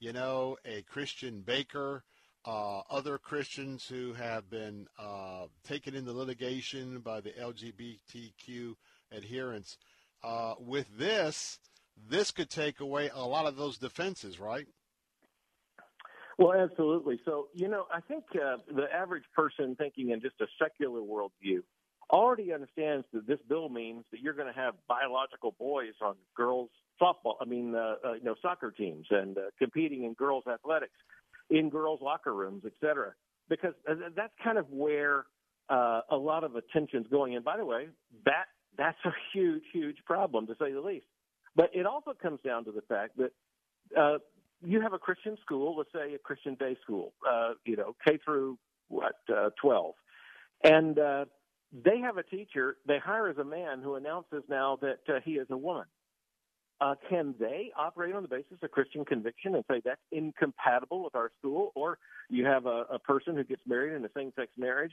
you 0.00 0.12
know, 0.12 0.56
a 0.64 0.82
Christian 0.82 1.42
baker, 1.42 2.02
uh, 2.44 2.80
other 2.90 3.18
Christians 3.18 3.86
who 3.86 4.14
have 4.14 4.50
been 4.50 4.86
uh, 4.98 5.46
taken 5.62 5.94
into 5.94 6.12
litigation 6.12 6.98
by 6.98 7.20
the 7.20 7.30
LGBTQ 7.30 8.74
adherents. 9.12 9.78
Uh, 10.24 10.54
with 10.58 10.86
this, 10.98 11.60
this 12.08 12.30
could 12.30 12.50
take 12.50 12.80
away 12.80 13.10
a 13.14 13.26
lot 13.26 13.46
of 13.46 13.56
those 13.56 13.78
defenses, 13.78 14.40
right? 14.40 14.66
Well, 16.38 16.52
absolutely. 16.52 17.20
So, 17.24 17.48
you 17.54 17.68
know, 17.68 17.86
I 17.92 18.00
think 18.00 18.24
uh, 18.34 18.58
the 18.72 18.86
average 18.94 19.24
person 19.34 19.74
thinking 19.76 20.10
in 20.10 20.20
just 20.20 20.36
a 20.40 20.46
secular 20.62 21.00
worldview 21.00 21.62
already 22.10 22.52
understands 22.52 23.04
that 23.12 23.26
this 23.26 23.40
bill 23.48 23.68
means 23.68 24.04
that 24.12 24.20
you're 24.20 24.34
going 24.34 24.46
to 24.52 24.58
have 24.58 24.74
biological 24.88 25.54
boys 25.58 25.94
on 26.00 26.14
girls 26.36 26.70
softball, 27.00 27.34
I 27.40 27.44
mean, 27.44 27.74
uh, 27.74 27.94
uh, 28.04 28.12
you 28.14 28.24
know, 28.24 28.34
soccer 28.40 28.70
teams 28.70 29.06
and 29.10 29.36
uh, 29.38 29.42
competing 29.58 30.04
in 30.04 30.14
girls 30.14 30.44
athletics, 30.52 30.94
in 31.50 31.70
girls 31.70 32.00
locker 32.02 32.34
rooms, 32.34 32.62
et 32.66 32.72
cetera, 32.80 33.12
because 33.48 33.74
uh, 33.88 33.94
that's 34.16 34.32
kind 34.42 34.58
of 34.58 34.66
where 34.70 35.26
uh, 35.68 36.00
a 36.10 36.16
lot 36.16 36.44
of 36.44 36.56
attention's 36.56 37.06
going. 37.08 37.36
And 37.36 37.44
by 37.44 37.56
the 37.56 37.64
way, 37.64 37.88
that 38.24 38.46
that's 38.76 38.98
a 39.04 39.12
huge, 39.32 39.62
huge 39.72 39.96
problem 40.06 40.46
to 40.46 40.54
say 40.60 40.72
the 40.72 40.80
least. 40.80 41.06
But 41.56 41.70
it 41.72 41.86
also 41.86 42.12
comes 42.20 42.40
down 42.44 42.64
to 42.66 42.72
the 42.72 42.82
fact 42.82 43.16
that 43.18 43.32
uh, 43.98 44.18
you 44.64 44.80
have 44.80 44.92
a 44.92 44.98
Christian 44.98 45.36
school, 45.40 45.76
let's 45.76 45.90
say 45.92 46.14
a 46.14 46.18
Christian 46.18 46.54
day 46.54 46.76
school, 46.82 47.12
uh, 47.28 47.52
you 47.64 47.76
know, 47.76 47.94
K 48.06 48.18
through 48.24 48.58
what 48.88 49.16
uh, 49.34 49.50
twelve, 49.60 49.94
and 50.64 50.98
uh, 50.98 51.24
they 51.72 51.98
have 51.98 52.16
a 52.16 52.22
teacher 52.22 52.76
they 52.86 52.98
hire 52.98 53.28
as 53.28 53.38
a 53.38 53.44
man 53.44 53.80
who 53.82 53.94
announces 53.94 54.42
now 54.48 54.78
that 54.80 55.00
uh, 55.08 55.20
he 55.24 55.32
is 55.32 55.46
a 55.50 55.56
woman. 55.56 55.84
Uh, 56.80 56.94
can 57.10 57.34
they 57.40 57.72
operate 57.76 58.14
on 58.14 58.22
the 58.22 58.28
basis 58.28 58.56
of 58.62 58.70
Christian 58.70 59.04
conviction 59.04 59.56
and 59.56 59.64
say 59.68 59.82
that's 59.84 60.00
incompatible 60.12 61.02
with 61.02 61.16
our 61.16 61.30
school? 61.38 61.72
Or 61.74 61.98
you 62.30 62.46
have 62.46 62.66
a, 62.66 62.84
a 62.92 62.98
person 63.00 63.34
who 63.34 63.42
gets 63.42 63.62
married 63.66 63.94
in 63.94 64.04
a 64.04 64.08
same-sex 64.16 64.52
marriage. 64.56 64.92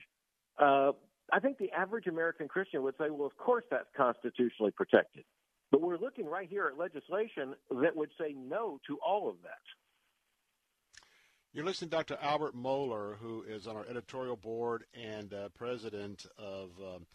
Uh, 0.58 0.94
I 1.32 1.40
think 1.40 1.60
the 1.60 1.72
average 1.72 2.08
American 2.08 2.48
Christian 2.48 2.82
would 2.84 2.96
say, 2.98 3.12
well, 3.12 3.28
of 3.28 3.38
course 3.38 3.66
that's 3.70 3.86
constitutionally 3.96 4.72
protected. 4.72 5.26
But 5.72 5.82
we're 5.82 5.98
looking 5.98 6.26
right 6.26 6.48
here 6.50 6.68
at 6.68 6.78
legislation 6.78 7.56
that 7.82 7.96
would 7.96 8.12
say 8.20 8.34
no 8.38 8.80
to 8.88 8.98
all 9.06 9.30
of 9.30 9.36
that. 9.44 9.62
You're 11.54 11.66
listening 11.66 11.90
to 11.92 11.96
Dr. 11.96 12.18
Albert 12.22 12.56
Mohler, 12.56 13.18
who 13.18 13.44
is 13.44 13.66
on 13.66 13.78
our 13.78 13.86
editorial 13.90 14.36
board 14.36 14.84
and 14.94 15.34
uh, 15.34 15.50
president 15.56 16.26
of 16.38 16.72
um, 16.82 17.06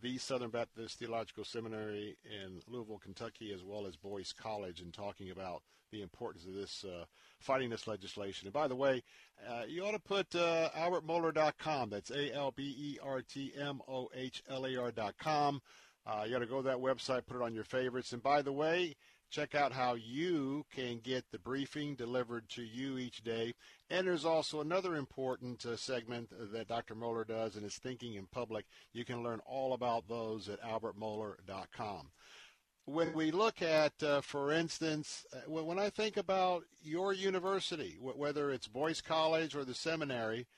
the 0.00 0.16
Southern 0.16 0.48
Baptist 0.48 0.98
Theological 0.98 1.44
Seminary 1.44 2.16
in 2.24 2.60
Louisville, 2.66 3.00
Kentucky, 3.02 3.52
as 3.52 3.62
well 3.62 3.86
as 3.86 3.96
Boyce 3.96 4.32
College, 4.32 4.80
and 4.80 4.94
talking 4.94 5.30
about 5.30 5.62
the 5.90 6.00
importance 6.00 6.46
of 6.46 6.54
this 6.54 6.84
uh, 6.84 7.04
fighting 7.38 7.68
this 7.68 7.86
legislation. 7.86 8.46
And 8.46 8.52
by 8.54 8.66
the 8.66 8.74
way, 8.74 9.02
uh, 9.46 9.64
you 9.68 9.84
ought 9.84 9.92
to 9.92 9.98
put 9.98 10.34
uh, 10.34 10.70
albertmohler.com. 10.74 11.90
That's 11.90 12.10
A 12.10 12.32
L 12.32 12.52
B 12.56 12.62
E 12.62 12.98
R 13.02 13.20
T 13.20 13.52
M 13.58 13.82
O 13.86 14.08
H 14.14 14.42
L 14.48 14.64
A 14.64 14.74
R.com. 14.76 15.60
Uh, 16.06 16.24
you 16.24 16.32
got 16.32 16.40
to 16.40 16.46
go 16.46 16.62
to 16.62 16.68
that 16.68 16.78
website, 16.78 17.26
put 17.26 17.36
it 17.36 17.42
on 17.42 17.54
your 17.54 17.64
favorites. 17.64 18.12
And 18.12 18.22
by 18.22 18.42
the 18.42 18.52
way, 18.52 18.96
check 19.30 19.54
out 19.54 19.72
how 19.72 19.94
you 19.94 20.64
can 20.74 20.98
get 20.98 21.24
the 21.30 21.38
briefing 21.38 21.94
delivered 21.94 22.48
to 22.50 22.62
you 22.62 22.98
each 22.98 23.22
day. 23.22 23.54
And 23.88 24.06
there's 24.06 24.24
also 24.24 24.60
another 24.60 24.96
important 24.96 25.64
uh, 25.64 25.76
segment 25.76 26.30
that 26.52 26.68
Dr. 26.68 26.94
Mohler 26.94 27.26
does, 27.26 27.56
and 27.56 27.64
it's 27.64 27.78
Thinking 27.78 28.14
in 28.14 28.26
Public. 28.26 28.66
You 28.92 29.04
can 29.04 29.22
learn 29.22 29.40
all 29.46 29.72
about 29.72 30.08
those 30.08 30.48
at 30.48 30.62
albertmohler.com. 30.62 32.10
When 32.84 33.12
we 33.12 33.30
look 33.30 33.62
at, 33.62 34.02
uh, 34.02 34.22
for 34.22 34.50
instance, 34.50 35.24
uh, 35.32 35.50
when 35.50 35.78
I 35.78 35.88
think 35.88 36.16
about 36.16 36.64
your 36.82 37.12
university, 37.12 37.96
whether 38.00 38.50
it's 38.50 38.66
Boyce 38.66 39.00
College 39.00 39.54
or 39.54 39.64
the 39.64 39.74
seminary, 39.74 40.48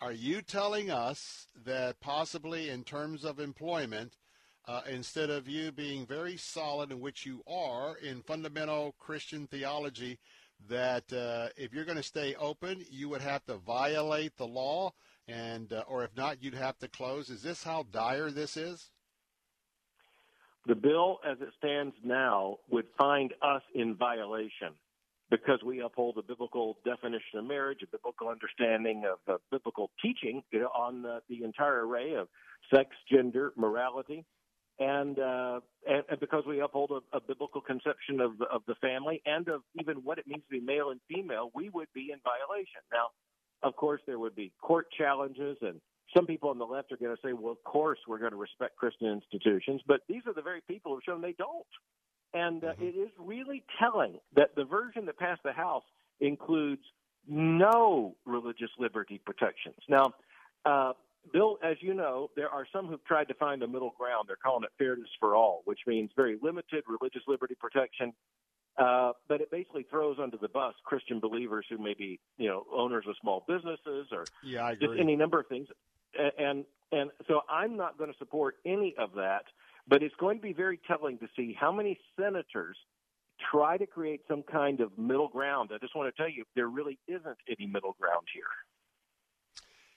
are 0.00 0.12
you 0.12 0.40
telling 0.40 0.90
us 0.90 1.46
that 1.64 2.00
possibly 2.00 2.70
in 2.70 2.84
terms 2.84 3.22
of 3.22 3.38
employment, 3.38 4.14
uh, 4.66 4.80
instead 4.90 5.30
of 5.30 5.48
you 5.48 5.72
being 5.72 6.06
very 6.06 6.36
solid 6.36 6.90
in 6.90 7.00
which 7.00 7.26
you 7.26 7.42
are 7.46 7.96
in 7.98 8.22
fundamental 8.22 8.94
Christian 8.98 9.46
theology, 9.46 10.18
that 10.68 11.12
uh, 11.12 11.48
if 11.56 11.72
you're 11.72 11.84
going 11.84 11.98
to 11.98 12.02
stay 12.02 12.34
open, 12.36 12.84
you 12.90 13.08
would 13.08 13.20
have 13.20 13.44
to 13.46 13.56
violate 13.56 14.36
the 14.36 14.46
law, 14.46 14.92
and 15.28 15.72
uh, 15.72 15.84
or 15.86 16.04
if 16.04 16.16
not, 16.16 16.42
you'd 16.42 16.54
have 16.54 16.78
to 16.78 16.88
close. 16.88 17.28
Is 17.28 17.42
this 17.42 17.62
how 17.62 17.84
dire 17.90 18.30
this 18.30 18.56
is? 18.56 18.90
The 20.66 20.74
bill, 20.74 21.18
as 21.28 21.36
it 21.42 21.48
stands 21.58 21.94
now, 22.02 22.56
would 22.70 22.86
find 22.96 23.34
us 23.42 23.62
in 23.74 23.96
violation 23.96 24.70
because 25.30 25.62
we 25.62 25.80
uphold 25.80 26.14
the 26.16 26.22
biblical 26.22 26.78
definition 26.86 27.38
of 27.38 27.44
marriage, 27.44 27.80
a 27.82 27.86
biblical 27.86 28.28
understanding 28.28 29.04
of 29.04 29.18
uh, 29.34 29.36
biblical 29.50 29.90
teaching 30.00 30.42
you 30.52 30.60
know, 30.60 30.68
on 30.68 31.02
the, 31.02 31.20
the 31.28 31.44
entire 31.44 31.86
array 31.86 32.14
of 32.14 32.28
sex, 32.72 32.90
gender, 33.12 33.52
morality 33.56 34.24
and, 34.78 35.18
uh, 35.18 35.60
and, 35.86 36.02
and 36.10 36.20
because 36.20 36.44
we 36.46 36.60
uphold 36.60 36.90
a, 36.90 37.16
a 37.16 37.20
biblical 37.20 37.60
conception 37.60 38.20
of 38.20 38.32
of 38.52 38.62
the 38.66 38.74
family 38.76 39.22
and 39.24 39.48
of 39.48 39.62
even 39.78 39.98
what 39.98 40.18
it 40.18 40.26
means 40.26 40.42
to 40.50 40.58
be 40.58 40.60
male 40.60 40.90
and 40.90 41.00
female, 41.08 41.50
we 41.54 41.68
would 41.70 41.88
be 41.94 42.10
in 42.12 42.18
violation. 42.24 42.80
Now, 42.92 43.08
of 43.62 43.76
course, 43.76 44.00
there 44.06 44.18
would 44.18 44.34
be 44.34 44.52
court 44.60 44.86
challenges, 44.96 45.56
and 45.62 45.80
some 46.16 46.26
people 46.26 46.50
on 46.50 46.58
the 46.58 46.64
left 46.64 46.90
are 46.92 46.96
going 46.96 47.14
to 47.14 47.22
say, 47.22 47.32
"Well, 47.32 47.52
of 47.52 47.62
course, 47.64 47.98
we're 48.08 48.18
going 48.18 48.32
to 48.32 48.36
respect 48.36 48.76
Christian 48.76 49.08
institutions," 49.08 49.80
but 49.86 50.00
these 50.08 50.22
are 50.26 50.34
the 50.34 50.42
very 50.42 50.60
people 50.66 50.92
who've 50.92 51.04
shown 51.04 51.20
they 51.20 51.34
don't. 51.38 51.66
And 52.34 52.64
uh, 52.64 52.72
mm-hmm. 52.72 52.82
it 52.82 52.96
is 52.96 53.10
really 53.18 53.62
telling 53.78 54.18
that 54.34 54.56
the 54.56 54.64
version 54.64 55.06
that 55.06 55.18
passed 55.18 55.42
the 55.44 55.52
House 55.52 55.84
includes 56.20 56.82
no 57.28 58.16
religious 58.26 58.70
liberty 58.78 59.20
protections. 59.24 59.76
Now, 59.88 60.14
uh, 60.66 60.92
Bill, 61.32 61.58
as 61.62 61.76
you 61.80 61.94
know, 61.94 62.30
there 62.36 62.48
are 62.48 62.66
some 62.72 62.86
who've 62.86 63.04
tried 63.04 63.28
to 63.28 63.34
find 63.34 63.62
a 63.62 63.66
middle 63.66 63.94
ground. 63.98 64.26
They're 64.28 64.36
calling 64.36 64.64
it 64.64 64.70
fairness 64.78 65.08
for 65.18 65.34
all, 65.34 65.62
which 65.64 65.80
means 65.86 66.10
very 66.16 66.38
limited 66.42 66.84
religious 66.88 67.22
liberty 67.26 67.54
protection. 67.58 68.12
Uh, 68.76 69.12
but 69.28 69.40
it 69.40 69.50
basically 69.50 69.86
throws 69.88 70.16
under 70.20 70.36
the 70.36 70.48
bus 70.48 70.74
Christian 70.84 71.20
believers 71.20 71.64
who 71.70 71.78
may 71.78 71.94
be, 71.94 72.18
you 72.38 72.48
know, 72.48 72.66
owners 72.72 73.04
of 73.08 73.14
small 73.20 73.44
businesses 73.46 74.08
or 74.10 74.24
yeah, 74.44 74.74
just 74.74 74.94
any 74.98 75.14
number 75.14 75.38
of 75.38 75.46
things. 75.46 75.68
And 76.38 76.64
and 76.90 77.10
so 77.28 77.42
I'm 77.48 77.76
not 77.76 77.98
going 77.98 78.10
to 78.10 78.18
support 78.18 78.56
any 78.64 78.94
of 78.98 79.10
that. 79.14 79.44
But 79.86 80.02
it's 80.02 80.14
going 80.16 80.38
to 80.38 80.42
be 80.42 80.52
very 80.52 80.80
telling 80.88 81.18
to 81.18 81.28
see 81.36 81.56
how 81.58 81.70
many 81.70 81.98
senators 82.18 82.76
try 83.50 83.76
to 83.76 83.86
create 83.86 84.22
some 84.26 84.42
kind 84.42 84.80
of 84.80 84.96
middle 84.98 85.28
ground. 85.28 85.70
I 85.72 85.78
just 85.78 85.94
want 85.94 86.14
to 86.14 86.22
tell 86.22 86.30
you, 86.30 86.44
there 86.54 86.68
really 86.68 86.98
isn't 87.06 87.36
any 87.48 87.66
middle 87.66 87.94
ground 88.00 88.26
here. 88.32 88.44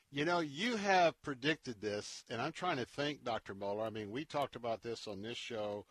You 0.10 0.24
know, 0.24 0.40
you 0.40 0.78
have 0.78 1.22
predicted 1.22 1.82
this, 1.82 2.24
and 2.30 2.42
I'm 2.42 2.54
trying 2.54 2.78
to 2.78 2.86
think, 2.86 3.26
Dr. 3.26 3.54
Mohler. 3.54 3.88
I 3.88 3.90
mean, 3.90 4.10
we 4.10 4.24
talked 4.24 4.56
about 4.56 4.82
this 4.82 5.06
on 5.06 5.22
this 5.22 5.38
show 5.38 5.86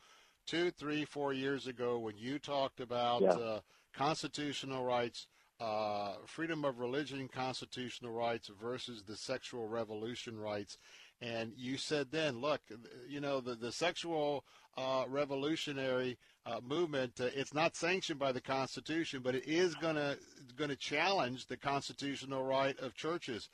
two, 0.46 0.70
three, 0.70 1.04
four 1.04 1.34
years 1.34 1.66
ago 1.66 1.98
when 1.98 2.16
you 2.16 2.38
talked 2.38 2.80
about 2.80 3.20
yeah. 3.20 3.30
uh, 3.32 3.60
constitutional 3.94 4.84
rights, 4.84 5.26
uh, 5.60 6.14
freedom 6.24 6.64
of 6.64 6.78
religion, 6.78 7.28
constitutional 7.28 8.12
rights 8.12 8.50
versus 8.58 9.02
the 9.02 9.16
sexual 9.16 9.68
revolution 9.68 10.38
rights. 10.38 10.78
And 11.20 11.52
you 11.54 11.76
said 11.76 12.10
then, 12.10 12.40
look, 12.40 12.60
you 13.08 13.20
know, 13.20 13.40
the, 13.40 13.54
the 13.54 13.72
sexual 13.72 14.44
uh, 14.78 15.04
revolutionary 15.08 16.18
uh, 16.46 16.60
movement, 16.66 17.20
uh, 17.20 17.28
it's 17.34 17.54
not 17.54 17.76
sanctioned 17.76 18.18
by 18.18 18.32
the 18.32 18.40
Constitution, 18.40 19.20
but 19.22 19.34
it 19.34 19.46
is 19.46 19.74
going 19.74 19.96
to 19.96 20.16
going 20.56 20.70
to 20.70 20.76
challenge 20.76 21.46
the 21.46 21.56
constitutional 21.56 22.42
right 22.42 22.78
of 22.80 22.94
churches 22.94 23.48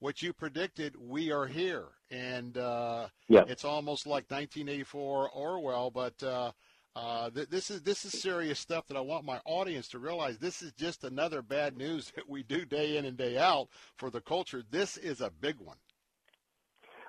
what 0.00 0.22
you 0.22 0.32
predicted, 0.32 0.94
we 0.96 1.32
are 1.32 1.46
here, 1.46 1.86
and 2.10 2.56
uh, 2.56 3.08
yeah. 3.28 3.44
it's 3.48 3.64
almost 3.64 4.06
like 4.06 4.30
1984 4.30 5.30
Orwell. 5.30 5.90
But 5.90 6.22
uh, 6.22 6.52
uh, 6.94 7.30
th- 7.30 7.48
this 7.48 7.70
is 7.70 7.82
this 7.82 8.04
is 8.04 8.20
serious 8.20 8.58
stuff 8.58 8.86
that 8.88 8.96
I 8.96 9.00
want 9.00 9.24
my 9.24 9.40
audience 9.44 9.88
to 9.88 9.98
realize. 9.98 10.38
This 10.38 10.62
is 10.62 10.72
just 10.72 11.04
another 11.04 11.42
bad 11.42 11.76
news 11.76 12.10
that 12.16 12.28
we 12.28 12.42
do 12.42 12.64
day 12.64 12.96
in 12.96 13.04
and 13.04 13.16
day 13.16 13.38
out 13.38 13.68
for 13.96 14.10
the 14.10 14.20
culture. 14.20 14.62
This 14.70 14.96
is 14.96 15.20
a 15.20 15.30
big 15.40 15.56
one. 15.58 15.76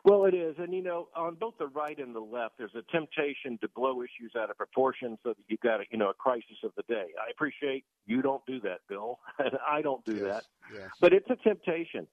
Well, 0.06 0.26
it 0.26 0.34
is, 0.34 0.56
and 0.58 0.74
you 0.74 0.82
know, 0.82 1.10
on 1.16 1.36
both 1.36 1.56
the 1.60 1.68
right 1.68 1.98
and 1.98 2.16
the 2.16 2.22
left, 2.22 2.58
there's 2.58 2.74
a 2.74 2.84
temptation 2.92 3.58
to 3.62 3.68
blow 3.76 4.02
issues 4.02 4.32
out 4.38 4.50
of 4.50 4.58
proportion 4.58 5.18
so 5.24 5.30
that 5.30 5.44
you've 5.48 5.60
got 5.60 5.82
a, 5.82 5.84
you 5.92 5.98
know 5.98 6.10
a 6.10 6.14
crisis 6.14 6.58
of 6.64 6.72
the 6.78 6.84
day. 6.84 7.08
I 7.20 7.30
appreciate 7.32 7.84
you 8.06 8.22
don't 8.22 8.46
do 8.46 8.62
that, 8.62 8.80
Bill, 8.88 9.20
and 9.38 9.52
I 9.70 9.82
don't 9.82 10.04
do 10.06 10.14
yes, 10.14 10.24
that. 10.24 10.44
Yes. 10.74 10.90
But 11.02 11.14
it's 11.14 11.30
a 11.30 11.36
temptation. 11.36 12.08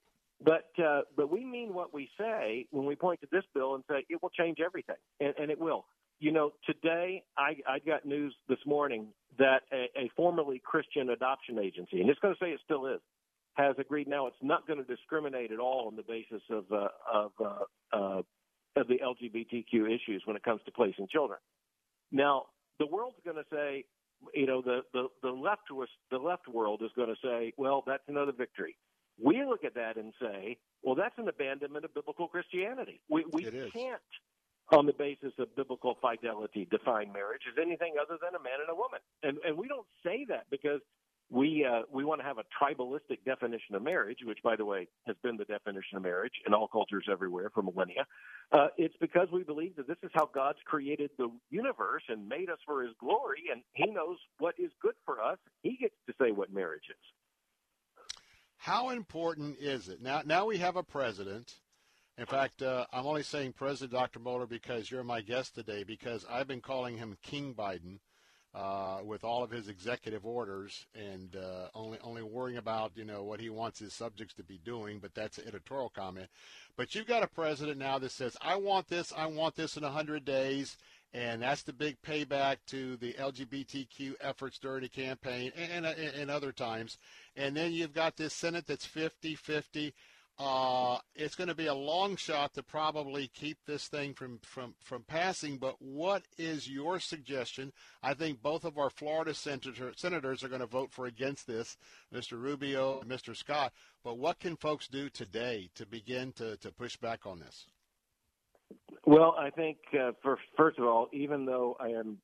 But 0.45 0.69
uh, 0.83 1.03
but 1.17 1.31
we 1.31 1.45
mean 1.45 1.73
what 1.73 1.95
we 1.95 2.11
say 2.19 2.67
when 2.71 2.85
we 2.85 2.95
point 2.95 3.21
to 3.23 3.29
this 3.33 3.45
bill 3.55 3.75
and 3.75 3.85
say 3.89 4.05
it 4.11 4.23
will 4.23 4.31
change 4.31 4.59
everything, 4.65 4.97
and, 5.21 5.35
and 5.41 5.51
it 5.51 5.59
will. 5.59 5.87
You 6.19 6.33
know, 6.33 6.53
today 6.65 7.23
I, 7.37 7.57
I 7.69 7.79
got 7.79 8.07
news 8.07 8.35
this 8.49 8.59
morning 8.67 9.09
that 9.39 9.63
a, 9.73 9.87
a 9.99 10.11
formerly 10.17 10.61
Christian 10.65 11.11
adoption 11.11 11.59
agency, 11.59 12.01
and 12.01 12.11
it's 12.11 12.21
going 12.21 12.35
to 12.35 12.45
say 12.45 12.51
it 12.51 12.61
still 12.65 12.87
is, 12.87 13.01
has 13.55 13.75
agreed 13.79 14.09
now 14.09 14.27
it's 14.27 14.37
not 14.43 14.67
going 14.67 14.79
to 14.79 14.85
discriminate 14.85 15.53
at 15.53 15.59
all 15.59 15.87
on 15.89 15.97
the 15.97 16.03
basis 16.03 16.43
of 16.51 16.65
uh, 16.71 16.89
of 17.13 17.33
uh, 17.41 17.97
uh, 17.97 18.23
of 18.77 18.89
the 18.89 18.99
LGBTQ 18.99 19.95
issues 19.95 20.23
when 20.27 20.37
it 20.37 20.43
comes 20.43 20.61
to 20.67 20.73
placing 20.73 21.09
children. 21.11 21.39
Now, 22.13 22.45
the 22.79 22.87
world's 22.87 23.17
going 23.25 23.37
to 23.37 23.45
say, 23.51 23.85
you 24.35 24.47
know, 24.47 24.61
the, 24.61 24.81
the, 24.93 25.09
the 25.23 25.31
the 26.11 26.17
left 26.17 26.49
world 26.49 26.83
is 26.85 26.91
going 26.95 27.09
to 27.09 27.17
say, 27.23 27.55
well, 27.57 27.83
that's 27.87 28.05
another 28.09 28.33
victory. 28.33 28.77
We 29.23 29.45
look 29.45 29.65
at 29.65 29.75
that 29.75 29.97
and 29.97 30.13
say, 30.21 30.59
well, 30.83 30.95
that's 30.95 31.17
an 31.19 31.29
abandonment 31.29 31.85
of 31.85 31.95
biblical 31.95 32.29
Christianity. 32.29 33.01
We, 33.09 33.25
we 33.33 33.45
can't, 33.73 34.01
on 34.71 34.87
the 34.87 34.93
basis 34.93 35.33
of 35.39 35.55
biblical 35.57 35.97
fidelity, 36.01 36.67
define 36.71 37.13
marriage 37.13 37.43
as 37.51 37.61
anything 37.61 37.95
other 38.01 38.19
than 38.21 38.35
a 38.39 38.43
man 38.43 38.61
and 38.61 38.71
a 38.71 38.75
woman. 38.75 39.01
And, 39.23 39.39
and 39.47 39.57
we 39.57 39.69
don't 39.69 39.87
say 40.05 40.27
that 40.29 40.47
because 40.51 40.81
we 41.31 41.65
uh, 41.65 41.83
we 41.91 42.05
want 42.05 42.21
to 42.21 42.27
have 42.27 42.39
a 42.39 42.45
tribalistic 42.63 43.25
definition 43.25 43.75
of 43.75 43.83
marriage, 43.83 44.19
which, 44.25 44.39
by 44.45 44.55
the 44.55 44.65
way, 44.65 44.87
has 45.07 45.17
been 45.23 45.37
the 45.37 45.45
definition 45.45 45.97
of 45.97 46.03
marriage 46.03 46.35
in 46.47 46.55
all 46.55 46.69
cultures 46.69 47.07
everywhere 47.11 47.51
for 47.53 47.63
millennia. 47.63 48.07
Uh, 48.53 48.69
it's 48.77 48.95
because 49.01 49.29
we 49.33 49.43
believe 49.43 49.75
that 49.77 49.89
this 49.89 49.97
is 50.05 50.11
how 50.15 50.31
God's 50.33 50.59
created 50.65 51.11
the 51.19 51.29
universe 51.51 52.05
and 52.09 52.29
made 52.29 52.49
us 52.49 52.59
for 52.65 52.83
His 52.83 52.93
glory, 53.01 53.45
and 53.53 53.63
He 53.73 53.87
knows 53.91 54.19
what 54.39 54.55
is 54.59 54.71
good 54.81 54.95
for 55.05 55.21
us. 55.21 55.39
He 55.63 55.77
gets 55.81 55.97
to 56.07 56.15
say 56.21 56.31
what 56.31 56.53
marriage 56.53 56.85
is. 56.89 56.97
How 58.67 58.91
important 58.91 59.59
is 59.61 59.89
it 59.89 60.03
now? 60.03 60.23
Now 60.27 60.47
we 60.47 60.59
have 60.59 60.75
a 60.75 60.83
president. 60.83 61.55
In 62.19 62.27
fact, 62.27 62.63
uh, 62.63 62.85
I'm 62.93 63.07
only 63.07 63.23
saying 63.23 63.53
President 63.53 63.93
Dr. 63.93 64.19
Mohler 64.19 64.49
because 64.49 64.91
you're 64.91 65.05
my 65.05 65.21
guest 65.21 65.55
today. 65.55 65.85
Because 65.85 66.27
I've 66.29 66.49
been 66.49 66.61
calling 66.61 66.97
him 66.97 67.17
King 67.23 67.55
Biden 67.55 68.01
uh, 68.53 69.05
with 69.05 69.23
all 69.23 69.45
of 69.45 69.53
his 69.53 69.69
executive 69.69 70.27
orders 70.27 70.85
and 70.97 71.37
uh, 71.37 71.69
only 71.77 72.01
only 72.03 72.25
worrying 72.25 72.59
about 72.59 72.91
you 72.97 73.05
know 73.05 73.23
what 73.23 73.39
he 73.39 73.51
wants 73.51 73.79
his 73.79 73.95
subjects 73.95 74.35
to 74.35 74.43
be 74.43 74.59
doing. 74.59 74.99
But 74.99 75.15
that's 75.15 75.39
an 75.39 75.47
editorial 75.47 75.91
comment. 75.91 76.27
But 76.77 76.93
you've 76.93 77.07
got 77.07 77.23
a 77.23 77.29
president 77.29 77.79
now 77.79 78.01
that 78.01 78.11
says, 78.11 78.37
"I 78.43 78.57
want 78.57 78.89
this. 78.89 79.13
I 79.17 79.27
want 79.27 79.55
this 79.55 79.77
in 79.77 79.85
hundred 79.85 80.25
days." 80.25 80.77
And 81.15 81.43
that's 81.43 81.63
the 81.63 81.73
big 81.73 82.01
payback 82.03 82.59
to 82.69 82.97
the 82.97 83.15
LGBTQ 83.15 84.15
efforts 84.21 84.59
during 84.59 84.83
the 84.83 84.89
campaign 84.89 85.53
and, 85.57 85.87
and, 85.87 85.99
and 85.99 86.31
other 86.31 86.53
times. 86.53 86.99
And 87.37 87.57
then 87.57 87.73
you've 87.73 87.95
got 87.95 88.17
this 88.17 88.35
Senate 88.35 88.67
that's 88.67 88.85
50 88.85 89.35
50. 89.35 89.95
Uh, 90.39 90.99
it's 91.15 91.35
going 91.35 91.49
to 91.49 91.55
be 91.55 91.67
a 91.67 91.75
long 91.75 92.15
shot 92.15 92.53
to 92.53 92.63
probably 92.63 93.29
keep 93.29 93.57
this 93.65 93.89
thing 93.89 94.13
from, 94.13 94.39
from, 94.43 94.75
from 94.85 95.03
passing. 95.05 95.57
But 95.57 95.77
what 95.79 96.25
is 96.37 96.69
your 96.69 97.01
suggestion? 97.01 97.73
I 98.03 98.13
think 98.13 98.43
both 98.43 98.65
of 98.65 98.77
our 98.77 98.91
Florida 98.91 99.33
senator, 99.33 99.93
senators 99.97 100.45
are 100.45 100.49
going 100.49 100.61
to 100.61 100.67
vote 100.67 100.93
for 100.93 101.07
against 101.07 101.47
this, 101.47 101.79
Mr. 102.15 102.33
Rubio 102.33 103.01
and 103.01 103.11
Mr. 103.11 103.35
Scott. 103.35 103.73
But 104.05 104.19
what 104.19 104.39
can 104.39 104.57
folks 104.57 104.89
do 104.89 105.09
today 105.09 105.71
to 105.75 105.87
begin 105.87 106.33
to, 106.33 106.59
to 106.59 106.71
push 106.71 106.99
back 106.99 107.25
on 107.25 107.39
this? 107.39 107.67
Well, 109.05 109.37
I 109.39 109.51
think 109.51 109.79
uh, 109.95 110.13
for 110.23 110.39
first 110.57 110.79
of 110.79 110.85
all, 110.85 111.09
even 111.13 111.47
though 111.47 111.77
I 111.79 111.89
am 111.89 112.19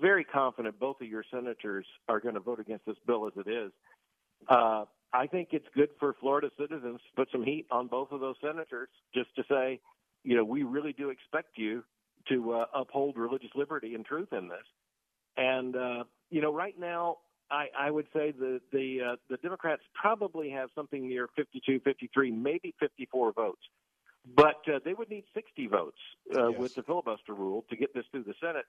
very 0.00 0.24
confident 0.24 0.78
both 0.80 1.00
of 1.00 1.06
your 1.06 1.24
senators 1.32 1.86
are 2.08 2.18
going 2.18 2.34
to 2.34 2.40
vote 2.40 2.58
against 2.58 2.86
this 2.86 2.96
bill 3.06 3.26
as 3.26 3.32
it 3.36 3.48
is, 3.48 3.70
uh, 4.48 4.84
I 5.12 5.26
think 5.26 5.50
it's 5.52 5.66
good 5.74 5.90
for 5.98 6.14
Florida 6.20 6.50
citizens 6.58 7.00
to 7.00 7.16
put 7.16 7.28
some 7.30 7.44
heat 7.44 7.66
on 7.70 7.86
both 7.86 8.10
of 8.10 8.20
those 8.20 8.34
senators 8.40 8.88
just 9.14 9.34
to 9.36 9.44
say, 9.48 9.80
you 10.24 10.36
know, 10.36 10.44
we 10.44 10.64
really 10.64 10.92
do 10.92 11.10
expect 11.10 11.56
you 11.56 11.84
to 12.28 12.52
uh, 12.52 12.64
uphold 12.74 13.16
religious 13.16 13.50
liberty 13.54 13.94
and 13.94 14.04
truth 14.04 14.32
in 14.32 14.48
this. 14.48 14.66
And 15.36 15.76
uh, 15.76 16.04
you 16.30 16.40
know, 16.40 16.52
right 16.52 16.78
now, 16.78 17.18
I, 17.50 17.66
I 17.78 17.90
would 17.90 18.06
say 18.12 18.32
the 18.32 18.60
the 18.72 18.98
uh, 19.12 19.16
the 19.30 19.36
Democrats 19.36 19.82
probably 19.94 20.50
have 20.50 20.70
something 20.74 21.08
near 21.08 21.28
52, 21.36 21.80
53, 21.80 22.30
maybe 22.32 22.74
54 22.80 23.32
votes, 23.32 23.62
but 24.34 24.62
uh, 24.66 24.80
they 24.84 24.92
would 24.92 25.08
need 25.08 25.24
60 25.34 25.66
votes 25.68 25.98
uh, 26.34 26.48
yes. 26.48 26.58
with 26.58 26.74
the 26.74 26.82
filibuster 26.82 27.34
rule 27.34 27.64
to 27.70 27.76
get 27.76 27.94
this 27.94 28.04
through 28.10 28.24
the 28.24 28.34
Senate. 28.40 28.64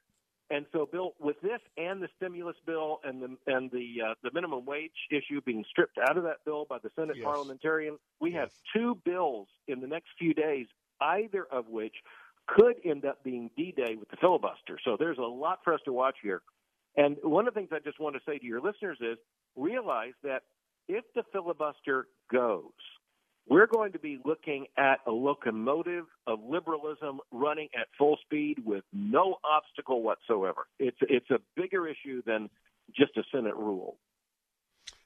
And 0.49 0.65
so, 0.71 0.87
Bill, 0.89 1.13
with 1.19 1.39
this 1.41 1.59
and 1.77 2.01
the 2.01 2.07
stimulus 2.15 2.55
bill 2.65 2.99
and 3.03 3.21
the 3.21 3.37
and 3.47 3.69
the 3.69 3.95
uh, 4.11 4.13
the 4.23 4.31
minimum 4.33 4.65
wage 4.65 4.91
issue 5.11 5.41
being 5.41 5.65
stripped 5.69 5.97
out 5.97 6.17
of 6.17 6.23
that 6.23 6.37
bill 6.45 6.65
by 6.69 6.77
the 6.81 6.89
Senate 6.95 7.17
yes. 7.17 7.25
parliamentarian, 7.25 7.97
we 8.21 8.31
yes. 8.31 8.39
have 8.39 8.51
two 8.73 8.97
bills 9.03 9.49
in 9.67 9.81
the 9.81 9.87
next 9.87 10.07
few 10.17 10.33
days, 10.33 10.67
either 11.01 11.45
of 11.51 11.67
which 11.67 11.95
could 12.47 12.75
end 12.85 13.03
up 13.03 13.21
being 13.25 13.49
D-Day 13.57 13.97
with 13.99 14.07
the 14.07 14.15
filibuster. 14.15 14.79
So 14.85 14.95
there's 14.97 15.17
a 15.17 15.21
lot 15.21 15.59
for 15.65 15.73
us 15.73 15.81
to 15.83 15.91
watch 15.91 16.15
here. 16.23 16.41
And 16.95 17.17
one 17.21 17.45
of 17.45 17.53
the 17.53 17.59
things 17.59 17.69
I 17.73 17.79
just 17.79 17.99
want 17.99 18.15
to 18.15 18.21
say 18.25 18.37
to 18.37 18.45
your 18.45 18.61
listeners 18.61 18.97
is 19.01 19.17
realize 19.57 20.13
that 20.23 20.43
if 20.87 21.03
the 21.13 21.23
filibuster 21.33 22.07
goes, 22.31 22.71
we're 23.49 23.67
going 23.67 23.93
to 23.93 23.99
be 23.99 24.19
looking 24.25 24.65
at 24.77 24.99
a 25.05 25.11
locomotive 25.11 26.05
of 26.25 26.39
liberalism 26.43 27.19
running 27.31 27.69
at 27.79 27.87
full 27.97 28.17
speed 28.23 28.57
with 28.65 28.83
no 28.91 29.37
obstacle 29.43 30.01
whatsoever. 30.01 30.67
It's 30.79 30.97
it's 31.01 31.29
a 31.29 31.39
bigger 31.55 31.87
issue 31.87 32.21
than 32.25 32.49
just 32.95 33.15
a 33.17 33.23
Senate 33.31 33.55
rule. 33.55 33.97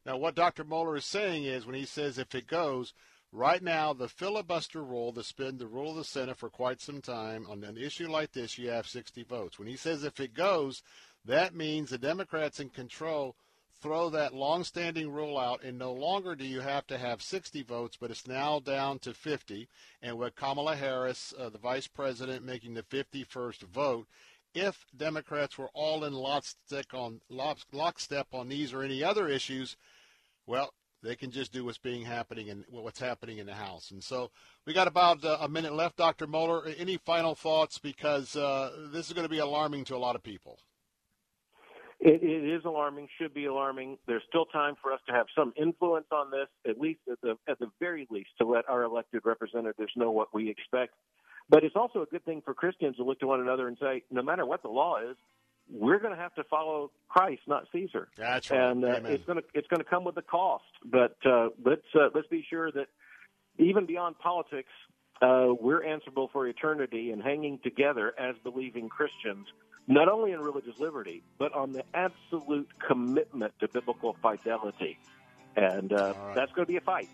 Now, 0.06 0.18
what 0.18 0.36
Dr. 0.36 0.64
Mohler 0.64 0.98
is 0.98 1.06
saying 1.06 1.44
is 1.44 1.66
when 1.66 1.76
he 1.76 1.86
says 1.86 2.18
if 2.18 2.34
it 2.34 2.48
goes, 2.48 2.94
right 3.32 3.62
now 3.62 3.94
the 3.94 4.08
filibuster 4.08 4.84
rule 4.84 5.12
that's 5.12 5.32
been 5.32 5.58
the 5.58 5.68
rule 5.68 5.92
of 5.92 5.98
the 5.98 6.04
Senate 6.04 6.38
for 6.38 6.50
quite 6.50 6.82
some 6.82 7.02
time 7.02 7.46
on 7.48 7.64
an 7.64 7.78
issue 7.78 8.10
like 8.10 8.32
this, 8.32 8.58
you 8.58 8.70
have 8.70 8.88
60 8.88 9.24
votes. 9.24 9.60
When 9.60 9.68
he 9.68 9.76
says 9.76 10.04
if 10.04 10.20
it 10.20 10.34
goes, 10.34 10.82
that 11.26 11.54
means 11.54 11.92
the 11.92 12.00
Democrats 12.00 12.60
in 12.60 12.70
control 12.70 13.36
throw 13.82 14.10
that 14.12 14.34
long-standing 14.34 15.12
rule 15.12 15.38
out, 15.38 15.64
and 15.64 15.78
no 15.78 15.92
longer 15.92 16.36
do 16.36 16.46
you 16.46 16.62
have 16.62 16.86
to 16.88 16.98
have 16.98 17.22
60 17.22 17.64
votes, 17.64 17.98
but 18.00 18.12
it's 18.12 18.28
now 18.28 18.60
down 18.60 19.00
to 19.00 19.14
50. 19.14 19.68
And 20.02 20.18
with 20.18 20.36
Kamala 20.36 20.76
Harris, 20.76 21.34
uh, 21.38 21.50
the 21.50 21.58
vice 21.58 21.88
president, 21.88 22.46
making 22.46 22.76
the 22.76 22.84
51st 22.84 23.64
vote, 23.64 24.08
if 24.54 24.86
Democrats 24.96 25.58
were 25.58 25.70
all 25.74 26.04
in 26.04 26.14
lockstep 26.14 26.94
on 26.94 27.22
lockstep 27.30 28.28
on 28.34 28.50
these 28.50 28.74
or 28.74 28.84
any 28.84 29.04
other 29.04 29.28
issues, 29.28 29.78
well, 30.46 30.74
they 31.04 31.16
can 31.16 31.32
just 31.32 31.52
do 31.52 31.66
what's 31.66 31.78
being 31.78 32.04
happening 32.04 32.50
and 32.50 32.64
what's 32.70 33.00
happening 33.00 33.40
in 33.40 33.48
the 33.48 33.54
House. 33.54 33.92
And 33.92 34.04
so 34.04 34.30
we 34.66 34.74
got 34.74 34.88
about 34.88 35.24
uh, 35.24 35.38
a 35.42 35.50
minute 35.50 35.74
left, 35.74 35.98
Dr. 35.98 36.28
Mohler. 36.28 36.74
Any 36.78 36.98
final 36.98 37.34
thoughts? 37.34 37.80
Because 37.80 38.36
uh, 38.36 38.90
this 38.92 39.08
is 39.08 39.14
going 39.14 39.26
to 39.26 39.30
be 39.30 39.40
alarming 39.40 39.86
to 39.86 39.96
a 39.96 39.98
lot 39.98 40.16
of 40.16 40.22
people. 40.22 40.60
It, 42.04 42.24
it 42.24 42.52
is 42.52 42.66
alarming, 42.66 43.08
should 43.20 43.34
be 43.34 43.46
alarming. 43.46 43.98
There's 44.08 44.24
still 44.28 44.46
time 44.46 44.74
for 44.82 44.92
us 44.92 45.00
to 45.08 45.14
have 45.14 45.28
some 45.38 45.54
influence 45.56 46.08
on 46.12 46.32
this, 46.32 46.48
at 46.68 46.80
least 46.80 47.02
at 47.12 47.22
the 47.22 47.38
at 47.48 47.60
the 47.60 47.68
very 47.80 48.08
least, 48.10 48.30
to 48.40 48.48
let 48.48 48.68
our 48.68 48.84
elected 48.84 49.22
representatives 49.24 49.92
know 49.96 50.10
what 50.10 50.34
we 50.34 50.50
expect. 50.50 50.96
But 51.48 51.64
it's 51.64 51.76
also 51.76 52.02
a 52.02 52.08
good 52.08 52.26
thing 52.26 52.42
for 52.44 52.56
Christians 52.56 52.96
to 52.96 53.04
look 53.04 53.20
to 53.20 53.28
one 53.28 53.40
another 53.40 53.68
and 53.68 53.78
say, 53.80 54.04
no 54.10 54.24
matter 54.24 54.46
what 54.48 54.64
the 54.64 54.70
law 54.70 54.98
is, 54.98 55.16
we're 55.70 56.00
going 56.00 56.16
to 56.16 56.20
have 56.20 56.34
to 56.36 56.44
follow 56.46 56.92
Christ, 57.08 57.42
not 57.48 57.66
Caesar. 57.72 58.08
That's 58.18 58.50
right. 58.50 58.60
And 58.60 58.84
uh, 58.84 59.00
it's 59.04 59.26
going 59.26 59.38
to 59.38 59.44
it's 59.54 59.68
going 59.68 59.84
to 59.84 59.90
come 59.90 60.04
with 60.04 60.18
a 60.18 60.24
cost. 60.24 60.64
But 60.84 61.18
uh, 61.24 61.50
let's 61.64 61.86
uh, 61.94 62.10
let's 62.16 62.28
be 62.28 62.44
sure 62.50 62.72
that 62.72 62.88
even 63.60 63.86
beyond 63.86 64.18
politics, 64.18 64.72
uh, 65.22 65.50
we're 65.60 65.84
answerable 65.84 66.32
for 66.34 66.48
eternity 66.48 67.12
and 67.12 67.22
hanging 67.22 67.60
together 67.64 68.14
as 68.20 68.36
believing 68.44 68.90
Christians 68.90 69.46
not 69.88 70.08
only 70.08 70.32
in 70.32 70.40
religious 70.40 70.80
liberty, 70.80 71.24
but 71.38 71.54
on 71.54 71.72
the 71.72 71.84
absolute 71.94 72.70
commitment 72.86 73.54
to 73.60 73.68
biblical 73.68 74.16
fidelity. 74.22 74.98
And 75.56 75.92
uh, 75.92 76.14
right. 76.18 76.36
that's 76.36 76.52
going 76.54 76.66
to 76.66 76.72
be 76.72 76.78
a 76.78 76.82
fight. 76.82 77.10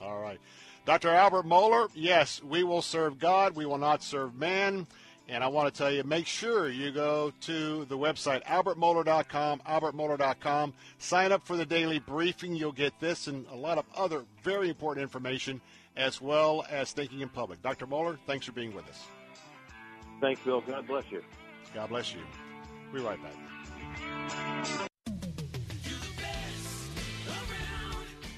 All 0.00 0.20
right. 0.20 0.38
Dr. 0.84 1.08
Albert 1.08 1.46
Mohler, 1.46 1.88
yes, 1.94 2.42
we 2.42 2.62
will 2.62 2.82
serve 2.82 3.18
God. 3.18 3.56
We 3.56 3.64
will 3.64 3.78
not 3.78 4.02
serve 4.02 4.34
man. 4.34 4.86
And 5.26 5.42
I 5.42 5.48
want 5.48 5.72
to 5.72 5.78
tell 5.78 5.90
you, 5.90 6.04
make 6.04 6.26
sure 6.26 6.68
you 6.68 6.90
go 6.90 7.32
to 7.42 7.86
the 7.86 7.96
website, 7.96 8.44
albertmohler.com, 8.44 9.62
albertmohler.com. 9.66 10.74
Sign 10.98 11.32
up 11.32 11.46
for 11.46 11.56
the 11.56 11.64
daily 11.64 11.98
briefing. 11.98 12.54
You'll 12.54 12.72
get 12.72 13.00
this 13.00 13.26
and 13.26 13.46
a 13.50 13.56
lot 13.56 13.78
of 13.78 13.86
other 13.96 14.24
very 14.42 14.68
important 14.68 15.02
information, 15.02 15.62
as 15.96 16.20
well 16.20 16.66
as 16.68 16.92
thinking 16.92 17.20
in 17.20 17.30
public. 17.30 17.62
Dr. 17.62 17.86
Mohler, 17.86 18.18
thanks 18.26 18.44
for 18.44 18.52
being 18.52 18.74
with 18.74 18.86
us. 18.86 19.02
Thanks, 20.20 20.42
Bill. 20.42 20.60
God 20.60 20.86
bless 20.86 21.10
you. 21.10 21.22
God 21.74 21.88
bless 21.88 22.14
you. 22.14 22.20
Be 22.92 23.00
right 23.00 23.18
back. 23.20 24.90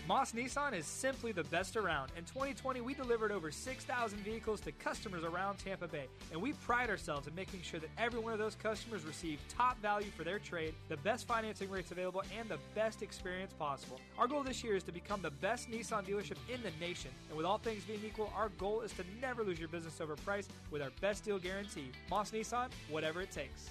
Moss 0.09 0.31
Nissan 0.31 0.73
is 0.73 0.87
simply 0.87 1.33
the 1.33 1.43
best 1.45 1.77
around. 1.77 2.13
In 2.17 2.23
2020, 2.23 2.81
we 2.81 2.95
delivered 2.95 3.33
over 3.33 3.51
6,000 3.51 4.19
vehicles 4.21 4.61
to 4.61 4.71
customers 4.71 5.25
around 5.25 5.59
Tampa 5.59 5.89
Bay, 5.89 6.07
and 6.31 6.41
we 6.41 6.53
pride 6.53 6.91
ourselves 6.91 7.27
in 7.27 7.35
making 7.35 7.63
sure 7.63 7.81
that 7.81 7.91
every 7.99 8.21
one 8.21 8.33
of 8.33 8.39
those 8.39 8.55
customers 8.55 9.05
receive 9.05 9.41
top 9.49 9.83
value 9.83 10.11
for 10.17 10.23
their 10.23 10.39
trade, 10.39 10.75
the 10.89 10.97
best 10.99 11.27
financing 11.27 11.69
rates 11.69 11.91
available, 11.91 12.23
and 12.39 12.49
the 12.49 12.59
best 12.73 13.03
experience 13.03 13.53
possible. 13.55 14.01
Our 14.17 14.29
goal 14.29 14.45
this 14.45 14.63
year 14.63 14.77
is 14.77 14.85
to 14.85 14.93
become 14.93 15.23
the 15.23 15.33
best 15.33 15.69
Nissan 15.69 16.07
dealership 16.07 16.39
in 16.49 16.63
the 16.63 16.71
nation, 16.79 17.11
and 17.29 17.37
with 17.37 17.45
all 17.45 17.59
things 17.59 17.83
being 17.83 18.05
equal, 18.07 18.33
our 18.37 18.51
goal 18.51 18.83
is 18.83 18.93
to 18.93 19.03
never 19.21 19.43
lose 19.43 19.59
your 19.59 19.69
business 19.69 20.01
over 20.01 20.15
price 20.15 20.47
with 20.71 20.83
our 20.83 20.91
best 21.01 21.25
deal 21.25 21.41
guarantee. 21.41 21.91
Moss 22.11 22.31
Nissan, 22.31 22.69
whatever 22.91 23.23
it 23.23 23.33
takes. 23.33 23.71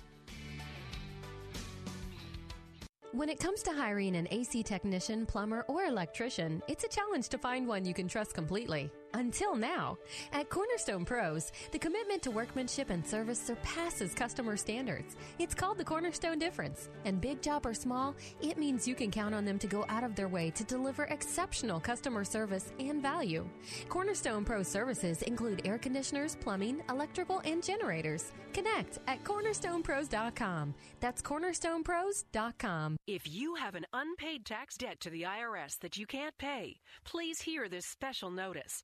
When 3.11 3.29
it 3.29 3.39
comes 3.39 3.63
to 3.63 3.71
hiring 3.71 4.15
an 4.17 4.27
AC 4.31 4.63
technician, 4.63 5.25
plumber, 5.25 5.63
or 5.67 5.85
electrician, 5.85 6.61
it's 6.67 6.83
a 6.83 6.89
challenge 6.89 7.29
to 7.29 7.37
find 7.37 7.65
one 7.65 7.85
you 7.85 7.93
can 7.93 8.07
trust 8.07 8.33
completely. 8.33 8.91
Until 9.15 9.55
now. 9.55 9.97
At 10.33 10.49
Cornerstone 10.49 11.05
Pros, 11.05 11.53
the 11.71 11.79
commitment 11.79 12.21
to 12.23 12.31
workmanship 12.31 12.89
and 12.89 13.07
service 13.07 13.39
surpasses 13.39 14.13
customer 14.13 14.57
standards. 14.57 15.15
It's 15.39 15.55
called 15.55 15.77
the 15.77 15.85
Cornerstone 15.85 16.37
Difference. 16.37 16.89
And 17.05 17.21
big 17.21 17.41
job 17.41 17.65
or 17.65 17.73
small, 17.73 18.13
it 18.41 18.57
means 18.57 18.85
you 18.85 18.93
can 18.93 19.11
count 19.11 19.33
on 19.33 19.45
them 19.45 19.57
to 19.59 19.67
go 19.67 19.85
out 19.87 20.03
of 20.03 20.15
their 20.15 20.27
way 20.27 20.49
to 20.51 20.65
deliver 20.65 21.05
exceptional 21.05 21.79
customer 21.79 22.25
service 22.25 22.73
and 22.77 23.01
value. 23.01 23.47
Cornerstone 23.87 24.43
Pro 24.43 24.63
services 24.63 25.21
include 25.21 25.61
air 25.63 25.77
conditioners, 25.77 26.35
plumbing, 26.35 26.81
electrical, 26.89 27.41
and 27.45 27.63
generators. 27.63 28.33
Connect 28.51 28.99
at 29.07 29.23
cornerstonepros.com. 29.23 30.73
That's 30.99 31.21
cornerstonepros.com. 31.21 32.97
If 33.07 33.33
you 33.33 33.55
have 33.55 33.75
an 33.75 33.85
unpaid 33.93 34.45
tax 34.45 34.75
debt 34.75 34.99
to 35.01 35.09
the 35.09 35.21
IRS 35.23 35.79
that 35.79 35.95
you 35.95 36.05
can't 36.05 36.37
pay, 36.37 36.81
please 37.05 37.41
hear 37.41 37.69
this 37.69 37.85
special 37.85 38.29
notice. 38.29 38.83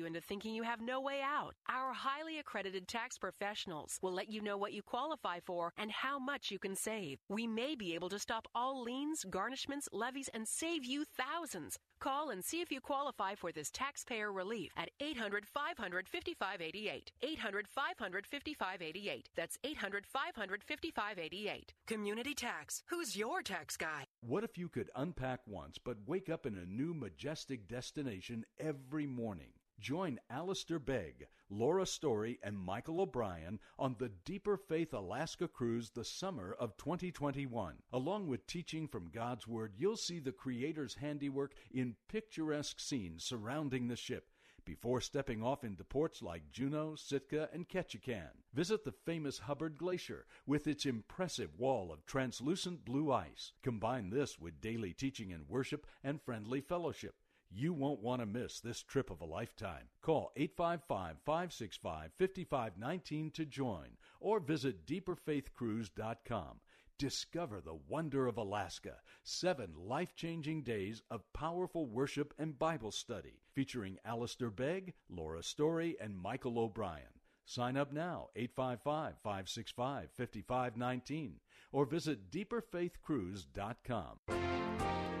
into 0.05 0.21
thinking 0.21 0.53
you 0.53 0.63
have 0.63 0.81
no 0.81 0.99
way 0.99 1.21
out. 1.23 1.55
Our 1.69 1.93
highly 1.93 2.39
accredited 2.39 2.87
tax 2.87 3.17
professionals 3.17 3.97
will 4.01 4.13
let 4.13 4.29
you 4.29 4.41
know 4.41 4.57
what 4.57 4.73
you 4.73 4.81
qualify 4.81 5.39
for 5.45 5.73
and 5.77 5.91
how 5.91 6.19
much 6.19 6.51
you 6.51 6.59
can 6.59 6.75
save. 6.75 7.19
We 7.29 7.47
may 7.47 7.75
be 7.75 7.93
able 7.95 8.09
to 8.09 8.19
stop 8.19 8.47
all 8.53 8.83
liens, 8.83 9.25
garnishments, 9.29 9.87
levies, 9.91 10.29
and 10.33 10.47
save 10.47 10.85
you 10.85 11.05
thousands. 11.05 11.77
Call 12.01 12.31
and 12.31 12.43
see 12.43 12.61
if 12.61 12.71
you 12.71 12.81
qualify 12.81 13.35
for 13.35 13.51
this 13.51 13.69
taxpayer 13.69 14.31
relief 14.31 14.71
at 14.75 14.89
800 14.99 15.45
500 15.45 16.07
5588. 16.09 17.11
800 17.21 17.67
500 17.67 18.25
5588. 18.25 19.29
That's 19.35 19.57
800 19.63 20.05
500 20.07 20.63
5588. 20.63 21.73
Community 21.85 22.33
Tax. 22.33 22.81
Who's 22.89 23.15
your 23.15 23.43
tax 23.43 23.77
guy? 23.77 24.05
What 24.21 24.43
if 24.43 24.57
you 24.57 24.67
could 24.67 24.89
unpack 24.95 25.41
once 25.45 25.77
but 25.77 25.97
wake 26.07 26.29
up 26.29 26.47
in 26.47 26.57
a 26.57 26.65
new 26.65 26.93
majestic 26.95 27.67
destination 27.67 28.45
every 28.59 29.05
morning? 29.05 29.53
Join 29.81 30.19
Alistair 30.29 30.77
Begg, 30.77 31.25
Laura 31.49 31.87
Story, 31.87 32.37
and 32.43 32.55
Michael 32.59 33.01
O'Brien 33.01 33.59
on 33.79 33.95
the 33.97 34.09
Deeper 34.09 34.55
Faith 34.55 34.93
Alaska 34.93 35.47
cruise 35.47 35.89
the 35.89 36.05
summer 36.05 36.55
of 36.59 36.77
2021. 36.77 37.77
Along 37.91 38.27
with 38.27 38.45
teaching 38.45 38.87
from 38.87 39.09
God's 39.09 39.47
Word, 39.47 39.73
you'll 39.75 39.97
see 39.97 40.19
the 40.19 40.31
Creator's 40.31 40.93
handiwork 40.93 41.55
in 41.71 41.95
picturesque 42.07 42.79
scenes 42.79 43.23
surrounding 43.23 43.87
the 43.87 43.95
ship 43.95 44.27
before 44.65 45.01
stepping 45.01 45.41
off 45.41 45.63
into 45.63 45.83
ports 45.83 46.21
like 46.21 46.51
Juneau, 46.51 46.95
Sitka, 46.95 47.49
and 47.51 47.67
Ketchikan. 47.67 48.29
Visit 48.53 48.83
the 48.83 48.91
famous 48.91 49.39
Hubbard 49.39 49.79
Glacier 49.79 50.27
with 50.45 50.67
its 50.67 50.85
impressive 50.85 51.57
wall 51.57 51.91
of 51.91 52.05
translucent 52.05 52.85
blue 52.85 53.11
ice. 53.11 53.53
Combine 53.63 54.11
this 54.11 54.37
with 54.37 54.61
daily 54.61 54.93
teaching 54.93 55.33
and 55.33 55.49
worship 55.49 55.87
and 56.03 56.21
friendly 56.21 56.61
fellowship. 56.61 57.15
You 57.53 57.73
won't 57.73 58.01
want 58.01 58.21
to 58.21 58.25
miss 58.25 58.61
this 58.61 58.81
trip 58.81 59.09
of 59.09 59.21
a 59.21 59.25
lifetime. 59.25 59.89
Call 60.01 60.31
855 60.37 61.17
565 61.25 62.11
5519 62.17 63.31
to 63.31 63.45
join 63.45 63.97
or 64.19 64.39
visit 64.39 64.85
deeperfaithcruise.com. 64.85 66.61
Discover 66.97 67.61
the 67.61 67.79
wonder 67.87 68.27
of 68.27 68.37
Alaska. 68.37 68.97
Seven 69.23 69.73
life 69.75 70.15
changing 70.15 70.63
days 70.63 71.01
of 71.09 71.33
powerful 71.33 71.87
worship 71.87 72.33
and 72.37 72.57
Bible 72.57 72.91
study 72.91 73.41
featuring 73.53 73.97
Alistair 74.05 74.49
Begg, 74.49 74.93
Laura 75.09 75.43
Story, 75.43 75.97
and 75.99 76.17
Michael 76.17 76.57
O'Brien. 76.57 77.19
Sign 77.45 77.75
up 77.75 77.91
now, 77.91 78.29
855 78.35 79.15
565 79.21 80.09
5519, 80.15 81.39
or 81.71 81.85
visit 81.85 82.31
deeperfaithcruise.com. 82.31 85.20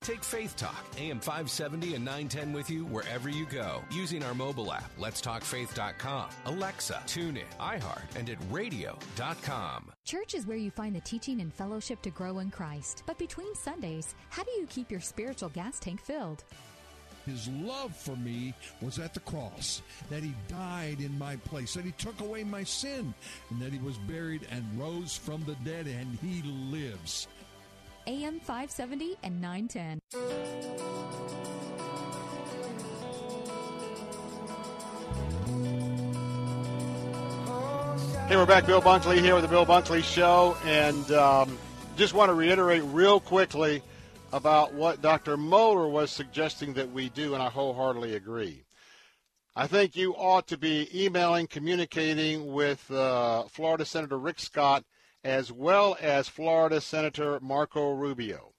Take 0.00 0.22
Faith 0.22 0.56
Talk, 0.56 0.86
AM 0.96 1.18
570 1.18 1.96
and 1.96 2.04
910 2.04 2.52
with 2.52 2.70
you 2.70 2.86
wherever 2.86 3.28
you 3.28 3.44
go 3.46 3.82
using 3.90 4.22
our 4.22 4.32
mobile 4.32 4.72
app, 4.72 4.90
letstalkfaith.com, 4.98 6.30
Alexa, 6.46 7.02
TuneIn, 7.06 7.42
iHeart, 7.60 8.16
and 8.16 8.30
at 8.30 8.38
radio.com. 8.50 9.92
Church 10.04 10.34
is 10.34 10.46
where 10.46 10.56
you 10.56 10.70
find 10.70 10.94
the 10.94 11.00
teaching 11.00 11.40
and 11.40 11.52
fellowship 11.52 12.00
to 12.02 12.10
grow 12.10 12.38
in 12.38 12.50
Christ. 12.50 13.02
But 13.06 13.18
between 13.18 13.54
Sundays, 13.54 14.14
how 14.30 14.44
do 14.44 14.50
you 14.52 14.66
keep 14.68 14.90
your 14.90 15.00
spiritual 15.00 15.50
gas 15.50 15.78
tank 15.80 16.00
filled? 16.00 16.44
His 17.26 17.48
love 17.48 17.94
for 17.94 18.16
me 18.16 18.54
was 18.80 18.98
at 18.98 19.12
the 19.12 19.20
cross, 19.20 19.82
that 20.08 20.22
he 20.22 20.32
died 20.48 21.00
in 21.00 21.18
my 21.18 21.36
place, 21.36 21.74
that 21.74 21.84
he 21.84 21.92
took 21.92 22.20
away 22.20 22.44
my 22.44 22.64
sin, 22.64 23.12
and 23.50 23.60
that 23.60 23.72
he 23.72 23.78
was 23.80 23.98
buried 23.98 24.46
and 24.50 24.64
rose 24.80 25.14
from 25.18 25.44
the 25.44 25.56
dead, 25.56 25.86
and 25.86 26.18
he 26.22 26.40
lives. 26.70 27.28
AM 28.08 28.40
570 28.40 29.18
and 29.22 29.38
910. 29.38 30.00
Hey, 38.26 38.36
we're 38.36 38.46
back. 38.46 38.64
Bill 38.64 38.80
Bunkley 38.80 39.20
here 39.20 39.34
with 39.34 39.42
the 39.42 39.48
Bill 39.48 39.66
Bunkley 39.66 40.02
Show, 40.02 40.56
and 40.64 41.10
um, 41.12 41.58
just 41.98 42.14
want 42.14 42.30
to 42.30 42.34
reiterate 42.34 42.82
real 42.84 43.20
quickly 43.20 43.82
about 44.32 44.72
what 44.72 45.02
Dr. 45.02 45.36
Mohler 45.36 45.90
was 45.90 46.10
suggesting 46.10 46.72
that 46.72 46.90
we 46.90 47.10
do, 47.10 47.34
and 47.34 47.42
I 47.42 47.50
wholeheartedly 47.50 48.14
agree. 48.14 48.64
I 49.54 49.66
think 49.66 49.96
you 49.96 50.14
ought 50.16 50.46
to 50.46 50.56
be 50.56 50.88
emailing, 50.94 51.46
communicating 51.46 52.54
with 52.54 52.90
uh, 52.90 53.42
Florida 53.48 53.84
Senator 53.84 54.18
Rick 54.18 54.40
Scott 54.40 54.82
as 55.24 55.50
well 55.52 55.96
as 56.00 56.28
Florida 56.28 56.80
Senator 56.80 57.38
Marco 57.40 57.92
Rubio. 57.92 58.52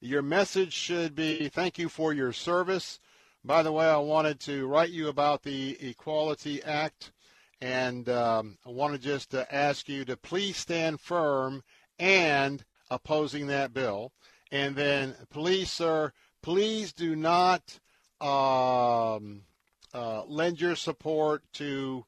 Your 0.00 0.22
message 0.22 0.72
should 0.72 1.14
be 1.14 1.48
thank 1.48 1.78
you 1.78 1.88
for 1.88 2.12
your 2.12 2.32
service. 2.32 3.00
By 3.44 3.62
the 3.62 3.72
way, 3.72 3.86
I 3.86 3.98
wanted 3.98 4.40
to 4.40 4.66
write 4.66 4.90
you 4.90 5.08
about 5.08 5.42
the 5.42 5.76
Equality 5.80 6.62
Act, 6.62 7.12
and 7.60 8.08
um, 8.08 8.58
I 8.66 8.70
want 8.70 8.94
to 8.94 8.98
just 8.98 9.34
uh, 9.34 9.44
ask 9.50 9.88
you 9.88 10.04
to 10.06 10.16
please 10.16 10.56
stand 10.56 11.00
firm 11.00 11.62
and 11.98 12.64
opposing 12.90 13.46
that 13.48 13.74
bill. 13.74 14.12
And 14.50 14.76
then, 14.76 15.14
please, 15.30 15.70
sir, 15.70 16.12
please 16.42 16.92
do 16.92 17.16
not 17.16 17.78
um, 18.20 19.42
uh, 19.92 20.24
lend 20.26 20.60
your 20.60 20.76
support 20.76 21.42
to 21.54 22.04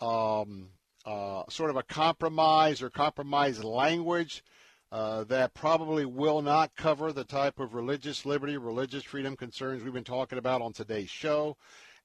um, 0.00 0.68
uh, 1.08 1.42
sort 1.48 1.70
of 1.70 1.76
a 1.76 1.82
compromise 1.82 2.82
or 2.82 2.90
compromise 2.90 3.64
language 3.64 4.44
uh, 4.92 5.24
that 5.24 5.54
probably 5.54 6.04
will 6.04 6.42
not 6.42 6.76
cover 6.76 7.12
the 7.12 7.24
type 7.24 7.58
of 7.58 7.74
religious 7.74 8.26
liberty, 8.26 8.58
religious 8.58 9.04
freedom 9.04 9.34
concerns 9.34 9.82
we've 9.82 9.94
been 9.94 10.04
talking 10.04 10.36
about 10.36 10.60
on 10.60 10.70
today's 10.70 11.08
show, 11.08 11.56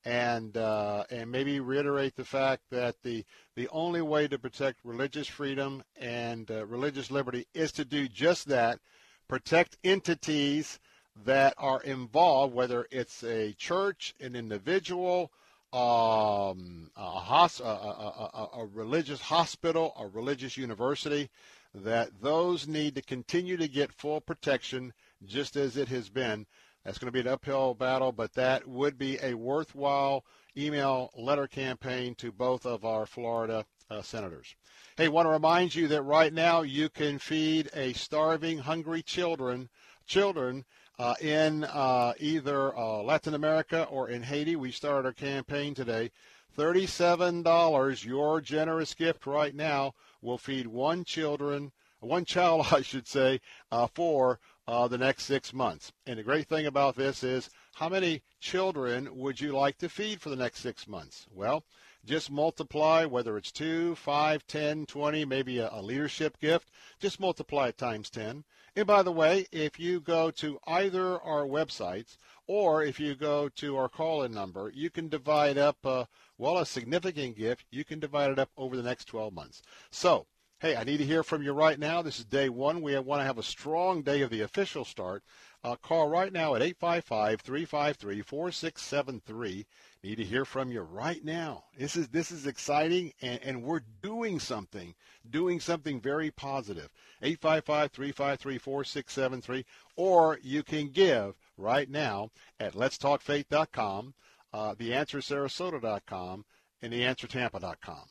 and 0.06 0.56
uh, 0.56 1.04
and 1.10 1.30
maybe 1.30 1.60
reiterate 1.60 2.16
the 2.16 2.24
fact 2.24 2.62
that 2.72 2.96
the 3.04 3.26
the 3.56 3.68
only 3.74 4.02
way 4.02 4.26
to 4.26 4.40
protect 4.40 4.80
religious 4.86 5.28
freedom 5.28 5.84
and 5.98 6.50
uh, 6.50 6.66
religious 6.66 7.12
liberty 7.12 7.46
is 7.54 7.74
to 7.74 7.84
do 7.84 8.08
just 8.08 8.48
that, 8.48 8.80
protect 9.28 9.78
entities 9.84 10.80
that 11.26 11.54
are 11.58 11.82
involved, 11.84 12.54
whether 12.54 12.88
it's 12.90 13.22
a 13.26 13.52
church, 13.54 14.16
an 14.22 14.34
individual, 14.34 15.30
um, 15.74 16.92
a, 16.96 17.02
a, 17.02 17.64
a, 17.64 18.50
a, 18.60 18.66
religious 18.68 19.20
hospital, 19.20 19.94
a 19.98 20.08
religious 20.08 20.56
university, 20.56 21.30
that 21.74 22.10
those 22.22 22.68
need 22.68 22.94
to 22.96 23.02
continue 23.02 23.58
to 23.58 23.68
get 23.68 23.92
full 23.92 24.22
protection, 24.22 24.94
just 25.26 25.56
as 25.56 25.76
it 25.76 25.88
has 25.88 26.10
been 26.10 26.46
That's 26.86 27.00
going 27.00 27.08
to 27.08 27.12
be 27.12 27.28
an 27.28 27.34
uphill 27.34 27.74
battle, 27.74 28.12
but 28.12 28.34
that 28.34 28.68
would 28.68 29.00
be 29.00 29.18
a 29.24 29.34
worthwhile 29.34 30.24
email 30.56 31.10
letter 31.18 31.48
campaign 31.48 32.14
to 32.16 32.32
both 32.32 32.66
of 32.68 32.86
our 32.86 33.08
Florida 33.08 33.66
uh, 33.90 34.04
senators. 34.04 34.56
Hey, 34.96 35.08
want 35.08 35.26
to 35.26 35.32
remind 35.32 35.74
you 35.74 35.88
that 35.88 36.04
right 36.04 36.32
now 36.32 36.62
you 36.62 36.90
can 36.90 37.18
feed 37.18 37.72
a 37.74 37.94
starving, 37.94 38.60
hungry 38.60 39.02
children 39.02 39.70
children 40.06 40.66
uh, 41.00 41.16
in 41.22 41.64
uh, 41.64 42.14
either 42.20 42.76
uh, 42.78 43.02
Latin 43.02 43.34
America 43.34 43.88
or 43.90 44.10
in 44.10 44.24
Haiti. 44.24 44.56
We 44.56 44.72
started 44.72 45.08
our 45.08 45.14
campaign 45.14 45.74
today. 45.74 46.12
$37, 46.58 48.06
your 48.06 48.40
generous 48.40 48.94
gift 48.94 49.26
right 49.26 49.56
now 49.56 49.94
will 50.22 50.38
feed 50.38 50.68
one 50.68 51.04
children, 51.04 51.72
one 52.00 52.26
child, 52.26 52.68
I 52.72 52.82
should 52.82 53.08
say, 53.08 53.42
uh, 53.72 53.88
for 53.88 54.40
uh, 54.68 54.88
the 54.88 54.98
next 54.98 55.24
six 55.24 55.54
months. 55.54 55.92
And 56.06 56.20
the 56.20 56.24
great 56.24 56.48
thing 56.48 56.68
about 56.68 56.96
this 56.96 57.24
is, 57.24 57.50
how 57.74 57.90
many 57.90 58.22
children 58.40 59.10
would 59.18 59.42
you 59.42 59.52
like 59.52 59.80
to 59.80 59.90
feed 59.90 60.22
for 60.22 60.30
the 60.30 60.36
next 60.36 60.60
six 60.60 60.88
months? 60.88 61.26
Well, 61.34 61.64
just 62.06 62.30
multiply 62.30 63.06
whether 63.06 63.38
it's 63.38 63.52
two, 63.52 63.96
five, 63.96 64.46
ten, 64.46 64.86
twenty, 64.86 65.26
maybe 65.26 65.58
a, 65.58 65.70
a 65.72 65.82
leadership 65.82 66.38
gift. 66.40 66.70
Just 67.00 67.20
multiply 67.20 67.70
it 67.70 67.78
times 67.78 68.10
ten. 68.10 68.44
And 68.76 68.88
by 68.88 69.04
the 69.04 69.12
way, 69.12 69.46
if 69.52 69.80
you 69.80 70.00
go 70.00 70.32
to 70.32 70.60
either 70.66 71.22
our 71.22 71.46
websites 71.46 72.18
or 72.48 72.84
if 72.84 73.00
you 73.00 73.16
go 73.16 73.48
to 73.50 73.78
our 73.78 73.88
call-in 73.88 74.34
number, 74.34 74.72
you 74.74 74.90
can 74.90 75.10
divide 75.10 75.58
up, 75.58 75.78
uh, 75.86 76.06
well, 76.38 76.58
a 76.58 76.66
significant 76.66 77.38
gift. 77.38 77.66
You 77.70 77.86
can 77.86 78.00
divide 78.00 78.32
it 78.32 78.40
up 78.40 78.50
over 78.58 78.76
the 78.76 78.84
next 78.84 79.06
12 79.06 79.34
months. 79.34 79.62
So 79.92 80.26
Hey, 80.64 80.76
I 80.78 80.86
need 80.86 81.00
to 81.00 81.06
hear 81.06 81.24
from 81.24 81.44
you 81.44 81.52
right 81.52 81.78
now. 81.78 82.02
This 82.02 82.20
is 82.20 82.26
day 82.26 82.48
one. 82.48 82.82
We 82.82 82.98
want 82.98 83.20
to 83.20 83.26
have 83.26 83.38
a 83.38 83.44
strong 83.44 84.02
day 84.02 84.22
of 84.22 84.30
the 84.30 84.40
official 84.40 84.86
start. 84.86 85.22
Uh, 85.62 85.76
call 85.76 86.08
right 86.08 86.32
now 86.32 86.56
at 86.56 86.62
855-353-4673. 86.80 89.66
Need 90.04 90.16
to 90.16 90.26
hear 90.26 90.44
from 90.44 90.70
you 90.70 90.82
right 90.82 91.24
now. 91.24 91.64
This 91.78 91.96
is 91.96 92.10
this 92.10 92.30
is 92.30 92.46
exciting, 92.46 93.14
and, 93.22 93.40
and 93.42 93.64
we're 93.64 93.84
doing 94.02 94.38
something, 94.38 94.96
doing 95.30 95.62
something 95.62 96.02
very 96.02 96.30
positive. 96.30 96.90
855-353-4673, 97.24 99.64
or 99.96 100.40
you 100.44 100.62
can 100.62 100.90
give 100.90 101.36
right 101.58 101.90
now 101.90 102.32
at 102.60 102.74
letstalkfaith.com, 102.74 104.14
uh, 104.52 104.76
theanswersarasota.com, 104.76 106.44
and 106.82 106.92
theanswertampa.com. 106.92 108.04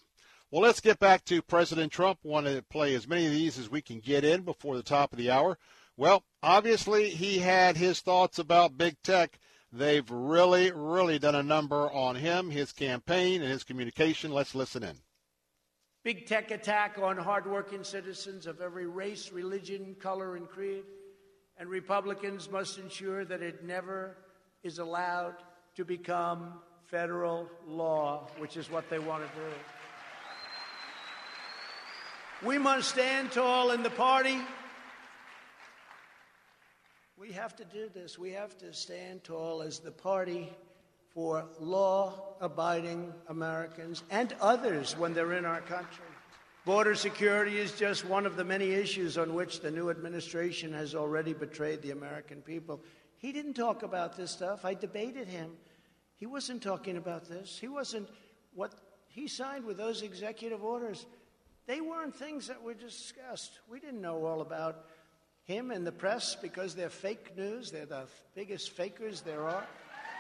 Well, 0.51 0.63
let's 0.63 0.81
get 0.81 0.99
back 0.99 1.27
to 1.27 1.43
President 1.43 1.93
Trump. 1.93 2.21
Want 2.23 2.47
to 2.47 2.65
play 2.71 2.95
as 2.95 3.07
many 3.07 3.27
of 3.27 3.33
these 3.33 3.59
as 3.59 3.71
we 3.71 3.83
can 3.83 4.01
get 4.01 4.25
in 4.25 4.41
before 4.43 4.77
the 4.77 4.83
top 4.83 5.13
of 5.13 5.19
the 5.19 5.31
hour. 5.31 5.59
Well, 5.99 6.25
obviously, 6.43 7.11
he 7.11 7.41
had 7.41 7.77
his 7.77 8.01
thoughts 8.01 8.39
about 8.39 8.79
big 8.79 8.97
tech. 9.03 9.39
They've 9.73 10.09
really, 10.11 10.71
really 10.71 11.19
done 11.19 11.35
a 11.35 11.43
number 11.43 11.91
on 11.91 12.15
him, 12.15 12.51
his 12.51 12.73
campaign, 12.73 13.41
and 13.41 13.51
his 13.51 13.65
communication. 13.65 14.31
Let's 14.31 14.55
listen 14.55 14.83
in. 14.83 14.97
Big 16.05 16.27
tech 16.27 16.51
attack 16.51 16.99
on 17.01 17.17
hardworking 17.17 17.83
citizens 17.83 18.47
of 18.47 18.61
every 18.61 18.87
race, 18.87 19.33
religion, 19.33 19.97
color, 19.99 20.37
and 20.37 20.47
creed. 20.49 20.85
And 21.57 21.71
Republicans 21.71 22.51
must 22.51 22.77
ensure 22.79 23.25
that 23.25 23.41
it 23.41 23.65
never 23.65 24.19
is 24.63 24.79
allowed 24.79 25.37
to 25.77 25.85
become 25.85 26.55
federal 26.87 27.49
law, 27.67 28.29
which 28.39 28.59
is 28.59 28.71
what 28.71 28.91
they 28.91 28.99
want 28.99 29.23
to 29.23 29.29
do. 29.39 29.47
We 32.47 32.59
must 32.59 32.91
stand 32.91 33.31
tall 33.31 33.71
in 33.71 33.83
the 33.83 33.91
party. 33.91 34.39
We 37.23 37.31
have 37.35 37.55
to 37.55 37.65
do 37.65 37.89
this. 37.89 38.19
We 38.19 38.33
have 38.33 38.59
to 38.59 38.73
stand 38.73 39.23
tall 39.23 39.63
as 39.63 39.79
the 39.79 39.93
party 39.93 40.53
for 41.15 41.47
law 41.61 42.35
abiding 42.41 43.15
Americans 43.29 44.03
and 44.11 44.35
others 44.41 44.99
when 44.99 45.15
they're 45.15 45.35
in 45.35 45.45
our 45.45 45.61
country. 45.61 46.05
Border 46.65 46.97
security 46.97 47.59
is 47.59 47.79
just 47.79 48.05
one 48.05 48.27
of 48.27 48.35
the 48.35 48.43
many 48.43 48.73
issues 48.73 49.17
on 49.19 49.35
which 49.35 49.61
the 49.61 49.71
new 49.71 49.89
administration 49.89 50.73
has 50.73 50.97
already 50.97 51.33
betrayed 51.33 51.81
the 51.81 51.93
American 51.93 52.43
people. 52.43 52.81
He 53.19 53.31
didn't 53.31 53.55
talk 53.55 53.85
about 53.85 54.17
this 54.17 54.33
stuff. 54.33 54.65
I 54.65 54.75
debated 54.75 55.29
him. 55.29 55.53
He 56.17 56.27
wasn't 56.27 56.61
talking 56.61 56.97
about 56.97 57.29
this. 57.29 57.57
He 57.57 57.69
wasn't 57.69 58.09
what 58.53 58.75
he 59.07 59.29
signed 59.29 59.65
with 59.65 59.77
those 59.77 60.03
executive 60.03 60.65
orders 60.65 61.07
they 61.67 61.81
weren't 61.81 62.15
things 62.15 62.49
that 62.49 62.63
were 62.63 62.75
discussed. 62.75 63.61
We 63.69 63.79
didn't 63.79 64.01
know 64.01 64.25
all 64.25 64.41
about 64.41 64.85
him 65.45 65.71
and 65.71 65.87
the 65.87 65.93
press 65.93 66.37
because 66.41 66.75
they're 66.75 66.91
fake 66.91 67.37
news. 67.37 67.71
They're 67.71 67.87
the 67.87 68.07
biggest 68.35 68.71
fakers 68.71 69.21
there 69.21 69.43
are. 69.43 69.65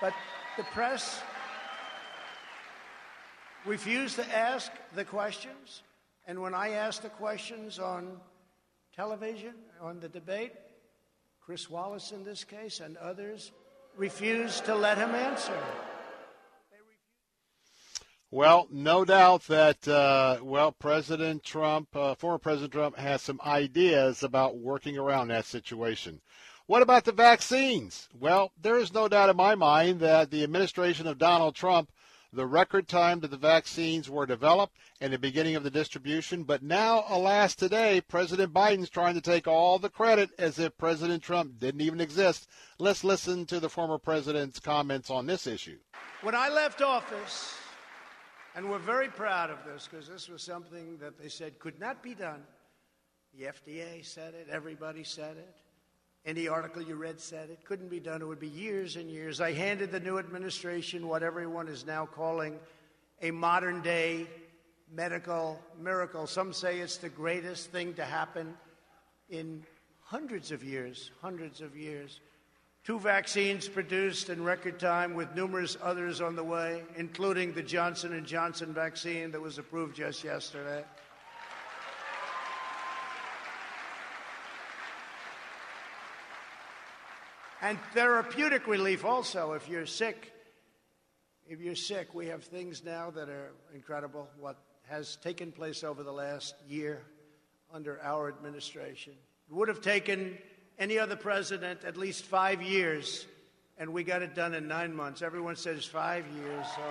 But 0.01 0.13
the 0.57 0.65
press 0.65 1.21
refused 3.65 4.17
to 4.17 4.37
ask 4.37 4.71
the 4.95 5.05
questions. 5.05 5.83
And 6.27 6.41
when 6.41 6.55
I 6.55 6.71
asked 6.71 7.03
the 7.03 7.09
questions 7.09 7.79
on 7.79 8.21
television, 8.95 9.55
on 9.81 10.01
the 10.01 10.09
debate, 10.09 10.53
Chris 11.41 11.69
Wallace 11.69 12.13
in 12.13 12.25
this 12.25 12.45
case 12.45 12.81
and 12.81 12.97
others 12.97 13.53
refused 13.97 14.65
to 14.67 14.75
let 14.75 14.99
him 14.99 15.11
answer. 15.11 15.59
Well, 18.35 18.67
no 18.71 19.05
doubt 19.05 19.43
that, 19.49 19.87
uh, 19.87 20.39
well, 20.43 20.73
President 20.73 21.45
Trump, 21.45 21.95
uh, 21.95 22.15
former 22.15 22.39
President 22.39 22.73
Trump, 22.73 22.97
has 22.97 23.21
some 23.21 23.39
ideas 23.45 24.23
about 24.23 24.57
working 24.57 24.97
around 24.97 25.29
that 25.29 25.45
situation. 25.45 26.23
What 26.65 26.81
about 26.81 27.05
the 27.05 27.13
vaccines? 27.13 28.09
Well, 28.19 28.51
there 28.59 28.79
is 28.79 28.95
no 28.95 29.07
doubt 29.07 29.29
in 29.29 29.37
my 29.37 29.55
mind 29.55 30.01
that 30.01 30.31
the 30.31 30.43
administration 30.45 31.07
of 31.07 31.19
Donald 31.19 31.55
Trump, 31.55 31.91
the 32.33 32.47
record 32.47 32.89
time 32.89 33.21
that 33.21 33.31
the 33.31 33.37
vaccines 33.37 34.09
were 34.09 34.25
developed 34.25 34.79
and 34.99 35.13
the 35.13 35.19
beginning 35.19 35.55
of 35.55 35.63
the 35.63 35.71
distribution, 35.71 36.45
but 36.45 36.63
now, 36.63 37.05
alas, 37.09 37.55
today, 37.55 38.01
President 38.01 38.55
Biden's 38.55 38.89
trying 38.89 39.15
to 39.15 39.21
take 39.21 39.47
all 39.47 39.79
the 39.79 39.91
credit 39.91 40.31
as 40.39 40.59
if 40.59 40.79
President 40.79 41.23
Trump 41.23 41.59
didn't 41.59 41.83
even 41.83 42.01
exist. 42.01 42.49
Let's 42.79 43.05
listen 43.05 43.45
to 43.45 43.61
the 43.61 43.69
former 43.69 43.99
president's 43.99 44.59
comments 44.59 45.11
on 45.11 45.27
this 45.27 45.47
issue. 45.47 45.77
When 46.23 46.35
I 46.35 46.49
left 46.49 46.81
office, 46.81 47.59
and 48.55 48.71
we're 48.71 48.79
very 48.79 49.09
proud 49.09 49.51
of 49.51 49.59
this 49.67 49.89
because 49.91 50.09
this 50.09 50.29
was 50.29 50.43
something 50.43 50.99
that 50.99 51.19
they 51.19 51.29
said 51.29 51.59
could 51.59 51.81
not 51.81 52.03
be 52.03 52.15
done. 52.15 52.43
The 53.39 53.47
FDA 53.47 54.05
said 54.05 54.35
it, 54.35 54.49
everybody 54.51 55.05
said 55.05 55.37
it. 55.39 55.57
Any 56.25 56.47
article 56.47 56.83
you 56.83 56.95
read 56.95 57.19
said 57.19 57.51
it. 57.51 57.65
Couldn't 57.65 57.89
be 57.89 57.99
done. 57.99 58.23
It 58.23 58.29
would 58.29 58.39
be 58.39 58.49
years 58.49 58.97
and 58.97 59.11
years. 59.11 59.41
I 59.41 59.53
handed 59.53 59.91
the 59.91 59.99
new 59.99 60.19
administration 60.19 61.09
what 61.09 61.23
everyone 61.23 61.67
is 61.67 61.85
now 61.85 62.07
calling 62.07 62.61
a 63.23 63.31
modern 63.33 63.83
day 63.83 64.29
medical 64.95 65.59
miracle. 65.81 66.27
Some 66.27 66.53
say 66.53 66.79
it's 66.79 66.99
the 66.99 67.09
greatest 67.09 67.71
thing 67.71 67.95
to 67.95 68.05
happen 68.05 68.55
in 69.31 69.65
hundreds 70.03 70.53
of 70.53 70.63
years, 70.63 71.11
hundreds 71.21 71.61
of 71.61 71.77
years. 71.77 72.21
Two 72.85 72.99
vaccines 72.99 73.69
produced 73.69 74.29
in 74.29 74.43
record 74.43 74.81
time 74.81 75.15
with 75.15 75.37
numerous 75.37 75.77
others 75.81 76.21
on 76.21 76.35
the 76.35 76.43
way, 76.43 76.83
including 76.97 77.53
the 77.53 77.63
Johnson 77.63 78.21
& 78.25 78.27
Johnson 78.27 78.75
vaccine 78.75 79.31
that 79.31 79.41
was 79.41 79.59
approved 79.59 79.95
just 79.95 80.25
yesterday. 80.25 80.85
And 87.61 87.79
therapeutic 87.95 88.67
relief 88.67 89.05
also 89.05 89.53
if 89.53 89.69
you're 89.69 89.87
sick. 89.87 90.33
If 91.47 91.61
you're 91.61 91.77
sick, 91.77 92.13
we 92.13 92.27
have 92.27 92.43
things 92.43 92.83
now 92.83 93.11
that 93.11 93.29
are 93.29 93.53
incredible 93.73 94.29
what 94.37 94.57
has 94.89 95.15
taken 95.15 95.53
place 95.53 95.85
over 95.85 96.03
the 96.03 96.13
last 96.13 96.57
year 96.69 97.03
under 97.73 98.03
our 98.03 98.29
administration. 98.29 99.13
It 99.49 99.55
would 99.55 99.69
have 99.69 99.81
taken 99.81 100.37
any 100.79 100.99
other 100.99 101.17
president 101.17 101.85
at 101.85 101.97
least 101.97 102.25
five 102.25 102.63
years, 102.63 103.27
and 103.79 103.93
we 103.93 104.05
got 104.05 104.23
it 104.23 104.35
done 104.35 104.55
in 104.55 104.69
nine 104.69 104.95
months. 104.95 105.23
Everyone 105.23 105.57
says 105.57 105.85
five 105.85 106.25
years, 106.37 106.67
so 106.75 106.83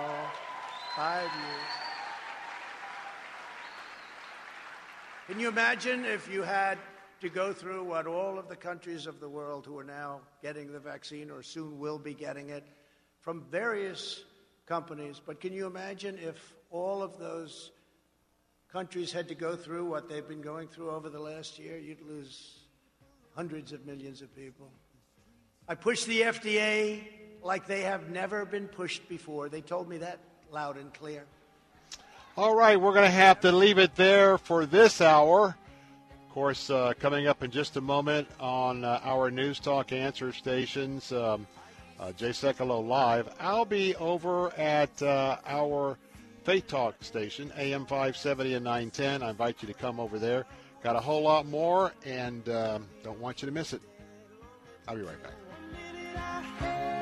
five 0.96 1.22
years. 1.22 1.68
Can 5.26 5.40
you 5.40 5.48
imagine 5.48 6.04
if 6.04 6.30
you 6.30 6.42
had 6.42 6.78
to 7.20 7.28
go 7.28 7.52
through 7.52 7.84
what 7.84 8.06
all 8.06 8.38
of 8.38 8.48
the 8.48 8.56
countries 8.56 9.06
of 9.06 9.20
the 9.20 9.28
world 9.28 9.64
who 9.64 9.78
are 9.78 9.84
now 9.84 10.20
getting 10.42 10.72
the 10.72 10.80
vaccine 10.80 11.30
or 11.30 11.42
soon 11.42 11.78
will 11.78 11.98
be 11.98 12.12
getting 12.12 12.50
it 12.50 12.64
from 13.20 13.44
various 13.50 14.24
companies? 14.66 15.20
But 15.24 15.40
can 15.40 15.52
you 15.52 15.66
imagine 15.66 16.18
if 16.18 16.54
all 16.70 17.02
of 17.02 17.18
those 17.18 17.70
countries 18.72 19.12
had 19.12 19.28
to 19.28 19.34
go 19.34 19.54
through 19.54 19.84
what 19.84 20.08
they've 20.08 20.26
been 20.26 20.42
going 20.42 20.66
through 20.66 20.90
over 20.90 21.08
the 21.08 21.20
last 21.20 21.58
year? 21.58 21.78
You'd 21.78 22.02
lose 22.02 22.61
hundreds 23.34 23.72
of 23.72 23.86
millions 23.86 24.22
of 24.22 24.34
people. 24.36 24.70
I 25.68 25.74
pushed 25.74 26.06
the 26.06 26.22
FDA 26.22 27.00
like 27.42 27.66
they 27.66 27.82
have 27.82 28.10
never 28.10 28.44
been 28.44 28.68
pushed 28.68 29.08
before. 29.08 29.48
They 29.48 29.60
told 29.60 29.88
me 29.88 29.98
that 29.98 30.18
loud 30.50 30.76
and 30.76 30.92
clear. 30.92 31.24
All 32.36 32.54
right, 32.54 32.80
we're 32.80 32.92
going 32.92 33.04
to 33.04 33.10
have 33.10 33.40
to 33.40 33.52
leave 33.52 33.78
it 33.78 33.94
there 33.94 34.38
for 34.38 34.64
this 34.64 35.00
hour. 35.00 35.56
Of 36.26 36.34
course, 36.34 36.70
uh, 36.70 36.94
coming 36.98 37.26
up 37.26 37.42
in 37.42 37.50
just 37.50 37.76
a 37.76 37.80
moment 37.80 38.26
on 38.40 38.84
uh, 38.84 39.00
our 39.04 39.30
News 39.30 39.60
Talk 39.60 39.92
answer 39.92 40.32
stations, 40.32 41.12
um, 41.12 41.46
uh, 42.00 42.12
Jay 42.12 42.30
Sekulow 42.30 42.86
Live, 42.86 43.28
I'll 43.38 43.66
be 43.66 43.94
over 43.96 44.50
at 44.58 45.02
uh, 45.02 45.36
our 45.46 45.98
Faith 46.44 46.68
Talk 46.68 47.02
station, 47.04 47.52
AM 47.56 47.84
570 47.84 48.54
and 48.54 48.64
910. 48.64 49.22
I 49.22 49.30
invite 49.30 49.60
you 49.60 49.68
to 49.68 49.74
come 49.74 50.00
over 50.00 50.18
there. 50.18 50.46
Got 50.82 50.96
a 50.96 51.00
whole 51.00 51.22
lot 51.22 51.46
more, 51.46 51.92
and 52.04 52.48
um, 52.48 52.88
don't 53.04 53.20
want 53.20 53.40
you 53.40 53.46
to 53.46 53.52
miss 53.52 53.72
it. 53.72 53.82
I'll 54.88 54.96
be 54.96 55.02
right 55.02 55.16
back. 55.22 57.01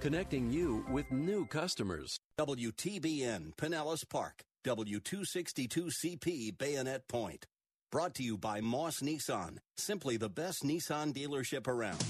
connecting 0.00 0.50
you 0.50 0.84
with 0.90 1.10
new 1.10 1.46
customers. 1.46 2.18
WTBN 2.38 3.54
Pinellas 3.56 4.08
Park, 4.08 4.42
W262CP 4.64 6.56
Bayonet 6.56 7.08
Point. 7.08 7.46
Brought 7.90 8.14
to 8.16 8.22
you 8.22 8.36
by 8.36 8.60
Moss 8.60 9.00
Nissan, 9.00 9.58
simply 9.76 10.16
the 10.16 10.28
best 10.28 10.62
Nissan 10.62 11.12
dealership 11.12 11.66
around. 11.66 12.04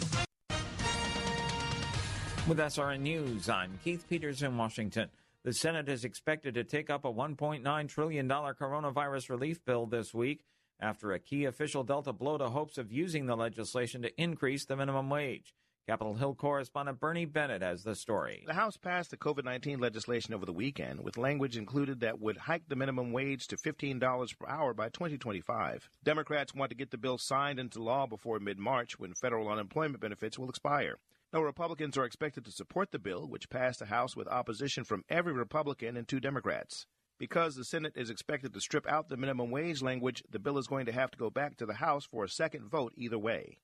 With 2.49 2.59
SRN 2.59 3.01
News, 3.01 3.49
I'm 3.49 3.79
Keith 3.85 4.05
Peters 4.09 4.43
in 4.43 4.57
Washington. 4.57 5.09
The 5.45 5.53
Senate 5.53 5.89
is 5.89 6.05
expected 6.05 6.55
to 6.55 6.65
take 6.65 6.91
up 6.91 7.05
a 7.05 7.13
$1.9 7.13 7.89
trillion 7.89 8.29
coronavirus 8.29 9.31
relief 9.31 9.65
bill 9.65 9.87
this 9.87 10.13
week 10.13 10.45
after 10.81 11.13
a 11.13 11.19
key 11.19 11.45
official 11.45 11.85
dealt 11.85 12.07
a 12.07 12.13
blow 12.13 12.39
to 12.39 12.49
hopes 12.49 12.79
of 12.79 12.93
using 12.93 13.27
the 13.27 13.37
legislation 13.37 14.03
to 14.03 14.21
increase 14.21 14.65
the 14.65 14.77
minimum 14.77 15.11
wage. 15.11 15.55
Capitol 15.89 16.17
Hill 16.17 16.35
correspondent 16.35 17.01
Bernie 17.01 17.25
Bennett 17.25 17.63
has 17.63 17.83
the 17.83 17.95
story. 17.95 18.45
The 18.47 18.53
House 18.53 18.77
passed 18.77 19.11
the 19.11 19.17
COVID 19.17 19.47
19 19.47 19.81
legislation 19.81 20.35
over 20.35 20.45
the 20.45 20.53
weekend 20.53 21.01
with 21.01 21.17
language 21.17 21.57
included 21.57 22.01
that 22.01 22.21
would 22.21 22.37
hike 22.37 22.69
the 22.69 22.77
minimum 22.77 23.11
wage 23.11 23.49
to 23.49 23.57
$15 23.57 24.39
per 24.39 24.47
hour 24.47 24.75
by 24.75 24.91
2025. 24.91 25.89
Democrats 26.05 26.55
want 26.55 26.69
to 26.69 26.77
get 26.77 26.91
the 26.91 26.99
bill 26.99 27.17
signed 27.17 27.59
into 27.59 27.83
law 27.83 28.07
before 28.07 28.39
mid 28.39 28.59
March 28.59 28.99
when 28.99 29.15
federal 29.15 29.49
unemployment 29.49 29.99
benefits 29.99 30.39
will 30.39 30.51
expire. 30.51 30.99
No 31.33 31.41
Republicans 31.41 31.97
are 31.97 32.05
expected 32.05 32.45
to 32.45 32.53
support 32.53 32.91
the 32.91 32.99
bill, 32.99 33.27
which 33.27 33.49
passed 33.49 33.79
the 33.79 33.87
House 33.87 34.15
with 34.15 34.29
opposition 34.29 34.85
from 34.85 35.07
every 35.09 35.33
Republican 35.33 35.97
and 35.97 36.07
two 36.07 36.21
Democrats. 36.21 36.85
Because 37.17 37.57
the 37.57 37.65
Senate 37.65 37.95
is 37.97 38.11
expected 38.11 38.53
to 38.53 38.61
strip 38.61 38.87
out 38.87 39.09
the 39.09 39.17
minimum 39.17 39.51
wage 39.51 39.81
language, 39.81 40.23
the 40.31 40.39
bill 40.39 40.59
is 40.59 40.67
going 40.67 40.85
to 40.85 40.93
have 40.93 41.11
to 41.13 41.19
go 41.19 41.31
back 41.31 41.57
to 41.57 41.65
the 41.65 41.73
House 41.73 42.05
for 42.05 42.25
a 42.25 42.29
second 42.29 42.67
vote 42.67 42.93
either 42.95 43.19
way. 43.19 43.57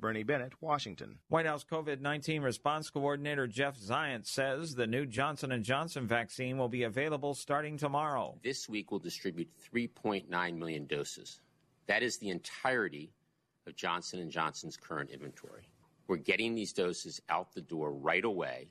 Bernie 0.00 0.22
Bennett, 0.22 0.52
Washington. 0.60 1.18
White 1.28 1.46
House 1.46 1.64
COVID-19 1.64 2.42
response 2.42 2.90
coordinator 2.90 3.46
Jeff 3.46 3.78
Zients 3.78 4.26
says 4.26 4.74
the 4.74 4.86
new 4.86 5.06
Johnson 5.06 5.62
& 5.62 5.64
Johnson 5.64 6.06
vaccine 6.06 6.56
will 6.56 6.68
be 6.68 6.84
available 6.84 7.34
starting 7.34 7.76
tomorrow. 7.76 8.38
This 8.42 8.68
week 8.68 8.90
we'll 8.90 9.00
distribute 9.00 9.50
3.9 9.74 10.56
million 10.56 10.86
doses. 10.86 11.40
That 11.86 12.02
is 12.02 12.18
the 12.18 12.30
entirety 12.30 13.12
of 13.66 13.76
Johnson 13.76 14.30
& 14.30 14.30
Johnson's 14.30 14.76
current 14.76 15.10
inventory. 15.10 15.68
We're 16.06 16.16
getting 16.16 16.54
these 16.54 16.72
doses 16.72 17.20
out 17.28 17.52
the 17.52 17.60
door 17.60 17.92
right 17.92 18.24
away 18.24 18.68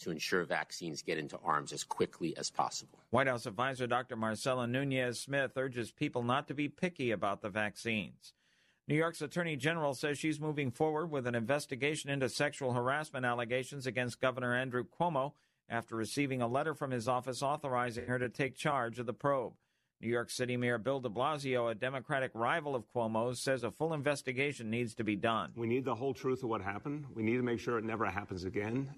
to 0.00 0.10
ensure 0.10 0.44
vaccines 0.44 1.02
get 1.02 1.18
into 1.18 1.38
arms 1.44 1.72
as 1.72 1.82
quickly 1.82 2.36
as 2.36 2.50
possible. 2.50 3.00
White 3.10 3.26
House 3.26 3.46
advisor 3.46 3.86
Dr. 3.86 4.16
Marcella 4.16 4.66
Nunez 4.66 5.20
Smith 5.20 5.52
urges 5.56 5.90
people 5.90 6.22
not 6.22 6.46
to 6.48 6.54
be 6.54 6.68
picky 6.68 7.10
about 7.10 7.42
the 7.42 7.50
vaccines. 7.50 8.32
New 8.88 8.96
York's 8.96 9.20
Attorney 9.20 9.54
General 9.54 9.92
says 9.92 10.18
she's 10.18 10.40
moving 10.40 10.70
forward 10.70 11.10
with 11.10 11.26
an 11.26 11.34
investigation 11.34 12.08
into 12.08 12.26
sexual 12.26 12.72
harassment 12.72 13.26
allegations 13.26 13.86
against 13.86 14.18
Governor 14.18 14.56
Andrew 14.56 14.82
Cuomo 14.82 15.32
after 15.68 15.94
receiving 15.94 16.40
a 16.40 16.48
letter 16.48 16.72
from 16.74 16.90
his 16.90 17.06
office 17.06 17.42
authorizing 17.42 18.06
her 18.06 18.18
to 18.18 18.30
take 18.30 18.56
charge 18.56 18.98
of 18.98 19.04
the 19.04 19.12
probe. 19.12 19.52
New 20.00 20.08
York 20.08 20.30
City 20.30 20.56
Mayor 20.56 20.78
Bill 20.78 21.00
de 21.00 21.10
Blasio, 21.10 21.70
a 21.70 21.74
Democratic 21.74 22.30
rival 22.32 22.74
of 22.74 22.90
Cuomo's, 22.94 23.42
says 23.42 23.62
a 23.62 23.70
full 23.70 23.92
investigation 23.92 24.70
needs 24.70 24.94
to 24.94 25.04
be 25.04 25.16
done. 25.16 25.50
We 25.54 25.66
need 25.66 25.84
the 25.84 25.94
whole 25.94 26.14
truth 26.14 26.42
of 26.42 26.48
what 26.48 26.62
happened. 26.62 27.04
We 27.14 27.22
need 27.22 27.36
to 27.36 27.42
make 27.42 27.60
sure 27.60 27.76
it 27.76 27.84
never 27.84 28.06
happens 28.06 28.44
again. 28.44 28.88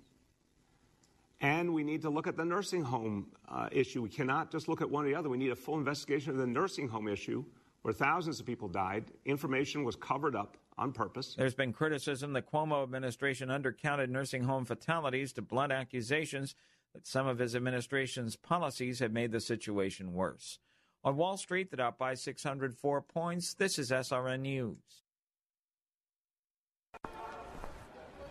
And 1.40 1.74
we 1.74 1.82
need 1.82 2.02
to 2.02 2.10
look 2.10 2.28
at 2.28 2.36
the 2.36 2.44
nursing 2.44 2.84
home 2.84 3.32
uh, 3.48 3.68
issue. 3.72 4.02
We 4.02 4.10
cannot 4.10 4.52
just 4.52 4.68
look 4.68 4.82
at 4.82 4.90
one 4.90 5.04
or 5.04 5.08
the 5.08 5.16
other. 5.16 5.30
We 5.30 5.38
need 5.38 5.50
a 5.50 5.56
full 5.56 5.78
investigation 5.78 6.30
of 6.30 6.36
the 6.36 6.46
nursing 6.46 6.86
home 6.86 7.08
issue 7.08 7.44
where 7.82 7.94
thousands 7.94 8.40
of 8.40 8.46
people 8.46 8.68
died. 8.68 9.04
Information 9.24 9.84
was 9.84 9.96
covered 9.96 10.36
up 10.36 10.56
on 10.76 10.92
purpose. 10.92 11.34
There's 11.36 11.54
been 11.54 11.72
criticism 11.72 12.32
the 12.32 12.42
Cuomo 12.42 12.82
administration 12.82 13.48
undercounted 13.48 14.08
nursing 14.08 14.44
home 14.44 14.64
fatalities 14.64 15.32
to 15.34 15.42
blunt 15.42 15.72
accusations 15.72 16.54
that 16.94 17.06
some 17.06 17.26
of 17.26 17.38
his 17.38 17.54
administration's 17.54 18.36
policies 18.36 18.98
have 18.98 19.12
made 19.12 19.32
the 19.32 19.40
situation 19.40 20.12
worse. 20.12 20.58
On 21.04 21.16
Wall 21.16 21.36
Street, 21.36 21.70
the 21.70 21.76
Dow 21.78 21.94
by 21.96 22.14
604 22.14 23.02
points. 23.02 23.54
This 23.54 23.78
is 23.78 23.90
SRN 23.90 24.40
News. 24.40 24.76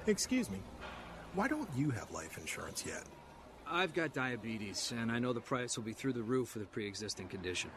Excuse 0.06 0.50
me. 0.50 0.60
Why 1.34 1.48
don't 1.48 1.70
you 1.76 1.90
have 1.92 2.12
life 2.12 2.38
insurance 2.38 2.84
yet? 2.86 3.04
I've 3.68 3.94
got 3.94 4.14
diabetes, 4.14 4.94
and 4.98 5.12
I 5.12 5.20
know 5.20 5.32
the 5.32 5.40
price 5.40 5.78
will 5.78 5.84
be 5.84 5.94
through 5.94 6.14
the 6.14 6.24
roof 6.24 6.50
for 6.50 6.60
the 6.60 6.66
pre 6.66 6.88
existing 6.88 7.28
condition. 7.28 7.70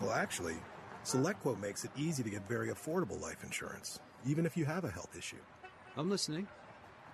Well, 0.00 0.12
actually, 0.12 0.56
SelectQuote 1.04 1.60
makes 1.60 1.84
it 1.84 1.90
easy 1.96 2.22
to 2.22 2.30
get 2.30 2.46
very 2.46 2.68
affordable 2.68 3.20
life 3.20 3.42
insurance, 3.42 4.00
even 4.26 4.44
if 4.44 4.56
you 4.56 4.64
have 4.64 4.84
a 4.84 4.90
health 4.90 5.16
issue. 5.16 5.40
I'm 5.96 6.10
listening. 6.10 6.46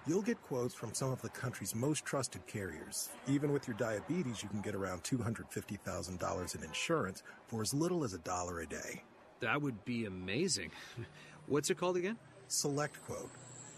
You'll 0.07 0.23
get 0.23 0.41
quotes 0.43 0.75
from 0.75 0.93
some 0.95 1.11
of 1.11 1.21
the 1.23 1.29
country's 1.31 1.75
most 1.75 2.05
trusted 2.05 2.47
carriers. 2.47 3.11
Even 3.29 3.53
with 3.53 3.67
your 3.67 3.77
diabetes, 3.77 4.43
you 4.43 4.49
can 4.49 4.61
get 4.61 4.75
around 4.75 5.03
$250,000 5.03 6.55
in 6.55 6.65
insurance 6.65 7.23
for 7.47 7.63
as 7.63 7.75
little 7.75 8.05
as 8.05 8.15
a 8.15 8.19
dollar 8.19 8.61
a 8.61 8.67
day. 8.67 9.03
That 9.41 9.61
would 9.61 9.85
be 9.85 10.07
amazing. 10.07 10.71
What's 11.47 11.71
it 11.71 11.79
called 11.79 11.97
again? 11.97 12.19
SelectQuote. 12.49 13.31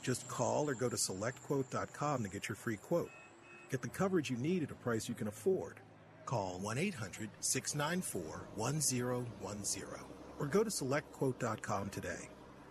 Just 0.02 0.28
call 0.28 0.68
or 0.68 0.74
go 0.74 0.88
to 0.88 0.96
selectquote.com 0.96 2.22
to 2.22 2.28
get 2.28 2.48
your 2.48 2.56
free 2.56 2.76
quote. 2.76 3.10
Get 3.70 3.82
the 3.82 3.88
coverage 3.88 4.30
you 4.30 4.36
need 4.36 4.62
at 4.62 4.70
a 4.70 4.74
price 4.74 5.08
you 5.08 5.14
can 5.14 5.28
afford. 5.28 5.80
Call 6.28 6.58
1 6.60 6.76
800 6.76 7.30
694 7.40 8.48
1010 8.54 10.00
or 10.38 10.46
go 10.46 10.62
to 10.62 10.68
selectquote.com 10.68 11.88
today. 11.88 12.28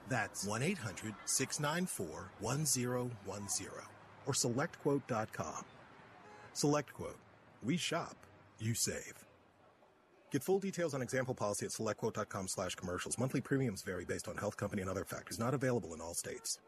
That's 0.07 0.45
1 0.45 0.61
800 0.61 1.15
694 1.25 2.31
1010 2.39 3.11
or 4.27 4.33
selectquote.com. 4.33 5.65
SelectQuote. 6.53 7.17
We 7.63 7.77
shop, 7.77 8.15
you 8.59 8.75
save. 8.75 9.25
Get 10.31 10.43
full 10.43 10.59
details 10.59 10.93
on 10.93 11.01
example 11.01 11.33
policy 11.33 11.65
at 11.65 11.71
selectquote.com 11.71 12.47
slash 12.47 12.75
commercials. 12.75 13.17
Monthly 13.17 13.41
premiums 13.41 13.81
vary 13.81 14.05
based 14.05 14.27
on 14.27 14.37
health 14.37 14.57
company 14.57 14.83
and 14.83 14.91
other 14.91 15.03
factors. 15.03 15.39
Not 15.39 15.55
available 15.55 15.95
in 15.95 16.01
all 16.01 16.13
states. 16.13 16.59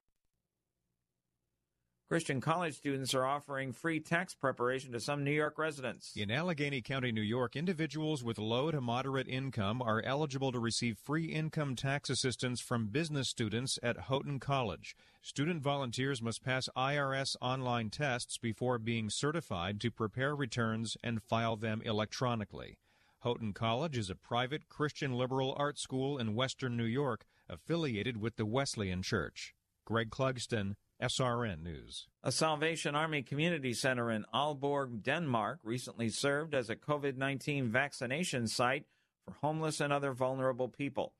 Christian 2.09 2.41
college 2.41 2.75
students 2.75 3.13
are 3.13 3.23
offering 3.23 3.71
free 3.71 3.99
tax 3.99 4.33
preparation 4.33 4.93
to 4.93 4.99
some 4.99 5.23
New 5.23 5.29
York 5.29 5.59
residents. 5.59 6.11
In 6.15 6.29
Allegany 6.29 6.83
County, 6.83 7.11
New 7.11 7.21
York, 7.21 7.55
individuals 7.55 8.23
with 8.23 8.39
low 8.39 8.71
to 8.71 8.81
moderate 8.81 9.27
income 9.27 9.79
are 9.79 10.01
eligible 10.03 10.51
to 10.51 10.57
receive 10.57 10.97
free 10.97 11.25
income 11.25 11.75
tax 11.75 12.09
assistance 12.09 12.59
from 12.61 12.87
business 12.87 13.29
students 13.29 13.77
at 13.83 14.09
Houghton 14.09 14.39
College. 14.39 14.95
Student 15.21 15.61
volunteers 15.61 16.19
must 16.19 16.43
pass 16.43 16.67
IRS 16.75 17.35
online 17.43 17.91
tests 17.91 18.39
before 18.39 18.79
being 18.79 19.11
certified 19.11 19.79
to 19.81 19.91
prepare 19.91 20.35
returns 20.35 20.97
and 21.03 21.21
file 21.21 21.57
them 21.57 21.79
electronically. 21.85 22.79
Houghton 23.19 23.53
College 23.53 23.99
is 23.99 24.09
a 24.09 24.15
private 24.15 24.67
Christian 24.67 25.13
liberal 25.13 25.53
arts 25.59 25.83
school 25.83 26.17
in 26.17 26.33
western 26.33 26.75
New 26.75 26.85
York 26.85 27.27
affiliated 27.47 28.17
with 28.17 28.35
the 28.35 28.47
Wesleyan 28.47 29.03
Church. 29.03 29.53
Greg 29.85 30.09
Clugston, 30.09 30.75
SRN 31.01 31.63
News. 31.63 32.07
A 32.23 32.31
Salvation 32.31 32.93
Army 32.93 33.21
Community 33.21 33.73
Center 33.73 34.11
in 34.11 34.25
Aalborg, 34.33 35.01
Denmark, 35.01 35.59
recently 35.63 36.09
served 36.09 36.53
as 36.53 36.69
a 36.69 36.75
COVID 36.75 37.15
19 37.15 37.71
vaccination 37.71 38.47
site 38.47 38.85
for 39.23 39.35
homeless 39.41 39.79
and 39.79 39.93
other 39.93 40.11
vulnerable 40.11 40.67
people. 40.67 41.13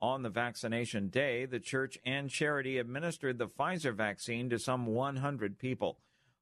On 0.00 0.22
the 0.22 0.30
vaccination 0.30 1.08
day, 1.08 1.44
the 1.44 1.60
church 1.60 1.98
and 2.06 2.30
charity 2.30 2.78
administered 2.78 3.36
the 3.36 3.46
Pfizer 3.46 3.94
vaccine 3.94 4.48
to 4.48 4.58
some 4.58 4.86
100 4.86 5.58
people. 5.58 5.98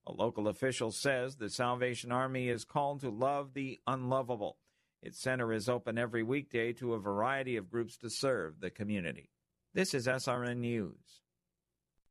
A 0.06 0.12
local 0.12 0.46
official 0.46 0.92
says 0.92 1.34
the 1.34 1.50
Salvation 1.50 2.12
Army 2.12 2.48
is 2.48 2.64
called 2.64 3.00
to 3.00 3.10
love 3.10 3.54
the 3.54 3.80
unlovable. 3.88 4.58
Its 5.02 5.20
center 5.20 5.52
is 5.52 5.68
open 5.68 5.98
every 5.98 6.22
weekday 6.22 6.72
to 6.74 6.94
a 6.94 7.00
variety 7.00 7.56
of 7.56 7.70
groups 7.70 7.96
to 7.96 8.08
serve 8.08 8.60
the 8.60 8.70
community. 8.70 9.30
This 9.72 9.94
is 9.94 10.06
SRN 10.06 10.58
News. 10.58 11.23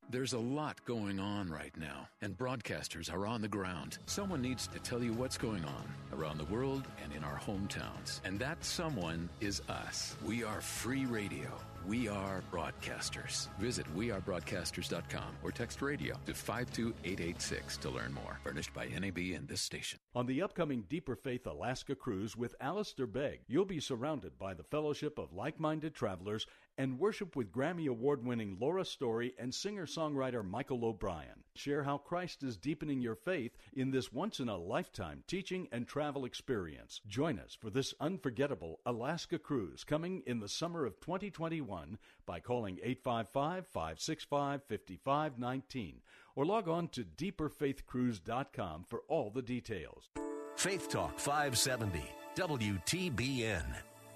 There's 0.10 0.34
a 0.34 0.40
lot 0.40 0.84
going 0.86 1.20
on 1.20 1.50
right 1.50 1.76
now, 1.78 2.08
and 2.22 2.38
broadcasters 2.38 3.12
are 3.12 3.26
on 3.26 3.42
the 3.42 3.48
ground. 3.48 3.98
Someone 4.06 4.42
needs 4.42 4.68
to 4.68 4.80
tell 4.80 5.02
you 5.02 5.14
what's 5.14 5.38
going 5.38 5.64
on 5.66 5.84
around 6.14 6.38
the 6.38 6.46
world 6.46 6.84
and 7.04 7.12
in 7.14 7.24
our 7.24 7.40
hometowns. 7.40 8.20
And 8.24 8.38
that 8.40 8.64
someone 8.64 9.30
is 9.40 9.62
us. 9.70 10.16
We 10.24 10.44
are 10.44 10.62
free 10.62 11.06
radio. 11.06 11.50
We 11.88 12.08
are 12.08 12.44
broadcasters. 12.52 13.50
Visit 13.60 13.86
wearebroadcasters.com 13.94 15.36
or 15.44 15.52
text 15.52 15.82
radio 15.82 16.16
to 16.26 16.34
52886 16.34 17.78
to 17.78 17.90
learn 17.90 18.14
more. 18.14 18.40
Furnished 18.44 18.74
by 18.74 18.86
NAB 18.88 19.18
and 19.36 19.48
this 19.48 19.62
station. 19.62 20.00
On 20.16 20.26
the 20.26 20.42
upcoming 20.42 20.86
Deeper 20.88 21.16
Faith 21.16 21.46
Alaska 21.46 21.96
cruise 21.96 22.38
with 22.38 22.56
Alistair 22.62 23.08
Begg, 23.08 23.42
you'll 23.48 23.66
be 23.66 23.82
surrounded 23.82 24.38
by 24.40 24.54
the 24.54 24.64
fellowship 24.64 25.18
of 25.18 25.34
like 25.34 25.60
minded 25.60 25.94
travelers 25.94 26.46
and 26.78 27.00
worship 27.00 27.36
with 27.36 27.52
Grammy 27.52 27.88
Award 27.88 28.26
winning 28.26 28.58
Laura 28.60 28.86
Story 28.86 29.34
and 29.38 29.54
singer 29.54 29.86
songwriter 29.86 30.44
Michael 30.44 30.86
O'Brien. 30.86 31.44
Share 31.56 31.84
how 31.84 31.98
Christ 31.98 32.44
is 32.44 32.58
deepening 32.58 33.02
your 33.02 33.16
faith 33.16 33.56
in 33.74 33.92
this 33.92 34.12
once 34.12 34.40
in 34.40 34.50
a 34.50 34.58
lifetime 34.58 35.24
teaching 35.28 35.68
and 35.72 35.88
travel 35.88 36.26
experience. 36.26 37.02
Join 37.08 37.40
us 37.40 37.58
for 37.60 37.70
this 37.70 37.94
unforgettable 38.00 38.80
Alaska 38.86 39.38
cruise 39.38 39.84
coming 39.84 40.24
in 40.26 40.40
the 40.40 40.50
summer 40.50 40.86
of 40.86 41.00
2021 41.00 41.98
by 42.26 42.40
calling 42.40 42.80
855 42.84 43.68
565 43.68 44.62
5519 44.64 46.02
or 46.36 46.46
log 46.46 46.68
on 46.68 46.88
to 46.90 47.04
deeperfaithcruise.com 47.04 48.86
for 48.88 49.04
all 49.08 49.30
the 49.30 49.42
details. 49.42 50.10
Faith 50.56 50.90
Talk 50.90 51.20
570, 51.20 52.02
WTBN. 52.36 53.93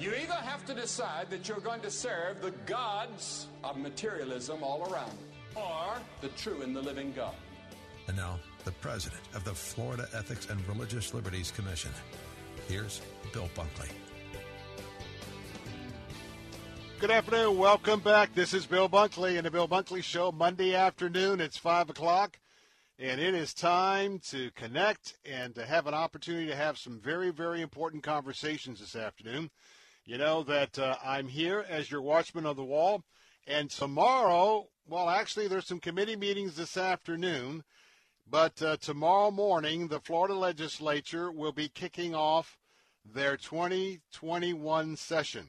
You 0.00 0.14
either 0.14 0.32
have 0.32 0.64
to 0.64 0.72
decide 0.72 1.28
that 1.28 1.46
you're 1.46 1.60
going 1.60 1.82
to 1.82 1.90
serve 1.90 2.40
the 2.40 2.52
gods 2.64 3.48
of 3.62 3.76
materialism 3.76 4.62
all 4.62 4.90
around, 4.90 5.18
or 5.54 5.98
the 6.22 6.28
true 6.28 6.62
and 6.62 6.74
the 6.74 6.80
living 6.80 7.12
God. 7.14 7.34
And 8.08 8.16
now, 8.16 8.38
the 8.64 8.72
president 8.72 9.20
of 9.34 9.44
the 9.44 9.52
Florida 9.52 10.08
Ethics 10.14 10.48
and 10.48 10.66
Religious 10.66 11.12
Liberties 11.12 11.50
Commission. 11.50 11.90
Here's 12.66 13.02
Bill 13.34 13.50
Bunkley. 13.54 13.90
Good 16.98 17.10
afternoon. 17.10 17.58
Welcome 17.58 18.00
back. 18.00 18.34
This 18.34 18.54
is 18.54 18.64
Bill 18.64 18.88
Bunkley 18.88 19.36
and 19.36 19.44
the 19.44 19.50
Bill 19.50 19.68
Bunkley 19.68 20.02
Show. 20.02 20.32
Monday 20.32 20.74
afternoon, 20.74 21.42
it's 21.42 21.58
5 21.58 21.90
o'clock, 21.90 22.38
and 22.98 23.20
it 23.20 23.34
is 23.34 23.52
time 23.52 24.18
to 24.30 24.50
connect 24.52 25.18
and 25.26 25.54
to 25.56 25.66
have 25.66 25.86
an 25.86 25.92
opportunity 25.92 26.46
to 26.46 26.56
have 26.56 26.78
some 26.78 26.98
very, 26.98 27.28
very 27.28 27.60
important 27.60 28.02
conversations 28.02 28.80
this 28.80 28.96
afternoon. 28.96 29.50
You 30.04 30.18
know 30.18 30.42
that 30.44 30.78
uh, 30.78 30.96
I'm 31.04 31.28
here 31.28 31.64
as 31.68 31.90
your 31.90 32.02
watchman 32.02 32.46
on 32.46 32.56
the 32.56 32.64
wall, 32.64 33.04
and 33.46 33.70
tomorrow, 33.70 34.68
well, 34.88 35.08
actually, 35.08 35.46
there's 35.46 35.66
some 35.66 35.78
committee 35.78 36.16
meetings 36.16 36.56
this 36.56 36.76
afternoon, 36.76 37.64
but 38.28 38.60
uh, 38.62 38.76
tomorrow 38.78 39.30
morning, 39.30 39.88
the 39.88 40.00
Florida 40.00 40.34
legislature 40.34 41.30
will 41.30 41.52
be 41.52 41.68
kicking 41.68 42.14
off 42.14 42.58
their 43.04 43.36
2021 43.36 44.96
session. 44.96 45.48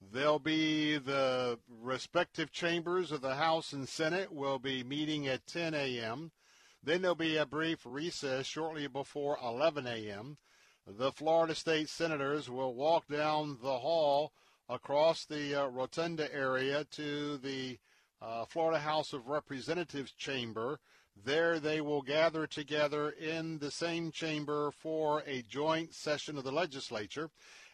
There'll 0.00 0.38
be 0.38 0.96
the 0.96 1.58
respective 1.68 2.50
chambers 2.50 3.12
of 3.12 3.20
the 3.20 3.34
House 3.34 3.72
and 3.72 3.88
Senate 3.88 4.32
will 4.32 4.58
be 4.58 4.82
meeting 4.82 5.28
at 5.28 5.46
10 5.46 5.74
a.m. 5.74 6.32
Then 6.82 7.02
there'll 7.02 7.14
be 7.14 7.36
a 7.36 7.44
brief 7.44 7.80
recess 7.84 8.46
shortly 8.46 8.86
before 8.86 9.38
11 9.42 9.86
a.m. 9.86 10.38
The 10.86 11.12
Florida 11.12 11.54
State 11.54 11.88
Senators 11.88 12.48
will 12.50 12.74
walk 12.74 13.06
down 13.08 13.58
the 13.62 13.78
hall 13.78 14.32
across 14.68 15.24
the 15.24 15.54
uh, 15.54 15.66
rotunda 15.66 16.32
area 16.34 16.84
to 16.92 17.36
the 17.38 17.78
uh, 18.20 18.44
Florida 18.44 18.80
House 18.80 19.12
of 19.12 19.28
Representatives 19.28 20.12
chamber. 20.12 20.80
There 21.24 21.60
they 21.60 21.80
will 21.80 22.02
gather 22.02 22.46
together 22.46 23.10
in 23.10 23.58
the 23.58 23.70
same 23.70 24.10
chamber 24.10 24.70
for 24.70 25.22
a 25.26 25.42
joint 25.42 25.94
session 25.94 26.38
of 26.38 26.44
the 26.44 26.52
legislature 26.52 27.30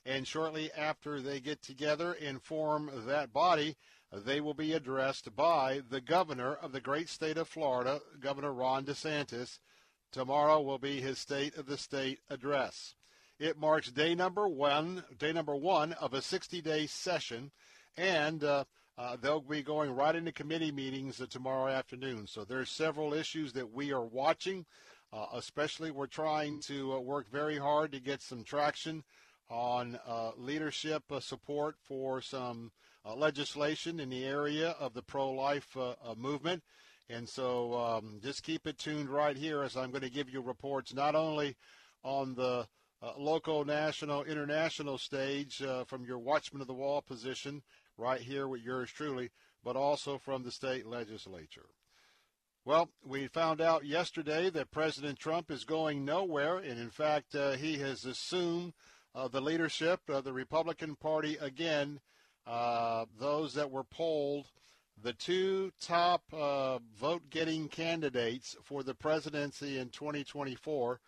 and 0.07 0.27
shortly 0.27 0.71
after 0.73 1.21
they 1.21 1.41
get 1.41 1.61
together 1.63 2.13
and 2.13 2.41
form 2.41 2.91
that 3.07 3.33
body, 3.33 3.77
they 4.13 4.41
will 4.41 4.55
be 4.55 4.73
addressed 4.73 5.35
by 5.35 5.83
the 5.91 6.01
governor 6.01 6.55
of 6.55 6.71
the 6.71 6.81
great 6.81 7.09
state 7.09 7.37
of 7.37 7.49
Florida, 7.49 8.01
Governor 8.21 8.53
Ron 8.53 8.85
DeSantis. 8.85 9.59
Tomorrow 10.17 10.63
will 10.63 10.79
be 10.79 11.03
his 11.03 11.19
State 11.19 11.59
of 11.59 11.67
the 11.67 11.77
State 11.77 12.21
address. 12.31 12.95
It 13.39 13.59
marks 13.59 13.93
day 13.93 14.15
number 14.15 14.49
one, 14.49 15.05
day 15.19 15.31
number 15.31 15.55
one 15.55 15.93
of 15.93 16.15
a 16.15 16.21
60-day 16.21 16.87
session, 16.87 17.51
and 17.99 18.43
uh, 18.43 18.65
uh, 18.97 19.19
they'll 19.21 19.43
be 19.43 19.63
going 19.63 19.91
right 19.91 20.17
into 20.17 20.33
committee 20.33 20.73
meetings 20.73 21.21
uh, 21.21 21.27
tomorrow 21.29 21.71
afternoon. 21.71 22.27
So 22.27 22.45
there's 22.45 22.71
several 22.71 23.13
issues 23.13 23.53
that 23.53 23.75
we 23.75 23.93
are 23.93 24.07
watching. 24.07 24.65
Uh, 25.13 25.27
especially, 25.35 25.91
we're 25.91 26.07
trying 26.07 26.61
to 26.61 26.95
uh, 26.95 26.99
work 26.99 27.31
very 27.31 27.59
hard 27.59 27.93
to 27.93 28.01
get 28.01 28.23
some 28.23 28.43
traction 28.43 29.05
on 29.51 30.01
uh, 30.09 30.31
leadership 30.39 31.03
support 31.21 31.77
for 31.87 32.23
some 32.23 32.73
legislation 33.15 34.01
in 34.01 34.09
the 34.09 34.25
area 34.25 34.71
of 34.81 34.95
the 34.95 35.03
pro-life 35.03 35.77
movement. 36.17 36.63
And 37.09 37.29
so 37.29 37.75
um, 37.75 38.21
just 38.23 38.43
keep 38.43 38.67
it 38.67 38.79
tuned 38.79 39.09
right 39.09 39.37
here 39.37 39.63
as 39.63 39.77
I'm 39.77 39.91
going 39.91 40.03
to 40.03 40.11
give 40.11 40.29
you 40.29 40.41
reports 40.41 40.93
not 40.93 41.15
only 41.15 41.57
on 42.03 42.35
the 42.35 42.67
uh, 43.03 43.13
local, 43.17 43.65
national, 43.65 44.25
international 44.25 44.99
stage 44.99 45.63
from 45.87 46.05
your 46.05 46.19
Watchman 46.19 46.63
of 46.63 46.67
the 46.67 46.75
Wall 46.75 47.03
position 47.03 47.63
right 47.97 48.21
here 48.21 48.49
with 48.49 48.63
yours 48.63 48.91
truly, 48.91 49.31
but 49.63 49.77
also 49.77 50.19
from 50.19 50.43
the 50.43 50.51
state 50.51 50.87
legislature. 50.87 51.67
Well, 52.65 52.91
we 53.05 53.29
found 53.29 53.61
out 53.61 53.85
yesterday 53.85 54.51
that 54.51 54.73
President 54.73 55.21
Trump 55.21 55.53
is 55.53 55.65
going 55.65 56.05
nowhere, 56.05 56.59
and 56.59 56.81
in 56.81 56.91
fact, 56.91 57.37
he 57.59 57.79
has 57.79 58.05
assumed 58.05 58.73
uh, 59.17 59.29
the 59.29 59.41
leadership 59.41 60.01
of 60.09 60.25
the 60.25 60.33
Republican 60.33 60.95
Party 60.95 61.39
again. 61.41 62.01
Uh, 62.47 63.07
those 63.19 63.55
that 63.55 63.71
were 63.71 63.83
polled, 63.83 64.47
the 65.03 65.13
two 65.13 65.73
top 65.81 66.23
uh, 66.33 66.79
vote-getting 66.99 67.69
candidates 67.69 68.57
for 68.63 68.83
the 68.83 68.95
presidency 68.95 69.79
in 69.79 69.91
2024. 69.91 71.01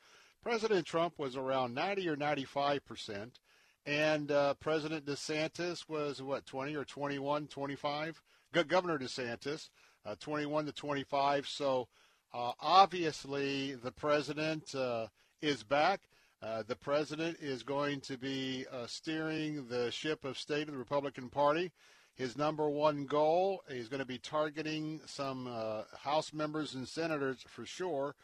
President 0.42 0.86
Trump 0.86 1.18
was 1.18 1.36
around 1.36 1.74
90 1.74 2.08
or 2.08 2.16
95 2.16 2.84
percent, 2.84 3.38
and 3.86 4.30
uh, 4.30 4.54
President 4.54 5.04
DeSantis 5.04 5.88
was 5.88 6.22
what 6.22 6.46
20 6.46 6.76
or 6.76 6.84
21, 6.84 7.46
25. 7.46 8.22
Governor 8.66 8.98
DeSantis 8.98 9.68
uh, 10.08 10.14
21 10.20 10.66
to 10.66 10.72
25. 10.72 11.46
So 11.46 11.88
uh, 12.32 12.52
obviously 12.60 13.74
the 13.74 13.92
president 13.92 14.74
uh, 14.74 15.08
is 15.42 15.62
back. 15.62 16.00
Uh, 16.40 16.62
the 16.66 16.76
president 16.76 17.36
is 17.40 17.62
going 17.62 18.00
to 18.00 18.16
be 18.16 18.64
steering 18.86 19.66
the 19.68 19.90
ship 19.90 20.24
of 20.24 20.38
state 20.38 20.68
of 20.68 20.72
the 20.72 20.78
Republican 20.78 21.28
Party. 21.28 21.72
His 22.18 22.36
number 22.36 22.68
one 22.68 23.06
goal, 23.06 23.62
he's 23.70 23.88
going 23.88 24.00
to 24.00 24.04
be 24.04 24.18
targeting 24.18 25.00
some 25.06 25.46
uh, 25.46 25.82
House 25.96 26.32
members 26.32 26.74
and 26.74 26.88
senators 26.88 27.44
for 27.46 27.64
sure, 27.64 28.16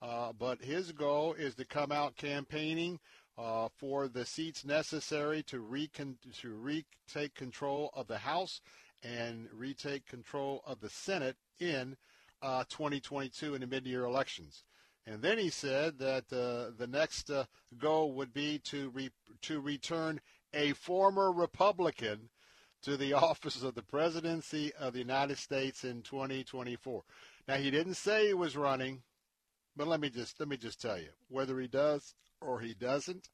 uh, 0.00 0.32
but 0.32 0.62
his 0.62 0.90
goal 0.92 1.34
is 1.34 1.54
to 1.56 1.66
come 1.66 1.92
out 1.92 2.16
campaigning 2.16 2.98
uh, 3.36 3.68
for 3.76 4.08
the 4.08 4.24
seats 4.24 4.64
necessary 4.64 5.42
to, 5.42 5.60
recon- 5.60 6.16
to 6.40 6.54
retake 6.54 7.34
control 7.34 7.90
of 7.92 8.06
the 8.06 8.16
House 8.16 8.62
and 9.02 9.48
retake 9.52 10.06
control 10.06 10.62
of 10.66 10.80
the 10.80 10.88
Senate 10.88 11.36
in 11.60 11.94
uh, 12.40 12.64
2022 12.70 13.54
in 13.54 13.60
the 13.60 13.66
mid-year 13.66 14.04
elections. 14.04 14.64
And 15.06 15.20
then 15.20 15.36
he 15.36 15.50
said 15.50 15.98
that 15.98 16.24
uh, 16.32 16.72
the 16.78 16.88
next 16.88 17.28
uh, 17.28 17.44
goal 17.76 18.14
would 18.14 18.32
be 18.32 18.60
to 18.60 18.88
re- 18.90 19.10
to 19.42 19.60
return 19.60 20.20
a 20.54 20.72
former 20.72 21.30
Republican 21.32 22.30
to 22.82 22.96
the 22.96 23.12
office 23.14 23.62
of 23.62 23.74
the 23.74 23.82
presidency 23.82 24.72
of 24.78 24.92
the 24.92 24.98
United 24.98 25.38
States 25.38 25.84
in 25.84 26.02
2024. 26.02 27.02
Now 27.48 27.54
he 27.56 27.70
didn't 27.70 27.94
say 27.94 28.28
he 28.28 28.34
was 28.34 28.56
running, 28.56 29.02
but 29.76 29.88
let 29.88 30.00
me 30.00 30.10
just 30.10 30.38
let 30.38 30.48
me 30.48 30.56
just 30.56 30.80
tell 30.80 30.98
you, 30.98 31.10
whether 31.28 31.58
he 31.60 31.68
does 31.68 32.14
or 32.40 32.60
he 32.60 32.74
doesn't, 32.74 33.28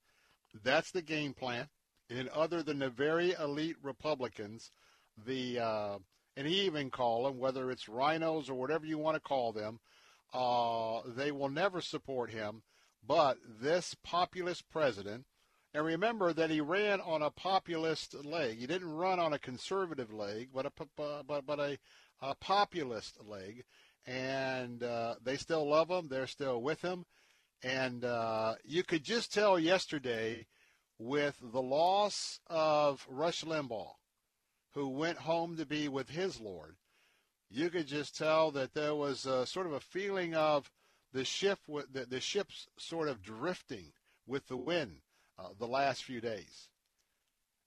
that's 0.63 0.91
the 0.91 1.03
game 1.03 1.35
plan. 1.35 1.69
And 2.11 2.29
other 2.29 2.63
than 2.63 2.79
the 2.79 2.89
very 2.89 3.35
elite 3.39 3.77
Republicans, 3.83 4.71
the 5.27 5.59
uh, 5.59 5.99
and 6.37 6.47
he 6.47 6.63
even 6.63 6.91
call 6.91 7.25
them 7.25 7.39
whether 7.39 7.71
it's 7.71 7.89
rhinos 7.89 8.49
or 8.49 8.55
whatever 8.55 8.87
you 8.87 8.99
want 8.99 9.17
to 9.17 9.21
call 9.21 9.53
them, 9.53 9.81
uh, 10.33 11.01
they 11.17 11.33
will 11.33 11.49
never 11.49 11.81
support 11.81 12.31
him. 12.31 12.63
But 13.07 13.39
this 13.61 13.95
populist 14.05 14.71
president 14.71 15.25
and 15.75 15.85
remember 15.85 16.33
that 16.33 16.51
he 16.51 16.61
ran 16.61 17.01
on 17.01 17.23
a 17.23 17.31
populist 17.31 18.15
leg. 18.25 18.59
He 18.59 18.67
didn't 18.67 18.91
run 18.91 19.19
on 19.19 19.35
a 19.35 19.39
conservative 19.39 20.13
leg, 20.13 20.49
but 20.53 20.67
a 20.67 20.73
but 20.97 21.47
but 21.47 21.61
a, 21.61 21.79
a 22.23 22.35
populist 22.37 23.19
leg. 23.25 23.65
And 24.07 24.83
uh, 24.83 25.17
they 25.23 25.37
still 25.37 25.69
love 25.69 25.91
him. 25.91 26.09
They're 26.09 26.27
still 26.27 26.63
with 26.63 26.81
him. 26.81 27.05
And 27.63 28.05
uh, 28.05 28.55
you 28.65 28.83
could 28.83 29.05
just 29.05 29.33
tell 29.33 29.59
yesterday 29.59 30.47
with 30.99 31.37
the 31.43 31.61
loss 31.61 32.41
of 32.47 33.07
Rush 33.11 33.45
Limbaugh, 33.45 33.93
who 34.73 34.89
went 34.89 35.19
home 35.19 35.57
to 35.59 35.67
be 35.67 35.89
with 35.89 36.09
his 36.09 36.41
Lord, 36.41 36.77
you 37.51 37.69
could 37.69 37.87
just 37.87 38.17
tell 38.17 38.51
that 38.53 38.73
there 38.73 38.95
was 38.95 39.27
a, 39.27 39.45
sort 39.45 39.67
of 39.67 39.73
a 39.75 39.81
feeling 39.81 40.35
of 40.35 40.71
the 41.13 41.25
ship, 41.25 41.59
the, 41.67 42.07
the 42.07 42.21
ship's 42.21 42.69
sort 42.79 43.09
of 43.09 43.23
drifting 43.23 43.93
with 44.27 44.47
the 44.47 44.57
wind 44.57 45.01
uh, 45.39 45.49
the 45.59 45.67
last 45.67 46.05
few 46.05 46.21
days, 46.21 46.69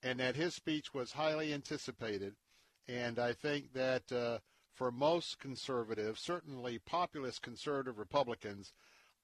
and 0.02 0.20
that 0.20 0.36
his 0.36 0.54
speech 0.54 0.92
was 0.92 1.12
highly 1.12 1.52
anticipated. 1.52 2.34
And 2.88 3.18
I 3.18 3.32
think 3.32 3.72
that 3.74 4.10
uh, 4.12 4.38
for 4.74 4.90
most 4.90 5.38
conservatives, 5.38 6.20
certainly 6.20 6.78
populist 6.78 7.42
conservative 7.42 7.98
Republicans, 7.98 8.72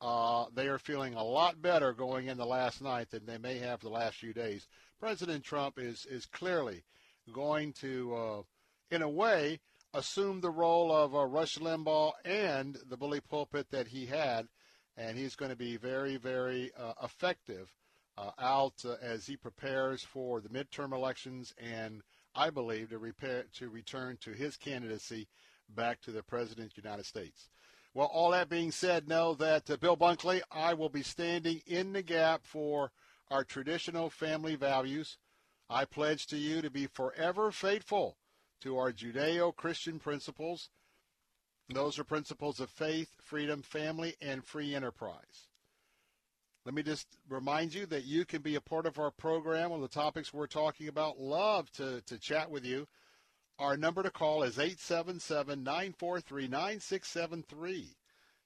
uh, 0.01 0.47
they 0.55 0.69
are 0.69 0.79
feeling 0.79 1.15
a 1.15 1.25
lot 1.25 1.61
better 1.61 1.93
going 1.93 2.27
into 2.27 2.45
last 2.45 2.81
night 2.81 3.11
than 3.11 3.27
they 3.27 3.39
may 3.39 3.59
have 3.59 3.81
the 3.81 3.89
last 3.89 4.17
few 4.17 4.33
days. 4.33 4.69
President 5.01 5.43
Trump 5.45 5.79
is 5.79 6.07
is 6.07 6.27
clearly 6.27 6.85
going 7.33 7.73
to, 7.75 8.15
uh, 8.15 8.43
in 8.91 9.03
a 9.03 9.09
way, 9.09 9.61
assume 9.93 10.41
the 10.41 10.51
role 10.51 10.93
of 10.93 11.15
uh, 11.15 11.25
Rush 11.25 11.59
Limbaugh 11.59 12.13
and 12.25 12.79
the 12.89 12.97
bully 12.97 13.21
pulpit 13.21 13.67
that 13.71 13.89
he 13.89 14.07
had, 14.07 14.49
and 14.97 15.19
he's 15.19 15.37
going 15.37 15.51
to 15.51 15.57
be 15.57 15.77
very, 15.77 16.17
very 16.17 16.71
uh, 16.79 16.93
effective 17.03 17.75
out 18.39 18.75
uh, 18.85 18.95
as 19.03 19.27
he 19.27 19.37
prepares 19.37 20.03
for 20.03 20.41
the 20.41 20.49
midterm 20.49 20.93
elections 20.93 21.55
and 21.59 22.03
I 22.35 22.51
believe 22.51 22.91
to 22.91 22.99
repair 22.99 23.45
to 23.55 23.69
return 23.69 24.19
to 24.21 24.33
his 24.33 24.57
candidacy 24.57 25.29
back 25.69 26.01
to 26.03 26.13
the 26.13 26.23
president 26.23 26.69
of 26.69 26.75
the 26.77 26.83
United 26.89 27.07
States. 27.07 27.49
Well, 27.95 28.11
all 28.13 28.31
that 28.31 28.49
being 28.49 28.71
said, 28.71 29.09
know 29.09 29.35
that 29.35 29.71
uh, 29.71 29.77
Bill 29.77 29.97
Bunkley, 29.97 30.41
I 30.53 30.75
will 30.75 30.89
be 30.89 31.03
standing 31.03 31.63
in 31.67 31.93
the 31.93 32.03
gap 32.03 32.43
for 32.45 32.93
our 33.31 33.45
traditional 33.45 34.11
family 34.11 34.55
values. 34.55 35.19
I 35.69 35.85
pledge 35.85 36.27
to 36.29 36.37
you 36.37 36.63
to 36.63 36.71
be 36.71 36.87
forever 36.87 37.51
faithful 37.51 38.17
to 38.61 38.79
our 38.79 38.93
Judeo-Christian 38.93 39.99
principles. 39.99 40.71
Those 41.69 41.99
are 41.99 42.05
principles 42.05 42.61
of 42.61 42.71
faith, 42.71 43.11
freedom, 43.21 43.63
family, 43.63 44.15
and 44.23 44.45
free 44.45 44.75
enterprise. 44.75 45.48
Let 46.69 46.75
me 46.75 46.83
just 46.83 47.07
remind 47.31 47.73
you 47.73 47.87
that 47.87 48.05
you 48.05 48.27
can 48.27 48.43
be 48.43 48.57
a 48.57 48.61
part 48.61 48.85
of 48.85 48.99
our 48.99 49.11
program 49.11 49.73
on 49.73 49.81
the 49.81 49.89
topics 49.89 50.35
we're 50.35 50.47
talking 50.47 50.89
about. 50.89 51.19
Love 51.19 51.73
to, 51.73 52.03
to 52.03 52.19
chat 52.19 52.51
with 52.51 52.63
you. 52.63 52.87
Our 53.59 53.79
number 53.79 54.03
to 54.03 54.11
call 54.11 54.43
is 54.43 54.59
877 54.59 55.63
943 55.63 56.47
9673. 56.47 57.97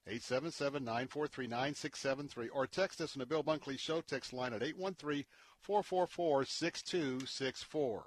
877 0.07 0.85
943 0.85 1.47
9673. 1.49 2.49
Or 2.51 2.65
text 2.69 3.01
us 3.01 3.16
on 3.16 3.19
the 3.19 3.27
Bill 3.27 3.43
Bunkley 3.43 3.77
Show 3.77 4.01
text 4.03 4.32
line 4.32 4.53
at 4.53 4.62
813 4.62 5.24
444 5.61 6.44
6264. 6.44 8.05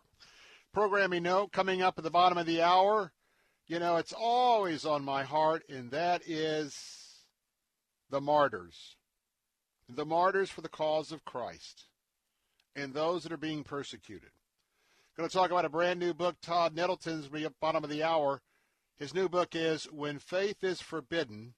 Programming 0.72 1.24
note 1.24 1.52
coming 1.52 1.82
up 1.82 1.96
at 1.98 2.06
the 2.06 2.10
bottom 2.10 2.38
of 2.38 2.46
the 2.46 2.62
hour. 2.62 3.12
You 3.68 3.80
know, 3.80 3.98
it's 3.98 4.14
always 4.18 4.86
on 4.86 5.04
my 5.04 5.24
heart, 5.24 5.64
and 5.68 5.92
that 5.92 6.22
is 6.26 7.26
the 8.10 8.22
martyrs 8.22 8.95
the 9.88 10.06
martyrs 10.06 10.50
for 10.50 10.62
the 10.62 10.70
cause 10.70 11.12
of 11.12 11.26
Christ, 11.26 11.86
and 12.76 12.94
those 12.94 13.24
that 13.24 13.32
are 13.32 13.38
being 13.38 13.64
persecuted. 13.64 14.30
Going 15.18 15.30
to 15.30 15.34
talk 15.34 15.50
about 15.50 15.64
a 15.64 15.70
brand 15.70 16.00
new 16.00 16.14
book. 16.14 16.36
Todd 16.42 16.76
Nettleton's 16.76 17.30
be 17.30 17.46
at 17.46 17.58
bottom 17.62 17.86
of 17.86 17.90
the 17.90 18.04
hour. 18.04 18.42
His 18.98 19.14
new 19.14 19.30
book 19.30 19.56
is 19.56 19.86
When 19.86 20.20
Faith 20.20 20.62
is 20.62 20.82
Forbidden 20.82 21.54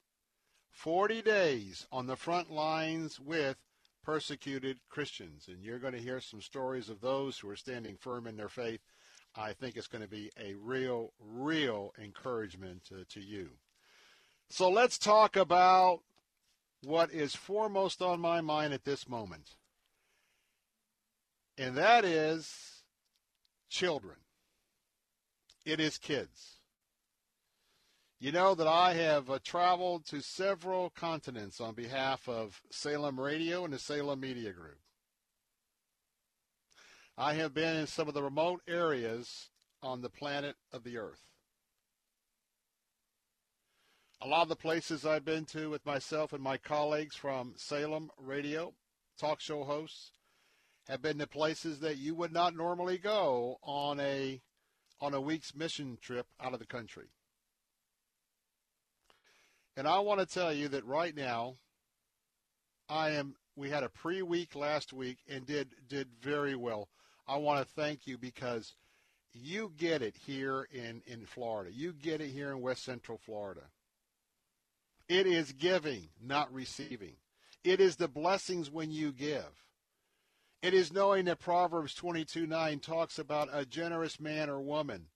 40 0.70 1.24
Days 1.24 1.88
on 1.92 2.06
the 2.06 2.16
Front 2.16 2.52
Lines 2.52 3.20
with 3.20 3.58
Persecuted 4.04 4.78
Christians. 4.90 5.48
And 5.48 5.64
you're 5.64 5.80
going 5.80 5.94
to 5.94 6.00
hear 6.00 6.20
some 6.20 6.40
stories 6.40 6.88
of 6.88 7.02
those 7.02 7.40
who 7.40 7.50
are 7.50 7.56
standing 7.56 7.98
firm 7.98 8.28
in 8.28 8.38
their 8.38 8.48
faith. 8.48 8.82
I 9.36 9.54
think 9.54 9.76
it's 9.76 9.88
going 9.88 10.04
to 10.04 10.08
be 10.08 10.32
a 10.40 10.54
real, 10.54 11.14
real 11.20 11.94
encouragement 12.00 12.86
to, 12.86 13.06
to 13.06 13.20
you. 13.20 13.50
So 14.50 14.70
let's 14.70 15.00
talk 15.00 15.36
about 15.36 16.02
what 16.84 17.12
is 17.12 17.36
foremost 17.36 18.02
on 18.02 18.20
my 18.20 18.42
mind 18.42 18.74
at 18.74 18.86
this 18.86 19.08
moment, 19.08 19.56
and 21.58 21.76
that 21.78 22.06
is 22.06 22.84
children. 23.70 24.18
It 25.66 25.80
is 25.80 25.98
kids. 25.98 26.58
You 28.20 28.32
know 28.32 28.56
that 28.56 28.68
I 28.68 28.94
have 28.94 29.30
uh, 29.30 29.38
traveled 29.44 30.06
to 30.08 30.22
several 30.22 30.90
continents 30.90 31.62
on 31.62 31.76
behalf 31.76 32.28
of 32.28 32.62
Salem 32.72 33.20
Radio 33.20 33.64
and 33.64 33.74
the 33.74 33.80
Salem 33.80 34.20
Media 34.20 34.52
Group. 34.52 34.80
I 37.16 37.34
have 37.36 37.54
been 37.54 37.76
in 37.76 37.88
some 37.88 38.08
of 38.08 38.14
the 38.16 38.24
remote 38.24 38.62
areas 38.68 39.50
on 39.84 40.02
the 40.02 40.10
planet 40.10 40.56
of 40.72 40.84
the 40.84 40.98
Earth 40.98 41.22
a 44.22 44.28
lot 44.28 44.42
of 44.42 44.50
the 44.50 44.56
places 44.56 45.06
I've 45.06 45.26
been 45.26 45.46
to 45.46 45.70
with 45.70 45.86
myself 45.86 46.34
and 46.34 46.42
my 46.42 46.58
colleagues 46.58 47.16
from 47.16 47.54
Salem 47.56 48.10
Radio, 48.18 48.74
talk 49.20 49.40
show 49.40 49.64
hosts, 49.64 50.12
have 50.88 51.02
been 51.02 51.20
to 51.20 51.28
places 51.28 51.80
that 51.82 51.98
you 51.98 52.16
would 52.16 52.32
not 52.32 52.56
normally 52.56 52.98
go 52.98 53.58
on 53.62 54.00
a 54.00 54.42
on 55.00 55.14
a 55.14 55.22
week's 55.22 55.54
mission 55.54 55.98
trip 56.02 56.26
out 56.42 56.54
of 56.54 56.60
the 56.60 56.66
country. 56.66 57.12
And 59.76 59.88
I 59.88 60.00
want 60.00 60.20
to 60.20 60.26
tell 60.26 60.52
you 60.52 60.68
that 60.70 60.86
right 60.86 61.16
now 61.16 61.58
I 62.90 63.12
am 63.12 63.36
we 63.56 63.70
had 63.70 63.84
a 63.84 63.90
pre-week 63.90 64.56
last 64.56 64.94
week 64.94 65.20
and 65.30 65.46
did 65.46 65.76
did 65.88 66.08
very 66.20 66.56
well. 66.56 66.90
I 67.28 67.38
want 67.38 67.60
to 67.60 67.74
thank 67.74 68.08
you 68.08 68.18
because 68.18 68.74
you 69.32 69.74
get 69.78 70.02
it 70.02 70.16
here 70.18 70.68
in 70.72 71.04
in 71.06 71.28
Florida. 71.28 71.72
You 71.72 71.94
get 71.94 72.22
it 72.22 72.30
here 72.30 72.52
in 72.52 72.62
West 72.62 72.84
Central 72.84 73.20
Florida. 73.20 73.70
It 75.10 75.26
is 75.26 75.54
giving, 75.54 76.10
not 76.22 76.54
receiving. 76.54 77.16
It 77.64 77.80
is 77.80 77.96
the 77.96 78.08
blessings 78.08 78.70
when 78.70 78.92
you 78.92 79.12
give. 79.12 79.66
It 80.62 80.74
is 80.74 80.92
knowing 80.92 81.26
that 81.26 81.40
Proverbs 81.40 81.94
22 81.94 82.48
9 82.48 82.80
talks 82.80 83.20
about 83.20 83.50
a 83.52 83.66
generous 83.66 84.20
man 84.20 84.50
or 84.50 84.62
woman. 84.62 85.08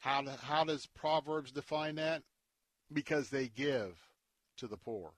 How, 0.00 0.22
how 0.42 0.64
does 0.64 0.86
Proverbs 0.86 1.50
define 1.50 1.94
that? 1.94 2.22
Because 2.92 3.30
they 3.30 3.48
give 3.48 3.96
to 4.58 4.66
the 4.66 4.76
poor. 4.76 5.12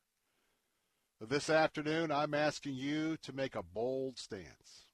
This 1.20 1.50
afternoon, 1.50 2.12
I'm 2.12 2.34
asking 2.34 2.74
you 2.74 3.16
to 3.22 3.32
make 3.32 3.56
a 3.56 3.62
bold 3.62 4.18
stance. 4.18 4.86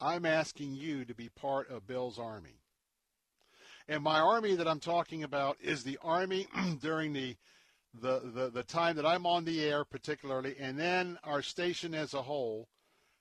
I'm 0.00 0.24
asking 0.24 0.74
you 0.74 1.04
to 1.04 1.14
be 1.14 1.28
part 1.28 1.70
of 1.70 1.86
Bill's 1.86 2.18
army. 2.18 2.60
And 3.88 4.02
my 4.02 4.20
army 4.20 4.54
that 4.54 4.68
I'm 4.68 4.80
talking 4.80 5.24
about 5.24 5.56
is 5.62 5.82
the 5.82 5.98
army 6.02 6.46
during 6.82 7.14
the, 7.14 7.36
the, 7.94 8.20
the, 8.34 8.50
the 8.50 8.62
time 8.62 8.96
that 8.96 9.06
I'm 9.06 9.24
on 9.24 9.46
the 9.46 9.64
air, 9.64 9.84
particularly, 9.84 10.56
and 10.60 10.78
then 10.78 11.18
our 11.24 11.40
station 11.40 11.94
as 11.94 12.12
a 12.12 12.22
whole. 12.22 12.68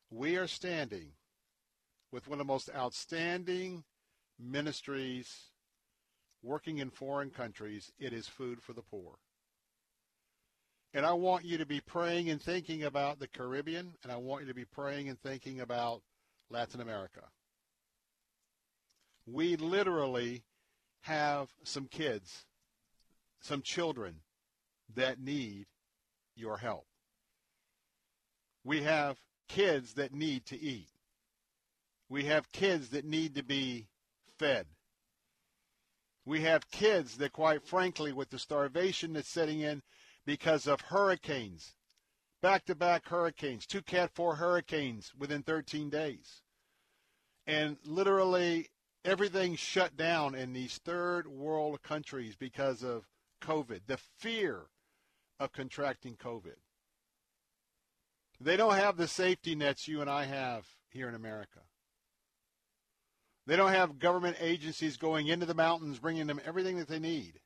We 0.10 0.36
are 0.36 0.48
standing 0.48 1.14
with 2.12 2.28
one 2.28 2.40
of 2.40 2.48
the 2.48 2.54
most 2.54 2.70
outstanding 2.76 3.86
ministries 4.40 5.52
working 6.44 6.80
in 6.80 6.90
foreign 6.90 7.30
countries. 7.30 7.92
It 7.98 8.12
is 8.12 8.28
food 8.28 8.62
for 8.62 8.74
the 8.74 8.82
poor. 8.82 9.16
And 10.94 11.06
I 11.06 11.14
want 11.14 11.46
you 11.46 11.58
to 11.58 11.66
be 11.66 11.80
praying 11.80 12.30
and 12.30 12.42
thinking 12.42 12.84
about 12.84 13.20
the 13.20 13.28
Caribbean, 13.28 13.96
and 14.04 14.12
I 14.12 14.18
want 14.18 14.42
you 14.44 14.48
to 14.48 14.54
be 14.54 14.66
praying 14.66 15.10
and 15.10 15.20
thinking 15.20 15.62
about 15.62 16.02
Latin 16.50 16.82
America. 16.82 17.24
We 19.26 19.58
literally 19.58 20.44
have 21.02 21.50
some 21.64 21.88
kids, 21.88 22.46
some 23.42 23.62
children 23.62 24.16
that 24.96 25.20
need 25.20 25.68
your 26.36 26.58
help. 26.58 26.86
We 28.64 28.84
have 28.84 29.18
kids 29.48 29.94
that 29.94 30.14
need 30.14 30.46
to 30.48 30.60
eat. 30.60 30.90
We 32.10 32.26
have 32.26 32.52
kids 32.52 32.90
that 32.90 33.06
need 33.06 33.36
to 33.36 33.44
be 33.44 33.88
fed. 34.38 34.68
We 36.26 36.42
have 36.42 36.70
kids 36.70 37.18
that, 37.18 37.32
quite 37.32 37.66
frankly, 37.66 38.12
with 38.12 38.30
the 38.30 38.40
starvation 38.40 39.14
that's 39.14 39.30
setting 39.30 39.62
in 39.62 39.82
because 40.26 40.68
of 40.68 40.82
hurricanes, 40.82 41.76
back 42.42 42.66
to 42.66 42.76
back 42.76 43.08
hurricanes, 43.08 43.66
two 43.66 43.82
Cat 43.82 44.12
4 44.14 44.36
hurricanes 44.36 45.14
within 45.18 45.42
13 45.44 45.90
days. 45.90 46.42
And 47.46 47.78
literally 47.86 48.68
everything 49.06 49.56
shut 49.56 49.96
down 49.96 50.36
in 50.36 50.54
these 50.54 50.78
third 50.78 51.28
world 51.28 51.82
countries 51.84 52.36
because 52.36 52.84
of 52.84 53.06
COVID, 53.42 53.82
the 53.88 53.98
fear 54.18 54.64
of 55.40 55.52
contracting 55.52 56.16
COVID. 56.16 56.56
They 58.40 58.58
don't 58.58 58.76
have 58.76 58.98
the 58.98 59.08
safety 59.08 59.56
nets 59.56 59.88
you 59.88 60.02
and 60.02 60.10
I 60.10 60.26
have 60.26 60.66
here 60.90 61.10
in 61.10 61.16
America. 61.16 61.60
They 63.48 63.56
don't 63.56 63.72
have 63.72 63.98
government 63.98 64.38
agencies 64.40 64.98
going 64.98 65.28
into 65.28 65.46
the 65.46 65.54
mountains 65.54 66.00
bringing 66.00 66.28
them 66.28 66.42
everything 66.46 66.78
that 66.78 66.90
they 66.90 67.00
need. 67.00 67.40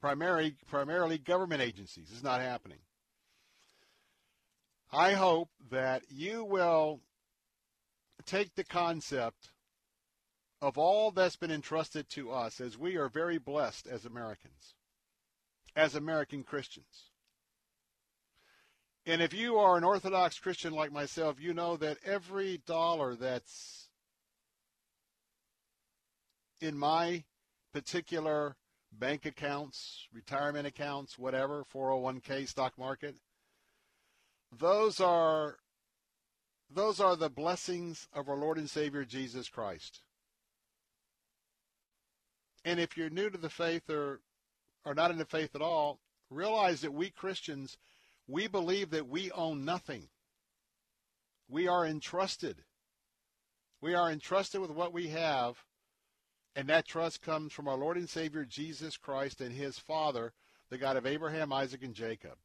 Primarily, 0.00 0.56
primarily 0.66 1.18
government 1.18 1.60
agencies. 1.60 2.08
It's 2.10 2.22
not 2.22 2.40
happening. 2.40 2.78
I 4.92 5.12
hope 5.12 5.50
that 5.70 6.02
you 6.08 6.44
will 6.44 7.00
take 8.24 8.54
the 8.54 8.64
concept 8.64 9.50
of 10.62 10.78
all 10.78 11.10
that's 11.10 11.36
been 11.36 11.50
entrusted 11.50 12.08
to 12.10 12.30
us 12.30 12.60
as 12.60 12.78
we 12.78 12.96
are 12.96 13.08
very 13.08 13.38
blessed 13.38 13.86
as 13.86 14.04
Americans, 14.04 14.74
as 15.74 15.94
American 15.94 16.42
Christians. 16.42 17.10
And 19.04 19.22
if 19.22 19.32
you 19.32 19.56
are 19.56 19.76
an 19.76 19.84
Orthodox 19.84 20.38
Christian 20.38 20.72
like 20.72 20.90
myself, 20.90 21.36
you 21.40 21.54
know 21.54 21.76
that 21.76 21.98
every 22.04 22.58
dollar 22.66 23.14
that's 23.14 23.88
in 26.60 26.76
my 26.76 27.22
particular 27.72 28.56
bank 28.90 29.26
accounts, 29.26 30.08
retirement 30.12 30.66
accounts, 30.66 31.18
whatever, 31.18 31.64
401k, 31.72 32.48
stock 32.48 32.76
market, 32.78 33.14
those 34.58 35.00
are 35.00 35.58
those 36.76 37.00
are 37.00 37.16
the 37.16 37.30
blessings 37.30 38.06
of 38.12 38.28
our 38.28 38.36
Lord 38.36 38.58
and 38.58 38.70
Savior 38.70 39.04
Jesus 39.04 39.48
Christ. 39.48 40.02
And 42.64 42.78
if 42.78 42.96
you're 42.96 43.10
new 43.10 43.30
to 43.30 43.38
the 43.38 43.50
faith 43.50 43.88
or 43.90 44.20
are 44.84 44.94
not 44.94 45.10
in 45.10 45.18
the 45.18 45.24
faith 45.24 45.54
at 45.54 45.62
all, 45.62 45.98
realize 46.30 46.82
that 46.82 46.92
we 46.92 47.10
Christians 47.10 47.76
we 48.28 48.48
believe 48.48 48.90
that 48.90 49.08
we 49.08 49.30
own 49.32 49.64
nothing. 49.64 50.08
We 51.48 51.68
are 51.68 51.86
entrusted. 51.86 52.64
We 53.80 53.94
are 53.94 54.10
entrusted 54.10 54.60
with 54.60 54.70
what 54.70 54.92
we 54.92 55.08
have, 55.08 55.62
and 56.56 56.68
that 56.68 56.86
trust 56.86 57.22
comes 57.22 57.52
from 57.52 57.68
our 57.68 57.76
Lord 57.76 57.96
and 57.96 58.08
Savior 58.08 58.44
Jesus 58.44 58.96
Christ 58.96 59.40
and 59.40 59.52
his 59.52 59.78
Father, 59.78 60.32
the 60.70 60.78
God 60.78 60.96
of 60.96 61.06
Abraham, 61.06 61.52
Isaac, 61.52 61.84
and 61.84 61.94
Jacob. 61.94 62.36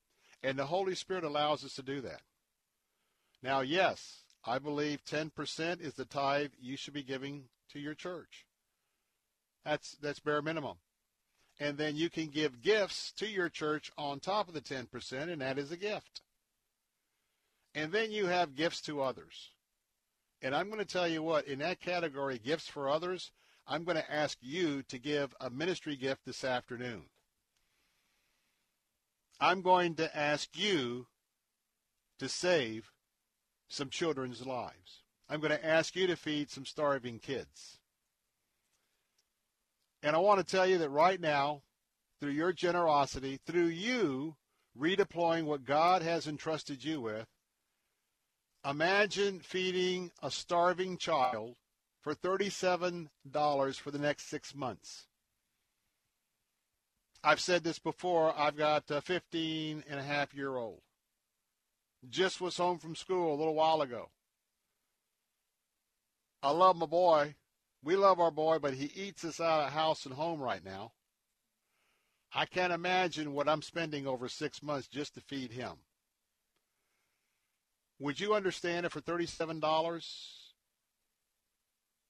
And 0.43 0.57
the 0.57 0.65
Holy 0.65 0.93
Spirit 0.93 1.23
allows 1.23 1.63
us 1.63 1.73
to 1.75 1.83
do 1.83 2.01
that. 2.01 2.21
Now, 3.43 3.61
yes, 3.61 4.23
I 4.45 4.59
believe 4.59 5.03
10% 5.03 5.81
is 5.81 5.93
the 5.93 6.05
tithe 6.05 6.51
you 6.59 6.77
should 6.77 6.93
be 6.93 7.03
giving 7.03 7.45
to 7.71 7.79
your 7.79 7.95
church. 7.95 8.45
That's 9.63 9.95
that's 10.01 10.19
bare 10.19 10.41
minimum 10.41 10.77
and 11.61 11.77
then 11.77 11.95
you 11.95 12.09
can 12.09 12.25
give 12.25 12.63
gifts 12.63 13.11
to 13.11 13.27
your 13.27 13.47
church 13.47 13.91
on 13.95 14.19
top 14.19 14.47
of 14.47 14.55
the 14.55 14.61
10%, 14.61 15.31
and 15.31 15.41
that 15.41 15.59
is 15.59 15.71
a 15.71 15.77
gift. 15.77 16.21
And 17.75 17.91
then 17.91 18.11
you 18.11 18.25
have 18.25 18.55
gifts 18.55 18.81
to 18.81 19.03
others. 19.03 19.51
And 20.41 20.55
I'm 20.55 20.67
going 20.67 20.79
to 20.79 20.85
tell 20.85 21.07
you 21.07 21.21
what, 21.21 21.45
in 21.45 21.59
that 21.59 21.79
category, 21.79 22.39
gifts 22.39 22.67
for 22.67 22.89
others, 22.89 23.31
I'm 23.67 23.83
going 23.83 23.97
to 23.97 24.11
ask 24.11 24.39
you 24.41 24.81
to 24.89 24.97
give 24.97 25.35
a 25.39 25.51
ministry 25.51 25.95
gift 25.95 26.25
this 26.25 26.43
afternoon. 26.43 27.03
I'm 29.39 29.61
going 29.61 29.93
to 29.95 30.17
ask 30.17 30.49
you 30.57 31.05
to 32.17 32.27
save 32.27 32.89
some 33.71 33.89
children's 33.89 34.45
lives. 34.45 35.01
I'm 35.29 35.39
going 35.39 35.53
to 35.53 35.65
ask 35.65 35.95
you 35.95 36.05
to 36.07 36.17
feed 36.17 36.49
some 36.49 36.65
starving 36.65 37.19
kids. 37.19 37.79
And 40.03 40.13
I 40.13 40.19
want 40.19 40.39
to 40.39 40.45
tell 40.45 40.67
you 40.67 40.77
that 40.79 40.89
right 40.89 41.19
now, 41.19 41.61
through 42.19 42.31
your 42.31 42.51
generosity, 42.51 43.39
through 43.45 43.67
you 43.67 44.35
redeploying 44.77 45.45
what 45.45 45.63
God 45.63 46.01
has 46.01 46.27
entrusted 46.27 46.83
you 46.83 46.99
with, 46.99 47.27
imagine 48.67 49.39
feeding 49.39 50.11
a 50.21 50.29
starving 50.29 50.97
child 50.97 51.55
for 52.01 52.13
$37 52.13 53.07
for 53.75 53.91
the 53.91 53.99
next 53.99 54.29
six 54.29 54.53
months. 54.53 55.07
I've 57.23 57.39
said 57.39 57.63
this 57.63 57.79
before. 57.79 58.37
I've 58.37 58.57
got 58.57 58.91
a 58.91 58.99
15 58.99 59.85
and 59.87 59.99
a 59.99 60.03
half 60.03 60.33
year 60.33 60.57
old. 60.57 60.81
Just 62.09 62.41
was 62.41 62.57
home 62.57 62.79
from 62.79 62.95
school 62.95 63.33
a 63.33 63.37
little 63.37 63.55
while 63.55 63.81
ago. 63.81 64.09
I 66.43 66.49
love 66.49 66.75
my 66.75 66.87
boy, 66.87 67.35
we 67.83 67.95
love 67.95 68.19
our 68.19 68.31
boy, 68.31 68.59
but 68.59 68.73
he 68.73 68.85
eats 68.85 69.23
us 69.23 69.39
out 69.39 69.65
of 69.65 69.73
house 69.73 70.05
and 70.05 70.15
home 70.15 70.39
right 70.39 70.63
now. 70.63 70.93
I 72.33 72.45
can't 72.45 72.73
imagine 72.73 73.33
what 73.33 73.49
I'm 73.49 73.61
spending 73.61 74.07
over 74.07 74.29
six 74.29 74.63
months 74.63 74.87
just 74.87 75.15
to 75.15 75.21
feed 75.21 75.51
him. 75.51 75.73
Would 77.99 78.19
you 78.19 78.33
understand 78.33 78.85
if 78.85 78.93
for 78.93 79.01
$37 79.01 79.61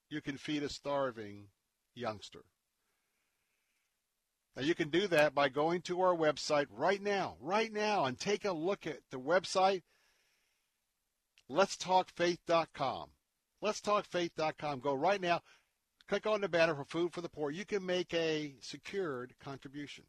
you 0.10 0.22
can 0.22 0.38
feed 0.38 0.64
a 0.64 0.70
starving 0.70 1.48
youngster? 1.96 2.44
Now 4.56 4.64
you 4.64 4.76
can 4.76 4.90
do 4.90 5.08
that 5.08 5.34
by 5.34 5.50
going 5.50 5.82
to 5.84 6.02
our 6.02 6.16
website 6.16 6.68
right 6.70 7.02
now, 7.02 7.38
right 7.40 7.72
now, 7.72 8.06
and 8.06 8.20
take 8.20 8.44
a 8.44 8.52
look 8.52 8.86
at 8.86 9.00
the 9.10 9.20
website, 9.20 9.84
letstalkfaith.com. 11.50 13.10
Letstalkfaith.com. 13.64 14.80
Go 14.80 14.94
right 14.94 15.22
now. 15.22 15.42
Click 16.10 16.26
on 16.26 16.42
the 16.42 16.50
banner 16.50 16.76
for 16.76 16.84
Food 16.84 17.14
for 17.14 17.22
the 17.22 17.30
Poor. 17.30 17.52
You 17.52 17.66
can 17.66 17.86
make 17.86 18.14
a 18.14 18.56
secured 18.60 19.34
contribution, 19.42 20.04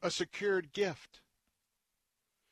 a 0.00 0.10
secured 0.10 0.72
gift. 0.72 1.20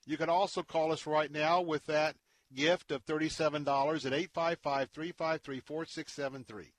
You 0.06 0.16
can 0.16 0.28
also 0.28 0.62
call 0.64 0.90
us 0.90 1.06
right 1.06 1.30
now 1.30 1.60
with 1.60 1.86
that 1.86 2.16
gift 2.52 2.90
of 2.90 3.04
$37 3.06 3.60
at 3.62 4.12
855 4.12 4.90
353 4.90 5.60
4673. 5.60 6.72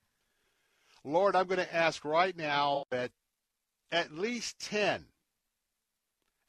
Lord, 1.04 1.34
I'm 1.34 1.46
going 1.46 1.58
to 1.58 1.74
ask 1.74 2.04
right 2.04 2.36
now 2.36 2.84
that 2.90 3.10
at 3.90 4.12
least 4.12 4.60
10, 4.60 5.04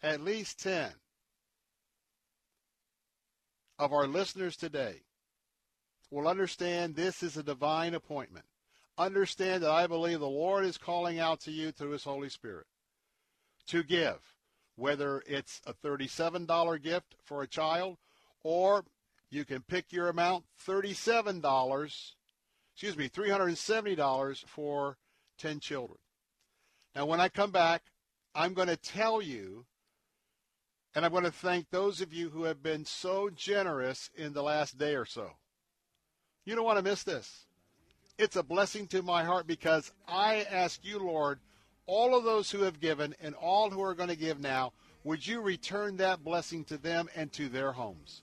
at 0.01 0.21
least 0.21 0.61
10 0.63 0.91
of 3.79 3.91
our 3.91 4.07
listeners 4.07 4.55
today 4.55 5.01
will 6.11 6.27
understand 6.27 6.95
this 6.95 7.23
is 7.23 7.35
a 7.35 7.43
divine 7.43 7.95
appointment. 7.95 8.45
Understand 8.97 9.63
that 9.63 9.71
I 9.71 9.87
believe 9.87 10.19
the 10.19 10.27
Lord 10.27 10.65
is 10.65 10.77
calling 10.77 11.19
out 11.19 11.41
to 11.41 11.51
you 11.51 11.71
through 11.71 11.91
his 11.91 12.03
Holy 12.03 12.29
Spirit 12.29 12.67
to 13.67 13.81
give, 13.81 14.19
whether 14.75 15.23
it's 15.25 15.61
a 15.65 15.73
$37 15.73 16.81
gift 16.81 17.15
for 17.23 17.41
a 17.41 17.47
child 17.47 17.97
or 18.43 18.85
you 19.31 19.45
can 19.45 19.61
pick 19.61 19.91
your 19.91 20.09
amount 20.09 20.45
$37, 20.67 22.11
excuse 22.73 22.97
me, 22.97 23.09
$370 23.09 24.45
for 24.47 24.97
10 25.37 25.59
children. 25.59 25.99
Now, 26.95 27.05
when 27.05 27.21
I 27.21 27.29
come 27.29 27.51
back, 27.51 27.83
I'm 28.35 28.53
going 28.53 28.67
to 28.67 28.77
tell 28.77 29.21
you, 29.21 29.65
and 30.95 31.05
I'm 31.05 31.11
going 31.11 31.23
to 31.23 31.31
thank 31.31 31.69
those 31.69 32.01
of 32.01 32.13
you 32.13 32.29
who 32.29 32.43
have 32.43 32.61
been 32.61 32.85
so 32.85 33.29
generous 33.29 34.09
in 34.15 34.33
the 34.33 34.43
last 34.43 34.77
day 34.77 34.95
or 34.95 35.05
so. 35.05 35.31
You 36.45 36.55
don't 36.55 36.65
want 36.65 36.77
to 36.77 36.83
miss 36.83 37.03
this. 37.03 37.45
It's 38.17 38.35
a 38.35 38.43
blessing 38.43 38.87
to 38.87 39.01
my 39.01 39.23
heart 39.23 39.47
because 39.47 39.91
I 40.07 40.45
ask 40.49 40.83
you, 40.83 40.99
Lord, 40.99 41.39
all 41.85 42.15
of 42.15 42.23
those 42.23 42.51
who 42.51 42.61
have 42.61 42.79
given 42.79 43.15
and 43.21 43.33
all 43.35 43.69
who 43.69 43.81
are 43.81 43.95
going 43.95 44.09
to 44.09 44.15
give 44.15 44.39
now, 44.39 44.73
would 45.03 45.25
you 45.25 45.41
return 45.41 45.97
that 45.97 46.23
blessing 46.23 46.63
to 46.65 46.77
them 46.77 47.09
and 47.15 47.31
to 47.33 47.49
their 47.49 47.71
homes? 47.71 48.21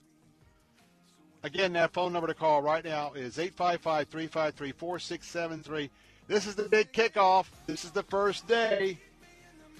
Again, 1.43 1.73
that 1.73 1.91
phone 1.91 2.13
number 2.13 2.27
to 2.27 2.33
call 2.33 2.61
right 2.61 2.83
now 2.83 3.13
is 3.13 3.39
855 3.39 4.07
353 4.07 4.71
4673. 4.71 5.89
This 6.27 6.45
is 6.45 6.55
the 6.55 6.69
big 6.69 6.93
kickoff. 6.93 7.47
This 7.65 7.83
is 7.83 7.91
the 7.91 8.03
first 8.03 8.47
day. 8.47 8.99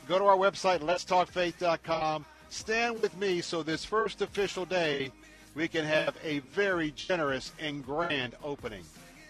Go 0.07 0.17
to 0.17 0.25
our 0.25 0.37
website, 0.37 0.79
letstalkfaith.com. 0.79 2.25
Stand 2.49 3.01
with 3.01 3.15
me 3.17 3.41
so 3.41 3.61
this 3.63 3.85
first 3.85 4.21
official 4.21 4.65
day 4.65 5.11
we 5.53 5.67
can 5.67 5.85
have 5.85 6.17
a 6.23 6.39
very 6.39 6.91
generous 6.91 7.51
and 7.59 7.85
grand 7.85 8.35
opening. 8.43 8.83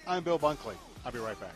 I'm 0.07 0.23
Bill 0.23 0.39
Bunkley. 0.39 0.75
I'll 1.05 1.11
be 1.11 1.19
right 1.19 1.39
back. 1.39 1.55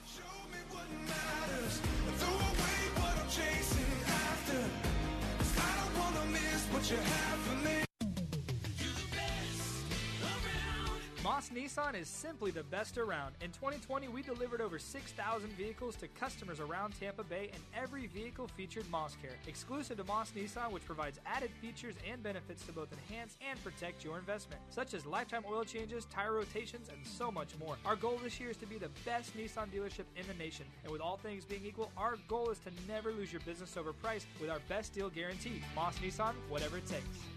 Moss 11.25 11.49
Nissan 11.49 11.99
is 11.99 12.07
simply 12.07 12.51
the 12.51 12.61
best 12.65 12.99
around. 12.99 13.33
In 13.41 13.49
2020, 13.49 14.09
we 14.09 14.21
delivered 14.21 14.61
over 14.61 14.77
6,000 14.77 15.49
vehicles 15.53 15.95
to 15.95 16.07
customers 16.07 16.59
around 16.59 16.93
Tampa 16.99 17.23
Bay, 17.23 17.49
and 17.51 17.63
every 17.75 18.05
vehicle 18.05 18.47
featured 18.55 18.87
Moss 18.91 19.17
Care, 19.19 19.31
exclusive 19.47 19.97
to 19.97 20.03
Moss 20.03 20.33
Nissan, 20.33 20.69
which 20.69 20.85
provides 20.85 21.19
added 21.25 21.49
features 21.59 21.95
and 22.07 22.21
benefits 22.21 22.63
to 22.67 22.71
both 22.71 22.89
enhance 22.93 23.37
and 23.49 23.61
protect 23.63 24.03
your 24.03 24.19
investment, 24.19 24.61
such 24.69 24.93
as 24.93 25.03
lifetime 25.07 25.43
oil 25.49 25.63
changes, 25.63 26.05
tire 26.05 26.33
rotations, 26.33 26.89
and 26.89 26.99
so 27.03 27.31
much 27.31 27.57
more. 27.59 27.75
Our 27.87 27.95
goal 27.95 28.19
this 28.23 28.39
year 28.39 28.51
is 28.51 28.57
to 28.57 28.67
be 28.67 28.77
the 28.77 28.91
best 29.03 29.35
Nissan 29.35 29.71
dealership 29.73 30.05
in 30.15 30.27
the 30.27 30.35
nation, 30.35 30.67
and 30.83 30.91
with 30.91 31.01
all 31.01 31.17
things 31.17 31.43
being 31.43 31.65
equal, 31.65 31.89
our 31.97 32.17
goal 32.27 32.51
is 32.51 32.59
to 32.59 32.69
never 32.87 33.11
lose 33.11 33.33
your 33.33 33.41
business 33.41 33.77
over 33.77 33.93
price 33.93 34.27
with 34.39 34.51
our 34.51 34.59
best 34.69 34.93
deal 34.93 35.09
guarantee. 35.09 35.63
Moss 35.73 35.97
Nissan, 35.97 36.35
whatever 36.49 36.77
it 36.77 36.85
takes. 36.85 37.34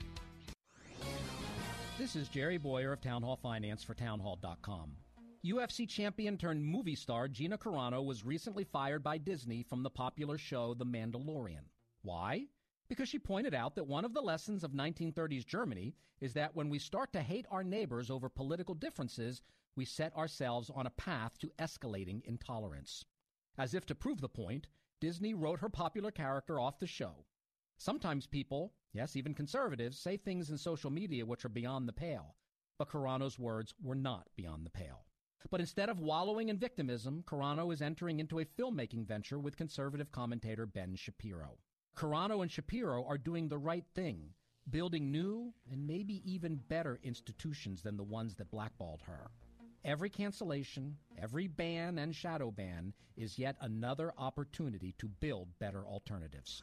This 1.98 2.14
is 2.14 2.28
Jerry 2.28 2.58
Bowyer 2.58 2.92
of 2.92 3.00
Town 3.00 3.22
Hall 3.24 3.34
Finance 3.34 3.82
for 3.82 3.92
Townhall.com. 3.92 4.92
UFC 5.44 5.88
champion 5.88 6.38
turned 6.38 6.64
movie 6.64 6.94
star 6.94 7.26
Gina 7.26 7.58
Carano 7.58 8.04
was 8.04 8.24
recently 8.24 8.62
fired 8.62 9.02
by 9.02 9.18
Disney 9.18 9.64
from 9.64 9.82
the 9.82 9.90
popular 9.90 10.38
show 10.38 10.74
The 10.74 10.86
Mandalorian. 10.86 11.64
Why? 12.02 12.46
Because 12.88 13.08
she 13.08 13.18
pointed 13.18 13.52
out 13.52 13.74
that 13.74 13.88
one 13.88 14.04
of 14.04 14.14
the 14.14 14.20
lessons 14.20 14.62
of 14.62 14.70
1930s 14.70 15.44
Germany 15.44 15.96
is 16.20 16.34
that 16.34 16.54
when 16.54 16.68
we 16.68 16.78
start 16.78 17.12
to 17.14 17.20
hate 17.20 17.46
our 17.50 17.64
neighbors 17.64 18.12
over 18.12 18.28
political 18.28 18.76
differences, 18.76 19.42
we 19.74 19.84
set 19.84 20.16
ourselves 20.16 20.70
on 20.72 20.86
a 20.86 20.90
path 20.90 21.36
to 21.40 21.50
escalating 21.58 22.24
intolerance. 22.26 23.04
As 23.58 23.74
if 23.74 23.84
to 23.86 23.96
prove 23.96 24.20
the 24.20 24.28
point, 24.28 24.68
Disney 25.00 25.34
wrote 25.34 25.58
her 25.58 25.68
popular 25.68 26.12
character 26.12 26.60
off 26.60 26.78
the 26.78 26.86
show. 26.86 27.24
Sometimes 27.76 28.28
people, 28.28 28.72
yes, 28.92 29.16
even 29.16 29.34
conservatives, 29.34 29.98
say 29.98 30.16
things 30.16 30.50
in 30.50 30.58
social 30.58 30.90
media 30.90 31.26
which 31.26 31.44
are 31.44 31.50
beyond 31.50 31.88
the 31.88 31.92
pale. 31.92 32.34
But 32.78 32.88
Carano's 32.88 33.38
words 33.38 33.74
were 33.82 33.94
not 33.94 34.28
beyond 34.36 34.64
the 34.64 34.70
pale. 34.70 35.04
But 35.50 35.60
instead 35.60 35.88
of 35.88 36.00
wallowing 36.00 36.48
in 36.48 36.58
victimism, 36.58 37.22
Carano 37.26 37.72
is 37.72 37.80
entering 37.80 38.20
into 38.20 38.40
a 38.40 38.44
filmmaking 38.44 39.06
venture 39.06 39.38
with 39.38 39.56
conservative 39.56 40.10
commentator 40.12 40.66
Ben 40.66 40.94
Shapiro. 40.96 41.58
Carano 41.96 42.42
and 42.42 42.50
Shapiro 42.50 43.04
are 43.04 43.18
doing 43.18 43.48
the 43.48 43.58
right 43.58 43.84
thing, 43.94 44.30
building 44.70 45.10
new 45.10 45.52
and 45.70 45.86
maybe 45.86 46.22
even 46.30 46.60
better 46.68 46.98
institutions 47.02 47.82
than 47.82 47.96
the 47.96 48.04
ones 48.04 48.36
that 48.36 48.50
blackballed 48.50 49.02
her. 49.06 49.30
Every 49.84 50.10
cancellation, 50.10 50.96
every 51.16 51.46
ban 51.46 51.98
and 51.98 52.14
shadow 52.14 52.50
ban 52.50 52.92
is 53.16 53.38
yet 53.38 53.56
another 53.60 54.12
opportunity 54.18 54.94
to 54.98 55.08
build 55.08 55.48
better 55.58 55.86
alternatives 55.86 56.62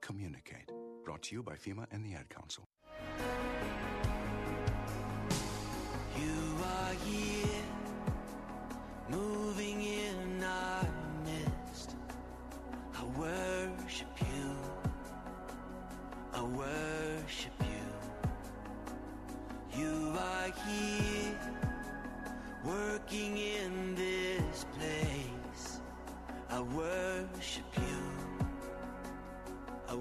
Communicate. 0.00 0.70
Brought 1.04 1.22
to 1.24 1.34
you 1.34 1.42
by 1.42 1.54
FEMA 1.54 1.86
and 1.90 2.04
the 2.04 2.14
Ad 2.14 2.28
Council. 2.28 2.68
You 6.16 6.56
are 6.64 6.92
here, 7.04 7.64
moving 9.08 9.82
in 9.82 10.42
our 10.42 10.86
midst. 11.24 11.96
I 12.94 13.04
worship 13.18 14.08
you. 14.20 14.56
I 16.32 16.42
worship 16.42 17.52
you. 17.60 17.66
You 19.80 20.12
are 20.18 20.50
here, 20.66 21.38
working 22.64 23.36
in 23.36 23.94
this 23.94 24.64
place. 24.76 25.80
I 26.50 26.60
worship 26.60 27.17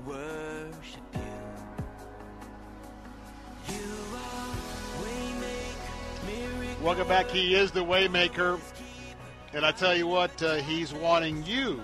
worship 0.08 1.02
you. 1.14 1.20
You 3.76 3.84
are 4.16 4.56
waymaker, 5.04 6.82
Welcome 6.82 7.08
back. 7.08 7.30
He 7.30 7.56
is 7.56 7.72
the 7.72 7.84
Waymaker. 7.84 8.60
And 9.54 9.66
I 9.66 9.72
tell 9.72 9.96
you 9.96 10.08
what, 10.08 10.42
uh, 10.42 10.56
he's 10.56 10.94
wanting 10.94 11.44
you 11.44 11.82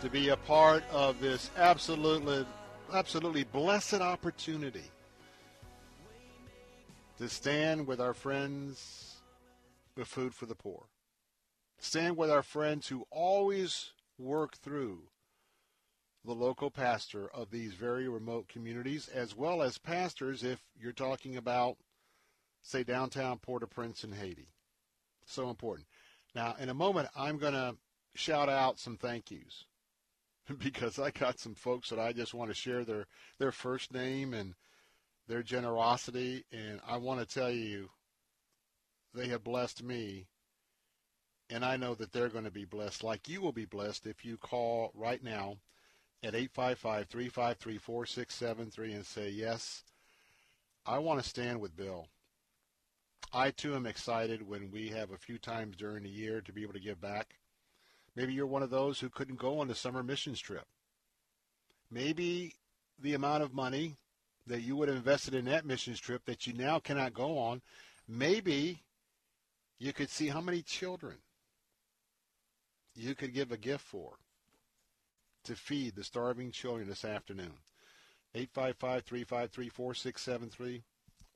to 0.00 0.08
be 0.08 0.30
a 0.30 0.36
part 0.36 0.82
of 0.90 1.20
this 1.20 1.50
absolutely, 1.58 2.46
absolutely 2.92 3.44
blessed 3.44 3.94
opportunity 3.94 4.84
to 7.18 7.28
stand 7.28 7.86
with 7.86 8.00
our 8.00 8.14
friends 8.14 9.16
with 9.96 10.08
food 10.08 10.34
for 10.34 10.46
the 10.46 10.54
poor. 10.54 10.84
Stand 11.78 12.16
with 12.16 12.30
our 12.30 12.42
friends 12.42 12.88
who 12.88 13.04
always 13.10 13.90
work 14.18 14.56
through 14.56 15.00
the 16.24 16.34
local 16.34 16.70
pastor 16.70 17.28
of 17.28 17.50
these 17.50 17.72
very 17.74 18.08
remote 18.08 18.48
communities, 18.48 19.08
as 19.08 19.34
well 19.34 19.62
as 19.62 19.78
pastors 19.78 20.42
if 20.42 20.60
you're 20.78 20.92
talking 20.92 21.36
about, 21.36 21.76
say, 22.62 22.82
downtown 22.82 23.38
Port-au-Prince 23.38 24.04
in 24.04 24.12
Haiti. 24.12 24.48
So 25.24 25.48
important. 25.48 25.86
Now, 26.34 26.56
in 26.58 26.68
a 26.68 26.74
moment, 26.74 27.08
I'm 27.16 27.38
going 27.38 27.54
to 27.54 27.76
shout 28.14 28.48
out 28.48 28.78
some 28.78 28.96
thank 28.96 29.30
yous 29.30 29.64
because 30.58 30.98
I 30.98 31.10
got 31.10 31.38
some 31.38 31.54
folks 31.54 31.88
that 31.90 31.98
I 31.98 32.12
just 32.12 32.34
want 32.34 32.50
to 32.50 32.54
share 32.54 32.84
their, 32.84 33.06
their 33.38 33.52
first 33.52 33.92
name 33.92 34.34
and 34.34 34.54
their 35.26 35.42
generosity. 35.42 36.44
And 36.52 36.80
I 36.86 36.98
want 36.98 37.20
to 37.20 37.34
tell 37.34 37.50
you, 37.50 37.88
they 39.14 39.28
have 39.28 39.42
blessed 39.42 39.82
me. 39.82 40.26
And 41.48 41.64
I 41.64 41.76
know 41.76 41.94
that 41.94 42.12
they're 42.12 42.28
going 42.28 42.44
to 42.44 42.50
be 42.50 42.64
blessed 42.64 43.02
like 43.02 43.28
you 43.28 43.40
will 43.40 43.52
be 43.52 43.64
blessed 43.64 44.06
if 44.06 44.24
you 44.24 44.36
call 44.36 44.92
right 44.94 45.22
now 45.22 45.56
at 46.22 46.34
855-353-4673 46.34 48.94
and 48.94 49.06
say, 49.06 49.30
yes, 49.30 49.84
I 50.86 50.98
want 50.98 51.22
to 51.22 51.28
stand 51.28 51.60
with 51.60 51.76
Bill. 51.76 52.06
I, 53.32 53.52
too, 53.52 53.74
am 53.74 53.86
excited 53.86 54.46
when 54.46 54.70
we 54.70 54.88
have 54.88 55.12
a 55.12 55.18
few 55.18 55.38
times 55.38 55.76
during 55.76 56.02
the 56.02 56.10
year 56.10 56.40
to 56.40 56.52
be 56.52 56.62
able 56.62 56.74
to 56.74 56.80
give 56.80 57.00
back. 57.00 57.36
Maybe 58.16 58.32
you're 58.32 58.46
one 58.46 58.62
of 58.62 58.70
those 58.70 58.98
who 58.98 59.08
couldn't 59.08 59.38
go 59.38 59.60
on 59.60 59.68
the 59.68 59.74
summer 59.74 60.02
missions 60.02 60.40
trip. 60.40 60.66
Maybe 61.90 62.54
the 62.98 63.14
amount 63.14 63.42
of 63.42 63.54
money 63.54 63.96
that 64.46 64.62
you 64.62 64.76
would 64.76 64.88
have 64.88 64.96
invested 64.96 65.34
in 65.34 65.44
that 65.46 65.64
missions 65.64 66.00
trip 66.00 66.24
that 66.24 66.46
you 66.46 66.52
now 66.52 66.80
cannot 66.80 67.14
go 67.14 67.38
on, 67.38 67.62
maybe 68.08 68.82
you 69.78 69.92
could 69.92 70.10
see 70.10 70.28
how 70.28 70.40
many 70.40 70.62
children 70.62 71.16
you 72.94 73.14
could 73.14 73.32
give 73.32 73.52
a 73.52 73.56
gift 73.56 73.84
for 73.84 74.14
to 75.44 75.54
feed 75.54 75.94
the 75.94 76.04
starving 76.04 76.50
children 76.50 76.88
this 76.88 77.04
afternoon. 77.04 77.52
855-353-4673 78.34 80.82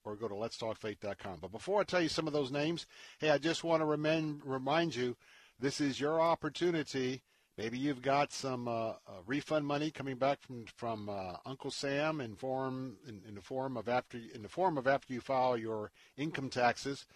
or 0.05 0.17
go 0.17 0.29
to 0.29 0.35
letstalkfaith.com. 0.35 1.39
But 1.41 1.53
before 1.53 1.81
I 1.81 1.85
tell 1.85 2.03
you 2.03 2.09
some 2.09 2.27
of 2.27 2.33
those 2.33 2.51
names, 2.51 2.87
hey, 3.19 3.31
I 3.31 3.39
just 3.39 3.65
want 3.65 3.81
to 3.81 3.87
remind, 3.87 4.45
remind 4.45 4.95
you 4.95 5.17
this 5.59 5.81
is 5.81 5.99
your 5.99 6.21
opportunity. 6.21 7.23
Maybe 7.57 7.79
you've 7.79 8.03
got 8.03 8.33
some 8.33 8.69
uh, 8.69 8.91
uh, 8.91 8.95
refund 9.27 9.67
money 9.67 9.91
coming 9.91 10.17
back 10.17 10.43
from 10.43 10.67
from 10.77 11.09
uh, 11.09 11.37
Uncle 11.47 11.71
Sam 11.71 12.21
in 12.21 12.35
form 12.35 12.97
in, 13.07 13.23
in 13.29 13.37
the 13.37 13.41
form 13.41 13.77
of 13.77 13.89
after 13.89 14.19
in 14.35 14.43
the 14.43 14.49
form 14.49 14.77
of 14.77 14.89
after 14.89 15.13
you 15.13 15.21
file 15.21 15.57
your 15.57 15.93
income 16.17 16.51
taxes. 16.51 17.07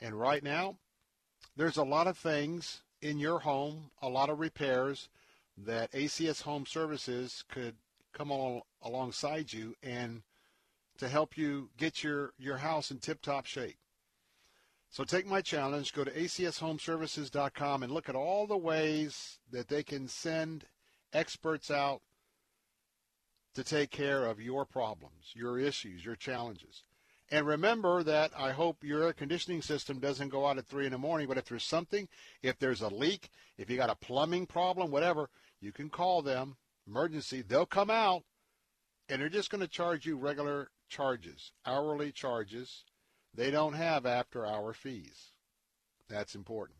And 0.00 0.18
right 0.18 0.42
now, 0.42 0.78
there's 1.56 1.76
a 1.76 1.84
lot 1.84 2.08
of 2.08 2.18
things 2.18 2.82
in 3.00 3.20
your 3.20 3.38
home, 3.38 3.90
a 4.02 4.08
lot 4.08 4.30
of 4.30 4.40
repairs 4.40 5.08
that 5.56 5.92
ACS 5.92 6.42
Home 6.42 6.66
Services 6.66 7.44
could 7.48 7.76
come 8.12 8.30
along, 8.30 8.62
alongside 8.82 9.52
you 9.52 9.74
and 9.82 10.22
to 10.98 11.08
help 11.08 11.36
you 11.36 11.70
get 11.76 12.02
your, 12.04 12.32
your 12.38 12.58
house 12.58 12.90
in 12.90 12.98
tip-top 12.98 13.46
shape. 13.46 13.76
So 14.90 15.02
take 15.02 15.26
my 15.26 15.40
challenge, 15.40 15.92
go 15.92 16.04
to 16.04 16.10
acshomeservices.com 16.10 17.82
and 17.82 17.92
look 17.92 18.08
at 18.08 18.14
all 18.14 18.46
the 18.46 18.56
ways 18.56 19.38
that 19.50 19.68
they 19.68 19.82
can 19.82 20.06
send 20.06 20.66
experts 21.12 21.70
out 21.70 22.00
to 23.54 23.64
take 23.64 23.90
care 23.90 24.24
of 24.26 24.40
your 24.40 24.64
problems, 24.64 25.32
your 25.34 25.58
issues, 25.58 26.04
your 26.04 26.16
challenges. 26.16 26.84
And 27.30 27.46
remember 27.46 28.02
that 28.02 28.32
I 28.36 28.52
hope 28.52 28.84
your 28.84 29.02
air 29.02 29.12
conditioning 29.12 29.62
system 29.62 29.98
doesn't 29.98 30.28
go 30.28 30.46
out 30.46 30.58
at 30.58 30.66
3 30.66 30.86
in 30.86 30.92
the 30.92 30.98
morning, 30.98 31.26
but 31.26 31.38
if 31.38 31.46
there's 31.46 31.64
something, 31.64 32.08
if 32.42 32.58
there's 32.58 32.82
a 32.82 32.88
leak, 32.88 33.30
if 33.56 33.70
you 33.70 33.76
got 33.76 33.90
a 33.90 33.96
plumbing 33.96 34.46
problem, 34.46 34.90
whatever, 34.90 35.30
you 35.64 35.72
can 35.72 35.88
call 35.88 36.22
them, 36.22 36.56
emergency. 36.86 37.42
They'll 37.42 37.66
come 37.66 37.90
out, 37.90 38.22
and 39.08 39.20
they're 39.20 39.28
just 39.28 39.50
going 39.50 39.62
to 39.62 39.68
charge 39.68 40.06
you 40.06 40.16
regular 40.16 40.70
charges, 40.88 41.52
hourly 41.66 42.12
charges. 42.12 42.84
They 43.32 43.50
don't 43.50 43.72
have 43.74 44.06
after 44.06 44.46
hour 44.46 44.72
fees. 44.72 45.32
That's 46.08 46.34
important. 46.34 46.78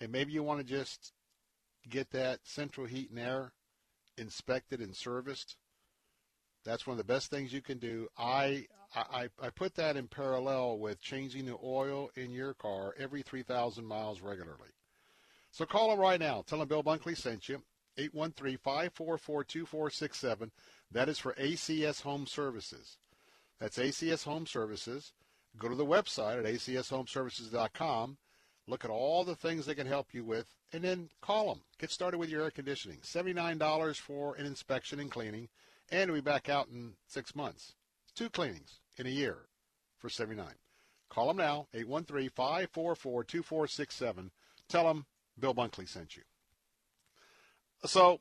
And 0.00 0.10
maybe 0.10 0.32
you 0.32 0.42
want 0.42 0.60
to 0.60 0.64
just 0.64 1.12
get 1.88 2.10
that 2.10 2.40
central 2.44 2.86
heat 2.86 3.10
and 3.10 3.18
air 3.18 3.52
inspected 4.16 4.80
and 4.80 4.94
serviced. 4.94 5.56
That's 6.64 6.86
one 6.86 6.92
of 6.92 6.98
the 6.98 7.12
best 7.12 7.30
things 7.30 7.52
you 7.52 7.62
can 7.62 7.78
do. 7.78 8.08
I, 8.18 8.66
I, 8.94 9.28
I 9.40 9.50
put 9.50 9.74
that 9.76 9.96
in 9.96 10.08
parallel 10.08 10.78
with 10.78 11.00
changing 11.00 11.46
the 11.46 11.56
oil 11.62 12.10
in 12.16 12.30
your 12.30 12.54
car 12.54 12.94
every 12.98 13.22
3,000 13.22 13.84
miles 13.84 14.20
regularly. 14.20 14.70
So 15.50 15.64
call 15.64 15.90
them 15.90 16.00
right 16.00 16.20
now. 16.20 16.44
Tell 16.46 16.58
them 16.58 16.68
Bill 16.68 16.82
Bunkley 16.82 17.16
sent 17.16 17.48
you. 17.48 17.62
813-544-2467. 17.98 20.50
That 20.90 21.08
is 21.08 21.18
for 21.18 21.34
ACS 21.34 22.02
Home 22.02 22.26
Services. 22.26 22.98
That's 23.60 23.78
ACS 23.78 24.24
Home 24.24 24.46
Services. 24.46 25.12
Go 25.58 25.68
to 25.68 25.74
the 25.74 25.84
website 25.84 26.38
at 26.38 26.44
acshomeservices.com. 26.44 28.16
Look 28.66 28.84
at 28.84 28.90
all 28.90 29.24
the 29.24 29.34
things 29.34 29.66
they 29.66 29.74
can 29.74 29.86
help 29.86 30.08
you 30.12 30.24
with, 30.24 30.54
and 30.72 30.84
then 30.84 31.08
call 31.22 31.48
them. 31.48 31.62
Get 31.78 31.90
started 31.90 32.18
with 32.18 32.28
your 32.28 32.42
air 32.42 32.50
conditioning. 32.50 32.98
$79 32.98 33.96
for 33.96 34.36
an 34.36 34.46
inspection 34.46 35.00
and 35.00 35.10
cleaning, 35.10 35.48
and 35.90 36.12
we 36.12 36.20
back 36.20 36.48
out 36.48 36.68
in 36.68 36.92
six 37.06 37.34
months. 37.34 37.74
Two 38.14 38.28
cleanings 38.28 38.80
in 38.98 39.06
a 39.06 39.10
year 39.10 39.48
for 39.98 40.10
79 40.10 40.46
Call 41.08 41.28
them 41.28 41.38
now, 41.38 41.68
813-544-2467. 41.74 44.30
Tell 44.68 44.84
them 44.84 45.06
Bill 45.38 45.54
Bunkley 45.54 45.88
sent 45.88 46.16
you. 46.16 46.22
So 47.84 48.20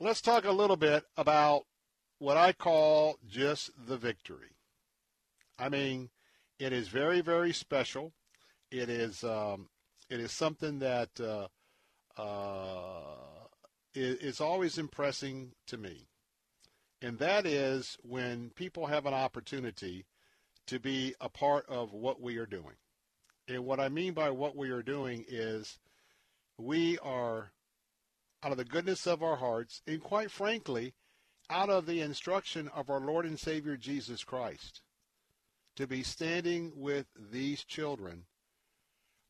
let's 0.00 0.20
talk 0.20 0.44
a 0.44 0.52
little 0.52 0.76
bit 0.76 1.04
about 1.16 1.62
what 2.18 2.36
I 2.36 2.52
call 2.52 3.16
just 3.26 3.70
the 3.86 3.96
victory. 3.96 4.56
I 5.58 5.68
mean, 5.68 6.10
it 6.58 6.72
is 6.72 6.88
very, 6.88 7.20
very 7.20 7.52
special. 7.52 8.12
It 8.70 8.88
is 8.88 9.22
um, 9.22 9.68
it 10.10 10.18
is 10.20 10.32
something 10.32 10.80
that 10.80 11.10
uh, 11.20 11.48
uh, 12.20 13.46
is, 13.94 14.16
is 14.16 14.40
always 14.40 14.78
impressing 14.78 15.52
to 15.68 15.76
me, 15.76 16.08
and 17.00 17.18
that 17.18 17.46
is 17.46 17.96
when 18.02 18.50
people 18.50 18.86
have 18.86 19.06
an 19.06 19.14
opportunity 19.14 20.06
to 20.66 20.80
be 20.80 21.14
a 21.20 21.28
part 21.28 21.64
of 21.68 21.92
what 21.92 22.20
we 22.20 22.38
are 22.38 22.46
doing. 22.46 22.76
And 23.46 23.64
what 23.64 23.78
I 23.78 23.88
mean 23.88 24.14
by 24.14 24.30
what 24.30 24.56
we 24.56 24.70
are 24.70 24.82
doing 24.82 25.24
is 25.28 25.78
we 26.58 26.98
are 26.98 27.52
out 28.44 28.52
of 28.52 28.58
the 28.58 28.64
goodness 28.64 29.06
of 29.06 29.22
our 29.22 29.36
hearts, 29.36 29.80
and 29.86 30.02
quite 30.02 30.30
frankly, 30.30 30.92
out 31.48 31.70
of 31.70 31.86
the 31.86 32.02
instruction 32.02 32.68
of 32.74 32.90
our 32.90 33.00
Lord 33.00 33.24
and 33.24 33.40
Savior 33.40 33.76
Jesus 33.76 34.22
Christ 34.22 34.82
to 35.76 35.86
be 35.86 36.02
standing 36.02 36.72
with 36.76 37.06
these 37.18 37.64
children, 37.64 38.26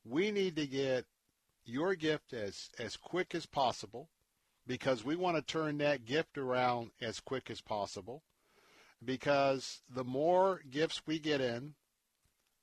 we 0.04 0.32
need 0.32 0.56
to 0.56 0.66
get 0.66 1.04
your 1.64 1.94
gift 1.94 2.32
as, 2.32 2.70
as 2.78 2.96
quick 2.96 3.36
as 3.36 3.46
possible 3.46 4.10
because 4.66 5.04
we 5.04 5.14
want 5.14 5.36
to 5.36 5.42
turn 5.42 5.78
that 5.78 6.04
gift 6.04 6.36
around 6.36 6.90
as 7.00 7.20
quick 7.20 7.50
as 7.50 7.60
possible 7.60 8.22
because 9.04 9.82
the 9.88 10.04
more 10.04 10.60
gifts 10.70 11.02
we 11.06 11.20
get 11.20 11.40
in, 11.40 11.74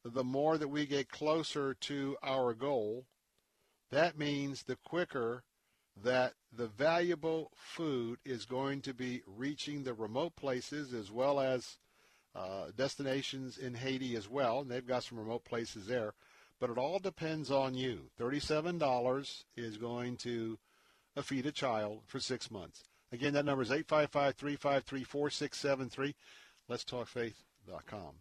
the 0.04 0.24
more 0.24 0.58
that 0.58 0.68
we 0.68 0.86
get 0.86 1.10
closer 1.10 1.76
to 1.76 2.18
our 2.22 2.54
goal, 2.54 3.06
that 3.90 4.18
means 4.18 4.64
the 4.64 4.78
quicker 4.84 5.44
that 6.03 6.34
the 6.56 6.68
valuable 6.68 7.52
food 7.56 8.20
is 8.26 8.45
going 8.45 8.82
to 8.82 8.94
be 8.94 9.22
reaching 9.26 9.84
the 9.84 9.94
remote 9.94 10.36
places 10.36 10.94
as 10.94 11.11
well 11.11 11.40
as 11.40 11.78
uh, 12.36 12.66
destinations 12.78 13.58
in 13.58 13.74
Haiti 13.74 14.16
as 14.16 14.30
well, 14.30 14.61
and 14.61 14.72
they've 14.72 14.88
got 14.88 15.03
some 15.03 15.20
remote 15.20 15.44
places 15.44 15.88
there. 15.88 16.14
But 16.60 16.70
it 16.70 16.78
all 16.78 17.00
depends 17.00 17.52
on 17.52 17.74
you. 17.74 18.10
$37 18.20 19.44
is 19.58 19.78
going 19.78 20.18
to 20.18 20.58
feed 21.24 21.45
a 21.45 21.52
child 21.52 22.02
for 22.06 22.20
six 22.20 22.52
months. 22.52 22.84
Again, 23.11 23.34
that 23.34 23.45
number 23.45 23.64
is 23.64 23.72
855-353-4673. 23.72 26.14
Let's 26.70 26.86
talk 26.86 27.08
faith.com. 27.08 28.16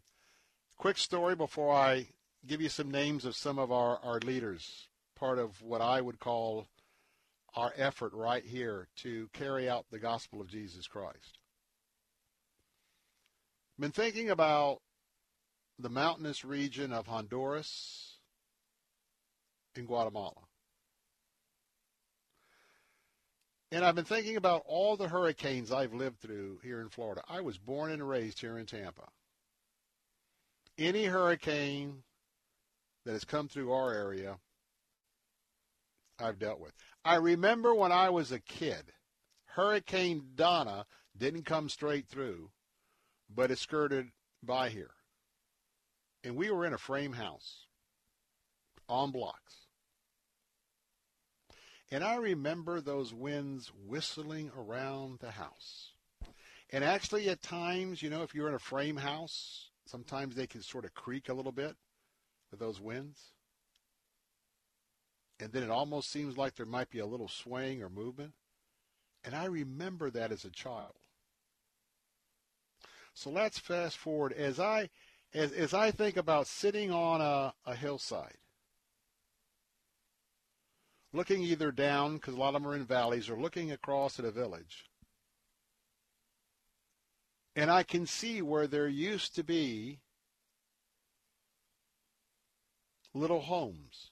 Quick 0.77 0.99
story 0.99 1.37
before 1.37 1.73
I 1.73 2.09
give 2.47 2.61
you 2.61 2.69
some 2.69 2.91
names 2.91 3.25
of 3.25 3.37
some 3.37 3.59
of 3.59 3.71
our, 3.71 4.01
our 4.03 4.19
leaders, 4.21 4.89
part 5.15 5.39
of 5.39 5.63
what 5.63 5.81
I 5.81 6.01
would 6.01 6.19
call 6.19 6.67
our 7.55 7.73
effort 7.77 8.13
right 8.13 8.45
here 8.45 8.89
to 8.97 9.29
carry 9.33 9.69
out 9.69 9.87
the 9.91 9.99
gospel 9.99 10.41
of 10.41 10.49
Jesus 10.49 10.87
Christ. 10.87 11.39
Been 13.79 13.93
thinking 13.93 14.31
about 14.31 14.81
the 15.79 15.89
mountainous 15.89 16.45
region 16.45 16.93
of 16.93 17.07
Honduras 17.07 18.19
and 19.75 19.87
Guatemala. 19.87 20.43
And 23.73 23.85
I've 23.85 23.95
been 23.95 24.05
thinking 24.05 24.37
about 24.37 24.65
all 24.67 24.97
the 24.97 25.09
hurricanes 25.09 25.71
I've 25.71 25.95
lived 25.95 26.21
through 26.21 26.59
here 26.63 26.81
in 26.81 26.89
Florida. 26.89 27.23
I 27.29 27.41
was 27.41 27.57
born 27.57 27.93
and 27.93 28.07
raised 28.07 28.41
here 28.41 28.59
in 28.59 28.67
Tampa. 28.67 29.09
Any 30.77 31.05
hurricane 31.05 32.03
that 33.05 33.13
has 33.13 33.25
come 33.25 33.49
through 33.49 33.73
our 33.73 33.93
area, 33.93 34.39
I've 36.19 36.39
dealt 36.39 36.61
with. 36.61 36.75
I 37.05 37.17
remember 37.17 37.75
when 37.75 37.93
I 37.93 38.11
was 38.11 38.31
a 38.31 38.41
kid, 38.41 38.93
Hurricane 39.47 40.33
Donna 40.35 40.87
didn't 41.17 41.45
come 41.45 41.69
straight 41.69 42.07
through, 42.07 42.51
but 43.29 43.51
it 43.51 43.59
skirted 43.59 44.09
by 44.43 44.69
here. 44.69 44.91
And 46.23 46.37
we 46.37 46.51
were 46.51 46.67
in 46.67 46.75
a 46.75 46.79
frame 46.79 47.15
house 47.15 47.67
on 48.89 49.13
blocks. 49.13 49.67
And 51.91 52.05
I 52.05 52.17
remember 52.17 52.81
those 52.81 53.15
winds 53.15 53.73
whistling 53.87 54.51
around 54.57 55.19
the 55.21 55.33
house. 55.33 55.93
And 56.71 56.85
actually, 56.85 57.29
at 57.31 57.43
times, 57.43 58.01
you 58.03 58.11
know, 58.11 58.23
if 58.23 58.35
you're 58.35 58.49
in 58.49 58.55
a 58.55 58.61
frame 58.61 58.97
house, 58.97 59.71
sometimes 59.87 60.37
they 60.37 60.47
can 60.47 60.63
sort 60.63 60.85
of 60.85 60.95
creak 60.95 61.29
a 61.29 61.35
little 61.35 61.51
bit 61.51 61.75
with 62.51 62.61
those 62.61 62.81
winds 62.81 63.33
and 65.41 65.53
then 65.53 65.63
it 65.63 65.71
almost 65.71 66.11
seems 66.11 66.37
like 66.37 66.55
there 66.55 66.67
might 66.67 66.91
be 66.91 66.99
a 66.99 67.07
little 67.07 67.29
swaying 67.29 67.83
or 67.83 67.89
movement. 67.89 68.33
And 69.25 69.35
I 69.35 69.47
remember 69.47 70.11
that 70.11 70.33
as 70.33 70.45
a 70.45 70.51
child. 70.51 70.95
So 73.15 73.31
let's 73.31 73.59
fast 73.59 73.97
forward 73.97 74.33
as 74.33 74.61
I 74.61 74.91
as, 75.33 75.53
as 75.53 75.75
I 75.75 75.91
think 75.91 76.17
about 76.17 76.47
sitting 76.47 76.91
on 76.91 77.21
a, 77.21 77.55
a 77.65 77.75
hillside, 77.75 78.39
looking 81.13 81.43
either 81.43 81.71
down, 81.71 82.15
because 82.15 82.35
a 82.35 82.37
lot 82.37 82.55
of 82.55 82.63
them 82.63 82.67
are 82.71 82.75
in 82.75 82.85
valleys, 82.85 83.29
or 83.29 83.41
looking 83.41 83.71
across 83.71 84.19
at 84.19 84.25
a 84.25 84.31
village. 84.31 84.87
And 87.55 87.71
I 87.71 87.83
can 87.83 88.07
see 88.07 88.43
where 88.43 88.67
there 88.67 88.89
used 88.89 89.35
to 89.37 89.45
be 89.45 90.01
little 93.15 93.41
homes 93.41 94.11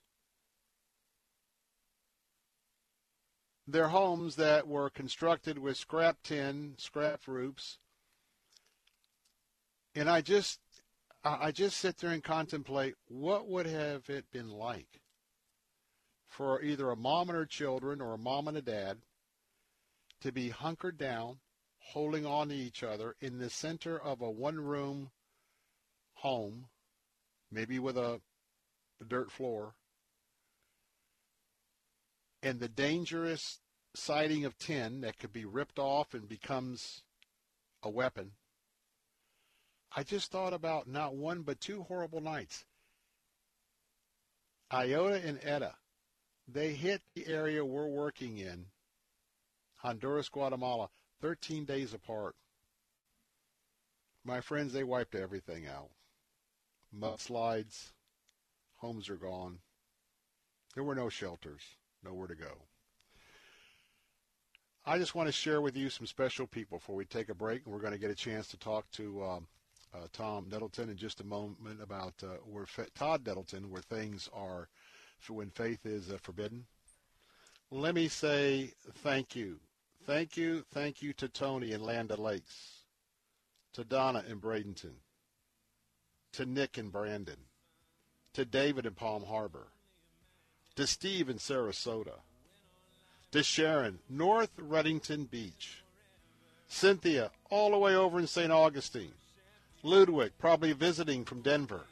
They're 3.71 3.89
homes 3.89 4.37
that 4.37 4.67
were 4.67 4.89
constructed 4.89 5.59
with 5.59 5.77
scrap 5.77 6.23
tin, 6.23 6.77
scrap 6.79 7.21
roofs. 7.27 7.77
And 9.95 10.09
I 10.09 10.23
just 10.23 10.59
I 11.23 11.53
just 11.53 11.77
sit 11.77 11.99
there 11.99 12.11
and 12.11 12.25
contemplate 12.25 12.95
what 13.09 13.47
would 13.47 13.67
have 13.67 14.09
it 14.09 14.31
been 14.33 14.49
like 14.49 15.03
for 16.27 16.63
either 16.63 16.91
a 16.91 16.97
mom 16.97 17.29
and 17.29 17.37
her 17.37 17.45
children 17.45 18.01
or 18.01 18.15
a 18.15 18.19
mom 18.19 18.49
and 18.49 18.57
a 18.57 18.63
dad 18.63 18.99
to 20.23 20.33
be 20.33 20.49
hunkered 20.49 20.97
down, 20.97 21.41
holding 21.79 22.25
on 22.25 22.49
to 22.49 22.55
each 22.55 22.83
other 22.83 23.17
in 23.21 23.39
the 23.39 23.51
center 23.51 23.99
of 23.99 24.23
a 24.23 24.31
one-room 24.31 25.11
home, 26.15 26.69
maybe 27.51 27.79
with 27.79 27.99
a 27.99 28.23
dirt 29.07 29.31
floor, 29.31 29.75
and 32.42 32.60
the 32.60 32.68
dangerous 32.68 33.60
siding 33.94 34.44
of 34.44 34.58
tin 34.58 35.00
that 35.00 35.18
could 35.18 35.33
be 35.33 35.44
ripped 35.44 35.78
off 35.78 36.15
and 36.15 36.28
becomes 36.28 37.02
a 37.83 37.91
weapon. 37.91 38.33
I 39.94 40.02
just 40.02 40.31
thought 40.31 40.52
about 40.52 40.86
not 40.86 41.17
one 41.17 41.42
but 41.42 41.60
two 41.60 41.83
horrible 41.83 42.20
nights. 42.20 42.65
Iota 44.73 45.26
and 45.26 45.39
Eta, 45.42 45.75
they 46.47 46.75
hit 46.75 47.00
the 47.15 47.26
area 47.26 47.65
we're 47.65 47.89
working 47.89 48.39
in, 48.39 48.67
Honduras, 49.76 50.28
Guatemala, 50.28 50.91
13 51.23 51.65
days 51.65 51.94
apart. 51.94 52.36
My 54.25 54.41
friends, 54.41 54.73
they 54.73 54.84
wiped 54.84 55.15
everything 55.15 55.67
out. 55.67 55.89
Mudslides, 56.94 57.92
homes 58.76 59.08
are 59.08 59.17
gone. 59.17 59.58
There 60.75 60.84
were 60.84 60.94
no 60.94 61.08
shelters, 61.08 61.62
nowhere 62.05 62.28
to 62.28 62.35
go. 62.35 62.62
I 64.86 64.99
just 64.99 65.15
want 65.15 65.28
to 65.28 65.33
share 65.33 65.60
with 65.60 65.77
you 65.77 65.91
some 65.91 66.07
special 66.07 66.47
people 66.47 66.78
before 66.78 66.97
we 66.97 67.05
take 67.05 67.28
a 67.28 67.35
break, 67.35 67.65
and 67.65 67.75
we're 67.75 67.81
going 67.81 67.93
to 67.93 67.99
get 67.99 68.10
a 68.10 68.15
chance 68.15 68.49
to 68.49 68.57
talk 68.57 68.91
to 68.93 69.23
um, 69.23 69.47
uh, 69.94 70.07
Tom 70.12 70.47
Nettleton 70.51 70.89
in 70.89 70.97
just 70.97 71.20
a 71.20 71.25
moment 71.25 71.83
about 71.83 72.15
uh, 72.23 72.36
where 72.44 72.67
Todd 72.94 73.27
Nettleton, 73.27 73.70
where 73.70 73.83
things 73.83 74.28
are, 74.33 74.68
when 75.28 75.51
faith 75.51 75.85
is 75.85 76.10
uh, 76.10 76.17
forbidden. 76.23 76.65
Let 77.70 77.94
me 77.94 78.09
say 78.09 78.73
thank 79.02 79.36
you, 79.36 79.60
thank 80.07 80.39
you, 80.39 80.65
thank 80.73 81.02
you 81.02 81.12
to 81.15 81.28
Tony 81.28 81.73
in 81.73 81.83
Land 81.83 82.17
Lakes, 82.17 82.85
to 83.75 83.85
Donna 83.85 84.25
in 84.27 84.41
Bradenton, 84.41 84.94
to 86.33 86.47
Nick 86.47 86.78
in 86.78 86.89
Brandon, 86.89 87.36
to 88.33 88.47
David 88.47 88.86
in 88.86 88.94
Palm 88.94 89.25
Harbor, 89.25 89.68
to 90.79 90.87
Steve 90.87 91.29
in 91.29 91.39
Sarasota, 91.39 92.21
to 93.33 93.43
Sharon, 93.43 93.99
North 94.09 94.57
Redington 94.57 95.29
Beach, 95.29 95.83
Cynthia, 96.69 97.33
all 97.51 97.73
the 97.73 97.79
way 97.79 97.97
over 97.97 98.21
in 98.21 98.29
St. 98.29 98.53
Augustine, 98.53 99.11
Ludwig, 99.83 100.31
probably 100.39 100.73
visiting 100.73 101.25
from 101.25 101.41
Denver, 101.41 101.87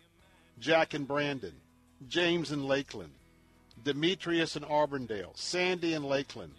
Jack 0.60 0.94
and 0.94 1.08
Brandon, 1.08 1.54
James 2.06 2.52
in 2.52 2.62
Lakeland, 2.62 3.10
Demetrius 3.82 4.54
in 4.54 4.62
Auburndale, 4.62 5.32
Sandy 5.34 5.94
in 5.94 6.04
Lakeland, 6.04 6.52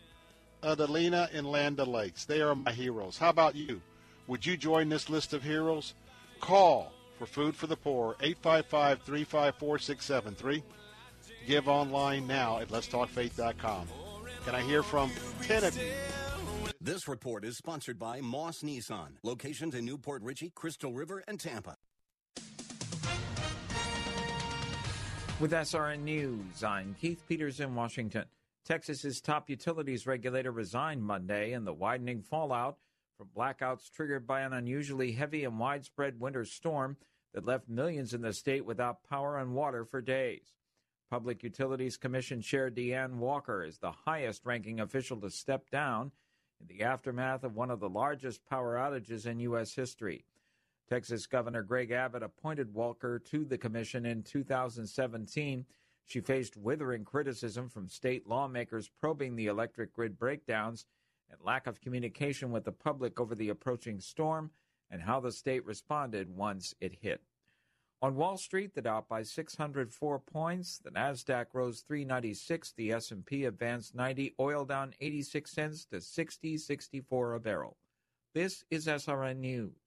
Adelina 0.62 1.30
in 1.32 1.46
Land 1.46 1.78
Lakes. 1.78 2.26
They 2.26 2.42
are 2.42 2.56
my 2.56 2.74
heroes. 2.74 3.18
How 3.18 3.30
about 3.30 3.56
you? 3.56 3.80
Would 4.28 4.46
you 4.46 4.58
join 4.58 4.90
this 4.90 5.10
list 5.10 5.32
of 5.32 5.44
heroes? 5.44 5.94
Call 6.42 6.92
for 7.18 7.26
Food 7.26 7.56
for 7.56 7.68
the 7.68 7.78
Poor, 7.78 8.18
855 8.20 9.02
354 9.04 9.80
673. 9.80 10.64
Give 11.48 11.70
online 11.70 12.28
now 12.28 12.60
at 12.60 12.68
letstalkfaith.com. 12.68 13.88
Can 14.44 14.54
I 14.54 14.62
hear 14.62 14.84
from 14.84 15.10
10 15.44 15.64
of 15.64 15.78
you? 15.78 15.94
This 16.82 17.08
report 17.08 17.46
is 17.46 17.56
sponsored 17.56 17.98
by 17.98 18.20
Moss 18.20 18.64
Nissan. 18.64 19.12
Locations 19.24 19.74
in 19.74 19.86
New 19.86 19.98
Port 19.98 20.22
Richey, 20.24 20.52
Crystal 20.54 20.92
River, 20.92 21.24
and 21.26 21.40
Tampa. 21.40 21.78
With 25.40 25.52
SRN 25.52 26.02
News, 26.02 26.66
I'm 26.66 26.98
Keith 27.00 27.24
Peters 27.30 27.62
in 27.62 27.76
Washington. 27.76 28.26
Texas's 28.66 29.22
top 29.22 29.50
utilities 29.50 30.06
regulator 30.06 30.52
resigned 30.52 31.02
Monday 31.02 31.54
in 31.54 31.64
the 31.64 31.74
widening 31.74 32.24
fallout 32.24 32.76
from 33.18 33.30
blackouts 33.34 33.90
triggered 33.90 34.28
by 34.28 34.42
an 34.42 34.52
unusually 34.52 35.14
heavy 35.14 35.46
and 35.46 35.58
widespread 35.58 36.20
winter 36.20 36.44
storm 36.44 36.98
that 37.34 37.46
left 37.46 37.70
millions 37.70 38.14
in 38.14 38.22
the 38.22 38.34
state 38.34 38.66
without 38.66 39.08
power 39.10 39.38
and 39.38 39.56
water 39.56 39.86
for 39.86 40.02
days. 40.02 40.57
Public 41.10 41.42
Utilities 41.42 41.96
Commission 41.96 42.42
Chair 42.42 42.70
DeAnn 42.70 43.16
Walker 43.16 43.64
is 43.64 43.78
the 43.78 43.92
highest 43.92 44.46
ranking 44.46 44.82
official 44.82 45.16
to 45.22 45.30
step 45.30 45.70
down 45.70 46.12
in 46.60 46.68
the 46.68 46.84
aftermath 46.84 47.46
of 47.46 47.56
one 47.56 47.72
of 47.72 47.80
the 47.80 47.88
largest 47.88 48.46
power 48.46 48.76
outages 48.76 49.26
in 49.26 49.40
U.S. 49.40 49.74
history. 49.74 50.26
Texas 50.90 51.26
Governor 51.26 51.64
Greg 51.64 51.92
Abbott 51.92 52.24
appointed 52.24 52.74
Walker 52.74 53.20
to 53.20 53.46
the 53.46 53.58
commission 53.58 54.06
in 54.06 54.22
2017. 54.22 55.66
She 56.04 56.20
faced 56.20 56.58
withering 56.58 57.06
criticism 57.06 57.70
from 57.70 57.88
state 57.88 58.28
lawmakers 58.28 58.90
probing 59.00 59.38
the 59.38 59.48
electric 59.48 59.94
grid 59.94 60.20
breakdowns 60.20 60.86
and 61.30 61.40
lack 61.42 61.68
of 61.68 61.80
communication 61.80 62.52
with 62.52 62.66
the 62.66 62.72
public 62.74 63.18
over 63.18 63.34
the 63.34 63.50
approaching 63.50 64.02
storm 64.02 64.52
and 64.92 65.02
how 65.02 65.22
the 65.22 65.32
state 65.32 65.66
responded 65.66 66.36
once 66.36 66.76
it 66.82 66.98
hit. 67.02 67.22
On 68.00 68.16
Wall 68.16 68.38
Street, 68.38 68.76
the 68.76 68.82
Dow 68.84 69.04
by 69.10 69.24
604 69.24 70.20
points, 70.20 70.78
the 70.78 70.92
Nasdaq 70.92 71.48
rose 71.54 71.82
396, 71.82 72.74
the 72.78 72.92
S&P 72.92 73.46
advanced 73.46 73.96
90, 73.96 74.36
oil 74.40 74.66
down 74.66 74.94
86 75.02 75.50
cents 75.50 75.86
to 75.86 75.96
60.64 75.96 77.36
a 77.36 77.40
barrel. 77.40 77.76
This 78.36 78.64
is 78.70 78.86
SRN 78.86 79.38
News. 79.38 79.87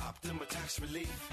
Optima 0.00 0.44
Tax 0.46 0.80
Relief. 0.80 1.30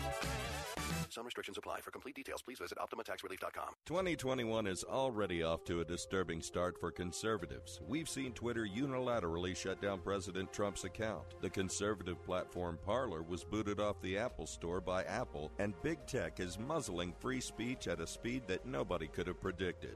Some 1.10 1.26
restrictions 1.26 1.58
apply. 1.58 1.80
For 1.80 1.92
complete 1.92 2.16
details, 2.16 2.42
please 2.42 2.60
visit 2.60 2.78
OptimaTaxRelief.com. 2.78 3.70
2021 3.86 4.68
is 4.68 4.84
already 4.84 5.44
off 5.44 5.64
to 5.66 5.80
a 5.80 5.86
disturbing 5.86 6.42
start 6.42 6.78
for 6.78 6.92
conservatives. 6.92 7.80
We've 7.88 8.10
seen 8.10 8.34
Twitter 8.34 8.66
unilaterally 8.66 9.56
shut 9.56 9.82
down 9.82 10.00
President 10.02 10.52
Trump's 10.52 10.84
account. 10.84 11.24
The 11.42 11.50
conservative 11.50 12.22
platform 12.24 12.78
Parler 12.86 13.24
was 13.24 13.46
booted 13.46 13.80
off 13.80 14.02
the 14.02 14.18
Apple 14.18 14.46
Store 14.46 14.82
by 14.82 15.04
Apple, 15.04 15.52
and 15.58 15.74
big 15.84 16.06
tech 16.06 16.40
is 16.40 16.60
muzzling 16.60 17.14
free 17.20 17.40
speech 17.40 17.88
at 17.88 18.02
a 18.02 18.08
speed 18.08 18.44
that 18.48 18.66
nobody 18.66 19.08
could 19.08 19.28
have 19.28 19.40
predicted. 19.40 19.96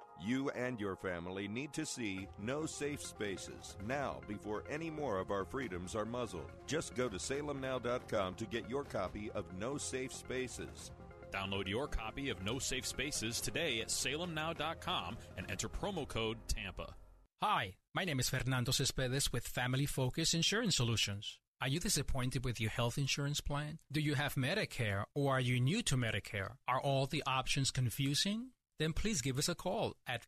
You 0.23 0.49
and 0.51 0.79
your 0.79 0.95
family 0.95 1.47
need 1.47 1.73
to 1.73 1.85
see 1.85 2.27
No 2.39 2.65
Safe 2.65 3.01
Spaces 3.01 3.75
now 3.87 4.19
before 4.27 4.63
any 4.69 4.89
more 4.91 5.19
of 5.19 5.31
our 5.31 5.45
freedoms 5.45 5.95
are 5.95 6.05
muzzled. 6.05 6.51
Just 6.67 6.95
go 6.95 7.09
to 7.09 7.17
salemnow.com 7.17 8.35
to 8.35 8.45
get 8.45 8.69
your 8.69 8.83
copy 8.83 9.31
of 9.31 9.45
No 9.59 9.77
Safe 9.77 10.13
Spaces. 10.13 10.91
Download 11.33 11.67
your 11.67 11.87
copy 11.87 12.29
of 12.29 12.43
No 12.43 12.59
Safe 12.59 12.85
Spaces 12.85 13.41
today 13.41 13.81
at 13.81 13.87
salemnow.com 13.87 15.17
and 15.37 15.49
enter 15.49 15.69
promo 15.69 16.07
code 16.07 16.37
TAMPA. 16.47 16.93
Hi, 17.41 17.73
my 17.95 18.03
name 18.05 18.19
is 18.19 18.29
Fernando 18.29 18.71
Cespedes 18.71 19.33
with 19.33 19.47
Family 19.47 19.87
Focus 19.87 20.35
Insurance 20.35 20.75
Solutions. 20.75 21.39
Are 21.61 21.67
you 21.67 21.79
disappointed 21.79 22.45
with 22.45 22.61
your 22.61 22.69
health 22.69 22.97
insurance 22.97 23.41
plan? 23.41 23.79
Do 23.91 24.01
you 24.01 24.13
have 24.15 24.35
Medicare 24.35 25.05
or 25.15 25.33
are 25.33 25.39
you 25.39 25.59
new 25.59 25.81
to 25.83 25.95
Medicare? 25.95 26.57
Are 26.67 26.79
all 26.79 27.07
the 27.07 27.23
options 27.25 27.71
confusing? 27.71 28.49
Then 28.81 28.93
please 28.93 29.21
give 29.21 29.37
us 29.37 29.47
a 29.47 29.53
call 29.53 29.95
at 30.07 30.27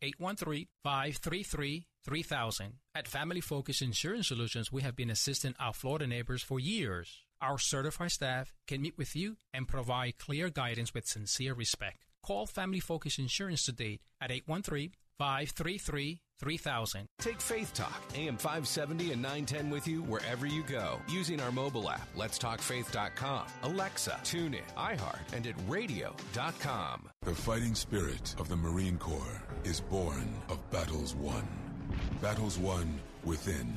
813-533-3000. 0.86 2.74
At 2.94 3.08
Family 3.08 3.42
Focus 3.42 3.82
Insurance 3.82 4.28
Solutions, 4.28 4.72
we 4.72 4.84
have 4.84 4.96
been 4.96 5.10
assisting 5.10 5.56
our 5.60 5.74
Florida 5.74 6.06
neighbors 6.06 6.44
for 6.44 6.60
years. 6.60 7.24
Our 7.42 7.58
certified 7.58 8.12
staff 8.12 8.54
can 8.68 8.84
meet 8.84 8.96
with 8.96 9.16
you 9.16 9.38
and 9.56 9.68
provide 9.68 10.20
clear 10.20 10.52
guidance 10.52 10.94
with 10.94 11.08
sincere 11.08 11.56
respect. 11.56 12.06
Call 12.22 12.46
Family 12.46 12.80
Focus 12.80 13.18
Insurance 13.18 13.66
today 13.66 14.02
at 14.22 14.30
813 14.30 14.92
533 15.18 16.20
3000. 16.40 17.08
Take 17.20 17.40
Faith 17.40 17.74
Talk, 17.74 18.02
AM 18.16 18.38
570 18.38 19.14
and 19.14 19.22
910 19.22 19.70
with 19.70 19.88
you 19.88 20.02
wherever 20.04 20.46
you 20.46 20.64
go 20.64 21.00
using 21.08 21.40
our 21.40 21.52
mobile 21.52 21.90
app, 21.90 22.08
letstalkfaith.com, 22.16 23.48
Alexa, 23.64 24.20
tune 24.24 24.54
in, 24.54 24.64
iHeart, 24.78 25.34
and 25.34 25.48
at 25.48 25.56
radio.com. 25.68 27.10
The 27.22 27.34
fighting 27.34 27.76
spirit 27.76 28.36
of 28.38 28.50
the 28.50 28.58
Marine 28.58 28.98
Corps 28.98 29.42
is 29.64 29.80
born 29.80 30.36
of 30.50 30.60
battles 30.70 31.16
won. 31.16 31.48
Battles 32.22 32.58
won 32.58 33.00
within, 33.24 33.74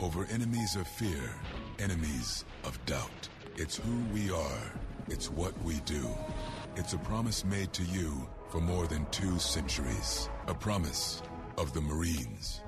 over 0.00 0.26
enemies 0.30 0.76
of 0.76 0.86
fear, 0.86 1.34
enemies 1.78 2.44
of 2.64 2.82
doubt. 2.86 3.28
It's 3.56 3.76
who 3.76 3.98
we 4.14 4.30
are, 4.30 4.72
it's 5.08 5.30
what 5.30 5.60
we 5.62 5.80
do. 5.80 6.06
It's 6.76 6.92
a 6.92 6.98
promise 6.98 7.44
made 7.44 7.72
to 7.74 7.82
you 7.82 8.28
for 8.48 8.60
more 8.60 8.86
than 8.86 9.06
two 9.10 9.38
centuries. 9.38 10.28
A 10.46 10.54
promise 10.54 11.22
of 11.56 11.72
the 11.72 11.80
Marines. 11.80 12.62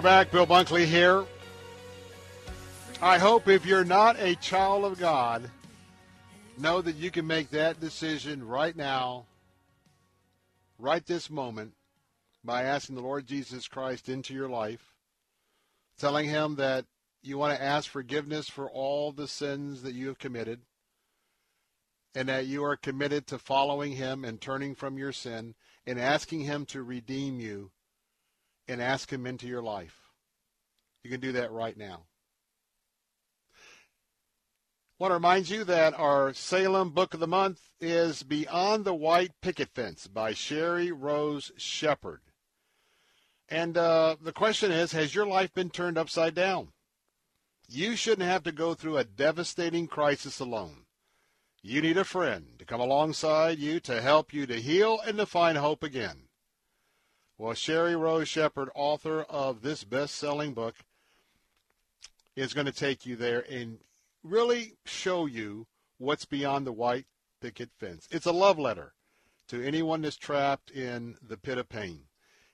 We're 0.00 0.04
back. 0.04 0.30
Bill 0.30 0.46
Bunkley 0.46 0.86
here. 0.86 1.26
I 3.02 3.18
hope 3.18 3.48
if 3.48 3.66
you're 3.66 3.84
not 3.84 4.18
a 4.18 4.34
child 4.36 4.86
of 4.86 4.98
God, 4.98 5.50
know 6.56 6.80
that 6.80 6.96
you 6.96 7.10
can 7.10 7.26
make 7.26 7.50
that 7.50 7.80
decision 7.80 8.42
right 8.46 8.74
now, 8.74 9.26
right 10.78 11.04
this 11.04 11.28
moment, 11.28 11.74
by 12.42 12.62
asking 12.62 12.94
the 12.94 13.02
Lord 13.02 13.26
Jesus 13.26 13.68
Christ 13.68 14.08
into 14.08 14.32
your 14.32 14.48
life, 14.48 14.94
telling 15.98 16.26
him 16.26 16.54
that 16.54 16.86
you 17.22 17.36
want 17.36 17.54
to 17.58 17.62
ask 17.62 17.90
forgiveness 17.90 18.48
for 18.48 18.70
all 18.70 19.12
the 19.12 19.28
sins 19.28 19.82
that 19.82 19.92
you 19.92 20.06
have 20.06 20.18
committed, 20.18 20.60
and 22.14 22.26
that 22.30 22.46
you 22.46 22.64
are 22.64 22.76
committed 22.76 23.26
to 23.26 23.38
following 23.38 23.92
him 23.92 24.24
and 24.24 24.40
turning 24.40 24.74
from 24.74 24.96
your 24.96 25.12
sin 25.12 25.54
and 25.86 26.00
asking 26.00 26.40
him 26.40 26.64
to 26.64 26.82
redeem 26.82 27.38
you 27.38 27.70
and 28.70 28.80
ask 28.80 29.12
him 29.12 29.26
into 29.26 29.46
your 29.46 29.62
life. 29.62 30.00
You 31.02 31.10
can 31.10 31.20
do 31.20 31.32
that 31.32 31.52
right 31.52 31.76
now. 31.76 32.04
I 35.00 35.04
want 35.04 35.10
to 35.10 35.14
remind 35.14 35.48
you 35.48 35.64
that 35.64 35.98
our 35.98 36.34
Salem 36.34 36.90
Book 36.90 37.14
of 37.14 37.20
the 37.20 37.26
Month 37.26 37.60
is 37.80 38.22
Beyond 38.22 38.84
the 38.84 38.94
White 38.94 39.32
Picket 39.40 39.70
Fence 39.70 40.06
by 40.06 40.32
Sheri 40.32 40.92
Rose 40.94 41.52
Shepherd. 41.56 42.20
And 43.48 43.78
uh, 43.78 44.16
the 44.22 44.32
question 44.32 44.70
is 44.70 44.92
Has 44.92 45.14
your 45.14 45.26
life 45.26 45.54
been 45.54 45.70
turned 45.70 45.96
upside 45.98 46.34
down? 46.34 46.68
You 47.66 47.96
shouldn't 47.96 48.28
have 48.28 48.42
to 48.44 48.52
go 48.52 48.74
through 48.74 48.98
a 48.98 49.04
devastating 49.04 49.86
crisis 49.86 50.38
alone. 50.38 50.84
You 51.62 51.80
need 51.82 51.96
a 51.96 52.04
friend 52.04 52.58
to 52.58 52.64
come 52.64 52.80
alongside 52.80 53.58
you 53.58 53.80
to 53.80 54.02
help 54.02 54.32
you 54.32 54.46
to 54.46 54.60
heal 54.60 55.00
and 55.06 55.18
to 55.18 55.26
find 55.26 55.56
hope 55.56 55.82
again. 55.82 56.29
Well, 57.40 57.54
Sheri 57.54 57.98
Rose 57.98 58.28
Shepherd, 58.28 58.68
author 58.74 59.22
of 59.22 59.62
this 59.62 59.82
best 59.82 60.16
selling 60.16 60.52
book, 60.52 60.74
is 62.36 62.52
going 62.52 62.66
to 62.66 62.70
take 62.70 63.06
you 63.06 63.16
there 63.16 63.46
and 63.50 63.78
really 64.22 64.74
show 64.84 65.24
you 65.24 65.66
what's 65.96 66.26
beyond 66.26 66.66
the 66.66 66.72
white 66.72 67.06
picket 67.40 67.70
fence. 67.78 68.06
It's 68.10 68.26
a 68.26 68.32
love 68.32 68.58
letter 68.58 68.92
to 69.48 69.66
anyone 69.66 70.02
that's 70.02 70.18
trapped 70.18 70.70
in 70.70 71.16
the 71.26 71.38
pit 71.38 71.56
of 71.56 71.70
pain. 71.70 72.00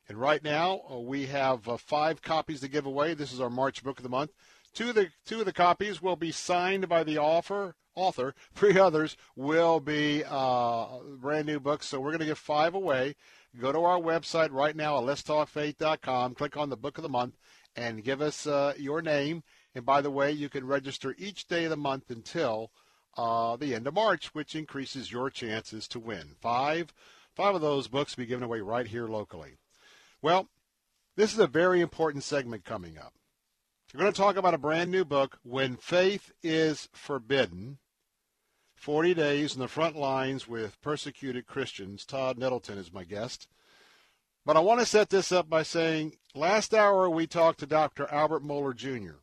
And 0.08 0.18
right 0.18 0.44
now, 0.44 0.82
uh, 0.88 1.00
we 1.00 1.26
have 1.26 1.68
uh, 1.68 1.78
five 1.78 2.22
copies 2.22 2.60
to 2.60 2.68
give 2.68 2.86
away. 2.86 3.12
This 3.12 3.32
is 3.32 3.40
our 3.40 3.50
March 3.50 3.82
book 3.82 3.98
of 3.98 4.04
the 4.04 4.08
month. 4.08 4.30
Two 4.72 4.90
of 4.90 4.94
the 4.94 5.08
two 5.26 5.40
of 5.40 5.46
the 5.46 5.52
copies 5.52 6.00
will 6.00 6.14
be 6.14 6.30
signed 6.30 6.88
by 6.88 7.02
the 7.02 7.18
author. 7.18 7.74
Author. 7.96 8.36
Three 8.54 8.78
others 8.78 9.16
will 9.34 9.80
be 9.80 10.22
uh, 10.24 10.98
brand 11.18 11.46
new 11.46 11.58
books. 11.58 11.86
So 11.86 11.98
we're 11.98 12.10
going 12.10 12.20
to 12.20 12.26
give 12.26 12.38
five 12.38 12.72
away. 12.72 13.16
Go 13.58 13.72
to 13.72 13.80
our 13.80 13.98
website 13.98 14.52
right 14.52 14.76
now 14.76 14.98
at 14.98 15.04
letstalkfaith.com. 15.04 16.34
Click 16.34 16.56
on 16.56 16.68
the 16.68 16.76
book 16.76 16.98
of 16.98 17.02
the 17.02 17.08
month 17.08 17.36
and 17.74 18.04
give 18.04 18.20
us 18.20 18.46
uh, 18.46 18.74
your 18.76 19.00
name. 19.00 19.42
And 19.74 19.84
by 19.84 20.02
the 20.02 20.10
way, 20.10 20.30
you 20.30 20.48
can 20.48 20.66
register 20.66 21.14
each 21.18 21.46
day 21.46 21.64
of 21.64 21.70
the 21.70 21.76
month 21.76 22.10
until 22.10 22.70
uh, 23.16 23.56
the 23.56 23.74
end 23.74 23.86
of 23.86 23.94
March, 23.94 24.34
which 24.34 24.54
increases 24.54 25.10
your 25.10 25.30
chances 25.30 25.88
to 25.88 26.00
win. 26.00 26.34
Five, 26.40 26.92
five 27.34 27.54
of 27.54 27.62
those 27.62 27.88
books 27.88 28.16
will 28.16 28.24
be 28.24 28.28
given 28.28 28.44
away 28.44 28.60
right 28.60 28.86
here 28.86 29.08
locally. 29.08 29.56
Well, 30.20 30.48
this 31.16 31.32
is 31.32 31.38
a 31.38 31.46
very 31.46 31.80
important 31.80 32.24
segment 32.24 32.64
coming 32.64 32.98
up. 32.98 33.14
We're 33.94 34.00
going 34.00 34.12
to 34.12 34.20
talk 34.20 34.36
about 34.36 34.54
a 34.54 34.58
brand 34.58 34.90
new 34.90 35.04
book, 35.04 35.38
When 35.42 35.76
Faith 35.76 36.30
is 36.42 36.88
Forbidden 36.92 37.78
40 38.76 39.14
Days 39.14 39.54
in 39.54 39.60
the 39.60 39.68
Front 39.68 39.96
Lines 39.96 40.46
with 40.46 40.80
Persecuted 40.80 41.46
Christians. 41.46 42.04
Todd 42.04 42.38
Nettleton 42.38 42.78
is 42.78 42.92
my 42.92 43.02
guest. 43.02 43.48
But 44.44 44.56
I 44.56 44.60
want 44.60 44.78
to 44.78 44.86
set 44.86 45.08
this 45.08 45.32
up 45.32 45.48
by 45.48 45.64
saying 45.64 46.18
last 46.34 46.72
hour 46.72 47.10
we 47.10 47.26
talked 47.26 47.58
to 47.60 47.66
Dr. 47.66 48.06
Albert 48.12 48.44
Mohler 48.44 48.76
Jr., 48.76 49.16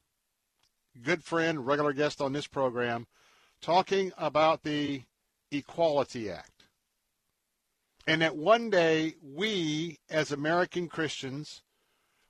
good 1.02 1.24
friend, 1.24 1.66
regular 1.66 1.94
guest 1.94 2.20
on 2.20 2.34
this 2.34 2.48
program, 2.48 3.08
talking 3.62 4.12
about 4.18 4.64
the 4.64 5.04
Equality 5.50 6.30
Act. 6.30 6.66
And 8.06 8.22
that 8.22 8.36
one 8.36 8.70
day 8.70 9.16
we, 9.24 10.00
as 10.10 10.32
American 10.32 10.90
Christians, 10.90 11.62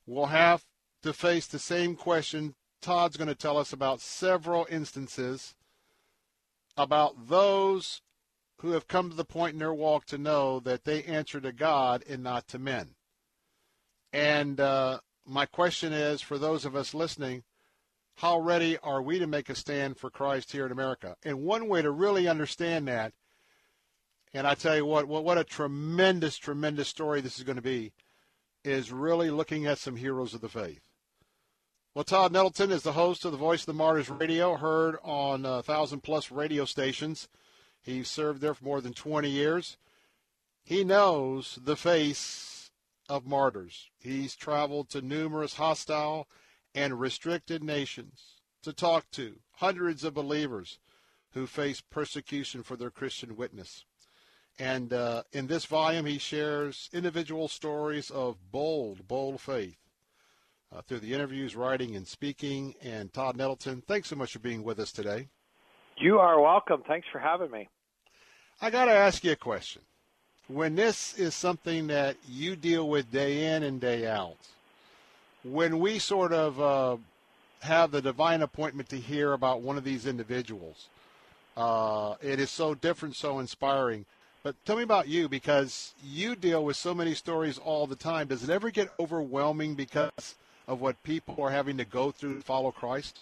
will 0.06 0.28
have 0.28 0.64
to 1.02 1.14
face 1.14 1.48
the 1.48 1.58
same 1.58 1.96
question. 1.96 2.54
Todd's 2.80 3.18
going 3.18 3.28
to 3.28 3.34
tell 3.34 3.58
us 3.58 3.74
about 3.74 4.02
several 4.02 4.68
instances 4.70 5.56
about 6.78 7.28
those 7.28 8.02
who 8.60 8.72
have 8.72 8.88
come 8.88 9.10
to 9.10 9.16
the 9.16 9.26
point 9.26 9.54
in 9.54 9.60
their 9.60 9.74
walk 9.74 10.06
to 10.06 10.18
know 10.18 10.60
that 10.62 10.86
they 10.86 11.04
answer 11.04 11.42
to 11.42 11.52
God 11.52 12.04
and 12.08 12.24
not 12.24 12.48
to 12.48 12.60
men. 12.60 12.96
And 14.12 14.60
uh, 14.60 15.00
my 15.26 15.46
question 15.46 15.92
is 15.92 16.22
for 16.22 16.38
those 16.38 16.66
of 16.66 16.76
us 16.76 16.94
listening, 16.94 17.44
how 18.18 18.40
ready 18.40 18.78
are 18.78 19.02
we 19.02 19.20
to 19.20 19.28
make 19.28 19.50
a 19.50 19.56
stand 19.56 19.98
for 19.98 20.10
Christ 20.10 20.52
here 20.52 20.66
in 20.66 20.72
America? 20.72 21.16
And 21.24 21.42
one 21.42 21.68
way 21.68 21.82
to 21.82 21.92
really 21.92 22.28
understand 22.28 22.88
that, 22.88 23.14
and 24.34 24.48
I 24.48 24.54
tell 24.54 24.76
you 24.76 24.86
what, 24.86 25.08
what, 25.08 25.24
what 25.24 25.38
a 25.38 25.44
tremendous, 25.44 26.38
tremendous 26.38 26.88
story 26.88 27.22
this 27.22 27.38
is 27.38 27.44
going 27.44 27.56
to 27.56 27.62
be, 27.62 27.92
is 28.64 28.92
really 28.92 29.30
looking 29.30 29.66
at 29.66 29.78
some 29.78 29.96
heroes 29.96 30.34
of 30.34 30.42
the 30.42 30.50
faith. 30.50 30.82
Well, 31.96 32.04
Todd 32.04 32.32
Nettleton 32.32 32.72
is 32.72 32.82
the 32.82 32.94
host 32.94 33.24
of 33.24 33.32
the 33.32 33.38
Voice 33.38 33.62
of 33.62 33.66
the 33.68 33.74
Martyrs 33.74 34.10
radio, 34.10 34.56
heard 34.56 34.98
on 35.04 35.46
a 35.46 35.62
thousand 35.62 36.02
plus 36.02 36.32
radio 36.32 36.66
stations. 36.66 37.28
He 37.84 38.02
served 38.02 38.42
there 38.42 38.56
for 38.56 38.64
more 38.64 38.82
than 38.82 38.94
20 38.94 39.30
years. 39.30 39.78
He 40.64 40.84
knows 40.84 41.60
the 41.62 41.76
face 41.76 42.72
of 43.08 43.28
martyrs. 43.28 43.92
He's 44.00 44.36
traveled 44.36 44.90
to 44.90 45.04
numerous 45.04 45.54
hostile 45.54 46.28
and 46.74 47.00
restricted 47.00 47.64
nations 47.64 48.42
to 48.64 48.74
talk 48.74 49.12
to 49.12 49.36
hundreds 49.58 50.04
of 50.04 50.16
believers 50.16 50.80
who 51.34 51.46
face 51.46 51.80
persecution 51.80 52.64
for 52.64 52.76
their 52.76 52.90
Christian 52.90 53.36
witness. 53.36 53.86
And 54.58 54.92
uh, 54.94 55.24
in 55.32 55.46
this 55.46 55.66
volume, 55.66 56.08
he 56.08 56.18
shares 56.18 56.90
individual 56.92 57.48
stories 57.48 58.10
of 58.10 58.52
bold, 58.52 59.08
bold 59.08 59.40
faith 59.40 59.83
uh, 60.74 60.82
through 60.82 61.00
the 61.00 61.14
interviews, 61.14 61.56
writing, 61.56 61.96
and 61.96 62.08
speaking. 62.08 62.76
And 62.82 63.14
Todd 63.14 63.38
Nettleton, 63.38 63.84
thanks 63.88 64.10
so 64.10 64.16
much 64.16 64.34
for 64.34 64.40
being 64.40 64.64
with 64.64 64.80
us 64.80 64.92
today. 64.92 65.28
You 65.98 66.20
are 66.20 66.42
welcome. 66.42 66.84
Thanks 66.88 67.08
for 67.12 67.20
having 67.20 67.52
me. 67.52 67.70
I 68.62 68.70
got 68.70 68.86
to 68.86 68.92
ask 68.92 69.24
you 69.24 69.32
a 69.32 69.36
question. 69.36 69.82
When 70.48 70.76
this 70.76 71.14
is 71.18 71.36
something 71.36 71.88
that 71.88 72.18
you 72.28 72.56
deal 72.56 72.90
with 72.90 73.12
day 73.12 73.56
in 73.56 73.64
and 73.64 73.80
day 73.80 74.08
out, 74.08 74.38
when 75.44 75.80
we 75.80 76.00
sort 76.00 76.34
of 76.34 76.60
uh, 76.60 76.98
have 77.62 77.92
the 77.92 78.02
divine 78.02 78.42
appointment 78.42 78.90
to 78.90 78.98
hear 78.98 79.34
about 79.34 79.62
one 79.62 79.78
of 79.78 79.84
these 79.84 80.06
individuals, 80.06 80.90
Uh, 81.56 82.16
it 82.20 82.40
is 82.40 82.50
so 82.50 82.74
different, 82.74 83.16
so 83.16 83.38
inspiring. 83.40 84.06
But 84.42 84.56
tell 84.66 84.76
me 84.76 84.84
about 84.84 85.08
you 85.08 85.30
because 85.30 85.94
you 86.04 86.36
deal 86.36 86.66
with 86.66 86.76
so 86.76 86.94
many 86.96 87.14
stories 87.14 87.60
all 87.60 87.86
the 87.86 87.96
time. 87.96 88.28
Does 88.28 88.44
it 88.44 88.50
ever 88.50 88.72
get 88.72 88.90
overwhelming 89.00 89.76
because 89.76 90.36
of 90.68 90.82
what 90.82 91.02
people 91.04 91.42
are 91.44 91.50
having 91.50 91.78
to 91.78 91.86
go 91.86 92.12
through 92.12 92.36
to 92.36 92.42
follow 92.42 92.72
Christ? 92.72 93.20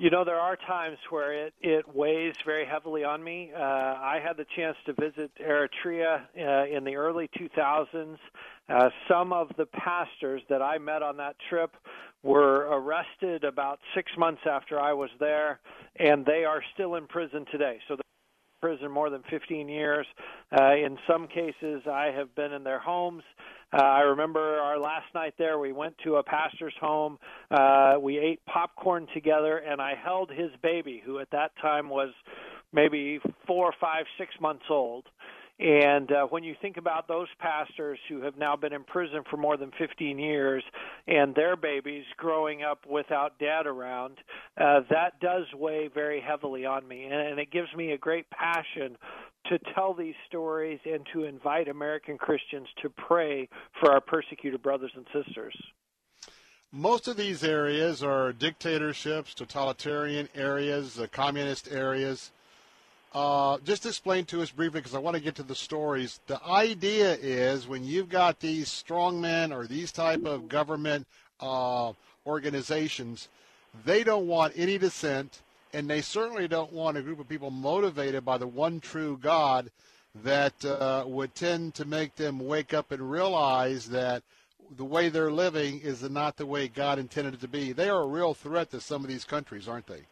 You 0.00 0.10
know, 0.10 0.24
there 0.24 0.38
are 0.38 0.54
times 0.54 0.98
where 1.10 1.46
it, 1.46 1.54
it 1.60 1.92
weighs 1.92 2.34
very 2.46 2.64
heavily 2.64 3.02
on 3.02 3.22
me. 3.22 3.50
Uh, 3.52 3.60
I 3.60 4.20
had 4.24 4.36
the 4.36 4.46
chance 4.54 4.76
to 4.86 4.92
visit 4.92 5.32
Eritrea 5.44 6.20
uh, 6.38 6.76
in 6.76 6.84
the 6.84 6.94
early 6.94 7.28
2000s. 7.36 8.16
Uh, 8.68 8.90
some 9.08 9.32
of 9.32 9.50
the 9.56 9.66
pastors 9.66 10.40
that 10.50 10.62
I 10.62 10.78
met 10.78 11.02
on 11.02 11.16
that 11.16 11.34
trip 11.48 11.74
were 12.22 12.68
arrested 12.70 13.42
about 13.42 13.80
six 13.96 14.12
months 14.16 14.42
after 14.48 14.78
I 14.78 14.92
was 14.92 15.10
there, 15.18 15.58
and 15.96 16.24
they 16.24 16.44
are 16.44 16.62
still 16.74 16.94
in 16.94 17.08
prison 17.08 17.44
today. 17.50 17.80
So 17.88 17.96
prison 18.60 18.90
more 18.90 19.10
than 19.10 19.22
15 19.30 19.68
years. 19.68 20.06
Uh, 20.52 20.74
in 20.74 20.98
some 21.06 21.28
cases, 21.28 21.82
I 21.90 22.12
have 22.16 22.34
been 22.34 22.52
in 22.52 22.64
their 22.64 22.78
homes. 22.78 23.22
Uh, 23.72 23.82
I 23.82 24.00
remember 24.00 24.40
our 24.40 24.78
last 24.78 25.06
night 25.14 25.34
there, 25.38 25.58
we 25.58 25.72
went 25.72 25.94
to 26.04 26.16
a 26.16 26.22
pastor's 26.22 26.74
home. 26.80 27.18
Uh, 27.50 27.96
we 28.00 28.18
ate 28.18 28.40
popcorn 28.46 29.06
together, 29.12 29.58
and 29.58 29.80
I 29.80 29.92
held 29.94 30.30
his 30.30 30.50
baby, 30.62 31.02
who 31.04 31.18
at 31.18 31.30
that 31.32 31.50
time 31.60 31.90
was 31.90 32.10
maybe 32.72 33.20
four, 33.46 33.72
five, 33.80 34.04
six 34.18 34.32
months 34.40 34.64
old. 34.70 35.04
And 35.60 36.12
uh, 36.12 36.26
when 36.26 36.44
you 36.44 36.54
think 36.62 36.76
about 36.76 37.08
those 37.08 37.26
pastors 37.40 37.98
who 38.08 38.20
have 38.22 38.36
now 38.36 38.54
been 38.54 38.72
in 38.72 38.84
prison 38.84 39.24
for 39.28 39.36
more 39.36 39.56
than 39.56 39.72
15 39.76 40.16
years 40.18 40.62
and 41.08 41.34
their 41.34 41.56
babies 41.56 42.04
growing 42.16 42.62
up 42.62 42.86
without 42.86 43.38
dad 43.40 43.66
around, 43.66 44.18
uh, 44.56 44.80
that 44.90 45.18
does 45.20 45.46
weigh 45.56 45.88
very 45.92 46.20
heavily 46.20 46.64
on 46.64 46.86
me. 46.86 47.04
And, 47.04 47.14
and 47.14 47.40
it 47.40 47.50
gives 47.50 47.74
me 47.76 47.90
a 47.90 47.98
great 47.98 48.30
passion 48.30 48.96
to 49.46 49.58
tell 49.74 49.94
these 49.94 50.14
stories 50.28 50.78
and 50.84 51.04
to 51.12 51.24
invite 51.24 51.68
American 51.68 52.18
Christians 52.18 52.68
to 52.82 52.90
pray 52.90 53.48
for 53.80 53.90
our 53.90 54.00
persecuted 54.00 54.62
brothers 54.62 54.92
and 54.94 55.06
sisters. 55.12 55.56
Most 56.70 57.08
of 57.08 57.16
these 57.16 57.42
areas 57.42 58.02
are 58.02 58.32
dictatorships, 58.32 59.34
totalitarian 59.34 60.28
areas, 60.34 61.00
uh, 61.00 61.06
communist 61.10 61.72
areas. 61.72 62.30
Uh, 63.18 63.58
just 63.64 63.84
explain 63.84 64.24
to 64.24 64.40
us 64.42 64.52
briefly, 64.52 64.78
because 64.78 64.94
I 64.94 65.00
want 65.00 65.16
to 65.16 65.20
get 65.20 65.34
to 65.34 65.42
the 65.42 65.52
stories. 65.52 66.20
The 66.28 66.40
idea 66.46 67.14
is 67.14 67.66
when 67.66 67.82
you've 67.82 68.08
got 68.08 68.38
these 68.38 68.68
strongmen 68.68 69.52
or 69.52 69.66
these 69.66 69.90
type 69.90 70.24
of 70.24 70.48
government 70.48 71.04
uh, 71.40 71.94
organizations, 72.24 73.28
they 73.84 74.04
don't 74.04 74.28
want 74.28 74.52
any 74.54 74.78
dissent, 74.78 75.42
and 75.72 75.90
they 75.90 76.00
certainly 76.00 76.46
don't 76.46 76.72
want 76.72 76.96
a 76.96 77.02
group 77.02 77.18
of 77.18 77.28
people 77.28 77.50
motivated 77.50 78.24
by 78.24 78.38
the 78.38 78.46
one 78.46 78.78
true 78.78 79.18
God 79.20 79.68
that 80.22 80.64
uh, 80.64 81.02
would 81.04 81.34
tend 81.34 81.74
to 81.74 81.84
make 81.84 82.14
them 82.14 82.38
wake 82.38 82.72
up 82.72 82.92
and 82.92 83.10
realize 83.10 83.88
that 83.88 84.22
the 84.76 84.84
way 84.84 85.08
they're 85.08 85.32
living 85.32 85.80
is 85.80 86.08
not 86.08 86.36
the 86.36 86.46
way 86.46 86.68
God 86.68 87.00
intended 87.00 87.34
it 87.34 87.40
to 87.40 87.48
be. 87.48 87.72
They 87.72 87.88
are 87.88 88.02
a 88.02 88.06
real 88.06 88.32
threat 88.32 88.70
to 88.70 88.80
some 88.80 89.02
of 89.02 89.10
these 89.10 89.24
countries, 89.24 89.66
aren't 89.66 89.88
they? 89.88 90.02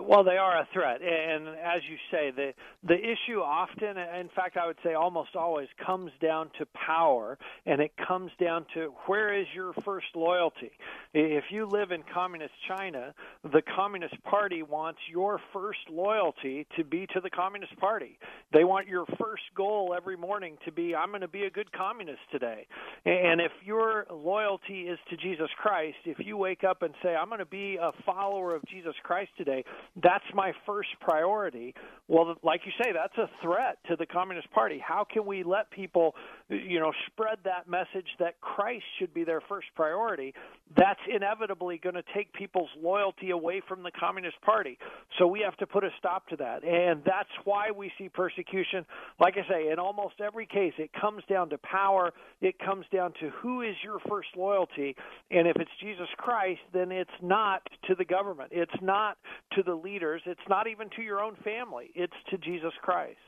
Well, 0.00 0.24
they 0.24 0.38
are 0.38 0.58
a 0.58 0.66
threat, 0.72 1.02
and 1.02 1.48
as 1.48 1.82
you 1.88 1.98
say, 2.10 2.30
the 2.30 2.54
the 2.82 2.98
issue 2.98 3.40
often, 3.40 3.98
in 3.98 4.30
fact, 4.34 4.56
I 4.56 4.66
would 4.66 4.78
say 4.82 4.94
almost 4.94 5.36
always, 5.36 5.68
comes 5.84 6.10
down 6.18 6.50
to 6.58 6.66
power, 6.66 7.38
and 7.66 7.78
it 7.80 7.92
comes 8.08 8.32
down 8.40 8.64
to 8.72 8.94
where 9.06 9.38
is 9.38 9.46
your 9.54 9.74
first 9.84 10.06
loyalty. 10.14 10.70
If 11.12 11.44
you 11.50 11.66
live 11.66 11.90
in 11.90 12.02
communist 12.12 12.54
China, 12.66 13.12
the 13.44 13.60
Communist 13.60 14.14
Party 14.24 14.62
wants 14.62 14.98
your 15.10 15.38
first 15.52 15.80
loyalty 15.90 16.66
to 16.76 16.84
be 16.84 17.06
to 17.12 17.20
the 17.20 17.30
Communist 17.30 17.76
Party. 17.76 18.18
They 18.52 18.64
want 18.64 18.88
your 18.88 19.04
first 19.20 19.42
goal 19.54 19.94
every 19.94 20.16
morning 20.16 20.56
to 20.64 20.72
be, 20.72 20.94
I'm 20.94 21.10
going 21.10 21.20
to 21.20 21.28
be 21.28 21.44
a 21.44 21.50
good 21.50 21.70
communist 21.70 22.20
today. 22.30 22.66
And 23.04 23.42
if 23.42 23.52
your 23.62 24.06
loyalty 24.10 24.82
is 24.82 24.98
to 25.10 25.16
Jesus 25.18 25.50
Christ, 25.60 25.98
if 26.06 26.16
you 26.24 26.38
wake 26.38 26.64
up 26.64 26.80
and 26.80 26.94
say, 27.02 27.14
I'm 27.14 27.28
going 27.28 27.40
to 27.40 27.44
be 27.44 27.76
a 27.80 27.92
follower 28.06 28.54
of 28.54 28.62
Jesus 28.70 28.94
Christ 29.02 29.30
today 29.36 29.64
that's 30.02 30.24
my 30.34 30.52
first 30.66 30.88
priority. 31.00 31.74
Well, 32.08 32.34
like 32.42 32.62
you 32.66 32.72
say, 32.82 32.92
that's 32.92 33.16
a 33.18 33.30
threat 33.42 33.78
to 33.88 33.96
the 33.96 34.06
Communist 34.06 34.50
Party. 34.50 34.82
How 34.84 35.06
can 35.10 35.24
we 35.24 35.44
let 35.44 35.70
people, 35.70 36.14
you 36.48 36.80
know, 36.80 36.92
spread 37.06 37.38
that 37.44 37.68
message 37.68 38.06
that 38.18 38.40
Christ 38.40 38.84
should 38.98 39.14
be 39.14 39.24
their 39.24 39.40
first 39.48 39.68
priority? 39.74 40.34
That's 40.76 41.00
inevitably 41.14 41.78
going 41.78 41.94
to 41.94 42.02
take 42.14 42.32
people's 42.32 42.70
loyalty 42.80 43.30
away 43.30 43.62
from 43.66 43.82
the 43.82 43.90
Communist 43.90 44.40
Party. 44.42 44.78
So 45.18 45.26
we 45.26 45.40
have 45.40 45.56
to 45.58 45.66
put 45.66 45.84
a 45.84 45.90
stop 45.98 46.28
to 46.28 46.36
that. 46.36 46.64
And 46.64 47.02
that's 47.04 47.28
why 47.44 47.70
we 47.70 47.92
see 47.98 48.08
persecution. 48.08 48.84
Like 49.20 49.34
I 49.36 49.48
say, 49.48 49.70
in 49.70 49.78
almost 49.78 50.14
every 50.20 50.46
case, 50.46 50.72
it 50.78 50.90
comes 50.98 51.22
down 51.28 51.50
to 51.50 51.58
power. 51.58 52.12
It 52.40 52.58
comes 52.58 52.86
down 52.92 53.12
to 53.20 53.30
who 53.40 53.62
is 53.62 53.76
your 53.84 53.98
first 54.08 54.28
loyalty. 54.36 54.96
And 55.30 55.46
if 55.46 55.56
it's 55.56 55.70
Jesus 55.80 56.08
Christ, 56.16 56.60
then 56.72 56.90
it's 56.90 57.10
not 57.22 57.62
to 57.88 57.94
the 57.94 58.04
government. 58.04 58.50
It's 58.52 58.72
not 58.80 59.18
to 59.52 59.62
the 59.62 59.71
leaders. 59.74 60.22
It's 60.26 60.40
not 60.48 60.66
even 60.66 60.88
to 60.96 61.02
your 61.02 61.20
own 61.20 61.36
family. 61.36 61.90
It's 61.94 62.12
to 62.30 62.38
Jesus 62.38 62.72
Christ. 62.80 63.18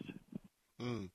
Mm. 0.83 1.09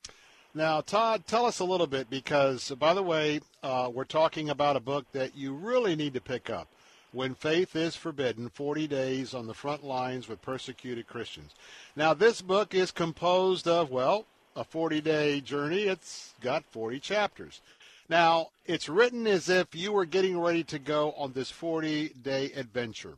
Now, 0.54 0.82
Todd, 0.82 1.26
tell 1.28 1.46
us 1.46 1.60
a 1.60 1.66
little 1.66 1.88
bit 1.88 2.10
because, 2.10 2.70
by 2.72 2.94
the 2.94 3.04
way, 3.04 3.42
uh, 3.62 3.92
we're 3.94 4.04
talking 4.04 4.50
about 4.50 4.76
a 4.76 4.82
book 4.82 5.06
that 5.12 5.36
you 5.36 5.54
really 5.54 5.96
need 5.96 6.14
to 6.16 6.22
pick 6.22 6.50
up. 6.50 6.68
When 7.12 7.34
Faith 7.34 7.76
is 7.76 7.96
Forbidden 7.96 8.50
40 8.50 8.88
Days 8.88 9.34
on 9.34 9.48
the 9.48 9.54
Front 9.54 9.84
Lines 9.84 10.28
with 10.28 10.42
Persecuted 10.42 11.08
Christians. 11.08 11.54
Now, 11.96 12.14
this 12.14 12.42
book 12.42 12.76
is 12.76 12.92
composed 12.92 13.68
of, 13.68 13.90
well, 13.90 14.26
a 14.56 14.64
40 14.64 15.02
day 15.02 15.42
journey. 15.42 15.84
It's 15.84 16.34
got 16.42 16.66
40 16.66 17.00
chapters. 17.00 17.62
Now, 18.10 18.50
it's 18.66 18.90
written 18.90 19.28
as 19.28 19.50
if 19.50 19.76
you 19.76 19.92
were 19.92 20.06
getting 20.06 20.40
ready 20.40 20.64
to 20.66 20.80
go 20.80 21.12
on 21.14 21.34
this 21.34 21.52
40 21.52 22.10
day 22.22 22.52
adventure 22.56 23.18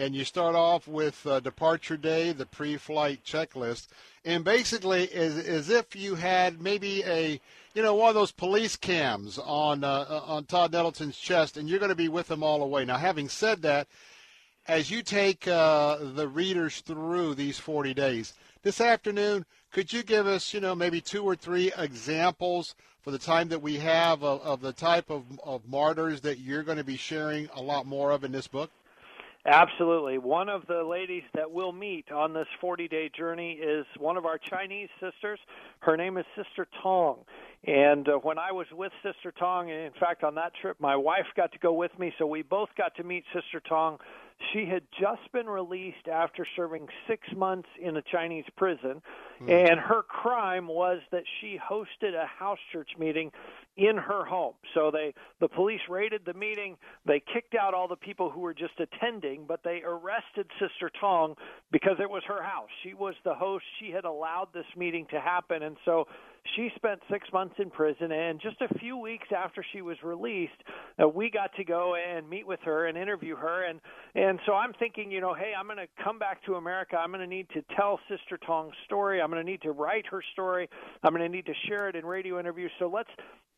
and 0.00 0.14
you 0.14 0.24
start 0.24 0.54
off 0.54 0.88
with 0.88 1.26
uh, 1.26 1.40
departure 1.40 1.98
day, 1.98 2.32
the 2.32 2.46
pre-flight 2.46 3.22
checklist, 3.22 3.88
and 4.24 4.42
basically 4.42 5.12
as, 5.12 5.36
as 5.36 5.68
if 5.68 5.94
you 5.94 6.14
had 6.14 6.62
maybe 6.62 7.04
a 7.04 7.38
you 7.74 7.82
know 7.82 7.94
one 7.94 8.08
of 8.08 8.14
those 8.14 8.32
police 8.32 8.76
cams 8.76 9.38
on 9.38 9.84
uh, 9.84 10.06
uh 10.08 10.22
on 10.26 10.44
Todd 10.44 10.72
Nettleton's 10.72 11.18
chest, 11.18 11.58
and 11.58 11.68
you're 11.68 11.78
going 11.78 11.90
to 11.90 11.94
be 11.94 12.08
with 12.08 12.28
them 12.28 12.42
all 12.42 12.60
the 12.60 12.66
way. 12.66 12.86
Now, 12.86 12.96
having 12.96 13.28
said 13.28 13.60
that, 13.60 13.88
as 14.66 14.90
you 14.90 15.02
take 15.02 15.46
uh, 15.46 15.98
the 16.00 16.28
readers 16.28 16.80
through 16.80 17.34
these 17.34 17.58
40 17.58 17.92
days 17.92 18.32
this 18.62 18.80
afternoon, 18.80 19.44
could 19.70 19.92
you 19.92 20.02
give 20.02 20.26
us 20.26 20.54
you 20.54 20.60
know 20.60 20.74
maybe 20.74 21.02
two 21.02 21.24
or 21.24 21.36
three 21.36 21.72
examples? 21.76 22.74
For 23.02 23.12
the 23.12 23.18
time 23.18 23.48
that 23.48 23.62
we 23.62 23.76
have 23.76 24.22
of, 24.22 24.42
of 24.42 24.60
the 24.60 24.74
type 24.74 25.08
of, 25.08 25.24
of 25.42 25.66
martyrs 25.66 26.20
that 26.20 26.38
you're 26.38 26.62
going 26.62 26.76
to 26.76 26.84
be 26.84 26.98
sharing 26.98 27.48
a 27.54 27.62
lot 27.62 27.86
more 27.86 28.10
of 28.10 28.24
in 28.24 28.32
this 28.32 28.46
book? 28.46 28.70
Absolutely. 29.46 30.18
One 30.18 30.50
of 30.50 30.66
the 30.66 30.82
ladies 30.82 31.22
that 31.34 31.50
we'll 31.50 31.72
meet 31.72 32.12
on 32.12 32.34
this 32.34 32.46
40 32.60 32.88
day 32.88 33.08
journey 33.16 33.52
is 33.52 33.86
one 33.98 34.18
of 34.18 34.26
our 34.26 34.36
Chinese 34.36 34.90
sisters. 35.00 35.40
Her 35.80 35.96
name 35.96 36.18
is 36.18 36.26
Sister 36.36 36.66
Tong. 36.82 37.24
And 37.64 38.06
uh, 38.08 38.16
when 38.18 38.38
I 38.38 38.52
was 38.52 38.66
with 38.72 38.92
Sister 39.02 39.32
Tong, 39.32 39.70
in 39.70 39.92
fact, 39.98 40.24
on 40.24 40.34
that 40.34 40.52
trip, 40.60 40.76
my 40.78 40.94
wife 40.94 41.26
got 41.36 41.52
to 41.52 41.58
go 41.58 41.72
with 41.72 41.96
me, 41.98 42.12
so 42.18 42.26
we 42.26 42.42
both 42.42 42.68
got 42.76 42.94
to 42.96 43.04
meet 43.04 43.24
Sister 43.34 43.60
Tong. 43.66 43.98
She 44.52 44.64
had 44.64 44.82
just 44.98 45.30
been 45.32 45.46
released 45.46 46.08
after 46.10 46.46
serving 46.56 46.88
six 47.06 47.28
months 47.36 47.68
in 47.80 47.96
a 47.96 48.02
Chinese 48.02 48.46
prison, 48.56 49.02
mm. 49.40 49.50
and 49.50 49.78
her 49.78 50.02
crime 50.02 50.66
was 50.66 51.00
that 51.12 51.24
she 51.40 51.58
hosted 51.58 52.14
a 52.14 52.26
house 52.26 52.58
church 52.72 52.90
meeting 52.98 53.30
in 53.76 53.96
her 53.96 54.24
home. 54.24 54.54
So 54.74 54.90
they 54.90 55.14
the 55.40 55.48
police 55.48 55.80
raided 55.88 56.22
the 56.24 56.34
meeting, 56.34 56.76
they 57.04 57.20
kicked 57.20 57.54
out 57.54 57.74
all 57.74 57.86
the 57.86 57.96
people 57.96 58.30
who 58.30 58.40
were 58.40 58.54
just 58.54 58.80
attending, 58.80 59.44
but 59.46 59.60
they 59.62 59.82
arrested 59.84 60.46
Sister 60.58 60.90
Tong 61.00 61.34
because 61.70 61.96
it 62.00 62.08
was 62.08 62.22
her 62.26 62.42
house. 62.42 62.68
She 62.82 62.94
was 62.94 63.14
the 63.24 63.34
host. 63.34 63.64
She 63.78 63.90
had 63.90 64.04
allowed 64.04 64.48
this 64.52 64.66
meeting 64.76 65.06
to 65.10 65.20
happen 65.20 65.62
and 65.62 65.76
so 65.84 66.06
she 66.56 66.70
spent 66.76 67.00
6 67.10 67.28
months 67.32 67.54
in 67.58 67.70
prison 67.70 68.12
and 68.12 68.40
just 68.40 68.60
a 68.60 68.78
few 68.78 68.96
weeks 68.96 69.28
after 69.36 69.64
she 69.72 69.82
was 69.82 69.96
released, 70.02 70.52
uh, 71.02 71.08
we 71.08 71.30
got 71.30 71.54
to 71.56 71.64
go 71.64 71.94
and 71.94 72.28
meet 72.28 72.46
with 72.46 72.60
her 72.64 72.86
and 72.86 72.96
interview 72.96 73.36
her 73.36 73.64
and 73.64 73.80
and 74.14 74.40
so 74.46 74.54
I'm 74.54 74.72
thinking, 74.74 75.10
you 75.10 75.20
know, 75.20 75.34
hey, 75.34 75.52
I'm 75.58 75.66
going 75.66 75.78
to 75.78 75.86
come 76.02 76.18
back 76.18 76.44
to 76.46 76.54
America. 76.54 76.96
I'm 76.96 77.10
going 77.10 77.20
to 77.20 77.26
need 77.26 77.48
to 77.50 77.62
tell 77.76 78.00
Sister 78.08 78.38
Tong's 78.44 78.74
story. 78.84 79.20
I'm 79.20 79.30
going 79.30 79.44
to 79.44 79.48
need 79.50 79.62
to 79.62 79.70
write 79.70 80.06
her 80.06 80.22
story. 80.32 80.68
I'm 81.02 81.14
going 81.14 81.22
to 81.22 81.34
need 81.34 81.46
to 81.46 81.54
share 81.68 81.88
it 81.88 81.96
in 81.96 82.04
radio 82.04 82.40
interviews. 82.40 82.72
So 82.78 82.88
let's 82.92 83.10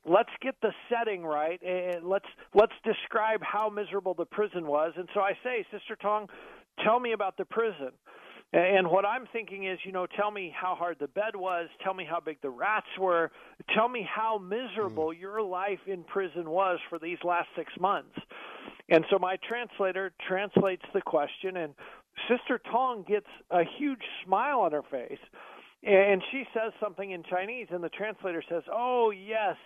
let's 0.05 0.31
get 0.41 0.55
the 0.62 0.73
setting 0.89 1.23
right 1.23 1.62
and 1.62 2.05
let's 2.05 2.27
let's 2.55 2.73
describe 2.85 3.41
how 3.43 3.70
miserable 3.70 4.15
the 4.15 4.25
prison 4.25 4.67
was 4.67 4.93
and 4.97 5.09
so 5.15 5.20
i 5.20 5.33
say 5.44 5.65
sister 5.70 5.97
tong 6.01 6.28
tell 6.83 6.99
me 6.99 7.12
about 7.12 7.36
the 7.36 7.44
prison 7.44 7.91
and 8.53 8.89
what 8.89 9.05
i'm 9.05 9.27
thinking 9.33 9.67
is 9.67 9.79
you 9.85 9.93
know 9.93 10.07
tell 10.07 10.31
me 10.31 10.55
how 10.55 10.75
hard 10.75 10.97
the 11.01 11.09
bed 11.09 11.35
was 11.35 11.69
tell 11.83 11.95
me 11.95 12.05
how 12.09 12.21
big 12.21 12.41
the 12.43 12.51
rats 12.51 12.87
were 12.99 13.31
tell 13.75 13.89
me 13.89 14.07
how 14.09 14.39
miserable 14.39 15.09
mm. 15.09 15.21
your 15.21 15.43
life 15.43 15.81
in 15.87 16.05
prison 16.05 16.49
was 16.49 16.79
for 16.89 16.99
these 16.99 17.19
last 17.25 17.49
6 17.57 17.73
months 17.81 18.19
and 18.89 19.05
so 19.11 19.19
my 19.19 19.37
translator 19.49 20.13
translates 20.27 20.85
the 20.93 21.03
question 21.03 21.57
and 21.57 21.75
Sister 22.29 22.61
Tong 22.71 23.05
gets 23.09 23.27
a 23.51 23.63
huge 23.79 24.03
smile 24.25 24.61
on 24.61 24.73
her 24.73 24.83
face, 24.83 25.19
and 25.83 26.23
she 26.31 26.45
says 26.55 26.73
something 26.81 27.11
in 27.11 27.23
Chinese, 27.25 27.69
and 27.71 27.83
the 27.83 27.89
translator 27.89 28.43
says, 28.49 28.63
"Oh 28.71 29.11
yes, 29.11 29.57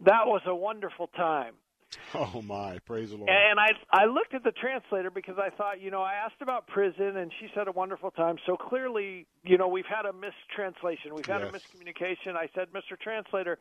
that 0.00 0.26
was 0.26 0.42
a 0.46 0.54
wonderful 0.54 1.08
time." 1.08 1.54
Oh 2.14 2.40
my, 2.42 2.78
praise 2.86 3.10
the 3.10 3.16
Lord. 3.16 3.28
And 3.30 3.58
I 3.60 3.70
I 3.92 4.06
looked 4.06 4.32
at 4.34 4.42
the 4.42 4.52
translator 4.52 5.10
because 5.10 5.36
I 5.38 5.50
thought, 5.50 5.80
you 5.80 5.90
know, 5.90 6.02
I 6.02 6.14
asked 6.14 6.40
about 6.40 6.66
prison 6.66 7.16
and 7.16 7.32
she 7.40 7.48
said 7.54 7.68
a 7.68 7.72
wonderful 7.72 8.10
time. 8.10 8.36
So 8.46 8.56
clearly, 8.56 9.26
you 9.44 9.58
know, 9.58 9.68
we've 9.68 9.86
had 9.86 10.06
a 10.06 10.12
mistranslation. 10.12 11.14
We've 11.14 11.26
had 11.26 11.42
Yes. 11.42 11.52
a 11.52 11.56
miscommunication. 11.56 12.36
I 12.36 12.48
said, 12.54 12.68
"Mr. 12.72 12.98
Translator, 12.98 13.58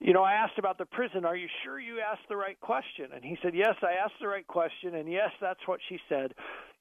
you 0.00 0.12
know, 0.12 0.22
I 0.22 0.32
asked 0.32 0.58
about 0.58 0.78
the 0.78 0.86
prison. 0.86 1.24
Are 1.24 1.36
you 1.36 1.48
sure 1.64 1.78
you 1.78 2.00
asked 2.00 2.28
the 2.28 2.36
right 2.36 2.58
question?" 2.60 3.12
And 3.14 3.24
he 3.24 3.36
said, 3.42 3.54
"Yes, 3.54 3.76
I 3.82 3.92
asked 3.92 4.18
the 4.20 4.28
right 4.28 4.46
question 4.46 4.94
and 4.94 5.10
yes, 5.10 5.30
that's 5.40 5.66
what 5.66 5.80
she 5.88 5.98
said." 6.08 6.34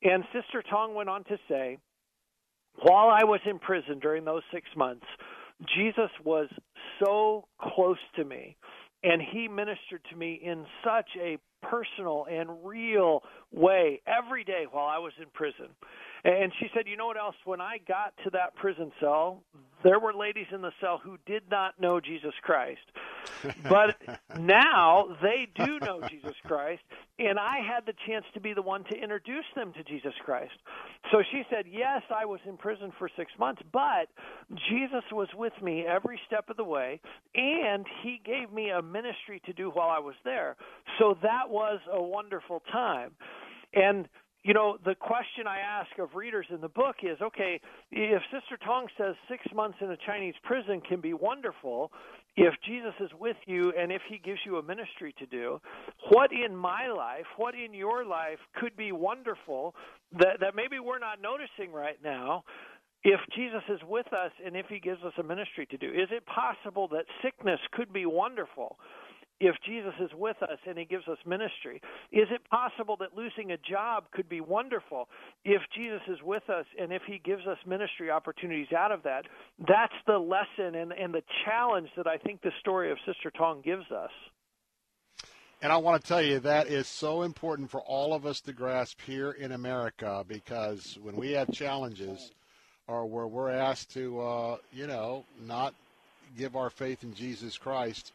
And 0.04 0.24
Sister 0.34 0.64
Tong 0.70 0.94
went 0.96 1.10
on 1.10 1.24
to 1.26 1.38
say, 1.48 1.78
while 2.82 3.10
I 3.10 3.24
was 3.24 3.40
in 3.46 3.58
prison 3.60 4.00
during 4.00 4.24
those 4.26 4.44
6 4.52 4.68
months, 4.76 5.06
Jesus 5.76 6.12
was 6.24 6.48
so 7.04 7.48
close 7.60 7.98
to 8.16 8.24
me 8.24 8.57
and 9.04 9.22
he 9.22 9.48
ministered 9.48 10.02
to 10.10 10.16
me 10.16 10.40
in 10.44 10.66
such 10.84 11.10
a 11.20 11.38
personal 11.62 12.26
and 12.30 12.50
real 12.64 13.22
way 13.52 14.02
every 14.08 14.44
day 14.44 14.66
while 14.70 14.88
I 14.88 14.98
was 14.98 15.14
in 15.20 15.26
prison. 15.34 15.68
And 16.24 16.52
she 16.60 16.68
said, 16.74 16.88
You 16.88 16.98
know 16.98 17.08
what 17.08 17.18
else? 17.18 17.36
When 17.46 17.62
I 17.62 17.78
got 17.88 18.14
to 18.24 18.30
that 18.32 18.56
prison 18.56 18.92
cell, 19.00 19.44
there 19.84 20.00
were 20.00 20.14
ladies 20.14 20.48
in 20.52 20.62
the 20.62 20.72
cell 20.82 21.00
who 21.04 21.18
did 21.26 21.44
not 21.52 21.80
know 21.80 22.00
Jesus 22.00 22.34
Christ. 22.42 22.82
But 23.70 23.96
now 24.40 25.16
they 25.22 25.48
do 25.56 25.80
know 25.80 26.02
Jesus 26.10 26.36
Christ, 26.46 26.82
and 27.20 27.38
I 27.38 27.60
had 27.60 27.86
the 27.86 27.94
chance 28.08 28.26
to 28.34 28.40
be 28.40 28.54
the 28.54 28.62
one 28.62 28.84
to 28.86 28.96
introduce 28.96 29.46
them 29.56 29.74
to 29.74 29.84
Jesus 29.84 30.14
Christ. 30.26 30.54
So 31.12 31.22
she 31.32 31.44
said, 31.50 31.66
Yes, 31.72 32.02
I 32.14 32.26
was 32.26 32.40
in 32.48 32.58
prison 32.58 32.92
for 32.98 33.10
six 33.16 33.32
months, 33.40 33.62
but 33.72 34.10
Jesus 34.70 35.04
was 35.12 35.28
with 35.36 35.54
me 35.62 35.86
every 35.86 36.20
step 36.26 36.50
of 36.50 36.58
the 36.58 36.64
way, 36.64 37.00
and 37.36 37.86
he 38.04 38.20
gave 38.26 38.52
me 38.52 38.72
a 38.72 38.82
ministry 38.82 39.42
to 39.46 39.54
do 39.54 39.70
while 39.70 39.90
I 39.90 40.00
was 40.00 40.16
there. 40.24 40.56
So 41.00 41.18
that 41.22 41.50
was 41.50 41.80
a 41.92 42.02
wonderful 42.02 42.64
time. 42.72 43.12
And 43.74 44.08
you 44.48 44.54
know, 44.54 44.78
the 44.86 44.96
question 44.96 45.46
I 45.46 45.60
ask 45.60 45.90
of 46.00 46.16
readers 46.16 46.46
in 46.50 46.62
the 46.62 46.70
book 46.70 46.96
is 47.04 47.20
okay, 47.22 47.60
if 47.92 48.22
Sister 48.32 48.58
Tong 48.66 48.88
says 48.98 49.14
six 49.30 49.44
months 49.54 49.78
in 49.82 49.92
a 49.92 49.98
Chinese 50.06 50.36
prison 50.42 50.80
can 50.80 51.02
be 51.02 51.14
wonderful, 51.14 51.92
if 52.38 52.54
Jesus 52.66 52.94
is 53.02 53.10
with 53.20 53.36
you 53.46 53.74
and 53.78 53.92
if 53.92 54.02
he 54.08 54.20
gives 54.20 54.40
you 54.46 54.56
a 54.56 54.64
ministry 54.64 55.14
to 55.20 55.26
do, 55.26 55.60
what 56.12 56.32
in 56.32 56.56
my 56.56 56.88
life, 56.88 57.26
what 57.36 57.56
in 57.56 57.74
your 57.74 58.06
life 58.06 58.40
could 58.56 58.78
be 58.78 58.94
wonderful 58.94 59.76
that, 60.18 60.40
that 60.40 60.56
maybe 60.56 60.80
we're 60.80 60.98
not 60.98 61.22
noticing 61.22 61.74
right 61.74 61.98
now? 62.02 62.46
If 63.04 63.20
Jesus 63.36 63.64
is 63.68 63.82
with 63.86 64.08
us 64.14 64.32
and 64.46 64.56
if 64.56 64.68
he 64.68 64.80
gives 64.80 65.04
us 65.04 65.14
a 65.20 65.24
ministry 65.24 65.66
to 65.72 65.78
do, 65.78 65.88
is 65.88 66.08
it 66.10 66.24
possible 66.26 66.88
that 66.94 67.04
sickness 67.22 67.60
could 67.74 67.92
be 67.92 68.06
wonderful? 68.06 68.78
If 69.40 69.56
Jesus 69.66 69.94
is 70.00 70.10
with 70.16 70.42
us 70.42 70.58
and 70.68 70.78
he 70.78 70.86
gives 70.86 71.08
us 71.08 71.18
ministry? 71.26 71.82
Is 72.12 72.28
it 72.32 72.42
possible 72.50 72.98
that 73.00 73.16
losing 73.16 73.52
a 73.52 73.58
job 73.58 74.06
could 74.12 74.28
be 74.28 74.42
wonderful 74.42 75.08
if 75.46 75.62
Jesus 75.76 76.02
is 76.08 76.20
with 76.24 76.50
us 76.50 76.66
and 76.80 76.92
if 76.92 77.04
he 77.08 77.20
gives 77.24 77.46
us 77.46 77.58
ministry 77.66 78.10
opportunities 78.10 78.72
out 78.76 78.92
of 78.92 79.04
that? 79.04 79.26
That's 79.60 79.94
the 80.06 80.18
lesson 80.18 80.76
and, 80.76 80.92
and 80.92 81.14
the 81.14 81.24
challenge 81.46 81.90
that 81.98 82.08
I 82.08 82.18
think 82.18 82.42
the 82.42 82.52
story 82.60 82.92
of 82.92 82.98
Sister 83.06 83.32
Tong 83.32 83.62
gives 83.62 83.92
us. 83.92 84.12
And 85.62 85.72
I 85.72 85.78
want 85.78 86.02
to 86.02 86.08
tell 86.08 86.22
you 86.22 86.40
that 86.40 86.68
is 86.68 86.88
so 86.88 87.24
important 87.24 87.72
for 87.72 87.82
all 87.82 88.14
of 88.14 88.28
us 88.28 88.42
to 88.42 88.54
grasp 88.54 89.02
here 89.02 89.32
in 89.32 89.52
America 89.52 90.24
because 90.28 91.00
when 91.02 91.16
we 91.16 91.32
have 91.32 91.52
challenges 91.52 92.32
or 92.88 93.08
where 93.08 93.26
we're 93.26 93.50
asked 93.50 93.92
to, 93.94 94.22
uh, 94.22 94.58
you 94.72 94.86
know, 94.86 95.26
not 95.42 95.74
give 96.38 96.56
our 96.56 96.70
faith 96.70 97.04
in 97.04 97.14
Jesus 97.16 97.58
Christ, 97.58 98.14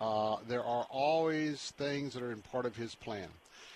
uh, 0.00 0.36
there 0.48 0.64
are 0.64 0.86
always 0.90 1.72
things 1.76 2.14
that 2.14 2.22
are 2.22 2.32
in 2.32 2.42
part 2.42 2.66
of 2.66 2.76
His 2.76 2.94
plan. 2.94 3.28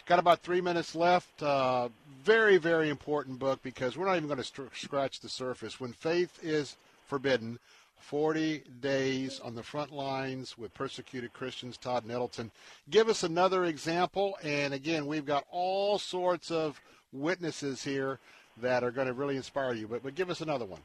Got 0.06 0.18
about 0.18 0.40
three 0.40 0.60
minutes 0.60 0.94
left. 0.94 1.42
Uh, 1.42 1.88
very, 2.22 2.58
very 2.58 2.90
important 2.90 3.38
book 3.38 3.62
because 3.62 3.96
we're 3.96 4.06
not 4.06 4.16
even 4.16 4.28
going 4.28 4.38
to 4.38 4.44
str- 4.44 4.62
scratch 4.74 5.20
the 5.20 5.28
surface. 5.28 5.80
When 5.80 5.92
faith 5.92 6.38
is 6.42 6.76
forbidden, 7.06 7.58
40 8.04 8.64
days 8.82 9.40
on 9.40 9.54
the 9.54 9.62
front 9.62 9.90
lines 9.90 10.58
with 10.58 10.74
persecuted 10.74 11.32
Christians, 11.32 11.78
Todd 11.78 12.04
Nettleton. 12.04 12.50
Give 12.90 13.08
us 13.08 13.22
another 13.22 13.64
example. 13.64 14.36
And 14.42 14.74
again, 14.74 15.06
we've 15.06 15.24
got 15.24 15.46
all 15.50 15.98
sorts 15.98 16.50
of 16.50 16.80
witnesses 17.12 17.82
here 17.82 18.18
that 18.60 18.84
are 18.84 18.90
going 18.90 19.06
to 19.06 19.14
really 19.14 19.36
inspire 19.36 19.72
you. 19.72 19.88
But, 19.88 20.02
but 20.02 20.14
give 20.14 20.28
us 20.28 20.42
another 20.42 20.66
one. 20.66 20.80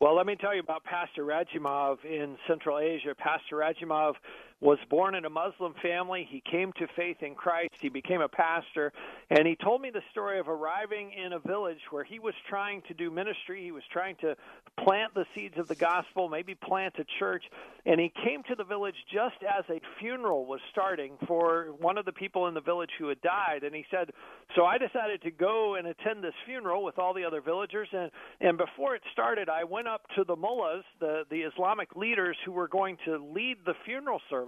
Well, 0.00 0.14
let 0.14 0.26
me 0.26 0.36
tell 0.36 0.54
you 0.54 0.60
about 0.60 0.84
Pastor 0.84 1.24
Rajimov 1.24 2.04
in 2.04 2.36
Central 2.46 2.78
Asia. 2.78 3.14
Pastor 3.16 3.56
Rajimov 3.56 4.14
was 4.60 4.78
born 4.88 5.14
in 5.14 5.26
a 5.26 5.30
Muslim 5.30 5.74
family. 5.82 6.26
He 6.28 6.42
came 6.50 6.72
to 6.78 6.86
faith 6.96 7.18
in 7.20 7.34
Christ. 7.34 7.74
He 7.80 7.90
became 7.90 8.22
a 8.22 8.28
pastor. 8.28 8.92
And 9.28 9.46
he 9.46 9.54
told 9.54 9.82
me 9.82 9.90
the 9.90 10.00
story 10.12 10.38
of 10.38 10.48
arriving 10.48 11.12
in 11.12 11.34
a 11.34 11.38
village 11.38 11.80
where 11.90 12.04
he 12.04 12.18
was 12.18 12.34
trying 12.48 12.80
to 12.88 12.94
do 12.94 13.10
ministry. 13.10 13.62
He 13.62 13.72
was 13.72 13.82
trying 13.92 14.16
to 14.22 14.34
plant 14.82 15.12
the 15.14 15.26
seeds 15.34 15.58
of 15.58 15.68
the 15.68 15.74
gospel, 15.74 16.28
maybe 16.30 16.54
plant 16.54 16.94
a 16.98 17.04
church. 17.18 17.44
And 17.84 18.00
he 18.00 18.10
came 18.24 18.42
to 18.44 18.54
the 18.54 18.64
village 18.64 18.94
just 19.12 19.36
as 19.42 19.64
a 19.68 19.80
funeral 20.00 20.46
was 20.46 20.60
starting 20.70 21.18
for 21.26 21.74
one 21.78 21.98
of 21.98 22.06
the 22.06 22.12
people 22.12 22.46
in 22.46 22.54
the 22.54 22.60
village 22.62 22.90
who 22.98 23.08
had 23.08 23.20
died. 23.20 23.62
And 23.62 23.74
he 23.74 23.84
said, 23.90 24.10
So 24.54 24.64
I 24.64 24.78
decided 24.78 25.20
to 25.22 25.30
go 25.30 25.74
and 25.74 25.86
attend 25.86 26.24
this 26.24 26.34
funeral 26.46 26.82
with 26.82 26.98
all 26.98 27.12
the 27.12 27.24
other 27.24 27.42
villagers. 27.42 27.88
And, 27.92 28.10
and 28.40 28.56
before 28.56 28.94
it 28.94 29.02
started, 29.12 29.50
I 29.50 29.64
went 29.64 29.86
up 29.86 30.02
to 30.16 30.24
the 30.24 30.36
mullahs, 30.36 30.84
the, 30.98 31.24
the 31.30 31.42
Islamic 31.42 31.94
leaders 31.94 32.38
who 32.46 32.52
were 32.52 32.68
going 32.68 32.96
to 33.04 33.18
lead 33.18 33.58
the 33.66 33.74
funeral 33.84 34.20
service. 34.30 34.45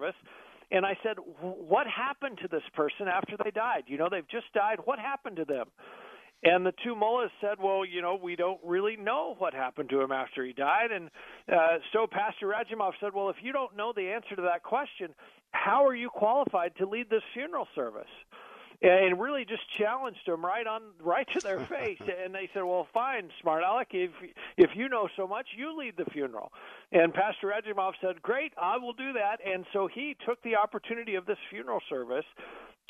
And 0.70 0.84
I 0.84 0.96
said, 1.02 1.16
What 1.40 1.86
happened 1.86 2.38
to 2.42 2.48
this 2.48 2.62
person 2.74 3.08
after 3.08 3.36
they 3.42 3.50
died? 3.50 3.84
You 3.86 3.98
know, 3.98 4.08
they've 4.10 4.28
just 4.28 4.52
died. 4.54 4.78
What 4.84 4.98
happened 4.98 5.36
to 5.36 5.44
them? 5.44 5.66
And 6.44 6.64
the 6.64 6.72
two 6.84 6.94
mullahs 6.94 7.30
said, 7.40 7.58
"Well, 7.60 7.84
you 7.84 8.00
know, 8.00 8.14
we 8.14 8.36
don't 8.36 8.60
really 8.64 8.96
know 8.96 9.34
what 9.38 9.54
happened 9.54 9.90
to 9.90 10.00
him 10.00 10.12
after 10.12 10.44
he 10.44 10.52
died." 10.52 10.92
And 10.92 11.10
uh, 11.52 11.78
so 11.92 12.06
Pastor 12.06 12.46
Rajimov 12.46 12.92
said, 13.00 13.12
"Well, 13.12 13.28
if 13.28 13.36
you 13.42 13.52
don't 13.52 13.76
know 13.76 13.92
the 13.94 14.12
answer 14.12 14.36
to 14.36 14.42
that 14.42 14.62
question, 14.62 15.08
how 15.50 15.84
are 15.84 15.96
you 15.96 16.10
qualified 16.10 16.76
to 16.76 16.86
lead 16.86 17.10
this 17.10 17.24
funeral 17.34 17.66
service?" 17.74 18.06
And 18.80 19.20
really 19.20 19.44
just 19.44 19.62
challenged 19.76 20.20
them 20.24 20.44
right 20.44 20.66
on, 20.66 20.82
right 21.02 21.26
to 21.34 21.40
their 21.40 21.60
face. 21.60 21.98
And 22.24 22.34
they 22.34 22.48
said, 22.54 22.62
"Well, 22.62 22.86
fine, 22.94 23.28
smart 23.40 23.64
aleck. 23.64 23.88
If 23.90 24.10
if 24.56 24.70
you 24.74 24.88
know 24.88 25.08
so 25.16 25.26
much, 25.26 25.46
you 25.56 25.76
lead 25.76 25.94
the 25.96 26.04
funeral." 26.12 26.52
And 26.92 27.12
Pastor 27.12 27.48
Rajimov 27.48 27.92
said, 28.00 28.22
"Great, 28.22 28.52
I 28.60 28.76
will 28.78 28.92
do 28.92 29.12
that." 29.14 29.38
And 29.44 29.64
so 29.72 29.88
he 29.92 30.16
took 30.26 30.40
the 30.42 30.56
opportunity 30.56 31.16
of 31.16 31.26
this 31.26 31.38
funeral 31.50 31.80
service 31.88 32.24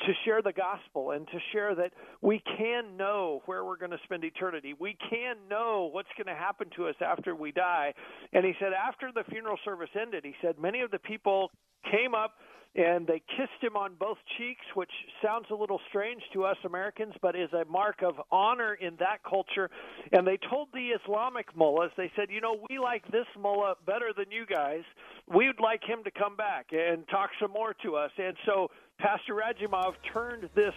to 0.07 0.13
share 0.25 0.43
the 0.43 0.53
gospel 0.53 1.11
and 1.11 1.27
to 1.29 1.39
share 1.53 1.75
that 1.75 1.93
we 2.23 2.41
can 2.57 2.97
know 2.97 3.43
where 3.47 3.65
we're 3.65 3.77
going 3.77 3.91
to 3.91 3.99
spend 4.05 4.25
eternity. 4.25 4.75
We 4.79 4.97
can 5.11 5.37
know 5.51 5.89
what's 5.93 6.09
going 6.17 6.33
to 6.33 6.41
happen 6.41 6.69
to 6.77 6.87
us 6.87 6.95
after 7.01 7.35
we 7.35 7.51
die. 7.51 7.95
And 8.33 8.45
he 8.45 8.53
said, 8.61 8.73
after 8.73 9.11
the 9.13 9.25
funeral 9.29 9.59
service 9.65 9.91
ended, 10.01 10.25
he 10.25 10.35
said, 10.41 10.59
many 10.59 10.81
of 10.81 10.91
the 10.91 11.01
people 11.01 11.51
came 11.91 12.15
up 12.15 12.35
and 12.79 13.09
they 13.09 13.21
kissed 13.37 13.61
him 13.61 13.77
on 13.77 13.95
both 13.99 14.19
cheeks, 14.37 14.65
which 14.75 14.91
sounds 15.21 15.47
a 15.51 15.55
little 15.55 15.81
strange 15.89 16.23
to 16.33 16.45
us 16.45 16.57
Americans, 16.65 17.13
but 17.21 17.35
is 17.35 17.53
a 17.53 17.65
mark 17.65 18.03
of 18.03 18.15
honor 18.31 18.75
in 18.75 18.95
that 19.01 19.19
culture. 19.29 19.69
And 20.13 20.25
they 20.25 20.39
told 20.49 20.69
the 20.73 20.91
Islamic 21.03 21.57
mullahs, 21.57 21.91
they 21.97 22.13
said, 22.15 22.29
you 22.31 22.41
know, 22.41 22.57
we 22.71 22.79
like 22.79 23.05
this 23.11 23.27
mullah 23.37 23.75
better 23.85 24.13
than 24.17 24.31
you 24.31 24.47
guys. 24.47 24.83
We'd 25.27 25.59
like 25.61 25.83
him 25.83 26.05
to 26.05 26.11
come 26.13 26.37
back 26.37 26.67
and 26.71 27.07
talk 27.09 27.31
some 27.43 27.51
more 27.51 27.75
to 27.83 27.97
us. 27.97 28.13
And 28.17 28.37
so 28.47 28.71
Pastor 28.99 29.35
Rajimov 29.35 29.95
turned 30.13 30.49
this 30.55 30.75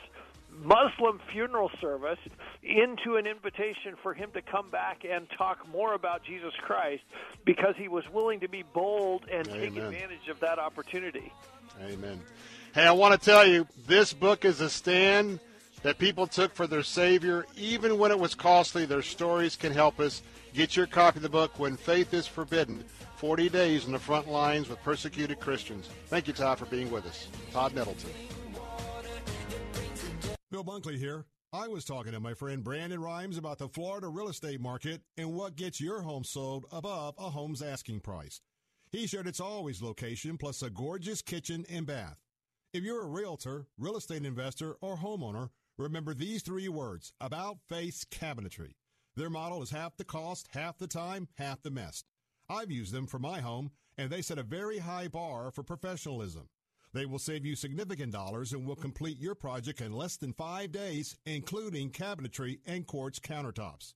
Muslim 0.64 1.20
funeral 1.32 1.72
service 1.80 2.20
into 2.62 3.16
an 3.16 3.26
invitation 3.26 3.96
for 4.02 4.14
him 4.14 4.30
to 4.34 4.42
come 4.42 4.70
back 4.70 5.04
and 5.10 5.28
talk 5.38 5.68
more 5.72 5.94
about 5.94 6.24
Jesus 6.24 6.54
Christ 6.62 7.04
because 7.46 7.76
he 7.78 7.88
was 7.88 8.04
willing 8.14 8.40
to 8.42 8.50
be 8.50 8.64
bold 8.74 9.26
and 9.32 9.46
take 9.46 9.76
advantage 9.76 10.28
of 10.30 10.40
that 10.42 10.60
opportunity. 10.60 11.32
Amen. 11.82 12.22
Hey, 12.74 12.86
I 12.86 12.92
want 12.92 13.20
to 13.20 13.26
tell 13.26 13.46
you, 13.46 13.68
this 13.88 14.14
book 14.14 14.46
is 14.46 14.62
a 14.62 14.70
stand 14.70 15.40
that 15.84 15.98
people 15.98 16.28
took 16.28 16.54
for 16.54 16.68
their 16.68 16.84
Savior, 16.84 17.46
even 17.56 17.98
when 17.98 18.12
it 18.12 18.20
was 18.20 18.36
costly. 18.36 18.86
Their 18.86 19.02
stories 19.02 19.56
can 19.56 19.74
help 19.74 20.00
us. 20.00 20.22
Get 20.54 20.76
your 20.76 20.86
copy 20.86 21.18
of 21.18 21.24
the 21.24 21.30
book, 21.30 21.58
When 21.60 21.78
Faith 21.78 22.14
is 22.14 22.28
Forbidden 22.28 22.84
40 23.16 23.50
Days 23.50 23.86
on 23.86 23.92
the 23.92 24.00
Front 24.00 24.28
Lines 24.28 24.70
with 24.70 24.82
Persecuted 24.84 25.40
Christians. 25.40 25.90
Thank 26.08 26.28
you, 26.28 26.34
Todd, 26.34 26.60
for 26.60 26.66
being 26.66 26.92
with 26.92 27.06
us. 27.06 27.28
Todd 27.52 27.74
Nettleton. 27.74 28.12
Bill 30.52 30.66
Bunkley 30.66 30.98
here. 30.98 31.24
I 31.54 31.70
was 31.70 31.86
talking 31.86 32.12
to 32.12 32.20
my 32.20 32.34
friend 32.34 32.62
Brandon 32.62 33.00
Rhymes 33.00 33.38
about 33.38 33.58
the 33.58 33.70
Florida 33.70 34.10
real 34.10 34.28
estate 34.28 34.60
market 34.60 35.02
and 35.16 35.34
what 35.34 35.56
gets 35.56 35.80
your 35.80 36.02
home 36.02 36.26
sold 36.26 36.66
above 36.74 37.16
a 37.18 37.30
home's 37.30 37.62
asking 37.62 38.02
price. 38.02 38.42
He 38.92 39.08
shared 39.08 39.28
its 39.28 39.40
always 39.40 39.82
location 39.82 40.38
plus 40.38 40.62
a 40.62 40.70
gorgeous 40.70 41.22
kitchen 41.22 41.66
and 41.70 41.86
bath. 41.86 42.18
If 42.74 42.84
you're 42.84 43.02
a 43.02 43.08
realtor, 43.08 43.68
real 43.78 43.96
estate 43.96 44.26
investor, 44.26 44.76
or 44.82 44.98
homeowner, 44.98 45.52
remember 45.78 46.14
these 46.14 46.42
three 46.42 46.68
words 46.68 47.14
about 47.22 47.60
face 47.70 48.04
cabinetry. 48.04 48.74
Their 49.16 49.30
model 49.30 49.62
is 49.62 49.70
half 49.70 49.96
the 49.96 50.04
cost, 50.04 50.50
half 50.52 50.78
the 50.78 50.88
time, 50.88 51.30
half 51.38 51.62
the 51.62 51.72
mess. 51.72 52.04
I've 52.50 52.72
used 52.72 52.92
them 52.92 53.08
for 53.08 53.20
my 53.20 53.40
home, 53.40 53.72
and 53.98 54.10
they 54.10 54.22
set 54.22 54.38
a 54.38 54.44
very 54.44 54.80
high 54.80 55.08
bar 55.08 55.50
for 55.52 55.64
professionalism. 55.64 56.50
They 56.94 57.06
will 57.06 57.20
save 57.20 57.46
you 57.46 57.56
significant 57.56 58.12
dollars 58.12 58.52
and 58.52 58.68
will 58.68 58.76
complete 58.76 59.18
your 59.20 59.36
project 59.36 59.80
in 59.80 59.94
less 59.94 60.18
than 60.18 60.34
five 60.34 60.74
days, 60.74 61.16
including 61.26 61.92
cabinetry 61.92 62.60
and 62.66 62.86
quartz 62.86 63.18
countertops. 63.20 63.94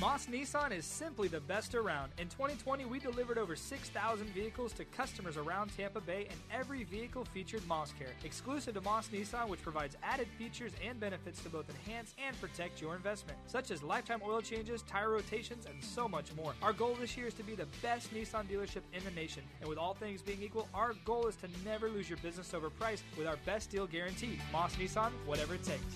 Moss 0.01 0.25
Nissan 0.25 0.73
is 0.77 0.83
simply 0.83 1.29
the 1.29 1.39
best 1.39 1.73
around. 1.73 2.11
In 2.17 2.27
2020, 2.27 2.83
we 2.83 2.99
delivered 2.99 3.37
over 3.37 3.55
6,000 3.55 4.27
vehicles 4.27 4.73
to 4.73 4.83
customers 4.83 5.37
around 5.37 5.71
Tampa 5.75 6.01
Bay, 6.01 6.27
and 6.29 6.37
every 6.51 6.83
vehicle 6.83 7.23
featured 7.33 7.65
Moss 7.65 7.93
Care, 7.97 8.09
exclusive 8.25 8.73
to 8.73 8.81
Moss 8.81 9.07
Nissan, 9.07 9.47
which 9.47 9.61
provides 9.61 9.95
added 10.03 10.27
features 10.37 10.73
and 10.85 10.99
benefits 10.99 11.41
to 11.43 11.49
both 11.49 11.65
enhance 11.69 12.13
and 12.27 12.39
protect 12.41 12.81
your 12.81 12.93
investment, 12.93 13.39
such 13.47 13.71
as 13.71 13.81
lifetime 13.83 14.19
oil 14.25 14.41
changes, 14.41 14.81
tire 14.81 15.11
rotations, 15.11 15.65
and 15.65 15.81
so 15.81 16.09
much 16.09 16.35
more. 16.35 16.53
Our 16.61 16.73
goal 16.73 16.97
this 16.99 17.15
year 17.15 17.27
is 17.27 17.33
to 17.35 17.43
be 17.43 17.55
the 17.55 17.67
best 17.81 18.13
Nissan 18.13 18.49
dealership 18.49 18.81
in 18.91 19.01
the 19.05 19.11
nation, 19.11 19.43
and 19.61 19.69
with 19.69 19.77
all 19.77 19.93
things 19.93 20.21
being 20.21 20.43
equal, 20.43 20.67
our 20.73 20.93
goal 21.05 21.27
is 21.27 21.37
to 21.37 21.47
never 21.63 21.89
lose 21.89 22.09
your 22.09 22.17
business 22.17 22.53
over 22.53 22.69
price 22.69 23.01
with 23.17 23.27
our 23.27 23.37
best 23.45 23.69
deal 23.71 23.87
guarantee. 23.87 24.39
Moss 24.51 24.75
Nissan, 24.75 25.11
whatever 25.25 25.55
it 25.55 25.63
takes. 25.63 25.95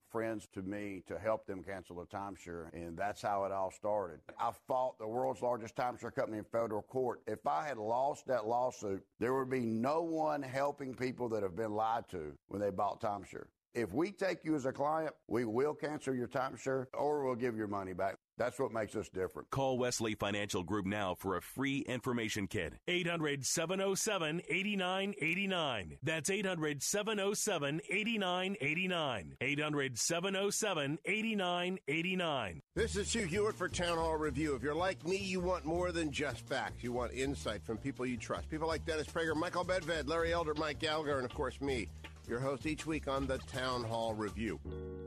friends 0.11 0.47
to 0.53 0.61
me 0.61 1.03
to 1.07 1.17
help 1.17 1.45
them 1.45 1.63
cancel 1.63 1.95
the 1.95 2.05
timeshare, 2.05 2.71
and 2.73 2.97
that's 2.97 3.21
how 3.21 3.45
it 3.45 3.51
all 3.51 3.71
started. 3.71 4.19
I 4.39 4.51
fought 4.67 4.99
the 4.99 5.07
world's 5.07 5.41
largest 5.41 5.75
timeshare 5.75 6.13
company 6.13 6.37
in 6.37 6.43
federal 6.43 6.81
court. 6.81 7.21
If 7.27 7.45
I 7.47 7.65
had 7.67 7.77
lost 7.77 8.27
that 8.27 8.45
lawsuit, 8.45 9.03
there 9.19 9.33
would 9.33 9.49
be 9.49 9.65
no 9.65 10.01
one 10.01 10.41
helping 10.41 10.93
people 10.93 11.29
that 11.29 11.43
have 11.43 11.55
been 11.55 11.73
lied 11.73 12.07
to 12.09 12.33
when 12.47 12.61
they 12.61 12.69
bought 12.69 13.01
timeshare. 13.01 13.45
If 13.73 13.93
we 13.93 14.11
take 14.11 14.43
you 14.43 14.55
as 14.55 14.65
a 14.65 14.73
client, 14.73 15.13
we 15.29 15.45
will 15.45 15.73
cancel 15.73 16.13
your 16.13 16.27
timeshare 16.27 16.87
or 16.93 17.25
we'll 17.25 17.35
give 17.35 17.55
your 17.55 17.67
money 17.67 17.93
back. 17.93 18.17
That's 18.37 18.59
what 18.59 18.73
makes 18.73 18.95
us 18.95 19.07
different. 19.07 19.49
Call 19.51 19.77
Wesley 19.77 20.15
Financial 20.15 20.63
Group 20.63 20.85
now 20.85 21.15
for 21.15 21.37
a 21.37 21.41
free 21.41 21.79
information 21.79 22.47
kit. 22.47 22.73
800 22.87 23.45
707 23.45 24.41
8989. 24.49 25.97
That's 26.03 26.29
800 26.29 26.83
707 26.83 27.81
8989. 27.89 29.35
800 29.39 29.97
707 29.97 30.97
8989. 31.05 32.61
This 32.75 32.95
is 32.95 33.13
Hugh 33.13 33.25
Hewitt 33.25 33.55
for 33.55 33.69
Town 33.69 33.97
Hall 33.97 34.17
Review. 34.17 34.55
If 34.55 34.63
you're 34.63 34.75
like 34.75 35.07
me, 35.07 35.17
you 35.17 35.39
want 35.39 35.63
more 35.63 35.91
than 35.91 36.11
just 36.11 36.45
facts. 36.47 36.83
You 36.83 36.91
want 36.91 37.13
insight 37.13 37.63
from 37.63 37.77
people 37.77 38.05
you 38.05 38.17
trust. 38.17 38.49
People 38.49 38.67
like 38.67 38.85
Dennis 38.85 39.07
Prager, 39.07 39.35
Michael 39.35 39.63
Medved, 39.63 40.09
Larry 40.09 40.33
Elder, 40.33 40.55
Mike 40.55 40.79
Gallagher, 40.79 41.17
and 41.17 41.25
of 41.25 41.33
course 41.33 41.61
me, 41.61 41.87
your 42.31 42.39
host 42.39 42.65
each 42.65 42.85
week 42.85 43.09
on 43.09 43.27
the 43.27 43.37
Town 43.39 43.83
Hall 43.83 44.13
Review, 44.13 44.57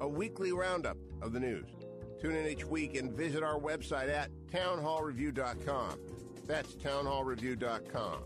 a 0.02 0.06
weekly 0.06 0.52
roundup 0.52 0.98
of 1.22 1.32
the 1.32 1.40
news. 1.40 1.64
Tune 2.20 2.36
in 2.36 2.46
each 2.46 2.66
week 2.66 2.96
and 2.96 3.10
visit 3.10 3.42
our 3.42 3.58
website 3.58 4.10
at 4.10 4.30
townhallreview.com. 4.52 5.98
That's 6.46 6.74
townhallreview.com. 6.74 8.24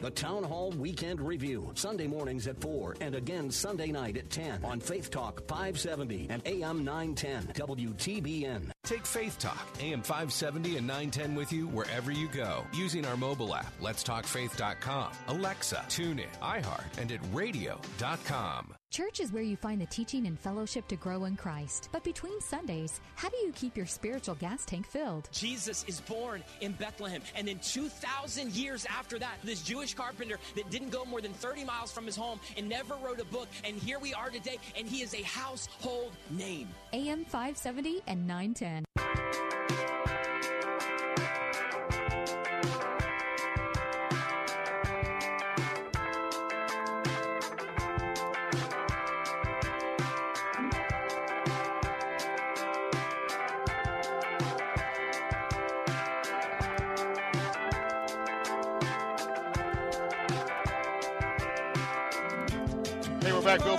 The 0.00 0.10
Town 0.10 0.42
Hall 0.42 0.70
Weekend 0.70 1.20
Review, 1.20 1.70
Sunday 1.74 2.06
mornings 2.06 2.46
at 2.46 2.60
4 2.60 2.96
and 3.00 3.14
again 3.14 3.50
Sunday 3.50 3.88
night 3.88 4.16
at 4.16 4.30
10 4.30 4.64
on 4.64 4.80
Faith 4.80 5.10
Talk 5.10 5.46
570 5.48 6.26
and 6.30 6.42
AM 6.46 6.84
910 6.84 7.54
WTBN. 7.54 8.70
Take 8.84 9.06
Faith 9.06 9.38
Talk, 9.38 9.66
AM 9.80 10.02
570 10.02 10.76
and 10.76 10.86
910 10.86 11.34
with 11.34 11.52
you 11.52 11.66
wherever 11.68 12.10
you 12.10 12.28
go 12.28 12.64
using 12.74 13.06
our 13.06 13.16
mobile 13.16 13.54
app, 13.54 13.72
letstalkfaith.com, 13.80 15.12
Alexa, 15.28 15.84
TuneIn, 15.88 16.26
iHeart, 16.42 16.98
and 16.98 17.10
at 17.12 17.20
radio.com. 17.32 18.74
Church 18.94 19.18
is 19.18 19.32
where 19.32 19.42
you 19.42 19.56
find 19.56 19.80
the 19.80 19.86
teaching 19.86 20.28
and 20.28 20.38
fellowship 20.38 20.86
to 20.86 20.94
grow 20.94 21.24
in 21.24 21.34
Christ. 21.34 21.88
But 21.90 22.04
between 22.04 22.40
Sundays, 22.40 23.00
how 23.16 23.28
do 23.28 23.36
you 23.38 23.50
keep 23.50 23.76
your 23.76 23.86
spiritual 23.86 24.36
gas 24.36 24.64
tank 24.64 24.86
filled? 24.86 25.28
Jesus 25.32 25.84
is 25.88 26.00
born 26.02 26.44
in 26.60 26.70
Bethlehem. 26.74 27.20
And 27.34 27.48
then 27.48 27.58
2,000 27.58 28.52
years 28.52 28.86
after 28.88 29.18
that, 29.18 29.38
this 29.42 29.62
Jewish 29.62 29.94
carpenter 29.94 30.38
that 30.54 30.70
didn't 30.70 30.90
go 30.90 31.04
more 31.06 31.20
than 31.20 31.32
30 31.32 31.64
miles 31.64 31.90
from 31.90 32.06
his 32.06 32.14
home 32.14 32.38
and 32.56 32.68
never 32.68 32.94
wrote 33.04 33.18
a 33.18 33.24
book. 33.24 33.48
And 33.64 33.74
here 33.74 33.98
we 33.98 34.14
are 34.14 34.30
today, 34.30 34.58
and 34.78 34.86
he 34.86 35.02
is 35.02 35.12
a 35.12 35.22
household 35.22 36.12
name. 36.30 36.68
AM 36.92 37.24
570 37.24 38.00
and 38.06 38.28
910. 38.28 39.83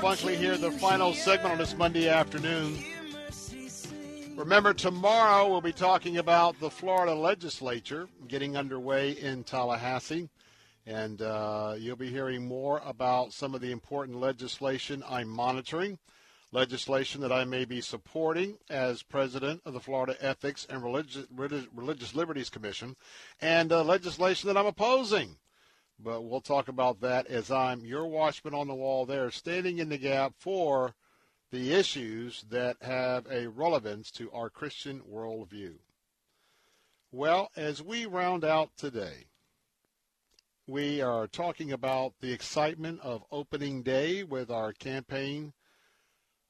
Bunkley 0.06 0.36
here, 0.36 0.56
the 0.56 0.70
final 0.70 1.16
segment 1.16 1.54
on 1.54 1.58
this 1.58 1.76
Monday 1.76 2.08
afternoon. 2.10 2.78
Remember, 4.36 4.72
tomorrow 4.72 5.50
we'll 5.50 5.62
be 5.62 5.74
talking 5.74 6.18
about 6.18 6.60
the 6.60 6.70
Florida 6.70 7.16
legislature 7.16 8.08
getting 8.28 8.56
underway 8.56 9.14
in 9.14 9.44
Tallahassee. 9.44 10.30
And 10.86 11.24
uh, 11.24 11.74
you'll 11.80 11.96
be 11.96 12.12
hearing 12.12 12.48
more 12.48 12.84
about 12.86 13.34
some 13.34 13.56
of 13.56 13.62
the 13.62 13.72
important 13.72 14.20
legislation 14.20 15.04
I'm 15.10 15.28
monitoring, 15.28 15.98
legislation 16.52 17.20
that 17.22 17.32
I 17.32 17.44
may 17.44 17.66
be 17.66 17.82
supporting 17.82 18.60
as 18.70 19.02
president 19.02 19.64
of 19.66 19.74
the 19.74 19.80
Florida 19.80 20.16
Ethics 20.22 20.68
and 20.70 20.84
Religious, 20.84 21.26
Religious 21.36 22.14
Liberties 22.14 22.52
Commission, 22.52 22.96
and 23.42 23.72
uh, 23.72 23.84
legislation 23.84 24.50
that 24.50 24.58
I'm 24.58 24.68
opposing. 24.68 25.38
But 25.98 26.24
we'll 26.24 26.42
talk 26.42 26.68
about 26.68 27.02
that 27.02 27.28
as 27.28 27.50
I'm 27.50 27.86
your 27.86 28.06
watchman 28.08 28.54
on 28.54 28.68
the 28.68 28.76
wall 28.76 29.06
there, 29.06 29.32
standing 29.32 29.78
in 29.78 29.90
the 29.90 29.98
gap 29.98 30.34
for 30.38 30.94
the 31.52 31.74
issues 31.74 32.44
that 32.50 32.78
have 32.82 33.26
a 33.30 33.48
relevance 33.48 34.12
to 34.12 34.32
our 34.32 34.50
Christian 34.50 35.02
worldview. 35.02 35.76
Well, 37.12 37.50
as 37.56 37.82
we 37.82 38.06
round 38.06 38.44
out 38.44 38.72
today, 38.76 39.28
we 40.68 41.02
are 41.02 41.28
talking 41.28 41.72
about 41.72 42.14
the 42.20 42.34
excitement 42.34 43.00
of 43.02 43.24
opening 43.32 43.84
day 43.84 44.24
with 44.24 44.50
our 44.50 44.74
campaign 44.74 45.54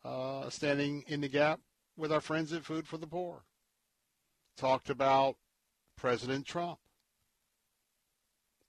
uh, 0.03 0.49
standing 0.49 1.03
in 1.07 1.21
the 1.21 1.27
gap 1.27 1.59
with 1.97 2.11
our 2.11 2.21
friends 2.21 2.53
at 2.53 2.65
Food 2.65 2.87
for 2.87 2.97
the 2.97 3.07
Poor. 3.07 3.43
Talked 4.57 4.89
about 4.89 5.35
President 5.97 6.45
Trump. 6.45 6.79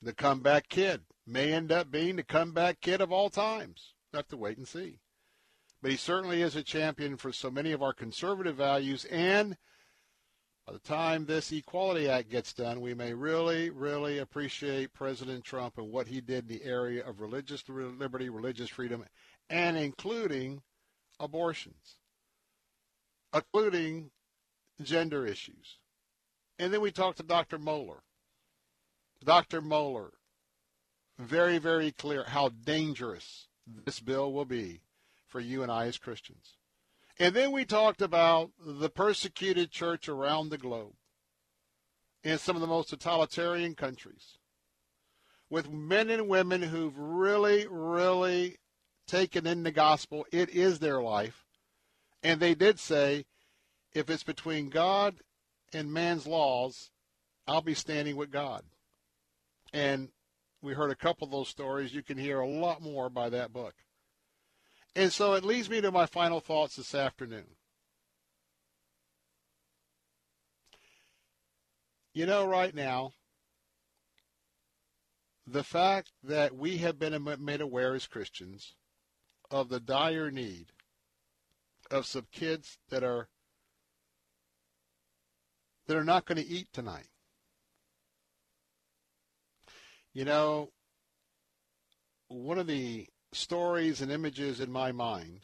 The 0.02 0.12
comeback 0.12 0.68
kid 0.68 1.02
may 1.26 1.52
end 1.52 1.72
up 1.72 1.90
being 1.90 2.16
the 2.16 2.22
comeback 2.22 2.80
kid 2.80 3.00
of 3.00 3.10
all 3.10 3.30
times. 3.30 3.94
We'll 4.12 4.20
have 4.20 4.28
to 4.28 4.36
wait 4.36 4.58
and 4.58 4.68
see. 4.68 5.00
But 5.82 5.90
he 5.90 5.96
certainly 5.96 6.42
is 6.42 6.56
a 6.56 6.62
champion 6.62 7.16
for 7.16 7.32
so 7.32 7.50
many 7.50 7.72
of 7.72 7.82
our 7.82 7.92
conservative 7.92 8.56
values. 8.56 9.04
And 9.06 9.56
by 10.66 10.72
the 10.72 10.78
time 10.80 11.26
this 11.26 11.52
Equality 11.52 12.08
Act 12.08 12.28
gets 12.28 12.52
done, 12.52 12.80
we 12.80 12.92
may 12.92 13.14
really, 13.14 13.70
really 13.70 14.18
appreciate 14.18 14.92
President 14.92 15.44
Trump 15.44 15.78
and 15.78 15.92
what 15.92 16.08
he 16.08 16.20
did 16.20 16.50
in 16.50 16.58
the 16.58 16.64
area 16.64 17.06
of 17.06 17.20
religious 17.20 17.62
liberty, 17.68 18.28
religious 18.28 18.68
freedom, 18.68 19.04
and 19.48 19.76
including 19.76 20.62
abortions, 21.20 21.98
including 23.32 24.10
gender 24.82 25.26
issues. 25.26 25.78
And 26.58 26.72
then 26.72 26.80
we 26.80 26.90
talked 26.90 27.18
to 27.18 27.22
Dr. 27.22 27.58
Mohler. 27.58 28.00
Dr. 29.26 29.60
Mohler, 29.60 30.10
very, 31.18 31.58
very 31.58 31.90
clear 31.90 32.24
how 32.24 32.48
dangerous 32.48 33.48
this 33.66 33.98
bill 33.98 34.32
will 34.32 34.44
be 34.44 34.82
for 35.26 35.40
you 35.40 35.64
and 35.64 35.72
I 35.72 35.86
as 35.86 35.98
Christians. 35.98 36.56
And 37.18 37.34
then 37.34 37.50
we 37.50 37.64
talked 37.64 38.00
about 38.00 38.52
the 38.64 38.88
persecuted 38.88 39.72
church 39.72 40.08
around 40.08 40.50
the 40.50 40.58
globe 40.58 40.94
in 42.22 42.38
some 42.38 42.54
of 42.54 42.60
the 42.60 42.68
most 42.68 42.90
totalitarian 42.90 43.74
countries 43.74 44.38
with 45.50 45.70
men 45.70 46.08
and 46.08 46.28
women 46.28 46.62
who've 46.62 46.96
really, 46.96 47.66
really 47.68 48.58
taken 49.08 49.46
in 49.46 49.64
the 49.64 49.72
gospel. 49.72 50.24
It 50.30 50.50
is 50.50 50.78
their 50.78 51.02
life. 51.02 51.44
And 52.22 52.40
they 52.40 52.54
did 52.54 52.78
say, 52.78 53.24
if 53.92 54.08
it's 54.08 54.24
between 54.24 54.68
God 54.68 55.16
and 55.72 55.92
man's 55.92 56.26
laws, 56.26 56.90
I'll 57.46 57.62
be 57.62 57.74
standing 57.74 58.16
with 58.16 58.30
God. 58.30 58.62
And 59.76 60.08
we 60.62 60.72
heard 60.72 60.90
a 60.90 60.94
couple 60.94 61.26
of 61.26 61.32
those 61.32 61.50
stories. 61.50 61.92
You 61.94 62.02
can 62.02 62.16
hear 62.16 62.40
a 62.40 62.48
lot 62.48 62.80
more 62.80 63.10
by 63.10 63.28
that 63.28 63.52
book. 63.52 63.74
And 64.94 65.12
so 65.12 65.34
it 65.34 65.44
leads 65.44 65.68
me 65.68 65.82
to 65.82 65.90
my 65.90 66.06
final 66.06 66.40
thoughts 66.40 66.76
this 66.76 66.94
afternoon. 66.94 67.44
You 72.14 72.24
know, 72.24 72.46
right 72.46 72.74
now, 72.74 73.12
the 75.46 75.62
fact 75.62 76.12
that 76.22 76.56
we 76.56 76.78
have 76.78 76.98
been 76.98 77.36
made 77.38 77.60
aware 77.60 77.94
as 77.94 78.06
Christians 78.06 78.76
of 79.50 79.68
the 79.68 79.78
dire 79.78 80.30
need 80.30 80.72
of 81.90 82.06
some 82.06 82.28
kids 82.32 82.78
that 82.88 83.04
are 83.04 83.28
that 85.86 85.98
are 85.98 86.02
not 86.02 86.24
going 86.24 86.42
to 86.42 86.48
eat 86.48 86.68
tonight. 86.72 87.08
You 90.16 90.24
know, 90.24 90.70
one 92.28 92.58
of 92.58 92.66
the 92.66 93.06
stories 93.34 94.00
and 94.00 94.10
images 94.10 94.60
in 94.60 94.72
my 94.72 94.90
mind 94.90 95.40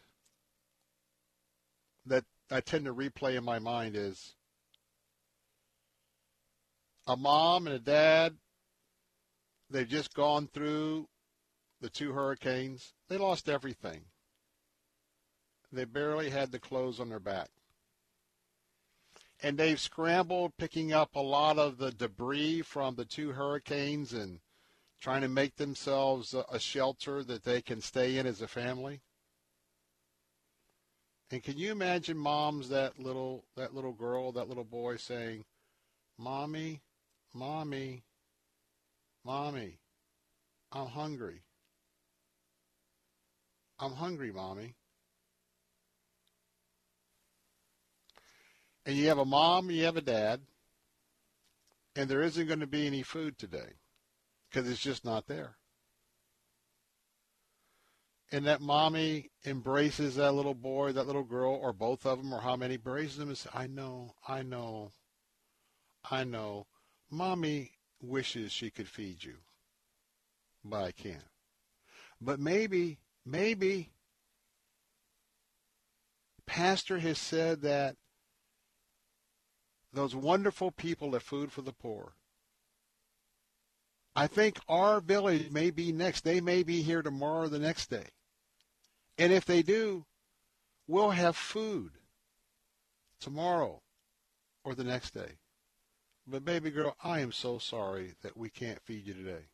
that 2.07 2.25
I 2.51 2.63
tend 2.63 2.87
to 2.87 2.95
replay 2.95 3.37
in 3.37 3.45
my 3.45 3.59
mind 3.59 3.97
is 3.97 4.35
a 7.07 7.19
mom 7.19 7.67
and 7.67 7.77
a 7.77 7.81
dad. 7.81 8.39
They've 9.69 9.87
just 9.87 10.15
gone 10.15 10.49
through 10.55 11.07
the 11.83 11.91
two 11.91 12.13
hurricanes. 12.13 12.95
They 13.11 13.19
lost 13.19 13.51
everything. 13.51 14.07
They 15.71 15.85
barely 15.85 16.31
had 16.31 16.51
the 16.51 16.59
clothes 16.59 16.99
on 16.99 17.11
their 17.11 17.21
back. 17.21 17.51
And 19.43 19.59
they've 19.59 19.79
scrambled 19.79 20.57
picking 20.57 20.95
up 20.95 21.15
a 21.15 21.21
lot 21.21 21.59
of 21.59 21.77
the 21.77 21.91
debris 21.91 22.63
from 22.63 22.95
the 22.95 23.05
two 23.05 23.33
hurricanes 23.33 24.15
and 24.15 24.41
trying 25.03 25.23
to 25.23 25.29
make 25.29 25.57
themselves 25.57 26.33
a, 26.33 26.59
shelter 26.61 27.25
that 27.25 27.43
they 27.43 27.61
can 27.61 27.81
stay 27.81 28.19
in 28.19 28.27
as 28.27 28.41
a 28.41 28.47
family. 28.47 29.01
And 31.33 31.43
can 31.43 31.59
you 31.59 31.73
imagine 31.73 32.17
moms 32.17 32.69
that 32.69 33.01
little 33.01 33.45
that 33.57 33.75
little 33.75 33.95
girl, 33.95 34.31
that 34.33 34.49
little 34.49 34.65
boy 34.65 34.99
saying, 34.99 35.45
"Mommy, 36.17 36.83
mommy, 37.35 38.05
mommy, 39.25 39.81
I'm 40.71 40.87
hungry. 40.87 41.43
I'm 43.81 43.95
hungry, 43.95 44.31
mommy." 44.31 44.77
And 48.87 48.97
you 48.97 49.09
have 49.09 49.19
a 49.19 49.25
mom, 49.25 49.71
you 49.71 49.85
have 49.85 49.97
a 49.97 50.01
dad, 50.01 50.43
and 51.97 52.09
there 52.09 52.23
isn't 52.23 52.47
going 52.47 52.61
to 52.61 52.67
be 52.69 52.87
any 52.87 53.03
food 53.03 53.37
today 53.37 53.82
because 54.53 54.69
it's 54.69 54.81
just 54.81 55.05
not 55.05 55.27
there. 55.27 55.57
And 58.31 58.47
that 58.47 58.61
mommy 58.61 59.31
embraces 59.45 60.17
that 60.17 60.33
little 60.33 60.55
boy, 60.55 60.93
that 60.93 61.07
little 61.07 61.25
girl, 61.25 61.53
or 61.55 61.73
both 61.73 62.07
of 62.07 62.19
them, 62.19 62.33
or 62.33 62.41
how 62.41 62.57
many 62.57 62.75
embraces 62.75 63.19
them 63.19 63.29
and 63.29 63.37
says, 63.37 63.53
I 63.55 63.67
know, 63.67 64.15
I 64.27 64.43
know, 64.43 64.93
I 66.11 66.25
know. 66.25 66.67
Mommy 67.11 67.73
wishes 68.01 68.53
she 68.53 68.71
could 68.71 68.89
feed 68.89 69.23
you, 69.23 69.37
but 70.65 70.83
I 70.83 70.93
can't. 70.93 71.25
But 72.21 72.41
maybe, 72.41 72.99
maybe, 73.27 73.91
Pastor 76.47 76.99
has 76.99 77.19
said 77.19 77.63
that 77.63 77.97
those 79.93 80.15
wonderful 80.15 80.71
people 80.71 81.15
at 81.15 81.23
Food 81.23 81.53
for 81.53 81.61
the 81.63 81.73
Poor 81.73 82.15
I 84.15 84.27
think 84.27 84.59
our 84.69 85.01
village 85.01 85.51
may 85.51 85.71
be 85.71 85.91
next. 85.91 86.23
They 86.25 86.41
may 86.41 86.63
be 86.63 86.83
here 86.83 87.03
tomorrow 87.03 87.45
or 87.45 87.49
the 87.49 87.59
next 87.59 87.89
day. 87.89 88.09
And 89.17 89.33
if 89.33 89.45
they 89.45 89.63
do, 89.63 90.05
we'll 90.87 91.11
have 91.11 91.37
food 91.37 91.93
tomorrow 93.21 93.81
or 94.65 94.75
the 94.75 94.85
next 94.85 95.13
day. 95.13 95.39
But 96.27 96.45
baby 96.45 96.71
girl, 96.71 96.97
I 97.03 97.21
am 97.21 97.33
so 97.33 97.59
sorry 97.59 98.15
that 98.23 98.37
we 98.37 98.51
can't 98.51 98.83
feed 98.83 99.07
you 99.07 99.15
today. 99.15 99.47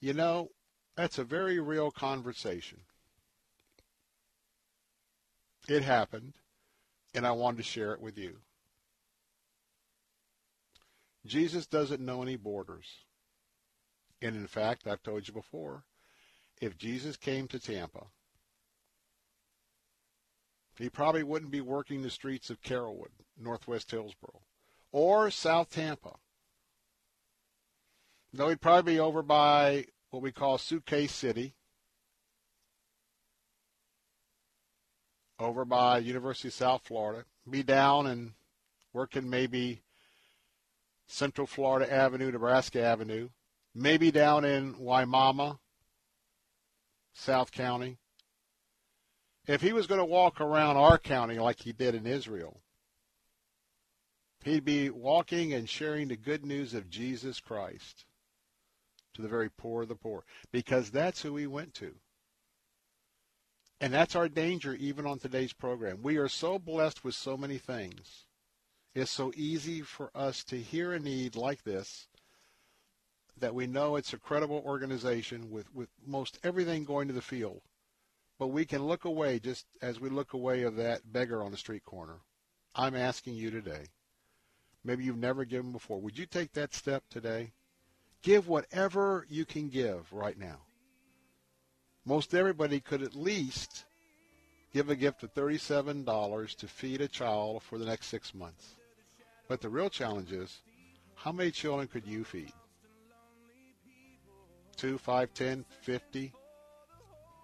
You 0.00 0.14
know, 0.14 0.50
that's 0.96 1.18
a 1.18 1.24
very 1.24 1.60
real 1.60 1.90
conversation. 1.90 2.80
It 5.68 5.82
happened, 5.82 6.34
and 7.14 7.26
I 7.26 7.32
wanted 7.32 7.58
to 7.58 7.62
share 7.62 7.92
it 7.94 8.00
with 8.00 8.18
you. 8.18 8.43
Jesus 11.26 11.66
doesn't 11.66 12.04
know 12.04 12.22
any 12.22 12.36
borders. 12.36 12.86
And 14.20 14.36
in 14.36 14.46
fact, 14.46 14.86
I've 14.86 15.02
told 15.02 15.26
you 15.26 15.34
before, 15.34 15.84
if 16.60 16.78
Jesus 16.78 17.16
came 17.16 17.48
to 17.48 17.58
Tampa, 17.58 18.06
he 20.78 20.88
probably 20.88 21.22
wouldn't 21.22 21.50
be 21.50 21.60
working 21.60 22.02
the 22.02 22.10
streets 22.10 22.50
of 22.50 22.62
Carrollwood, 22.62 23.12
Northwest 23.38 23.90
Hillsborough, 23.90 24.42
or 24.92 25.30
South 25.30 25.70
Tampa. 25.70 26.16
No, 28.32 28.48
he'd 28.48 28.60
probably 28.60 28.94
be 28.94 29.00
over 29.00 29.22
by 29.22 29.86
what 30.10 30.22
we 30.22 30.32
call 30.32 30.58
Suitcase 30.58 31.12
City, 31.12 31.54
over 35.38 35.64
by 35.64 35.98
University 35.98 36.48
of 36.48 36.54
South 36.54 36.82
Florida, 36.84 37.24
be 37.48 37.62
down 37.62 38.06
and 38.06 38.32
working 38.92 39.28
maybe 39.28 39.83
Central 41.06 41.46
Florida 41.46 41.92
Avenue, 41.92 42.30
Nebraska 42.30 42.82
Avenue, 42.82 43.28
maybe 43.74 44.10
down 44.10 44.44
in 44.44 44.74
Wimauma, 44.74 45.58
South 47.12 47.52
County. 47.52 47.98
If 49.46 49.60
he 49.60 49.72
was 49.72 49.86
going 49.86 50.00
to 50.00 50.04
walk 50.04 50.40
around 50.40 50.76
our 50.76 50.98
county 50.98 51.38
like 51.38 51.60
he 51.60 51.72
did 51.72 51.94
in 51.94 52.06
Israel, 52.06 52.62
he'd 54.42 54.64
be 54.64 54.90
walking 54.90 55.52
and 55.52 55.68
sharing 55.68 56.08
the 56.08 56.16
good 56.16 56.44
news 56.44 56.74
of 56.74 56.88
Jesus 56.88 57.40
Christ 57.40 58.06
to 59.14 59.22
the 59.22 59.28
very 59.28 59.50
poor 59.50 59.82
of 59.82 59.88
the 59.88 59.94
poor 59.94 60.24
because 60.50 60.90
that's 60.90 61.22
who 61.22 61.36
he 61.36 61.46
went 61.46 61.74
to. 61.74 61.94
And 63.80 63.92
that's 63.92 64.16
our 64.16 64.28
danger 64.28 64.74
even 64.74 65.06
on 65.06 65.18
today's 65.18 65.52
program. 65.52 66.00
We 66.02 66.16
are 66.16 66.28
so 66.28 66.58
blessed 66.58 67.04
with 67.04 67.14
so 67.14 67.36
many 67.36 67.58
things. 67.58 68.24
It's 68.94 69.10
so 69.10 69.32
easy 69.34 69.80
for 69.82 70.10
us 70.14 70.44
to 70.44 70.56
hear 70.60 70.92
a 70.92 71.00
need 71.00 71.34
like 71.34 71.64
this 71.64 72.06
that 73.38 73.54
we 73.54 73.66
know 73.66 73.96
it's 73.96 74.12
a 74.12 74.18
credible 74.18 74.62
organization 74.64 75.50
with, 75.50 75.72
with 75.74 75.88
most 76.06 76.38
everything 76.44 76.84
going 76.84 77.08
to 77.08 77.14
the 77.14 77.20
field. 77.20 77.62
But 78.38 78.48
we 78.48 78.64
can 78.64 78.84
look 78.84 79.04
away 79.04 79.40
just 79.40 79.66
as 79.82 80.00
we 80.00 80.08
look 80.08 80.32
away 80.32 80.62
of 80.62 80.76
that 80.76 81.12
beggar 81.12 81.42
on 81.42 81.50
the 81.50 81.56
street 81.56 81.84
corner. 81.84 82.20
I'm 82.74 82.94
asking 82.94 83.34
you 83.34 83.50
today. 83.50 83.86
Maybe 84.84 85.04
you've 85.04 85.16
never 85.16 85.44
given 85.44 85.72
before. 85.72 86.00
Would 86.00 86.18
you 86.18 86.26
take 86.26 86.52
that 86.52 86.74
step 86.74 87.02
today? 87.10 87.52
Give 88.22 88.46
whatever 88.46 89.26
you 89.28 89.44
can 89.44 89.68
give 89.68 90.12
right 90.12 90.38
now. 90.38 90.58
Most 92.04 92.34
everybody 92.34 92.80
could 92.80 93.02
at 93.02 93.16
least 93.16 93.84
Give 94.74 94.90
a 94.90 94.96
gift 94.96 95.22
of 95.22 95.32
$37 95.32 96.56
to 96.56 96.66
feed 96.66 97.00
a 97.00 97.06
child 97.06 97.62
for 97.62 97.78
the 97.78 97.84
next 97.84 98.08
six 98.08 98.34
months. 98.34 98.74
But 99.48 99.60
the 99.60 99.68
real 99.68 99.90
challenge 99.90 100.30
is, 100.32 100.62
how 101.14 101.32
many 101.32 101.50
children 101.50 101.88
could 101.88 102.06
you 102.06 102.24
feed? 102.24 102.52
Two, 104.76 104.98
five, 104.98 105.34
ten, 105.34 105.64
fifty? 105.80 106.32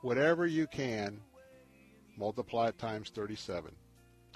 Whatever 0.02 0.46
you 0.46 0.66
can, 0.66 1.20
multiply 2.16 2.68
it 2.68 2.78
times 2.78 3.10
37. 3.10 3.70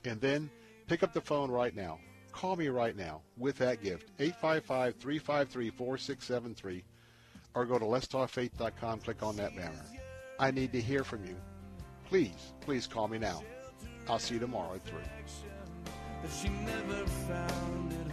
And 0.05 0.21
then 0.21 0.51
pick 0.87 1.03
up 1.03 1.15
the 1.15 1.21
phone 1.21 1.51
right 1.51 1.75
now. 1.75 1.99
Call 2.33 2.57
me 2.57 2.69
right 2.69 2.97
now 2.97 3.23
with 3.39 3.57
that 3.59 3.83
gift, 3.83 4.11
855-353-4673, 4.19 6.83
or 7.55 7.65
go 7.65 7.79
to 7.79 7.85
letstalkfaith.com, 7.85 9.01
click 9.01 9.23
on 9.23 9.37
that 9.37 9.57
banner. 9.57 9.85
I 10.39 10.51
need 10.51 10.73
to 10.73 10.81
hear 10.81 11.05
from 11.05 11.25
you. 11.25 11.37
Please, 12.09 12.53
please 12.61 12.87
call 12.87 13.09
me 13.09 13.19
now. 13.19 13.43
I'll 14.09 14.19
see 14.19 14.35
you 14.35 14.41
tomorrow 14.41 14.75
at 14.75 14.85
3 14.85 14.99
she 16.31 16.49
never 16.49 17.07
found 17.07 17.93
it. 17.93 18.04